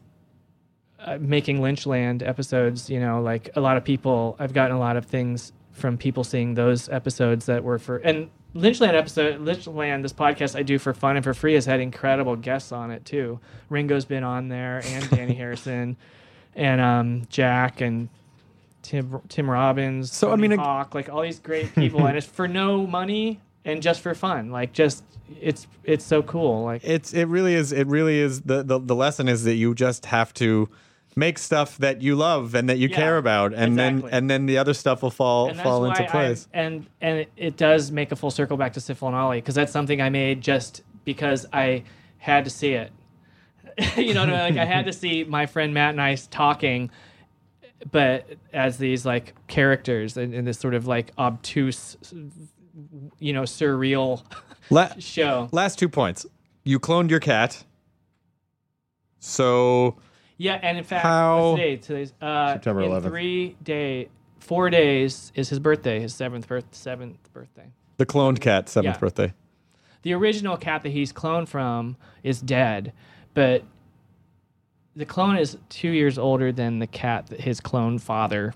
uh, 1.04 1.18
making 1.20 1.60
Lynchland 1.60 2.26
episodes. 2.26 2.90
You 2.90 3.00
know, 3.00 3.20
like 3.20 3.50
a 3.56 3.60
lot 3.60 3.76
of 3.76 3.84
people. 3.84 4.36
I've 4.38 4.52
gotten 4.52 4.76
a 4.76 4.80
lot 4.80 4.96
of 4.96 5.06
things 5.06 5.52
from 5.72 5.96
people 5.96 6.24
seeing 6.24 6.54
those 6.54 6.88
episodes 6.88 7.46
that 7.46 7.64
were 7.64 7.78
for 7.78 7.96
and 7.98 8.28
Lynchland 8.54 8.94
episode 8.94 9.40
Lynchland 9.40 10.02
this 10.02 10.12
podcast 10.12 10.56
I 10.56 10.62
do 10.62 10.78
for 10.78 10.92
fun 10.92 11.16
and 11.16 11.24
for 11.24 11.34
free 11.34 11.54
has 11.54 11.66
had 11.66 11.80
incredible 11.80 12.36
guests 12.36 12.72
on 12.72 12.90
it 12.90 13.04
too. 13.04 13.40
Ringo's 13.68 14.04
been 14.04 14.24
on 14.24 14.48
there 14.48 14.82
and 14.84 15.04
Dhani 15.04 15.36
Harrison 15.36 15.96
and 16.54 16.80
um, 16.80 17.22
Jack 17.30 17.80
and 17.80 18.08
Tim 18.82 19.20
Tim 19.28 19.48
Robbins. 19.48 20.12
So, 20.12 20.32
I 20.32 20.36
mean, 20.36 20.52
Hawk, 20.52 20.94
like 20.94 21.08
all 21.08 21.22
these 21.22 21.38
great 21.38 21.74
people 21.74 22.06
and 22.06 22.16
it's 22.16 22.26
for 22.38 22.48
no 22.48 22.86
money 22.86 23.40
and 23.64 23.82
just 23.82 24.00
for 24.00 24.14
fun. 24.14 24.50
Like 24.50 24.72
just 24.72 25.04
it's 25.40 25.66
it's 25.84 26.04
so 26.04 26.22
cool. 26.22 26.64
Like 26.64 26.82
it's 26.84 27.14
it 27.14 27.26
really 27.26 27.54
is 27.54 27.72
it 27.72 27.86
really 27.86 28.18
is 28.18 28.42
the, 28.42 28.62
the 28.62 28.78
the 28.78 28.94
lesson 28.94 29.28
is 29.28 29.44
that 29.44 29.54
you 29.54 29.74
just 29.74 30.06
have 30.06 30.34
to 30.34 30.68
make 31.16 31.38
stuff 31.38 31.76
that 31.78 32.00
you 32.02 32.14
love 32.16 32.54
and 32.54 32.68
that 32.68 32.78
you 32.78 32.88
Yeah, 32.88 32.96
care 32.96 33.18
about 33.18 33.52
and 33.52 33.72
exactly. 33.72 34.02
then 34.10 34.10
and 34.18 34.30
then 34.30 34.46
the 34.46 34.58
other 34.58 34.72
stuff 34.74 35.02
will 35.02 35.10
fall 35.10 35.52
fall 35.54 35.84
into 35.84 36.04
I- 36.04 36.08
place 36.08 36.48
and 36.52 36.86
and 37.00 37.18
it, 37.20 37.32
it 37.36 37.56
does 37.56 37.90
make 37.90 38.12
a 38.12 38.16
full 38.16 38.30
circle 38.30 38.56
back 38.56 38.72
to 38.74 38.80
Sifl 38.80 39.08
and 39.08 39.16
Olly 39.16 39.38
because 39.38 39.54
that's 39.56 39.72
something 39.72 40.00
I 40.00 40.08
made 40.08 40.40
just 40.40 40.82
because 41.04 41.46
I 41.52 41.82
had 42.18 42.44
to 42.44 42.50
see 42.50 42.74
it. 42.74 42.92
you 43.96 44.14
know, 44.14 44.20
what 44.20 44.30
I 44.30 44.48
mean? 44.50 44.56
like 44.56 44.58
I 44.58 44.64
had 44.70 44.84
to 44.86 44.92
see 44.92 45.24
my 45.24 45.46
friend 45.46 45.72
Matt 45.74 45.90
and 45.90 46.00
I 46.00 46.14
talking, 46.14 46.90
but 47.90 48.28
as 48.52 48.78
these 48.78 49.04
like 49.06 49.34
characters 49.46 50.16
in, 50.16 50.32
in 50.34 50.44
this 50.44 50.58
sort 50.58 50.74
of 50.74 50.86
like 50.86 51.12
obtuse, 51.18 51.96
you 53.18 53.32
know, 53.32 53.42
surreal 53.42 54.22
La- 54.70 54.92
show. 54.98 55.48
last 55.50 55.78
two 55.78 55.88
points 55.88 56.24
you 56.62 56.78
cloned 56.78 57.10
your 57.10 57.20
cat 57.20 57.64
so 59.18 59.96
Yeah, 60.40 60.58
and 60.62 60.78
in 60.78 60.84
fact, 60.84 61.02
How- 61.02 61.50
what's 61.50 61.60
today? 61.60 61.76
Today's 61.76 62.12
uh, 62.22 62.54
September 62.54 62.80
in 62.80 62.90
11th. 62.90 63.08
Three 63.08 63.56
day, 63.62 64.08
four 64.38 64.70
days 64.70 65.32
is 65.34 65.50
his 65.50 65.58
birthday, 65.58 66.00
his 66.00 66.14
seventh 66.14 66.48
birth, 66.48 66.64
seventh 66.72 67.30
birthday. 67.34 67.66
the 67.98 68.06
cloned 68.06 68.40
cat 68.40 68.66
seventh 68.70 68.94
Yeah. 68.96 68.98
birthday 68.98 69.34
the 70.02 70.14
original 70.14 70.56
cat 70.56 70.82
that 70.82 70.88
he's 70.92 71.12
cloned 71.12 71.46
from 71.46 71.94
is 72.22 72.40
dead, 72.40 72.94
but 73.34 73.62
the 74.96 75.04
clone 75.04 75.36
is 75.36 75.58
two 75.68 75.90
years 75.90 76.16
older 76.16 76.50
than 76.52 76.78
the 76.78 76.86
cat 76.86 77.26
that 77.26 77.42
his 77.42 77.60
clone 77.60 77.98
father. 77.98 78.54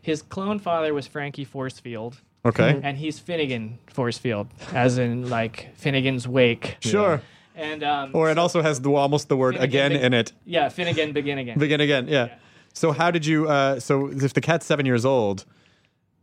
His 0.00 0.22
clone 0.22 0.58
father 0.58 0.92
was 0.92 1.06
Frankie 1.06 1.46
Forcefield, 1.46 2.14
okay 2.44 2.80
and 2.82 2.96
he's 2.98 3.20
Finnegan 3.20 3.78
Forcefield, 3.94 4.48
as 4.74 4.98
in 4.98 5.30
like 5.30 5.70
Finnegan's 5.76 6.26
Wake. 6.26 6.78
sure 6.80 7.22
And 7.54 7.82
um, 7.82 8.10
or 8.14 8.30
it 8.30 8.38
also 8.38 8.62
has 8.62 8.80
the 8.80 8.92
almost 8.92 9.28
the 9.28 9.36
word 9.36 9.54
Finnegan 9.54 9.68
again 9.68 9.90
be- 9.92 10.06
in 10.06 10.14
it 10.14 10.32
yeah, 10.44 10.68
Finnegan 10.68 11.12
begin 11.12 11.38
again. 11.38 11.58
begin 11.58 11.80
again 11.80 12.08
yeah. 12.08 12.36
so 12.72 12.92
how 12.92 13.10
did 13.10 13.26
you 13.26 13.48
uh 13.48 13.78
so 13.78 14.08
if 14.08 14.32
the 14.32 14.40
cat's 14.40 14.64
seven 14.64 14.86
years 14.86 15.04
old 15.04 15.44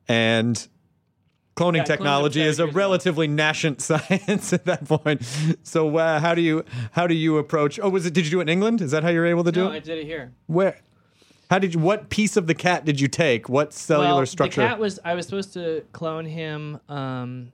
and 0.07 0.67
cloning 1.55 1.77
Yeah, 1.77 1.83
technology 1.83 2.41
is 2.41 2.59
a 2.59 2.63
years 2.63 2.69
old. 2.69 2.75
relatively 2.75 3.27
nascent 3.27 3.81
science 3.89 4.53
at 4.53 4.65
that 4.65 4.85
point 4.85 5.21
so 5.63 5.97
uh, 5.97 6.19
how 6.19 6.33
do 6.33 6.41
you 6.41 6.65
how 6.93 7.05
do 7.05 7.13
you 7.13 7.37
approach 7.37 7.79
oh 7.81 7.89
was 7.89 8.05
it 8.05 8.13
did 8.13 8.25
you 8.25 8.31
do 8.31 8.39
it 8.39 8.43
in 8.43 8.49
england 8.49 8.81
is 8.81 8.91
that 8.91 9.03
how 9.03 9.09
you're 9.09 9.27
able 9.27 9.43
to 9.43 9.51
do 9.51 9.65
no, 9.65 9.71
it 9.71 9.75
I 9.75 9.79
did 9.79 9.97
it 9.99 10.05
here. 10.05 10.33
Where? 10.47 10.79
How 11.49 11.57
did 11.57 11.73
you? 11.73 11.79
What 11.79 12.09
piece 12.09 12.37
of 12.37 12.45
the 12.45 12.53
cat 12.53 12.85
did 12.85 13.01
you 13.01 13.07
take? 13.07 13.49
What 13.49 13.73
cellular 13.73 14.17
well, 14.17 14.25
structure? 14.27 14.61
The 14.61 14.67
cat 14.67 14.79
was 14.79 14.99
I 15.03 15.15
was 15.15 15.25
supposed 15.25 15.53
to 15.53 15.83
clone 15.93 16.25
him 16.25 16.79
um, 16.87 17.51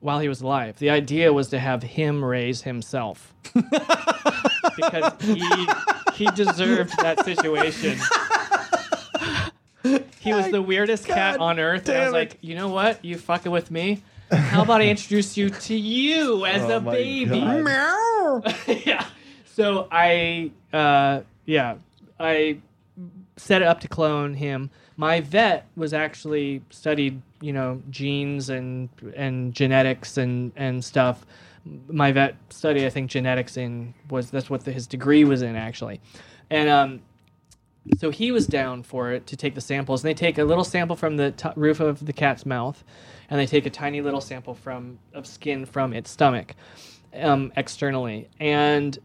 while 0.00 0.20
he 0.20 0.28
was 0.28 0.40
alive. 0.40 0.78
The 0.78 0.90
idea 0.90 1.32
was 1.32 1.48
to 1.48 1.58
have 1.58 1.82
him 1.82 2.24
raise 2.24 2.62
himself 2.62 3.34
because 4.76 5.12
he 5.22 5.68
he 6.14 6.26
deserved 6.34 6.96
that 6.98 7.24
situation. 7.24 7.98
He 10.20 10.34
was 10.34 10.50
the 10.50 10.60
weirdest 10.60 11.06
cat 11.06 11.40
on 11.40 11.58
earth, 11.58 11.88
and 11.88 11.96
I 11.96 12.00
was 12.00 12.06
damn 12.06 12.14
it. 12.14 12.18
like, 12.18 12.38
you 12.40 12.54
know 12.54 12.68
what? 12.68 13.04
You 13.04 13.16
fucking 13.16 13.50
with 13.52 13.70
me? 13.70 14.02
How 14.30 14.62
about 14.62 14.80
I 14.82 14.88
introduce 14.88 15.36
you 15.36 15.48
to 15.48 15.74
you 15.74 16.44
as 16.44 16.62
Oh 16.62 16.76
a 16.76 16.80
my 16.80 16.92
baby? 16.92 17.40
God. 17.40 18.54
yeah. 18.84 19.06
So 19.46 19.88
I, 19.90 20.50
uh, 20.72 21.22
yeah, 21.46 21.76
I 22.20 22.58
set 23.36 23.62
it 23.62 23.68
up 23.68 23.80
to 23.80 23.88
clone 23.88 24.34
him. 24.34 24.70
My 24.96 25.20
vet 25.20 25.66
was 25.76 25.94
actually 25.94 26.62
studied, 26.70 27.22
you 27.40 27.52
know, 27.52 27.82
genes 27.90 28.50
and 28.50 28.88
and 29.16 29.54
genetics 29.54 30.16
and 30.16 30.52
and 30.56 30.84
stuff. 30.84 31.24
My 31.88 32.12
vet 32.12 32.36
studied, 32.50 32.86
I 32.86 32.90
think, 32.90 33.10
genetics 33.10 33.56
in 33.56 33.94
was 34.10 34.30
that's 34.30 34.48
what 34.48 34.64
the, 34.64 34.72
his 34.72 34.86
degree 34.86 35.24
was 35.24 35.42
in 35.42 35.56
actually, 35.56 36.00
and 36.50 36.68
um, 36.68 37.02
so 37.98 38.10
he 38.10 38.32
was 38.32 38.46
down 38.46 38.82
for 38.82 39.12
it 39.12 39.26
to 39.28 39.36
take 39.36 39.54
the 39.54 39.60
samples. 39.60 40.02
And 40.02 40.08
they 40.08 40.14
take 40.14 40.38
a 40.38 40.44
little 40.44 40.64
sample 40.64 40.96
from 40.96 41.16
the 41.16 41.32
t- 41.32 41.48
roof 41.56 41.80
of 41.80 42.04
the 42.04 42.12
cat's 42.12 42.44
mouth, 42.44 42.82
and 43.30 43.38
they 43.38 43.46
take 43.46 43.66
a 43.66 43.70
tiny 43.70 44.00
little 44.00 44.20
sample 44.20 44.54
from 44.54 44.98
of 45.14 45.26
skin 45.26 45.64
from 45.64 45.92
its 45.92 46.10
stomach, 46.10 46.54
um, 47.14 47.52
externally. 47.56 48.28
And 48.40 48.98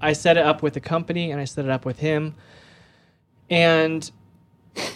I 0.00 0.12
set 0.12 0.36
it 0.36 0.44
up 0.44 0.62
with 0.62 0.74
the 0.74 0.80
company, 0.80 1.30
and 1.30 1.40
I 1.40 1.44
set 1.44 1.64
it 1.64 1.70
up 1.70 1.84
with 1.84 1.98
him, 1.98 2.34
and 3.50 4.10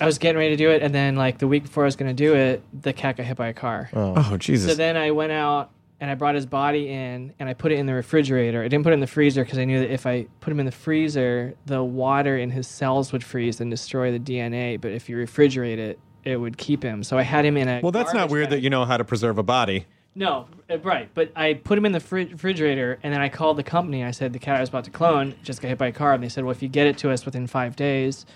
I 0.00 0.06
was 0.06 0.18
getting 0.18 0.38
ready 0.38 0.50
to 0.50 0.56
do 0.56 0.70
it, 0.70 0.82
and 0.82 0.94
then 0.94 1.16
like 1.16 1.38
the 1.38 1.48
week 1.48 1.62
before 1.64 1.84
I 1.84 1.86
was 1.86 1.96
going 1.96 2.14
to 2.14 2.24
do 2.24 2.34
it, 2.34 2.62
the 2.82 2.92
cat 2.92 3.16
got 3.16 3.26
hit 3.26 3.36
by 3.36 3.48
a 3.48 3.52
car. 3.54 3.90
oh 3.94 4.36
Jesus! 4.38 4.70
So 4.70 4.74
then 4.74 4.96
I 4.96 5.10
went 5.12 5.32
out 5.32 5.70
and 6.00 6.10
I 6.10 6.14
brought 6.14 6.34
his 6.36 6.46
body 6.46 6.88
in 6.88 7.32
and 7.40 7.48
I 7.48 7.54
put 7.54 7.72
it 7.72 7.78
in 7.78 7.86
the 7.86 7.94
refrigerator. 7.94 8.60
I 8.62 8.68
didn't 8.68 8.84
put 8.84 8.90
it 8.92 8.94
in 8.94 9.00
the 9.00 9.06
freezer 9.06 9.44
because 9.44 9.58
I 9.58 9.64
knew 9.64 9.80
that 9.80 9.90
if 9.92 10.06
I 10.06 10.26
put 10.40 10.52
him 10.52 10.60
in 10.60 10.66
the 10.66 10.72
freezer, 10.72 11.54
the 11.66 11.82
water 11.82 12.38
in 12.38 12.50
his 12.50 12.66
cells 12.68 13.12
would 13.12 13.24
freeze 13.24 13.60
and 13.60 13.70
destroy 13.70 14.12
the 14.16 14.20
DNA. 14.20 14.80
But 14.80 14.92
if 14.92 15.08
you 15.08 15.16
refrigerate 15.16 15.78
it, 15.78 15.98
it 16.24 16.36
would 16.36 16.56
keep 16.58 16.82
him. 16.82 17.02
So 17.02 17.18
I 17.18 17.22
had 17.22 17.44
him 17.44 17.56
in 17.56 17.68
a. 17.68 17.80
Well, 17.80 17.92
that's 17.92 18.12
not 18.12 18.20
garbage 18.20 18.32
weird 18.32 18.44
bag. 18.50 18.58
that 18.58 18.62
you 18.62 18.70
know 18.70 18.84
how 18.84 18.96
to 18.96 19.04
preserve 19.04 19.38
a 19.38 19.42
body. 19.42 19.86
No, 20.14 20.46
uh, 20.68 20.78
right. 20.80 21.08
But 21.14 21.30
I 21.36 21.54
put 21.54 21.78
him 21.78 21.86
in 21.86 21.92
the 21.92 22.00
fri- 22.00 22.24
refrigerator, 22.24 22.98
and 23.04 23.12
then 23.14 23.20
I 23.20 23.28
called 23.28 23.56
the 23.56 23.62
company. 23.62 24.02
I 24.02 24.10
said 24.10 24.32
the 24.32 24.38
cat 24.40 24.56
I 24.56 24.60
was 24.60 24.68
about 24.68 24.84
to 24.84 24.90
clone 24.90 25.34
just 25.44 25.60
got 25.62 25.68
hit 25.68 25.78
by 25.78 25.88
a 25.88 25.92
car, 25.92 26.12
and 26.14 26.22
they 26.22 26.28
said, 26.28 26.42
"Well, 26.44 26.50
if 26.52 26.62
you 26.62 26.68
get 26.68 26.86
it 26.88 26.98
to 26.98 27.10
us 27.10 27.24
within 27.24 27.46
five 27.46 27.76
days, 27.76 28.26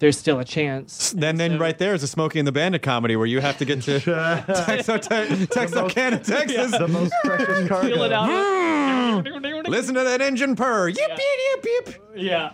there's 0.00 0.18
still 0.18 0.40
a 0.40 0.44
chance." 0.44 1.14
Then, 1.16 1.36
then 1.36 1.52
So- 1.52 1.58
right 1.58 1.78
there 1.78 1.94
is 1.94 2.02
a 2.02 2.08
Smokey 2.08 2.38
and 2.40 2.48
the 2.48 2.52
Bandit 2.52 2.82
comedy 2.82 3.14
where 3.16 3.26
you 3.26 3.40
have 3.40 3.56
to 3.58 3.64
get 3.64 3.80
to 3.82 4.00
Texarkana, 4.66 5.46
Texarkana, 5.46 6.18
Texas. 6.18 6.72
The 6.72 6.88
most 6.88 7.14
precious 7.24 7.68
cargo. 7.68 7.88
Feel 7.88 8.02
it 8.02 8.12
out. 8.12 9.68
Listen 9.68 9.94
to 9.94 10.02
that 10.04 10.20
engine 10.20 10.56
purr. 10.56 10.88
Yip, 10.88 10.98
Yeah. 10.98 11.16
yip, 11.16 11.64
yip, 11.64 11.86
yip. 11.86 12.02
Yeah. 12.16 12.52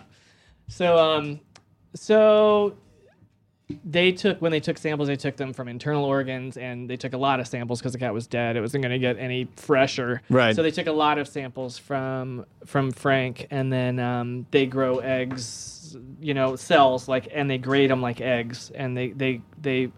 So 0.67 0.97
um, 0.97 1.39
so 1.95 2.75
they 3.83 4.13
took 4.13 4.41
when 4.41 4.51
they 4.51 4.59
took 4.61 4.77
samples, 4.77 5.07
they 5.07 5.17
took 5.17 5.35
them 5.35 5.51
from 5.51 5.67
internal 5.67 6.05
organs, 6.05 6.55
and 6.57 6.89
they 6.89 6.95
took 6.95 7.13
a 7.13 7.17
lot 7.17 7.39
of 7.39 7.47
samples 7.47 7.79
because 7.79 7.91
the 7.91 7.99
cat 7.99 8.13
was 8.13 8.25
dead. 8.25 8.55
It 8.55 8.61
wasn't 8.61 8.83
going 8.83 8.93
to 8.93 8.99
get 8.99 9.17
any 9.17 9.47
fresher. 9.57 10.21
Right. 10.29 10.55
So 10.55 10.63
they 10.63 10.71
took 10.71 10.87
a 10.87 10.91
lot 10.93 11.17
of 11.17 11.27
samples 11.27 11.77
from 11.77 12.45
from 12.65 12.91
Frank, 12.91 13.47
and 13.51 13.71
then 13.71 13.99
um, 13.99 14.45
they 14.51 14.65
grow 14.65 14.99
eggs, 14.99 15.97
you 16.21 16.33
know, 16.33 16.55
cells 16.55 17.09
like, 17.09 17.27
and 17.33 17.49
they 17.49 17.57
grade 17.57 17.89
them 17.89 18.01
like 18.01 18.21
eggs, 18.21 18.71
and 18.73 18.95
they 18.95 19.09
they 19.09 19.41
they 19.61 19.91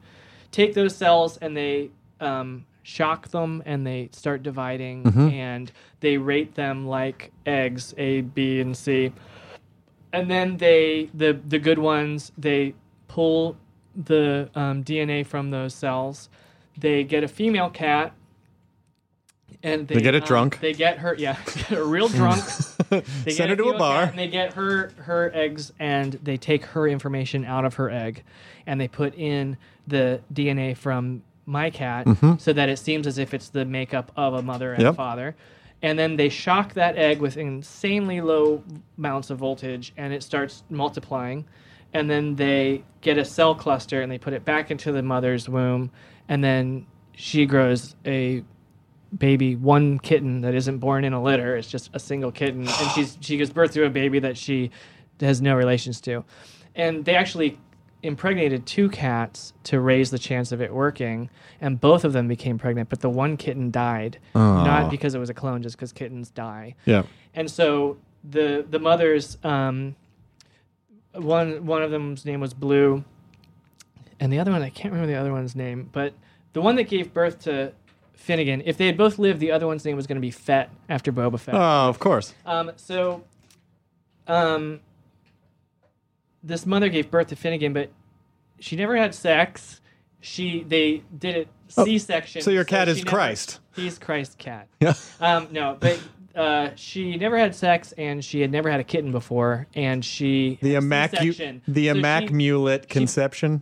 take 0.51 0.73
those 0.73 0.95
cells 0.95 1.37
and 1.37 1.55
they 1.55 1.91
um, 2.19 2.65
shock 2.81 3.27
them 3.27 3.61
and 3.67 3.85
they 3.85 4.09
start 4.11 4.41
dividing 4.41 5.03
and 5.31 5.71
they 5.99 6.17
rate 6.17 6.55
them 6.55 6.87
like 6.87 7.31
eggs 7.45 7.93
A, 7.97 8.21
B, 8.21 8.59
and 8.61 8.75
C. 8.75 9.13
And 10.11 10.29
then 10.29 10.57
they 10.57 11.11
the 11.13 11.39
the 11.47 11.59
good 11.59 11.77
ones 11.77 12.31
they 12.35 12.73
pull 13.19 13.57
the 13.95 14.49
um, 14.55 14.81
DNA 14.81 15.25
from 15.25 15.49
those 15.51 15.73
cells. 15.73 16.29
They 16.77 17.03
get 17.03 17.21
a 17.21 17.27
female 17.27 17.69
cat. 17.69 18.13
And 19.61 19.89
they, 19.89 19.95
They 19.95 20.01
get 20.01 20.15
it 20.15 20.21
um, 20.23 20.27
drunk. 20.27 20.59
They 20.61 20.71
get 20.71 20.99
her, 20.99 21.15
yeah, 21.15 21.35
get 21.69 21.83
real 21.83 22.07
drunk. 22.07 22.41
They 22.89 23.31
Send 23.31 23.49
her 23.51 23.55
to 23.57 23.69
a 23.71 23.77
bar. 23.77 24.03
and 24.03 24.17
they 24.17 24.27
get 24.29 24.53
her 24.53 24.91
her 24.99 25.29
eggs 25.35 25.71
and 25.79 26.13
they 26.23 26.37
take 26.37 26.63
her 26.65 26.87
information 26.87 27.43
out 27.45 27.65
of 27.65 27.73
her 27.75 27.89
egg, 27.89 28.23
and 28.65 28.79
they 28.81 28.87
put 28.87 29.13
in 29.15 29.57
the 29.85 30.21
DNA 30.33 30.75
from 30.77 31.21
my 31.45 31.69
cat 31.69 32.07
so 32.39 32.53
that 32.53 32.69
it 32.69 32.79
seems 32.79 33.05
as 33.05 33.17
if 33.17 33.33
it's 33.33 33.49
the 33.49 33.65
makeup 33.65 34.11
of 34.15 34.33
a 34.33 34.41
mother 34.41 34.71
and 34.73 34.79
Mm-hmm. 34.79 34.87
Yep. 34.87 34.95
father. 34.95 35.35
And 35.81 35.99
then 35.99 36.15
they 36.15 36.29
shock 36.29 36.73
that 36.75 36.97
egg 36.97 37.19
with 37.19 37.35
insanely 37.37 38.21
low 38.21 38.63
amounts 38.97 39.29
of 39.29 39.37
voltage, 39.39 39.91
and 39.97 40.13
it 40.13 40.23
starts 40.23 40.63
multiplying. 40.69 41.45
And 41.93 42.09
then 42.09 42.35
they 42.35 42.83
get 43.01 43.17
a 43.17 43.25
cell 43.25 43.55
cluster 43.55 44.01
and 44.01 44.11
they 44.11 44.17
put 44.17 44.33
it 44.33 44.45
back 44.45 44.69
into 44.71 44.91
the 44.91 45.01
mother's 45.01 45.49
womb, 45.49 45.91
and 46.27 46.43
then 46.43 46.85
she 47.15 47.45
grows 47.45 47.95
a 48.05 48.43
baby, 49.17 49.55
one 49.55 49.99
kitten 49.99 50.41
that 50.41 50.53
isn't 50.53 50.77
born 50.77 51.03
in 51.03 51.13
a 51.13 51.21
litter. 51.21 51.55
It's 51.55 51.67
just 51.67 51.89
a 51.93 51.99
single 51.99 52.31
kitten, 52.31 52.61
and 52.61 52.91
she's 52.95 53.17
she 53.21 53.37
gives 53.37 53.51
birth 53.51 53.73
to 53.73 53.85
a 53.85 53.89
baby 53.89 54.19
that 54.19 54.37
she 54.37 54.71
has 55.19 55.41
no 55.41 55.55
relations 55.55 55.99
to. 56.01 56.23
And 56.75 57.03
they 57.05 57.15
actually 57.15 57.59
impregnated 58.01 58.65
two 58.65 58.87
cats 58.89 59.53
to 59.65 59.79
raise 59.79 60.11
the 60.11 60.19
chance 60.19 60.51
of 60.51 60.61
it 60.61 60.73
working, 60.73 61.29
and 61.59 61.79
both 61.79 62.05
of 62.05 62.13
them 62.13 62.27
became 62.27 62.57
pregnant. 62.57 62.89
But 62.89 63.01
the 63.01 63.09
one 63.09 63.35
kitten 63.37 63.71
died, 63.71 64.19
not 64.35 64.89
because 64.89 65.15
it 65.15 65.19
was 65.19 65.29
a 65.29 65.33
clone, 65.33 65.61
just 65.61 65.75
because 65.75 65.91
kittens 65.91 66.29
die. 66.29 66.75
Yeah. 66.85 67.03
And 67.33 67.49
so 67.49 67.97
the 68.23 68.65
the 68.69 68.79
mothers, 68.79 69.37
um, 69.43 69.95
one 71.13 71.65
one 71.65 71.81
of 71.83 71.91
them's 71.91 72.25
name 72.25 72.39
was 72.39 72.53
Blue, 72.53 73.03
and 74.19 74.31
the 74.31 74.39
other 74.39 74.51
one 74.51 74.61
I 74.61 74.69
can't 74.69 74.93
remember 74.93 75.11
the 75.11 75.19
other 75.19 75.31
one's 75.31 75.55
name, 75.55 75.89
but 75.91 76.13
the 76.53 76.61
one 76.61 76.75
that 76.75 76.83
gave 76.83 77.13
birth 77.13 77.39
to 77.43 77.73
Finnegan, 78.13 78.61
if 78.65 78.77
they 78.77 78.85
had 78.85 78.97
both 78.97 79.17
lived, 79.17 79.39
the 79.39 79.51
other 79.51 79.65
one's 79.67 79.85
name 79.85 79.95
was 79.95 80.05
going 80.07 80.17
to 80.17 80.21
be 80.21 80.31
Fett 80.31 80.69
after 80.89 81.11
Boba 81.11 81.39
Fett. 81.39 81.55
Oh, 81.55 81.57
of 81.89 81.99
course. 81.99 82.33
Um, 82.45 82.71
so, 82.75 83.23
um, 84.27 84.81
this 86.43 86.65
mother 86.65 86.89
gave 86.89 87.09
birth 87.09 87.27
to 87.27 87.35
Finnegan, 87.35 87.73
but 87.73 87.91
she 88.59 88.75
never 88.75 88.95
had 88.97 89.15
sex. 89.15 89.81
She 90.21 90.63
they 90.67 91.03
did 91.17 91.35
it 91.35 91.47
C-section. 91.69 92.39
Oh, 92.39 92.43
so 92.43 92.51
your 92.51 92.65
cat 92.65 92.89
is 92.89 92.97
never- 92.97 93.09
Christ. 93.09 93.59
He's 93.75 93.97
Christ 93.97 94.37
cat. 94.37 94.67
Yeah. 94.81 94.93
Um, 95.21 95.47
no, 95.51 95.77
but 95.79 95.97
uh, 96.39 96.71
she 96.75 97.17
never 97.17 97.37
had 97.37 97.53
sex, 97.53 97.91
and 97.97 98.23
she 98.23 98.39
had 98.39 98.51
never 98.51 98.71
had 98.71 98.79
a 98.79 98.83
kitten 98.83 99.11
before, 99.11 99.67
and 99.75 100.03
she 100.03 100.57
The 100.61 100.73
had 100.73 100.83
the 101.67 101.87
So 101.87 101.91
immaculate 101.91 102.87
conception. 102.87 103.61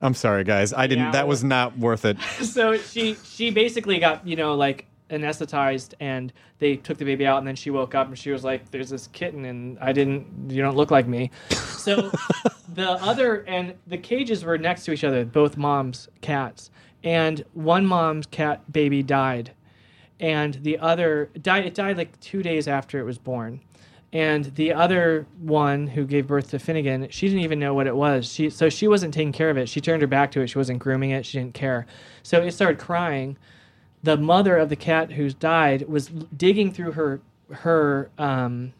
I'm 0.00 0.14
sorry, 0.14 0.44
guys. 0.44 0.72
I 0.72 0.86
didn't. 0.86 1.06
Yeah, 1.06 1.10
that 1.12 1.28
was 1.28 1.44
not 1.44 1.78
worth 1.78 2.04
it. 2.04 2.20
so 2.42 2.76
she 2.76 3.14
she 3.24 3.50
basically 3.50 3.98
got 3.98 4.26
you 4.26 4.36
know 4.36 4.54
like 4.54 4.86
anesthetized 5.10 5.94
and 6.00 6.32
they 6.58 6.76
took 6.76 6.98
the 6.98 7.04
baby 7.04 7.24
out 7.24 7.38
and 7.38 7.46
then 7.46 7.56
she 7.56 7.70
woke 7.70 7.94
up 7.94 8.08
and 8.08 8.18
she 8.18 8.30
was 8.30 8.44
like 8.44 8.70
there's 8.70 8.90
this 8.90 9.06
kitten 9.06 9.46
and 9.46 9.78
i 9.80 9.90
didn't 9.90 10.50
you 10.50 10.60
don't 10.60 10.76
look 10.76 10.90
like 10.90 11.08
me 11.08 11.30
so 11.48 12.12
the 12.74 12.90
other 13.00 13.42
and 13.48 13.72
the 13.86 13.96
cages 13.96 14.44
were 14.44 14.58
next 14.58 14.84
to 14.84 14.92
each 14.92 15.04
other 15.04 15.24
both 15.24 15.56
moms 15.56 16.10
cats 16.20 16.70
and 17.02 17.42
one 17.54 17.86
mom's 17.86 18.26
cat 18.26 18.70
baby 18.70 19.02
died 19.02 19.50
and 20.20 20.54
the 20.54 20.78
other 20.78 21.30
died 21.40 21.66
it 21.66 21.74
died 21.74 21.96
like 21.96 22.18
two 22.20 22.42
days 22.42 22.66
after 22.66 22.98
it 22.98 23.04
was 23.04 23.18
born 23.18 23.60
and 24.12 24.46
the 24.54 24.72
other 24.72 25.26
one 25.38 25.86
who 25.86 26.06
gave 26.06 26.26
birth 26.26 26.50
to 26.50 26.58
Finnegan, 26.58 27.08
she 27.10 27.28
didn't 27.28 27.42
even 27.42 27.58
know 27.58 27.74
what 27.74 27.86
it 27.86 27.94
was. 27.94 28.30
She 28.32 28.48
so 28.48 28.70
she 28.70 28.88
wasn't 28.88 29.12
taking 29.12 29.32
care 29.32 29.50
of 29.50 29.58
it. 29.58 29.68
She 29.68 29.80
turned 29.80 30.00
her 30.00 30.08
back 30.08 30.30
to 30.32 30.40
it. 30.40 30.48
She 30.48 30.58
wasn't 30.58 30.78
grooming 30.78 31.10
it. 31.10 31.26
She 31.26 31.38
didn't 31.38 31.54
care. 31.54 31.86
So 32.22 32.40
it 32.40 32.52
started 32.52 32.78
crying. 32.78 33.36
The 34.02 34.16
mother 34.16 34.56
of 34.56 34.70
the 34.70 34.76
cat 34.76 35.12
who's 35.12 35.34
died 35.34 35.88
was 35.88 36.08
digging 36.08 36.72
through 36.72 36.92
her 36.92 37.20
her 37.50 38.10
um, 38.16 38.72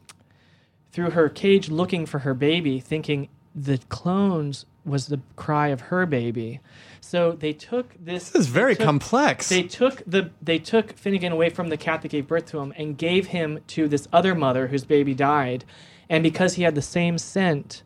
through 0.93 1.11
her 1.11 1.29
cage 1.29 1.69
looking 1.69 2.07
for 2.07 2.21
her 2.21 2.33
baby, 2.33 2.81
thinking 2.81 3.29
the 3.55 3.79
clones 3.91 4.65
was 4.87 5.09
the 5.09 5.21
cry 5.37 5.69
of 5.69 5.83
her 5.83 6.07
baby. 6.07 6.61
So 7.09 7.33
they 7.33 7.55
took 7.55 7.95
this. 7.99 8.29
This 8.33 8.43
is 8.43 8.47
very 8.49 8.75
they 8.75 8.79
took- 8.79 8.85
complex. 8.85 9.49
They 9.49 9.63
took 9.63 10.03
the 10.07 10.31
they 10.43 10.59
took 10.59 10.93
Finnegan 10.93 11.33
away 11.33 11.49
from 11.49 11.71
the 11.71 11.79
cat 11.79 12.03
that 12.03 12.09
gave 12.09 12.27
birth 12.27 12.45
to 12.47 12.59
him 12.59 12.75
and 12.77 12.99
gave 12.99 13.29
him 13.29 13.61
to 13.69 13.89
this 13.89 14.07
other 14.13 14.35
mother 14.35 14.67
whose 14.67 14.85
baby 14.85 15.15
died, 15.15 15.65
and 16.11 16.23
because 16.23 16.55
he 16.55 16.65
had 16.65 16.75
the 16.75 16.83
same 16.83 17.17
scent 17.17 17.83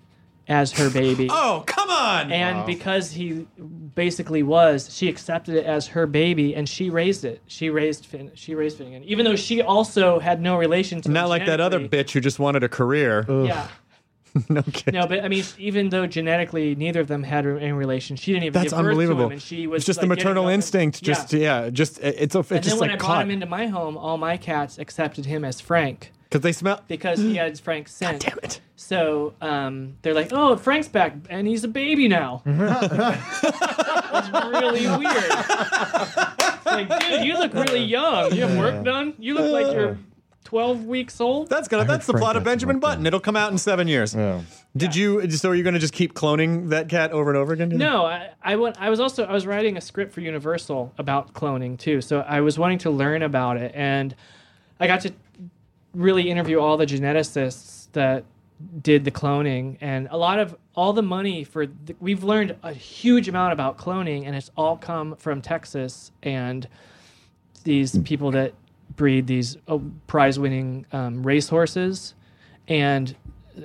as 0.48 0.72
her 0.72 0.90
baby. 0.90 1.28
oh, 1.30 1.62
come 1.68 1.88
on. 1.88 2.32
And 2.32 2.66
because 2.66 3.12
he 3.12 3.46
basically 3.94 4.42
was, 4.42 4.92
she 4.92 5.08
accepted 5.08 5.54
it 5.54 5.66
as 5.66 5.86
her 5.88 6.08
baby, 6.08 6.56
and 6.56 6.68
she 6.68 6.90
raised 6.90 7.24
it. 7.24 7.42
She 7.46 7.70
raised 7.70 8.06
Finn. 8.06 8.32
She 8.34 8.56
raised 8.56 8.78
Finnegan, 8.78 9.04
even 9.04 9.24
though 9.24 9.36
she 9.36 9.62
also 9.62 10.18
had 10.18 10.40
no 10.42 10.56
relation 10.56 11.00
to. 11.00 11.08
him 11.08 11.12
not 11.12 11.28
like 11.28 11.46
that 11.46 11.60
other 11.60 11.78
bitch 11.78 12.10
who 12.10 12.20
just 12.20 12.40
wanted 12.40 12.64
a 12.64 12.68
career. 12.68 13.24
Yeah, 13.28 13.68
no 14.48 14.62
kidding. 14.62 14.98
no, 15.00 15.06
but 15.06 15.22
I 15.24 15.28
mean, 15.28 15.44
even 15.58 15.88
though 15.90 16.06
genetically 16.06 16.74
neither 16.74 17.00
of 17.00 17.08
them 17.08 17.22
had 17.22 17.46
any 17.46 17.72
relation, 17.72 18.16
she 18.16 18.32
didn't 18.32 18.44
even 18.44 18.52
That's 18.54 18.72
give 18.72 18.78
birth 18.78 18.88
unbelievable. 18.88 19.20
to 19.20 19.26
him, 19.26 19.32
and 19.32 19.42
she 19.42 19.66
was 19.66 19.78
it's 19.80 19.86
just 19.86 19.98
like, 19.98 20.02
the 20.04 20.08
maternal 20.08 20.44
up 20.44 20.48
and- 20.48 20.54
instinct. 20.54 21.02
Yeah. 21.02 21.14
Just 21.14 21.32
yeah, 21.32 21.70
just 21.70 21.98
it's 22.02 22.34
a, 22.34 22.38
it's 22.40 22.50
And 22.50 22.62
just 22.62 22.76
then 22.76 22.80
when 22.80 22.90
like 22.90 22.96
I 22.96 22.98
brought 22.98 23.06
caught 23.06 23.22
him 23.24 23.30
into 23.30 23.46
my 23.46 23.66
home, 23.66 23.96
all 23.96 24.16
my 24.18 24.36
cats 24.36 24.78
accepted 24.78 25.26
him 25.26 25.44
as 25.44 25.60
Frank 25.60 26.12
because 26.30 26.40
they 26.40 26.52
smell. 26.52 26.80
because 26.88 27.18
he 27.18 27.36
had 27.36 27.58
Frank's 27.60 27.92
scent. 27.96 28.24
God 28.24 28.30
Damn 28.30 28.38
it. 28.44 28.60
So 28.76 29.34
um, 29.40 29.96
they're 30.02 30.14
like, 30.14 30.32
"Oh, 30.32 30.56
Frank's 30.56 30.88
back, 30.88 31.14
and 31.30 31.46
he's 31.46 31.62
a 31.64 31.68
baby 31.68 32.08
now." 32.08 32.42
It's 34.14 34.28
really 34.30 34.86
weird. 34.86 35.30
like, 36.66 37.00
dude, 37.00 37.24
you 37.24 37.34
look 37.38 37.54
really 37.54 37.82
young. 37.98 38.32
You 38.34 38.42
have 38.46 38.58
work 38.58 38.84
done. 38.84 39.14
You 39.18 39.34
look 39.34 39.50
like 39.52 39.74
you're 39.74 39.98
12 40.44 40.84
weeks 40.84 41.20
old. 41.20 41.48
That's 41.48 41.68
gonna. 41.68 41.84
That's 41.84 42.06
the 42.06 42.12
Frank 42.12 42.22
plot 42.22 42.36
of 42.36 42.42
has 42.42 42.44
some 42.44 42.52
Benjamin 42.52 42.76
work 42.76 42.80
Button. 42.82 42.98
done. 43.00 43.06
It'll 43.06 43.20
come 43.20 43.36
out 43.36 43.52
in 43.52 43.58
seven 43.58 43.88
years. 43.88 44.14
Yeah. 44.14 44.42
Did 44.76 44.96
you? 44.96 45.30
So 45.30 45.50
are 45.50 45.54
you 45.54 45.62
gonna 45.64 45.78
just 45.78 45.92
keep 45.94 46.14
cloning 46.14 46.70
that 46.70 46.88
cat 46.88 47.12
over 47.12 47.30
and 47.30 47.36
over 47.36 47.52
again? 47.52 47.68
No, 47.70 48.04
I, 48.06 48.30
I 48.42 48.56
went. 48.56 48.80
I 48.80 48.90
was 48.90 49.00
also 49.00 49.24
I 49.24 49.32
was 49.32 49.46
writing 49.46 49.76
a 49.76 49.80
script 49.80 50.12
for 50.12 50.20
Universal 50.20 50.92
about 50.98 51.32
cloning 51.34 51.78
too. 51.78 52.00
So 52.00 52.20
I 52.20 52.40
was 52.40 52.58
wanting 52.58 52.78
to 52.78 52.90
learn 52.90 53.22
about 53.22 53.56
it, 53.56 53.72
and 53.74 54.14
I 54.80 54.86
got 54.86 55.02
to 55.02 55.12
really 55.94 56.30
interview 56.30 56.58
all 56.58 56.76
the 56.76 56.86
geneticists 56.86 57.88
that 57.92 58.24
did 58.80 59.04
the 59.04 59.10
cloning, 59.10 59.76
and 59.80 60.08
a 60.10 60.16
lot 60.16 60.38
of 60.38 60.56
all 60.74 60.92
the 60.92 61.02
money 61.02 61.44
for 61.44 61.66
the, 61.66 61.94
we've 62.00 62.24
learned 62.24 62.56
a 62.62 62.72
huge 62.72 63.28
amount 63.28 63.52
about 63.52 63.76
cloning, 63.76 64.26
and 64.26 64.34
it's 64.34 64.50
all 64.56 64.76
come 64.76 65.16
from 65.16 65.42
Texas 65.42 66.12
and 66.22 66.66
these 67.64 67.98
people 68.00 68.30
that 68.32 68.54
breed 68.96 69.26
these 69.26 69.56
uh, 69.68 69.78
prize-winning 70.06 70.86
um, 70.92 71.22
racehorses 71.22 72.14
and 72.68 73.14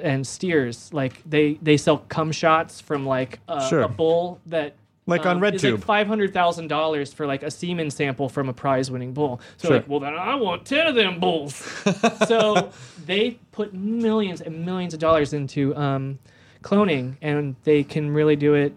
and 0.01 0.25
steers. 0.27 0.93
Like 0.93 1.21
they 1.25 1.57
they 1.61 1.77
sell 1.77 1.99
cum 2.09 2.31
shots 2.31 2.81
from 2.81 3.05
like 3.05 3.39
a, 3.47 3.67
Sure. 3.69 3.81
a 3.81 3.87
bull 3.89 4.39
that 4.47 4.75
Like 5.05 5.25
on 5.25 5.37
um, 5.37 5.43
is 5.45 5.61
RedTube. 5.61 5.71
like 5.75 5.83
five 5.85 6.07
hundred 6.07 6.33
thousand 6.33 6.67
dollars 6.67 7.13
for 7.13 7.25
like 7.25 7.43
a 7.43 7.49
semen 7.51 7.89
sample 7.89 8.27
from 8.29 8.49
a 8.49 8.53
prize-winning 8.53 9.13
bull. 9.13 9.39
So 9.57 9.69
Sure. 9.69 9.77
like, 9.77 9.87
well 9.87 9.99
then 9.99 10.13
I 10.15 10.35
want 10.35 10.65
ten 10.65 10.87
of 10.87 10.95
them 10.95 11.19
bulls. 11.19 11.55
so 12.27 12.71
they 13.05 13.39
put 13.51 13.73
millions 13.73 14.41
and 14.41 14.65
millions 14.65 14.93
of 14.93 14.99
dollars 14.99 15.33
into 15.33 15.75
um, 15.77 16.19
cloning, 16.63 17.15
and 17.21 17.55
they 17.63 17.83
can 17.83 18.11
really 18.13 18.35
do 18.35 18.53
it. 18.55 18.73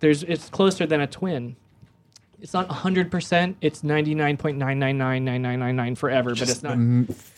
There's 0.00 0.22
it's 0.22 0.48
closer 0.48 0.86
than 0.86 1.00
a 1.00 1.06
twin. 1.06 1.56
It's 2.42 2.52
not 2.52 2.68
hundred 2.68 3.08
percent. 3.12 3.56
It's 3.60 3.84
ninety 3.84 4.16
nine 4.16 4.36
point 4.36 4.58
nine 4.58 4.80
nine 4.80 4.98
nine 4.98 5.24
nine 5.24 5.42
nine 5.42 5.60
nine 5.60 5.76
nine 5.76 5.94
forever, 5.94 6.30
but 6.30 6.42
it's 6.42 6.62
not. 6.62 6.76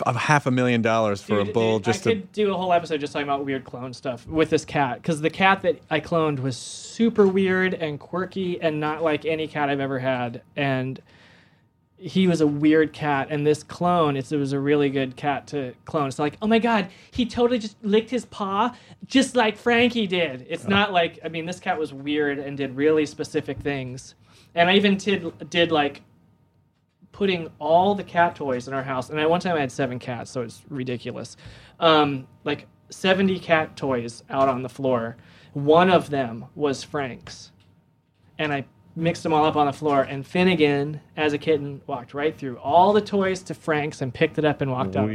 Of 0.07 0.17
half 0.17 0.47
a 0.47 0.51
million 0.51 0.81
dollars 0.81 1.21
for 1.21 1.41
a 1.41 1.45
bull 1.45 1.77
it- 1.77 1.85
just 1.85 2.07
I 2.07 2.15
to. 2.15 2.17
could 2.17 2.33
do 2.33 2.53
a 2.55 2.57
whole 2.57 2.73
episode 2.73 3.01
just 3.01 3.13
talking 3.13 3.29
about 3.29 3.45
weird 3.45 3.65
clone 3.65 3.93
stuff 3.93 4.27
with 4.27 4.49
this 4.49 4.65
cat 4.65 5.03
because 5.03 5.21
the 5.21 5.29
cat 5.29 5.61
that 5.61 5.83
I 5.91 6.01
cloned 6.01 6.41
was 6.41 6.57
super 6.57 7.27
weird 7.27 7.75
and 7.75 8.01
quirky 8.01 8.61
and 8.63 8.81
not 8.81 9.03
like 9.03 9.27
any 9.27 9.47
cat 9.47 9.69
I've 9.69 9.79
ever 9.79 9.99
had, 9.99 10.41
and 10.57 11.01
he 11.99 12.27
was 12.27 12.41
a 12.41 12.47
weird 12.47 12.93
cat. 12.95 13.29
And 13.31 13.47
this 13.47 13.63
clone, 13.63 14.17
it's, 14.17 14.33
it 14.33 14.37
was 14.37 14.53
a 14.53 14.59
really 14.59 14.89
good 14.89 15.17
cat 15.17 15.47
to 15.49 15.75
clone. 15.85 16.09
It's 16.09 16.19
like, 16.19 16.37
oh 16.41 16.47
my 16.47 16.59
god, 16.59 16.89
he 17.11 17.27
totally 17.27 17.59
just 17.59 17.77
licked 17.83 18.11
his 18.11 18.25
paw 18.25 18.75
just 19.07 19.37
like 19.37 19.59
Frankie 19.59 20.07
did. 20.07 20.47
It's 20.49 20.65
oh. 20.65 20.69
not 20.69 20.93
like 20.95 21.19
I 21.23 21.29
mean, 21.29 21.45
this 21.45 21.61
cat 21.61 21.79
was 21.79 21.93
weird 21.93 22.39
and 22.39 22.57
did 22.57 22.75
really 22.75 23.05
specific 23.05 23.59
things, 23.61 24.15
and 24.55 24.69
I 24.69 24.75
even 24.75 24.97
did 24.97 25.51
did 25.51 25.73
like 25.73 26.03
putting 27.13 27.49
all 27.61 27.95
the 27.95 28.05
cat 28.05 28.35
toys 28.35 28.67
in 28.69 28.75
our 28.75 28.83
house, 28.83 29.09
and 29.11 29.19
at 29.21 29.31
one 29.31 29.41
time 29.41 29.57
I 29.57 29.61
had 29.61 29.73
seven 29.73 29.99
cats, 29.99 30.31
so 30.31 30.43
it's 30.43 30.63
ridiculous. 30.69 31.37
Um, 31.79 32.27
like 32.43 32.67
70 32.91 33.39
cat 33.39 33.77
toys 33.77 34.23
out 34.31 34.49
on 34.49 34.63
the 34.63 34.69
floor. 34.69 35.17
One 35.53 35.91
of 35.91 36.11
them 36.11 36.47
was 36.55 36.83
Frank's. 36.83 37.53
And 38.39 38.53
I 38.53 38.65
mixed 38.97 39.23
them 39.23 39.33
all 39.33 39.45
up 39.45 39.55
on 39.57 39.67
the 39.67 39.73
floor, 39.73 40.03
and 40.03 40.27
Finnegan, 40.27 41.01
as 41.17 41.33
a 41.33 41.39
kitten, 41.39 41.81
walked 41.87 42.15
right 42.15 42.37
through 42.37 42.57
all 42.59 42.93
the 42.93 43.01
toys 43.01 43.43
to 43.45 43.55
Frank's 43.55 44.03
and 44.03 44.13
picked 44.13 44.39
it 44.39 44.45
up 44.45 44.61
and 44.61 44.71
walked 44.71 44.97
out. 44.97 45.09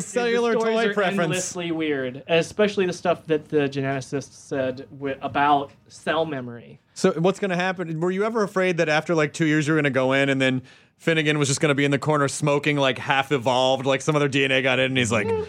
Dude, 0.00 0.10
cellular 0.10 0.52
the 0.54 0.60
toy 0.60 0.86
are 0.88 0.94
preference. 0.94 1.20
endlessly 1.20 1.72
weird, 1.72 2.22
especially 2.28 2.86
the 2.86 2.92
stuff 2.92 3.26
that 3.26 3.48
the 3.48 3.68
geneticists 3.68 4.32
said 4.32 4.86
wi- 4.90 5.18
about 5.22 5.72
cell 5.88 6.24
memory. 6.24 6.78
So 6.94 7.12
what's 7.12 7.38
going 7.38 7.50
to 7.50 7.56
happen? 7.56 8.00
Were 8.00 8.10
you 8.10 8.24
ever 8.24 8.42
afraid 8.42 8.76
that 8.78 8.88
after 8.88 9.14
like 9.14 9.32
two 9.32 9.46
years 9.46 9.66
you're 9.66 9.76
going 9.76 9.84
to 9.84 9.90
go 9.90 10.12
in 10.12 10.28
and 10.28 10.40
then 10.40 10.62
Finnegan 10.98 11.38
was 11.38 11.48
just 11.48 11.60
going 11.60 11.68
to 11.68 11.74
be 11.74 11.84
in 11.84 11.90
the 11.90 11.98
corner 11.98 12.26
smoking 12.28 12.76
like 12.78 12.98
half 12.98 13.30
evolved, 13.32 13.84
like 13.84 14.00
some 14.00 14.16
other 14.16 14.28
DNA 14.28 14.62
got 14.62 14.78
in, 14.78 14.86
and 14.86 14.96
he's 14.98 15.12
like, 15.12 15.26
Well, 15.26 15.46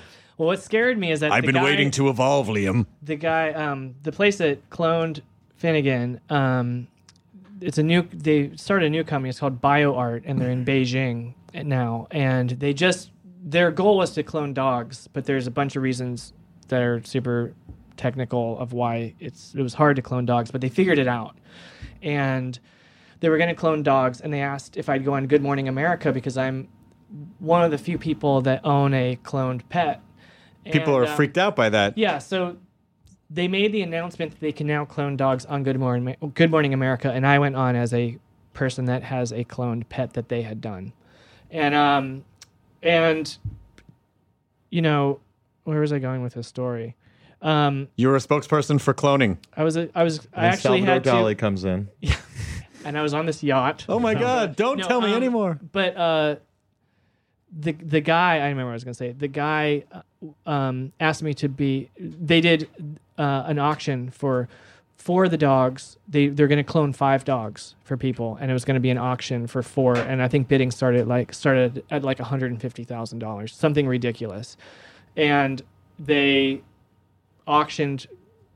what 0.50 0.62
scared 0.62 0.98
me 0.98 1.12
is 1.12 1.22
that 1.22 1.32
"I've 1.32 1.46
been 1.46 1.56
guy- 1.56 1.64
waiting 1.64 1.90
to 1.92 2.10
evolve, 2.10 2.48
Liam." 2.48 2.86
the 3.02 3.16
guy, 3.16 3.52
um, 3.54 3.96
the 4.04 4.12
place 4.12 4.38
that 4.40 4.70
cloned 4.70 5.22
Finnegan, 5.56 6.20
um, 6.30 6.88
it's 7.62 7.78
a 7.78 7.84
new. 7.84 8.04
They 8.14 8.52
started 8.58 8.88
a 8.88 8.90
new 8.90 9.04
company. 9.04 9.30
It's 9.30 9.40
called 9.40 9.62
BioArt, 9.62 10.24
and 10.26 10.40
they're 10.40 10.52
in 10.52 10.66
Beijing 10.66 11.34
now. 11.54 12.08
And 12.12 12.50
they 12.52 12.74
just 12.74 13.10
their 13.50 13.72
goal 13.72 13.98
was 13.98 14.12
to 14.12 14.24
clone 14.24 14.54
dogs, 14.54 15.08
but 15.14 15.24
there's 15.26 15.48
a 15.48 15.52
bunch 15.52 15.76
of 15.78 15.82
reasons 15.84 16.34
that 16.68 16.82
are 16.82 17.02
super 17.04 17.54
technical 17.96 18.60
of 18.60 18.74
why 18.74 19.16
it's 19.20 19.56
it 19.56 19.62
was 19.62 19.74
hard 19.74 19.96
to 19.96 20.02
clone 20.02 20.26
dogs, 20.26 20.52
but 20.52 20.60
they 20.60 20.70
figured 20.70 21.00
it 21.00 21.08
out. 21.08 21.38
And 22.02 22.60
they 23.22 23.30
were 23.30 23.38
going 23.38 23.50
to 23.50 23.56
clone 23.56 23.84
dogs, 23.84 24.20
and 24.22 24.34
they 24.34 24.42
asked 24.42 24.76
if 24.76 24.90
I'd 24.90 25.06
go 25.06 25.14
on 25.14 25.28
Good 25.28 25.42
Morning 25.42 25.68
America 25.68 26.12
because 26.12 26.38
I'm 26.38 26.68
one 27.40 27.64
of 27.64 27.72
the 27.72 27.78
few 27.78 27.98
people 27.98 28.42
that 28.42 28.66
own 28.66 28.94
a 28.94 29.18
cloned 29.24 29.62
pet. 29.70 30.02
People 30.66 30.96
And, 30.98 31.06
are 31.06 31.10
um, 31.10 31.16
freaked 31.16 31.38
out 31.38 31.56
by 31.56 31.70
that. 31.70 31.98
yeah, 31.98 32.18
so 32.18 32.58
they 33.30 33.48
made 33.48 33.72
the 33.72 33.82
announcement 33.82 34.32
that 34.32 34.42
they 34.42 34.52
can 34.52 34.68
now 34.68 34.84
clone 34.84 35.16
dogs 35.16 35.46
on 35.46 35.64
Good 35.64 35.80
Morning 35.80 36.18
Good 36.34 36.52
Morning 36.52 36.74
America, 36.74 37.10
and 37.12 37.26
I 37.26 37.40
went 37.40 37.56
on 37.56 37.78
as 37.78 37.94
a 37.94 38.18
person 38.54 38.86
that 38.86 39.04
has 39.04 39.32
a 39.32 39.46
cloned 39.46 39.88
pet 39.88 40.14
that 40.14 40.28
they 40.28 40.42
had 40.42 40.60
done, 40.60 40.92
and 41.50 41.74
um, 41.74 42.26
and 42.82 43.38
you 44.70 44.82
know, 44.82 45.20
where 45.64 45.80
was 45.80 45.94
I 45.94 46.00
going 46.00 46.22
with 46.22 46.34
this 46.34 46.48
story? 46.48 46.96
Um, 47.42 47.88
You 47.96 48.08
were 48.10 48.16
a 48.16 48.20
spokesperson 48.20 48.82
for 48.82 48.94
cloning. 48.94 49.38
I 49.56 49.64
was 49.64 49.78
a, 49.78 49.90
I 49.94 50.04
was 50.04 50.28
I 50.34 50.46
And 50.46 50.54
actually 50.54 50.80
Salvador 50.80 50.94
had 50.94 51.04
to, 51.04 51.10
Dali 51.12 51.38
comes 51.38 51.64
in. 51.66 51.90
and 52.86 52.98
I 52.98 53.02
was 53.02 53.14
on 53.14 53.26
this 53.26 53.44
yacht. 53.44 53.86
Oh 53.88 54.00
my 54.00 54.14
God! 54.14 54.56
Don't 54.56 54.80
No, 54.80 54.88
tell 54.88 55.02
me 55.02 55.12
um, 55.12 55.16
anymore. 55.16 55.60
But 55.72 55.96
uh, 55.96 56.36
the 57.58 57.74
the 57.74 58.02
guy 58.02 58.38
I 58.38 58.50
remember 58.50 58.66
what 58.66 58.72
I 58.72 58.74
was 58.74 58.84
gonna 58.84 58.94
say. 58.94 59.12
The 59.12 59.28
guy 59.28 59.84
uh, 59.92 60.50
um, 60.50 60.94
asked 61.00 61.24
me 61.24 61.34
to 61.36 61.50
be. 61.50 61.90
They 62.00 62.42
did 62.42 62.70
uh, 63.18 63.44
an 63.46 63.60
auction 63.60 64.10
for 64.10 64.48
four 64.98 65.26
of 65.26 65.32
the 65.32 65.38
dogs. 65.38 65.98
They 66.08 66.28
they're 66.28 66.48
gonna 66.48 66.64
clone 66.64 66.94
five 66.94 67.24
dogs 67.26 67.76
for 67.84 67.98
people, 67.98 68.38
and 68.40 68.52
it 68.52 68.54
was 68.54 68.66
gonna 68.66 68.80
be 68.80 68.90
an 68.90 68.98
auction 68.98 69.48
for 69.48 69.64
four. 69.64 69.96
And 69.96 70.22
I 70.22 70.28
think 70.28 70.48
bidding 70.48 70.72
started 70.72 71.08
like 71.08 71.34
started 71.34 71.84
at 71.90 72.04
like 72.04 72.20
one 72.20 72.28
hundred 72.28 72.52
and 72.52 72.62
fifty 72.62 72.84
thousand 72.84 73.20
dollars, 73.20 73.54
something 73.56 73.88
ridiculous. 73.88 74.58
And 75.16 75.62
they 75.98 76.62
auctioned 77.48 78.08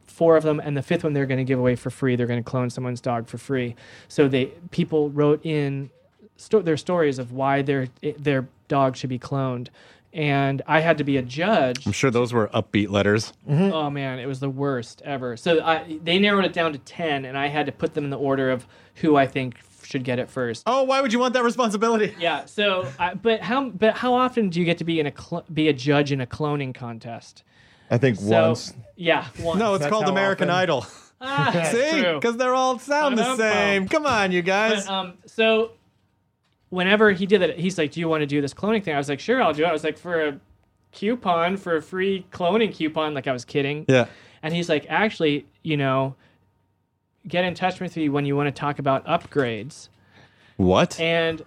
four 0.05 0.35
of 0.35 0.43
them 0.43 0.59
and 0.59 0.76
the 0.76 0.81
fifth 0.81 1.03
one 1.03 1.13
they're 1.13 1.26
going 1.26 1.38
to 1.38 1.43
give 1.43 1.57
away 1.57 1.76
for 1.76 1.89
free 1.89 2.15
they're 2.18 2.27
going 2.27 2.43
to 2.43 2.47
clone 2.47 2.69
someone's 2.69 2.99
dog 2.99 3.27
for 3.27 3.38
free 3.38 3.73
so 4.09 4.27
they 4.27 4.45
people 4.69 5.09
wrote 5.09 5.43
in 5.45 5.89
sto- 6.35 6.61
their 6.61 6.76
stories 6.76 7.18
of 7.18 7.31
why 7.31 7.61
their 7.61 7.88
their 8.19 8.47
dog 8.68 8.95
should 8.97 9.09
be 9.09 9.18
cloned 9.18 9.69
and 10.14 10.62
i 10.68 10.80
had 10.80 10.98
to 10.98 11.04
be 11.04 11.18
a 11.18 11.22
judge 11.22 11.86
I'm 11.86 11.92
sure 11.94 12.12
those 12.12 12.34
were 12.34 12.48
upbeat 12.50 12.90
letters. 12.90 13.32
oh 13.48 13.90
man 13.90 14.20
it 14.20 14.26
was 14.26 14.40
the 14.40 14.50
worst 14.50 15.02
ever 15.06 15.38
so 15.38 15.64
I, 15.64 15.98
they 16.04 16.20
narrowed 16.20 16.46
it 16.46 16.54
down 16.54 16.74
to 16.74 16.80
10 16.80 17.26
and 17.26 17.38
i 17.38 17.48
had 17.48 17.66
to 17.68 17.72
put 17.72 17.94
them 17.94 18.04
in 18.04 18.10
the 18.10 18.18
order 18.18 18.52
of 18.52 18.66
who 18.96 19.16
i 19.16 19.26
think 19.26 19.56
should 19.84 20.04
get 20.04 20.20
it 20.20 20.30
first 20.30 20.64
Oh, 20.68 20.84
why 20.84 21.02
would 21.02 21.12
you 21.12 21.20
want 21.20 21.34
that 21.34 21.44
responsibility? 21.44 22.16
yeah 22.20 22.46
so 22.46 22.88
I, 23.00 23.14
but 23.14 23.42
how 23.42 23.70
but 23.70 23.96
how 23.98 24.14
often 24.14 24.50
do 24.50 24.60
you 24.60 24.66
get 24.66 24.78
to 24.80 24.84
be 24.86 25.00
in 25.00 25.08
a 25.08 25.12
cl- 25.18 25.46
be 25.54 25.68
a 25.70 25.74
judge 25.74 26.12
in 26.12 26.22
a 26.22 26.26
cloning 26.28 26.74
contest 26.74 27.44
I 27.90 27.98
think 27.98 28.18
so 28.18 28.50
once. 28.50 28.74
yeah 28.96 29.28
once. 29.42 29.60
No, 29.60 29.74
it's 29.74 29.82
That's 29.84 29.92
called 29.92 30.08
American 30.08 30.50
often- 30.50 30.64
Idol. 30.64 30.86
ah, 31.20 31.68
See, 31.72 32.02
because 32.14 32.38
they're 32.38 32.56
all 32.56 32.80
sound 32.80 33.18
the 33.18 33.36
same. 33.36 33.90
Come 33.90 34.06
on, 34.06 34.32
you 34.32 34.42
guys. 34.42 34.86
But, 34.88 34.94
um, 34.94 35.14
so 35.26 35.72
whenever 36.72 37.11
he 37.11 37.27
did 37.27 37.41
that, 37.41 37.60
he's 37.60 37.77
like, 37.77 37.91
"Do 37.91 37.99
you 37.99 38.10
want 38.10 38.22
to 38.22 38.26
do 38.26 38.41
this 38.41 38.53
cloning 38.56 38.84
thing?" 38.84 38.95
I 38.95 38.98
was 38.98 39.10
like, 39.10 39.19
"Sure, 39.19 39.41
I'll 39.43 39.53
do 39.53 39.64
it." 39.64 39.68
I 39.68 39.72
was 39.72 39.84
like, 39.84 39.99
"For 39.99 40.27
a 40.27 40.39
coupon, 40.91 41.57
for 41.57 41.76
a 41.76 41.81
free 41.81 42.26
cloning 42.31 42.73
coupon," 42.73 43.14
like 43.14 43.27
I 43.27 43.31
was 43.31 43.45
kidding. 43.45 43.85
yeah. 43.88 44.07
And 44.41 44.56
he's 44.56 44.69
like, 44.69 44.88
"Actually, 44.89 45.45
you 45.61 45.77
know, 45.77 46.15
get 47.27 47.45
in 47.45 47.53
touch 47.53 47.80
with 47.80 47.95
me 47.95 48.10
when 48.10 48.26
you 48.26 48.35
want 48.35 48.48
to 48.48 48.60
talk 48.60 48.80
about 48.80 49.06
upgrades." 49.06 49.89
What? 50.57 50.99
And 50.99 51.43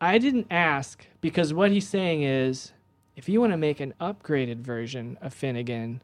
I 0.00 0.18
didn't 0.18 0.46
ask 0.50 1.06
because 1.20 1.52
what 1.52 1.70
he's 1.70 1.88
saying 1.88 2.22
is, 2.22 2.72
if 3.16 3.28
you 3.28 3.40
want 3.40 3.52
to 3.52 3.56
make 3.56 3.80
an 3.80 3.94
upgraded 4.00 4.58
version 4.58 5.18
of 5.20 5.34
Finnegan, 5.34 6.02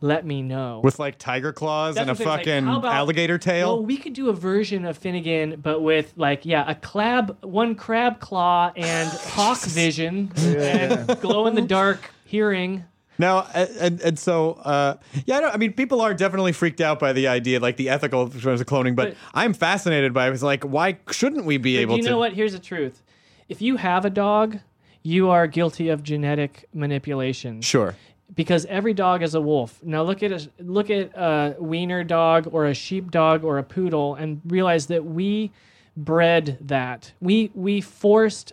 let 0.00 0.24
me 0.24 0.42
know. 0.42 0.80
With 0.82 0.98
like 0.98 1.18
tiger 1.18 1.52
claws 1.52 1.94
That's 1.94 2.08
and 2.08 2.10
a 2.10 2.12
what 2.24 2.38
I'm 2.38 2.44
saying, 2.44 2.58
it's 2.58 2.66
like, 2.66 2.72
fucking 2.72 2.78
about- 2.78 2.94
alligator 2.94 3.38
tail? 3.38 3.76
Well, 3.76 3.84
we 3.86 3.96
could 3.96 4.14
do 4.14 4.28
a 4.28 4.32
version 4.32 4.84
of 4.84 4.96
Finnegan, 4.96 5.60
but 5.60 5.80
with 5.80 6.12
like, 6.16 6.46
yeah, 6.46 6.68
a 6.70 6.74
crab, 6.74 7.36
one 7.44 7.74
crab 7.74 8.20
claw 8.20 8.72
and 8.76 9.08
hawk 9.12 9.60
vision 9.60 10.32
and 10.36 11.20
glow 11.20 11.46
in 11.46 11.54
the 11.54 11.62
dark 11.62 12.10
hearing. 12.24 12.84
Now, 13.18 13.46
and, 13.52 14.00
and, 14.00 14.18
so, 14.18 14.52
uh, 14.64 14.96
yeah, 15.26 15.36
I, 15.36 15.40
don't, 15.42 15.54
I 15.54 15.58
mean, 15.58 15.74
people 15.74 16.00
are 16.00 16.14
definitely 16.14 16.52
freaked 16.52 16.80
out 16.80 16.98
by 16.98 17.12
the 17.12 17.28
idea, 17.28 17.60
like 17.60 17.76
the 17.76 17.90
ethical 17.90 18.30
terms 18.30 18.62
of 18.62 18.66
cloning, 18.66 18.96
but, 18.96 19.10
But- 19.10 19.16
I'm 19.34 19.52
fascinated 19.52 20.14
by 20.14 20.28
it. 20.28 20.32
It's 20.32 20.42
like, 20.42 20.64
why 20.64 20.96
shouldn't 21.10 21.44
we 21.44 21.58
be 21.58 21.76
able 21.76 21.96
you 21.96 22.02
to? 22.02 22.08
You 22.08 22.10
know 22.12 22.18
what? 22.18 22.32
Here's 22.32 22.52
the 22.52 22.58
truth: 22.58 23.02
if 23.50 23.60
you 23.60 23.76
have 23.76 24.06
a 24.06 24.10
dog, 24.10 24.60
you 25.02 25.28
are 25.28 25.46
guilty 25.46 25.90
of 25.90 26.02
genetic 26.02 26.66
manipulation. 26.72 27.60
Sure. 27.60 27.94
Because 28.34 28.66
every 28.66 28.94
dog 28.94 29.22
is 29.22 29.34
a 29.34 29.40
wolf. 29.40 29.80
Now 29.82 30.02
look 30.02 30.22
at 30.22 30.32
a 30.32 30.48
look 30.58 30.90
at 30.90 31.10
a 31.16 31.56
wiener 31.58 32.04
dog 32.04 32.48
or 32.52 32.66
a 32.66 32.74
sheep 32.74 33.10
dog 33.10 33.44
or 33.44 33.58
a 33.58 33.62
poodle 33.62 34.14
and 34.14 34.40
realize 34.46 34.86
that 34.86 35.04
we 35.04 35.50
bred 35.96 36.58
that. 36.62 37.12
We 37.20 37.50
we 37.54 37.80
forced 37.80 38.52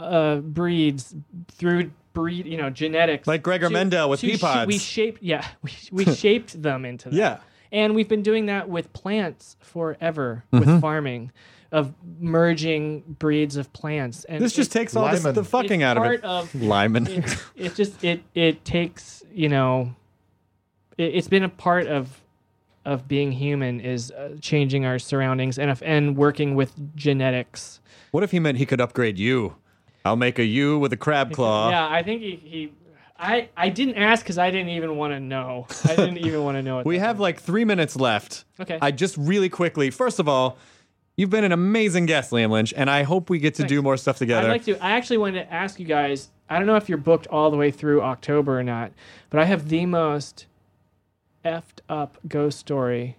uh, 0.00 0.36
breeds 0.36 1.14
through 1.48 1.90
breed, 2.12 2.46
you 2.46 2.56
know, 2.56 2.70
genetics. 2.70 3.26
Like 3.26 3.42
Gregor 3.42 3.68
to- 3.68 3.72
Mendel 3.72 4.08
with 4.08 4.20
to 4.20 4.26
pea 4.28 4.36
sh- 4.36 4.40
pods. 4.40 4.66
we 4.66 4.78
shaped 4.78 5.22
yeah, 5.22 5.46
we, 5.62 5.72
we 5.92 6.04
shaped 6.14 6.60
them 6.62 6.84
into 6.84 7.10
that. 7.10 7.16
Yeah. 7.16 7.38
And 7.72 7.94
we've 7.94 8.08
been 8.08 8.22
doing 8.22 8.46
that 8.46 8.68
with 8.68 8.92
plants 8.92 9.56
forever 9.60 10.44
Mm-hmm. 10.52 10.70
with 10.72 10.80
farming 10.80 11.32
of 11.72 11.92
merging 12.20 13.00
breeds 13.18 13.56
of 13.56 13.72
plants. 13.72 14.24
And 14.24 14.42
This 14.42 14.52
just 14.54 14.70
takes 14.72 14.94
all 14.94 15.08
this, 15.10 15.22
the 15.22 15.44
fucking 15.44 15.82
out 15.82 15.96
of 15.98 16.04
it. 16.06 16.22
of 16.24 16.54
Lyman. 16.54 17.06
it, 17.08 17.36
it 17.56 17.74
just 17.74 18.02
it 18.04 18.22
it 18.34 18.64
takes 18.64 19.22
you 19.32 19.48
know 19.48 19.94
it, 20.96 21.14
it's 21.16 21.28
been 21.28 21.42
a 21.42 21.48
part 21.48 21.86
of 21.86 22.22
of 22.84 23.08
being 23.08 23.32
human 23.32 23.80
is 23.80 24.12
uh, 24.12 24.36
changing 24.40 24.84
our 24.84 24.96
surroundings 24.98 25.58
and 25.58 25.70
if, 25.72 25.82
and 25.84 26.16
working 26.16 26.54
with 26.54 26.72
genetics 26.96 27.80
what 28.12 28.22
if 28.22 28.30
he 28.30 28.38
meant 28.38 28.58
he 28.58 28.64
could 28.64 28.80
upgrade 28.80 29.18
you? 29.18 29.56
I'll 30.04 30.14
make 30.16 30.38
a 30.38 30.44
you 30.44 30.78
with 30.78 30.92
a 30.92 30.96
crab 30.96 31.32
claw. 31.32 31.68
yeah 31.70 31.88
i 31.88 32.00
think 32.02 32.22
he, 32.22 32.36
he 32.44 32.72
I 33.18 33.48
I 33.56 33.68
didn't 33.68 33.96
ask 33.96 34.24
because 34.24 34.38
I 34.38 34.50
didn't 34.50 34.70
even 34.70 34.96
want 34.96 35.12
to 35.12 35.20
know. 35.20 35.66
I 35.84 35.96
didn't 35.96 36.18
even 36.18 36.42
want 36.42 36.56
to 36.56 36.62
know. 36.62 36.82
We 36.84 36.98
have 36.98 37.20
like 37.20 37.40
three 37.40 37.64
minutes 37.64 37.96
left. 37.96 38.44
Okay. 38.60 38.78
I 38.80 38.90
just 38.90 39.16
really 39.16 39.48
quickly. 39.48 39.90
First 39.90 40.18
of 40.18 40.28
all, 40.28 40.58
you've 41.16 41.30
been 41.30 41.44
an 41.44 41.52
amazing 41.52 42.06
guest, 42.06 42.30
Liam 42.30 42.50
Lynch, 42.50 42.74
and 42.76 42.90
I 42.90 43.02
hope 43.02 43.30
we 43.30 43.38
get 43.38 43.54
to 43.56 43.64
do 43.64 43.82
more 43.82 43.96
stuff 43.96 44.18
together. 44.18 44.48
I'd 44.48 44.52
like 44.52 44.64
to. 44.64 44.78
I 44.84 44.92
actually 44.92 45.18
wanted 45.18 45.44
to 45.44 45.52
ask 45.52 45.78
you 45.80 45.86
guys. 45.86 46.30
I 46.48 46.58
don't 46.58 46.66
know 46.66 46.76
if 46.76 46.88
you're 46.88 46.98
booked 46.98 47.26
all 47.26 47.50
the 47.50 47.56
way 47.56 47.70
through 47.70 48.02
October 48.02 48.58
or 48.58 48.62
not, 48.62 48.92
but 49.30 49.40
I 49.40 49.44
have 49.46 49.68
the 49.68 49.84
most 49.86 50.46
effed 51.44 51.80
up 51.88 52.18
ghost 52.28 52.58
story 52.58 53.16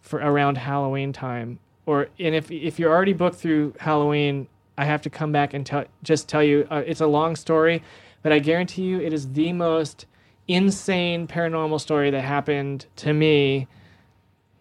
for 0.00 0.18
around 0.18 0.58
Halloween 0.58 1.12
time. 1.12 1.58
Or 1.86 2.08
and 2.18 2.34
if 2.34 2.50
if 2.50 2.78
you're 2.78 2.92
already 2.92 3.12
booked 3.12 3.36
through 3.36 3.74
Halloween, 3.80 4.48
I 4.76 4.84
have 4.84 5.02
to 5.02 5.10
come 5.10 5.32
back 5.32 5.54
and 5.54 5.64
tell 5.64 5.84
just 6.02 6.28
tell 6.28 6.42
you 6.42 6.66
uh, 6.70 6.82
it's 6.86 7.00
a 7.00 7.06
long 7.06 7.36
story, 7.36 7.82
but 8.22 8.32
I 8.32 8.38
guarantee 8.38 8.82
you 8.82 9.00
it 9.00 9.12
is 9.12 9.32
the 9.32 9.52
most 9.52 10.06
insane 10.48 11.26
paranormal 11.26 11.80
story 11.80 12.10
that 12.10 12.20
happened 12.22 12.86
to 12.96 13.12
me 13.12 13.68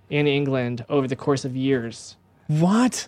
in 0.09 0.27
England 0.27 0.85
over 0.89 1.07
the 1.07 1.15
course 1.15 1.45
of 1.45 1.55
years 1.55 2.17
what? 2.47 3.07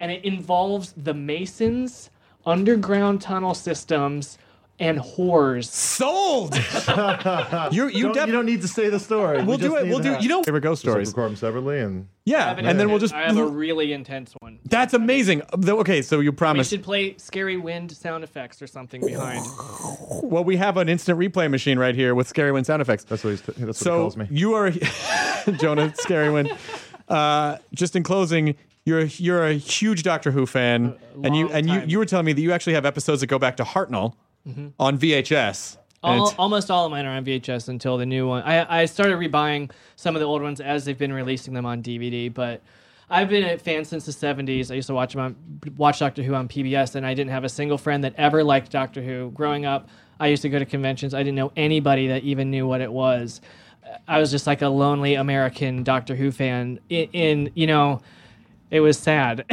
and 0.00 0.12
it 0.12 0.24
involves 0.24 0.92
the 0.96 1.14
Masons, 1.14 2.10
underground 2.44 3.20
tunnel 3.20 3.54
systems, 3.54 4.38
and 4.78 4.98
whores. 4.98 5.64
Sold. 5.66 6.54
you 7.72 7.88
you 7.88 8.04
Don't, 8.04 8.12
def- 8.14 8.26
you 8.26 8.32
don't 8.32 8.46
need 8.46 8.62
to 8.62 8.68
say 8.68 8.88
the 8.88 9.00
story. 9.00 9.42
We'll 9.42 9.58
do 9.58 9.76
it. 9.76 9.86
We'll 9.88 10.00
do. 10.00 10.16
You 10.20 10.28
know, 10.28 10.42
favorite 10.42 10.60
ghost 10.62 10.82
Just 10.84 10.96
like 10.96 11.06
stories. 11.06 11.08
record 11.08 11.28
them 11.30 11.36
separately 11.36 11.80
and 11.80 12.08
Yeah, 12.24 12.54
and 12.56 12.78
then 12.78 12.90
we'll 12.90 12.98
just. 12.98 13.14
I 13.14 13.22
have 13.26 13.36
a 13.38 13.46
really 13.46 13.92
intense 13.92 14.34
one. 14.40 14.58
That's 14.64 14.94
amazing. 14.94 15.42
Okay, 15.66 16.02
so 16.02 16.20
you 16.20 16.30
We 16.30 16.36
promise. 16.36 16.68
should 16.68 16.82
play 16.82 17.16
scary 17.18 17.56
wind 17.56 17.92
sound 17.92 18.24
effects 18.24 18.60
or 18.62 18.66
something 18.66 19.00
behind. 19.04 19.44
Well, 20.22 20.44
we 20.44 20.56
have 20.56 20.76
an 20.76 20.88
instant 20.88 21.18
replay 21.18 21.50
machine 21.50 21.78
right 21.78 21.94
here 21.94 22.14
with 22.14 22.26
scary 22.28 22.50
wind 22.52 22.66
sound 22.66 22.80
effects. 22.82 23.04
that's 23.04 23.22
what 23.24 23.30
he's 23.30 23.42
that's 23.42 23.58
what 23.58 23.76
he 23.78 23.84
calls 23.84 24.16
me. 24.16 24.26
you 24.30 24.54
are 24.54 24.70
Jonah 25.58 25.92
Scary 25.96 26.30
Wind. 26.30 26.50
Uh, 27.08 27.58
just 27.74 27.94
in 27.96 28.02
closing, 28.02 28.56
you're 28.84 29.04
you're 29.04 29.44
a 29.46 29.54
huge 29.54 30.02
Doctor 30.02 30.30
Who 30.30 30.46
fan, 30.46 30.96
and 31.22 31.36
you 31.36 31.46
long 31.46 31.54
and 31.54 31.68
you 31.70 31.82
you 31.86 31.98
were 31.98 32.04
telling 32.06 32.26
me 32.26 32.32
that 32.32 32.40
you 32.40 32.52
actually 32.52 32.74
have 32.74 32.84
episodes 32.86 33.20
that 33.20 33.26
go 33.28 33.38
back 33.38 33.56
to 33.58 33.64
Hartnell 33.64 34.14
Mm-hmm. 34.46 34.68
on 34.78 34.98
VHS. 34.98 35.76
And 36.04 36.20
All, 36.20 36.26
it's- 36.26 36.36
almost 36.38 36.70
all 36.70 36.84
of 36.86 36.90
mine 36.92 37.04
are 37.06 37.16
on 37.16 37.24
VHS 37.24 37.68
until 37.68 37.96
the 37.96 38.06
new 38.06 38.28
one. 38.28 38.42
I, 38.42 38.82
I 38.82 38.84
started 38.84 39.16
rebuying 39.18 39.70
some 39.96 40.14
of 40.14 40.20
the 40.20 40.26
old 40.26 40.42
ones 40.42 40.60
as 40.60 40.84
they've 40.84 40.96
been 40.98 41.12
releasing 41.12 41.52
them 41.54 41.66
on 41.66 41.82
DVD, 41.82 42.32
but 42.32 42.62
I've 43.10 43.28
been 43.28 43.44
a 43.44 43.58
fan 43.58 43.84
since 43.84 44.04
the 44.06 44.12
70s. 44.12 44.70
I 44.70 44.74
used 44.74 44.86
to 44.88 44.94
watch 44.94 45.12
them 45.14 45.22
on, 45.22 45.36
watch 45.76 45.98
Doctor 45.98 46.22
Who 46.22 46.34
on 46.34 46.48
PBS, 46.48 46.94
and 46.94 47.04
I 47.06 47.14
didn't 47.14 47.30
have 47.30 47.44
a 47.44 47.48
single 47.48 47.78
friend 47.78 48.04
that 48.04 48.14
ever 48.16 48.44
liked 48.44 48.70
Doctor 48.70 49.02
Who. 49.02 49.30
Growing 49.32 49.64
up, 49.64 49.88
I 50.20 50.28
used 50.28 50.42
to 50.42 50.48
go 50.48 50.58
to 50.58 50.64
conventions. 50.64 51.12
I 51.14 51.18
didn't 51.20 51.36
know 51.36 51.52
anybody 51.56 52.08
that 52.08 52.22
even 52.22 52.50
knew 52.50 52.66
what 52.66 52.80
it 52.80 52.92
was. 52.92 53.40
I 54.08 54.18
was 54.18 54.30
just 54.32 54.46
like 54.46 54.62
a 54.62 54.68
lonely 54.68 55.14
American 55.14 55.82
Doctor 55.84 56.14
Who 56.16 56.30
fan. 56.32 56.80
In, 56.88 57.08
in 57.12 57.50
you 57.54 57.66
know, 57.66 58.00
it 58.76 58.80
was 58.80 58.98
sad. 58.98 59.44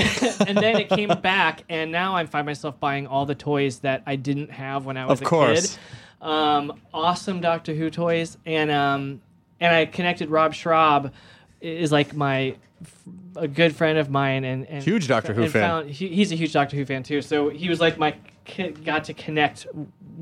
and 0.47 0.57
then 0.57 0.75
it 0.75 0.89
came 0.89 1.09
back, 1.21 1.63
and 1.69 1.91
now 1.91 2.15
I 2.15 2.25
find 2.25 2.45
myself 2.45 2.79
buying 2.79 3.07
all 3.07 3.25
the 3.25 3.35
toys 3.35 3.79
that 3.79 4.03
I 4.05 4.15
didn't 4.15 4.51
have 4.51 4.85
when 4.85 4.97
I 4.97 5.05
was 5.05 5.19
Of 5.19 5.25
a 5.27 5.29
course. 5.29 5.73
kid 5.73 5.79
um, 6.23 6.79
awesome 6.93 7.41
Doctor 7.41 7.73
Who 7.73 7.89
toys, 7.89 8.37
and 8.45 8.71
um, 8.71 9.21
and 9.59 9.75
I 9.75 9.85
connected 9.85 10.29
Rob 10.29 10.53
Schrab 10.53 11.13
is 11.61 11.91
like 11.91 12.15
my 12.15 12.55
a 13.35 13.47
good 13.47 13.75
friend 13.75 13.97
of 13.97 14.09
mine 14.09 14.43
and, 14.43 14.65
and 14.67 14.83
Huge 14.83 15.07
Doctor 15.07 15.33
Who 15.33 15.49
fan. 15.49 15.61
Found, 15.61 15.89
he, 15.89 16.07
he's 16.07 16.31
a 16.31 16.35
huge 16.35 16.53
Doctor 16.53 16.77
Who 16.77 16.85
fan 16.85 17.03
too. 17.03 17.21
So 17.21 17.49
he 17.49 17.69
was 17.69 17.79
like 17.81 17.97
my 17.97 18.15
got 18.85 19.03
to 19.05 19.13
connect. 19.13 19.67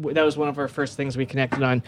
That 0.02 0.24
was 0.24 0.38
one 0.38 0.50
of 0.50 0.58
our 0.58 0.68
first 0.68 0.98
things 0.98 1.16
we 1.16 1.26
connected 1.28 1.62
on, 1.62 1.84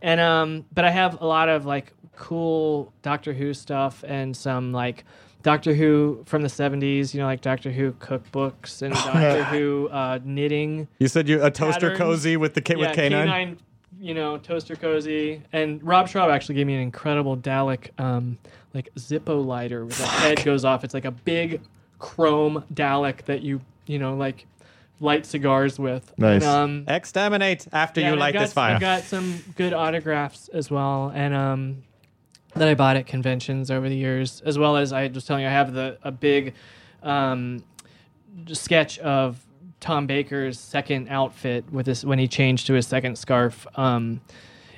and 0.00 0.20
um, 0.20 0.64
but 0.72 0.84
I 0.84 0.90
have 0.90 1.20
a 1.20 1.26
lot 1.26 1.48
of 1.48 1.66
like 1.66 1.92
cool 2.14 2.92
Doctor 3.02 3.32
Who 3.32 3.52
stuff 3.52 4.04
and 4.06 4.34
some 4.34 4.72
like. 4.72 5.04
Doctor 5.46 5.74
Who 5.74 6.24
from 6.26 6.42
the 6.42 6.48
70s, 6.48 7.14
you 7.14 7.20
know, 7.20 7.26
like 7.26 7.40
Doctor 7.40 7.70
Who 7.70 7.92
cookbooks 7.92 8.82
and 8.82 8.92
Doctor 8.94 9.44
Who 9.44 9.88
uh, 9.90 10.18
knitting 10.24 10.88
you 10.98 11.06
said 11.06 11.28
you 11.28 11.40
a 11.40 11.52
toaster 11.52 11.90
patterns. 11.90 11.98
cozy 11.98 12.36
with 12.36 12.54
the 12.54 12.60
K 12.60 12.74
with 12.74 12.88
yeah, 12.88 13.08
canine. 13.08 13.56
You 14.00 14.14
know, 14.14 14.38
toaster 14.38 14.74
cozy. 14.74 15.40
And 15.52 15.80
Rob 15.84 16.08
Schrab 16.08 16.30
actually 16.30 16.56
gave 16.56 16.66
me 16.66 16.74
an 16.74 16.80
incredible 16.80 17.36
Dalek, 17.36 17.90
um, 18.00 18.38
like 18.74 18.92
Zippo 18.96 19.46
lighter 19.46 19.84
where 19.84 19.94
the 19.94 20.06
head 20.08 20.44
goes 20.44 20.64
off. 20.64 20.82
It's 20.82 20.94
like 20.94 21.04
a 21.04 21.12
big 21.12 21.60
chrome 22.00 22.64
Dalek 22.74 23.26
that 23.26 23.42
you, 23.42 23.60
you 23.86 24.00
know, 24.00 24.16
like 24.16 24.46
light 24.98 25.24
cigars 25.26 25.78
with. 25.78 26.12
Nice. 26.18 26.42
And, 26.42 26.44
um, 26.44 26.84
Exterminate 26.88 27.68
after 27.72 28.00
yeah, 28.00 28.10
you 28.10 28.16
light 28.16 28.32
got, 28.32 28.40
this 28.40 28.52
fire. 28.52 28.74
I've 28.74 28.80
got 28.80 29.04
some 29.04 29.44
good 29.56 29.72
autographs 29.72 30.48
as 30.48 30.72
well, 30.72 31.12
and 31.14 31.32
um, 31.34 31.84
that 32.56 32.68
I 32.68 32.74
bought 32.74 32.96
at 32.96 33.06
conventions 33.06 33.70
over 33.70 33.88
the 33.88 33.96
years, 33.96 34.40
as 34.44 34.58
well 34.58 34.76
as 34.76 34.92
I 34.92 35.08
was 35.08 35.24
telling 35.24 35.42
you, 35.42 35.48
I 35.48 35.52
have 35.52 35.72
the 35.72 35.98
a 36.02 36.10
big 36.10 36.54
um, 37.02 37.62
sketch 38.52 38.98
of 39.00 39.44
Tom 39.80 40.06
Baker's 40.06 40.58
second 40.58 41.08
outfit 41.08 41.70
with 41.70 41.86
this 41.86 42.04
when 42.04 42.18
he 42.18 42.28
changed 42.28 42.66
to 42.68 42.72
his 42.74 42.86
second 42.86 43.16
scarf. 43.18 43.66
Um, 43.78 44.20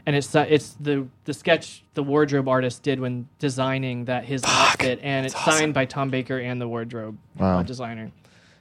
and 0.07 0.17
it's 0.17 0.35
uh, 0.35 0.47
it's 0.49 0.71
the 0.81 1.07
the 1.25 1.35
sketch 1.35 1.85
the 1.95 2.03
wardrobe 2.03 2.49
artist 2.49 2.83
did 2.83 2.99
when 2.99 3.29
designing 3.39 4.07
that 4.07 4.25
his 4.25 4.43
outfit, 4.45 4.99
and 5.03 5.27
it's 5.27 5.39
signed 5.45 5.75
by 5.75 5.85
Tom 5.85 6.09
Baker 6.11 6.39
and 6.39 6.61
the 6.61 6.67
wardrobe 6.69 7.19
Wow. 7.37 7.59
uh, 7.59 7.63
designer. 7.63 8.11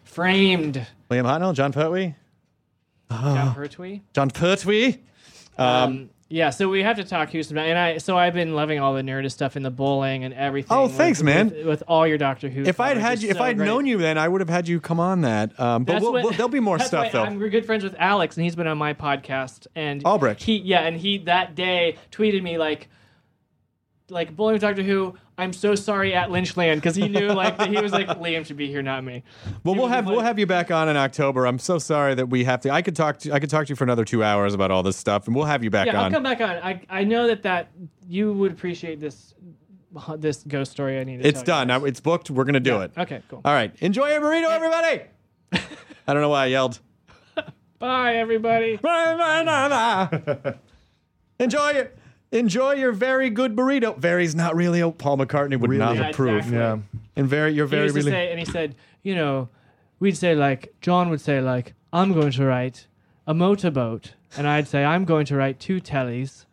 Framed, 0.03 0.85
Liam 1.10 1.23
Hartnell, 1.23 1.53
Jon 1.53 1.72
Pertwee, 1.72 2.15
Jon 3.10 3.53
Pertwee. 3.53 4.02
Jon 4.14 4.30
Pertwee. 4.30 4.98
Um, 5.57 6.10
yeah, 6.30 6.49
so 6.49 6.68
we 6.68 6.84
have 6.84 6.98
to 6.98 7.04
talk 7.06 7.30
Houston, 7.30 7.58
and 7.58 7.78
I 7.78 7.98
so 7.99 8.18
I've 8.18 8.34
been 8.34 8.54
loving 8.54 8.80
all 8.80 8.94
the 8.94 9.02
Nerdist 9.02 9.32
stuff 9.32 9.56
in 9.56 9.64
the 9.64 9.72
bowling 9.72 10.24
and 10.26 10.34
everything. 10.34 10.76
Oh, 10.78 10.84
with- 10.84 10.95
thanks, 10.95 11.24
man. 11.24 11.49
With, 11.52 11.66
with 11.66 11.84
all 11.88 12.06
your 12.06 12.18
Doctor 12.18 12.49
Who. 12.49 12.64
If 12.64 12.80
I'd 12.80 12.98
had 12.98 13.22
you, 13.22 13.30
if 13.30 13.38
so 13.38 13.44
I'd 13.44 13.58
great. 13.58 13.66
known 13.66 13.86
you, 13.86 13.98
then 13.98 14.18
I 14.18 14.28
would 14.28 14.41
have 14.41 14.49
had 14.49 14.68
you 14.68 14.82
come 14.82 14.99
on 14.99 15.22
that. 15.22 15.58
Um, 15.60 15.86
but 15.86 16.02
we'll, 16.02 16.12
what- 16.12 16.24
we'll, 16.24 16.34
there'll 16.34 16.49
be 16.49 16.60
more 16.60 16.80
stuff 16.80 17.12
though. 17.12 17.24
I'm, 17.24 17.40
we're 17.40 17.49
good 17.49 17.66
friends 17.66 17.84
with 17.84 17.95
Alex, 17.98 18.36
and 18.36 18.44
he's 18.44 18.56
been 18.56 18.68
on 18.68 18.78
my 18.78 18.94
podcast. 18.94 19.68
And 19.76 20.04
Albrecht. 20.06 20.44
He 20.44 20.58
yeah, 20.58 20.82
and 20.82 20.98
he 20.98 21.20
that 21.20 21.56
day 21.56 21.98
tweeted 22.12 22.44
me 22.44 22.58
like, 22.58 22.90
like 24.10 24.36
bowling 24.36 24.54
with 24.54 24.62
Doctor 24.62 24.84
Who. 24.84 25.16
I'm 25.39 25.53
so 25.53 25.76
sorry 25.76 26.15
at 26.15 26.30
Lynchland 26.30 26.76
because 26.76 26.95
he 26.95 27.07
knew 27.07 27.27
like 27.27 27.57
that 27.57 27.69
he 27.69 27.80
was 27.80 27.91
like 27.91 28.07
Liam 28.19 28.43
should 28.45 28.57
be 28.57 28.68
here, 28.68 28.81
not 28.81 29.03
me. 29.03 29.23
Well, 29.64 29.76
He 29.76 29.80
we'll 29.80 29.89
have 29.89 30.05
like- 30.07 30.15
we'll 30.15 30.26
have 30.26 30.39
you 30.39 30.47
back 30.47 30.72
on 30.72 30.89
in 30.89 30.97
October. 30.97 31.45
I'm 31.45 31.59
so 31.59 31.77
sorry 31.77 32.15
that 32.15 32.30
we 32.30 32.43
have 32.45 32.61
to. 32.61 32.72
I 32.72 32.81
could 32.81 32.95
talk 32.95 33.19
to 33.19 33.31
I 33.31 33.39
could 33.39 33.49
talk 33.49 33.68
to 33.68 33.69
you 33.69 33.76
for 33.76 33.84
another 33.84 34.03
two 34.03 34.23
hours 34.23 34.53
about 34.55 34.72
all 34.72 34.81
this 34.84 34.97
stuff, 34.97 35.27
and 35.27 35.35
we'll 35.35 35.45
have 35.45 35.64
you 35.64 35.69
back 35.69 35.85
Yeah, 35.88 35.97
on. 35.99 36.05
I'll 36.05 36.11
come 36.11 36.23
back 36.23 36.41
on. 36.41 36.49
I 36.57 36.81
I 36.89 37.03
know 37.03 37.27
that 37.27 37.43
that 37.43 37.69
you 38.07 38.34
would 38.34 38.51
appreciate 38.51 38.99
this 38.99 39.35
this 40.18 40.43
ghost 40.47 40.72
story. 40.72 40.99
I 40.99 41.03
need. 41.03 41.22
To 41.22 41.27
It's 41.27 41.43
done. 41.43 41.68
Now 41.68 41.85
it's 41.85 41.99
booked. 41.99 42.31
We're 42.31 42.43
gonna 42.43 42.59
do 42.59 42.81
it. 42.81 42.91
Okay, 42.97 43.22
cool. 43.30 43.41
All 43.45 43.53
right. 43.53 43.73
Enjoy 43.80 44.09
your 44.09 44.22
burrito, 44.22 44.49
everybody. 44.49 45.03
I 46.07 46.14
don't 46.14 46.22
know 46.22 46.30
why 46.30 46.43
I 46.43 46.47
yelled. 46.47 46.80
Bye, 47.80 48.15
everybody. 48.15 48.80
enjoy 51.39 51.69
your 51.72 51.91
enjoy 52.32 52.74
your 52.74 52.91
very 52.91 53.30
good 53.30 53.56
burrito. 53.56 53.98
Very's 53.98 54.36
not 54.36 54.56
really 54.56 54.80
a 54.80 54.91
Paul 54.91 55.18
McCartney 55.18 55.60
would 55.60 55.70
not 55.72 55.95
Yeah, 55.95 56.10
approve. 56.10 56.38
exactly. 56.38 56.58
Yeah. 56.58 56.78
And 57.16 57.28
very 57.28 57.54
you're 57.54 57.68
He 57.68 57.72
very 57.72 57.84
used 57.84 57.95
to 57.95 57.99
really 58.02 58.12
say, 58.12 58.30
and 58.32 58.40
he 58.40 58.45
said, 58.45 58.76
you 59.04 59.16
know, 59.16 59.49
we'd 59.99 60.18
say 60.18 60.36
like 60.36 60.74
John 60.82 61.10
would 61.10 61.22
say 61.22 61.41
like, 61.41 61.74
I'm 61.94 62.14
going 62.14 62.32
to 62.34 62.45
write 62.45 62.88
a 63.26 63.34
motorboat, 63.34 64.14
and 64.38 64.48
I'd 64.48 64.68
say 64.68 64.84
I'm 64.86 65.06
going 65.06 65.26
to 65.28 65.36
write 65.36 65.60
two 65.60 65.82
tellies. 65.82 66.45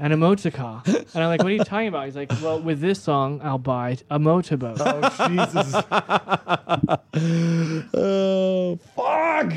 And 0.00 0.12
a 0.12 0.16
motor 0.16 0.50
car, 0.50 0.82
and 0.86 1.06
I'm 1.14 1.26
like, 1.28 1.40
"What 1.42 1.48
are 1.48 1.54
you 1.54 1.62
talking 1.64 1.88
about?" 1.88 2.06
He's 2.06 2.16
like, 2.16 2.30
"Well, 2.42 2.60
with 2.60 2.80
this 2.80 3.02
song, 3.02 3.40
I'll 3.44 3.58
buy 3.58 3.98
a 4.08 4.18
motorboat." 4.18 4.78
Oh 4.80 5.28
Jesus. 5.28 5.74
Oh 7.94 8.78
fuck. 8.94 9.56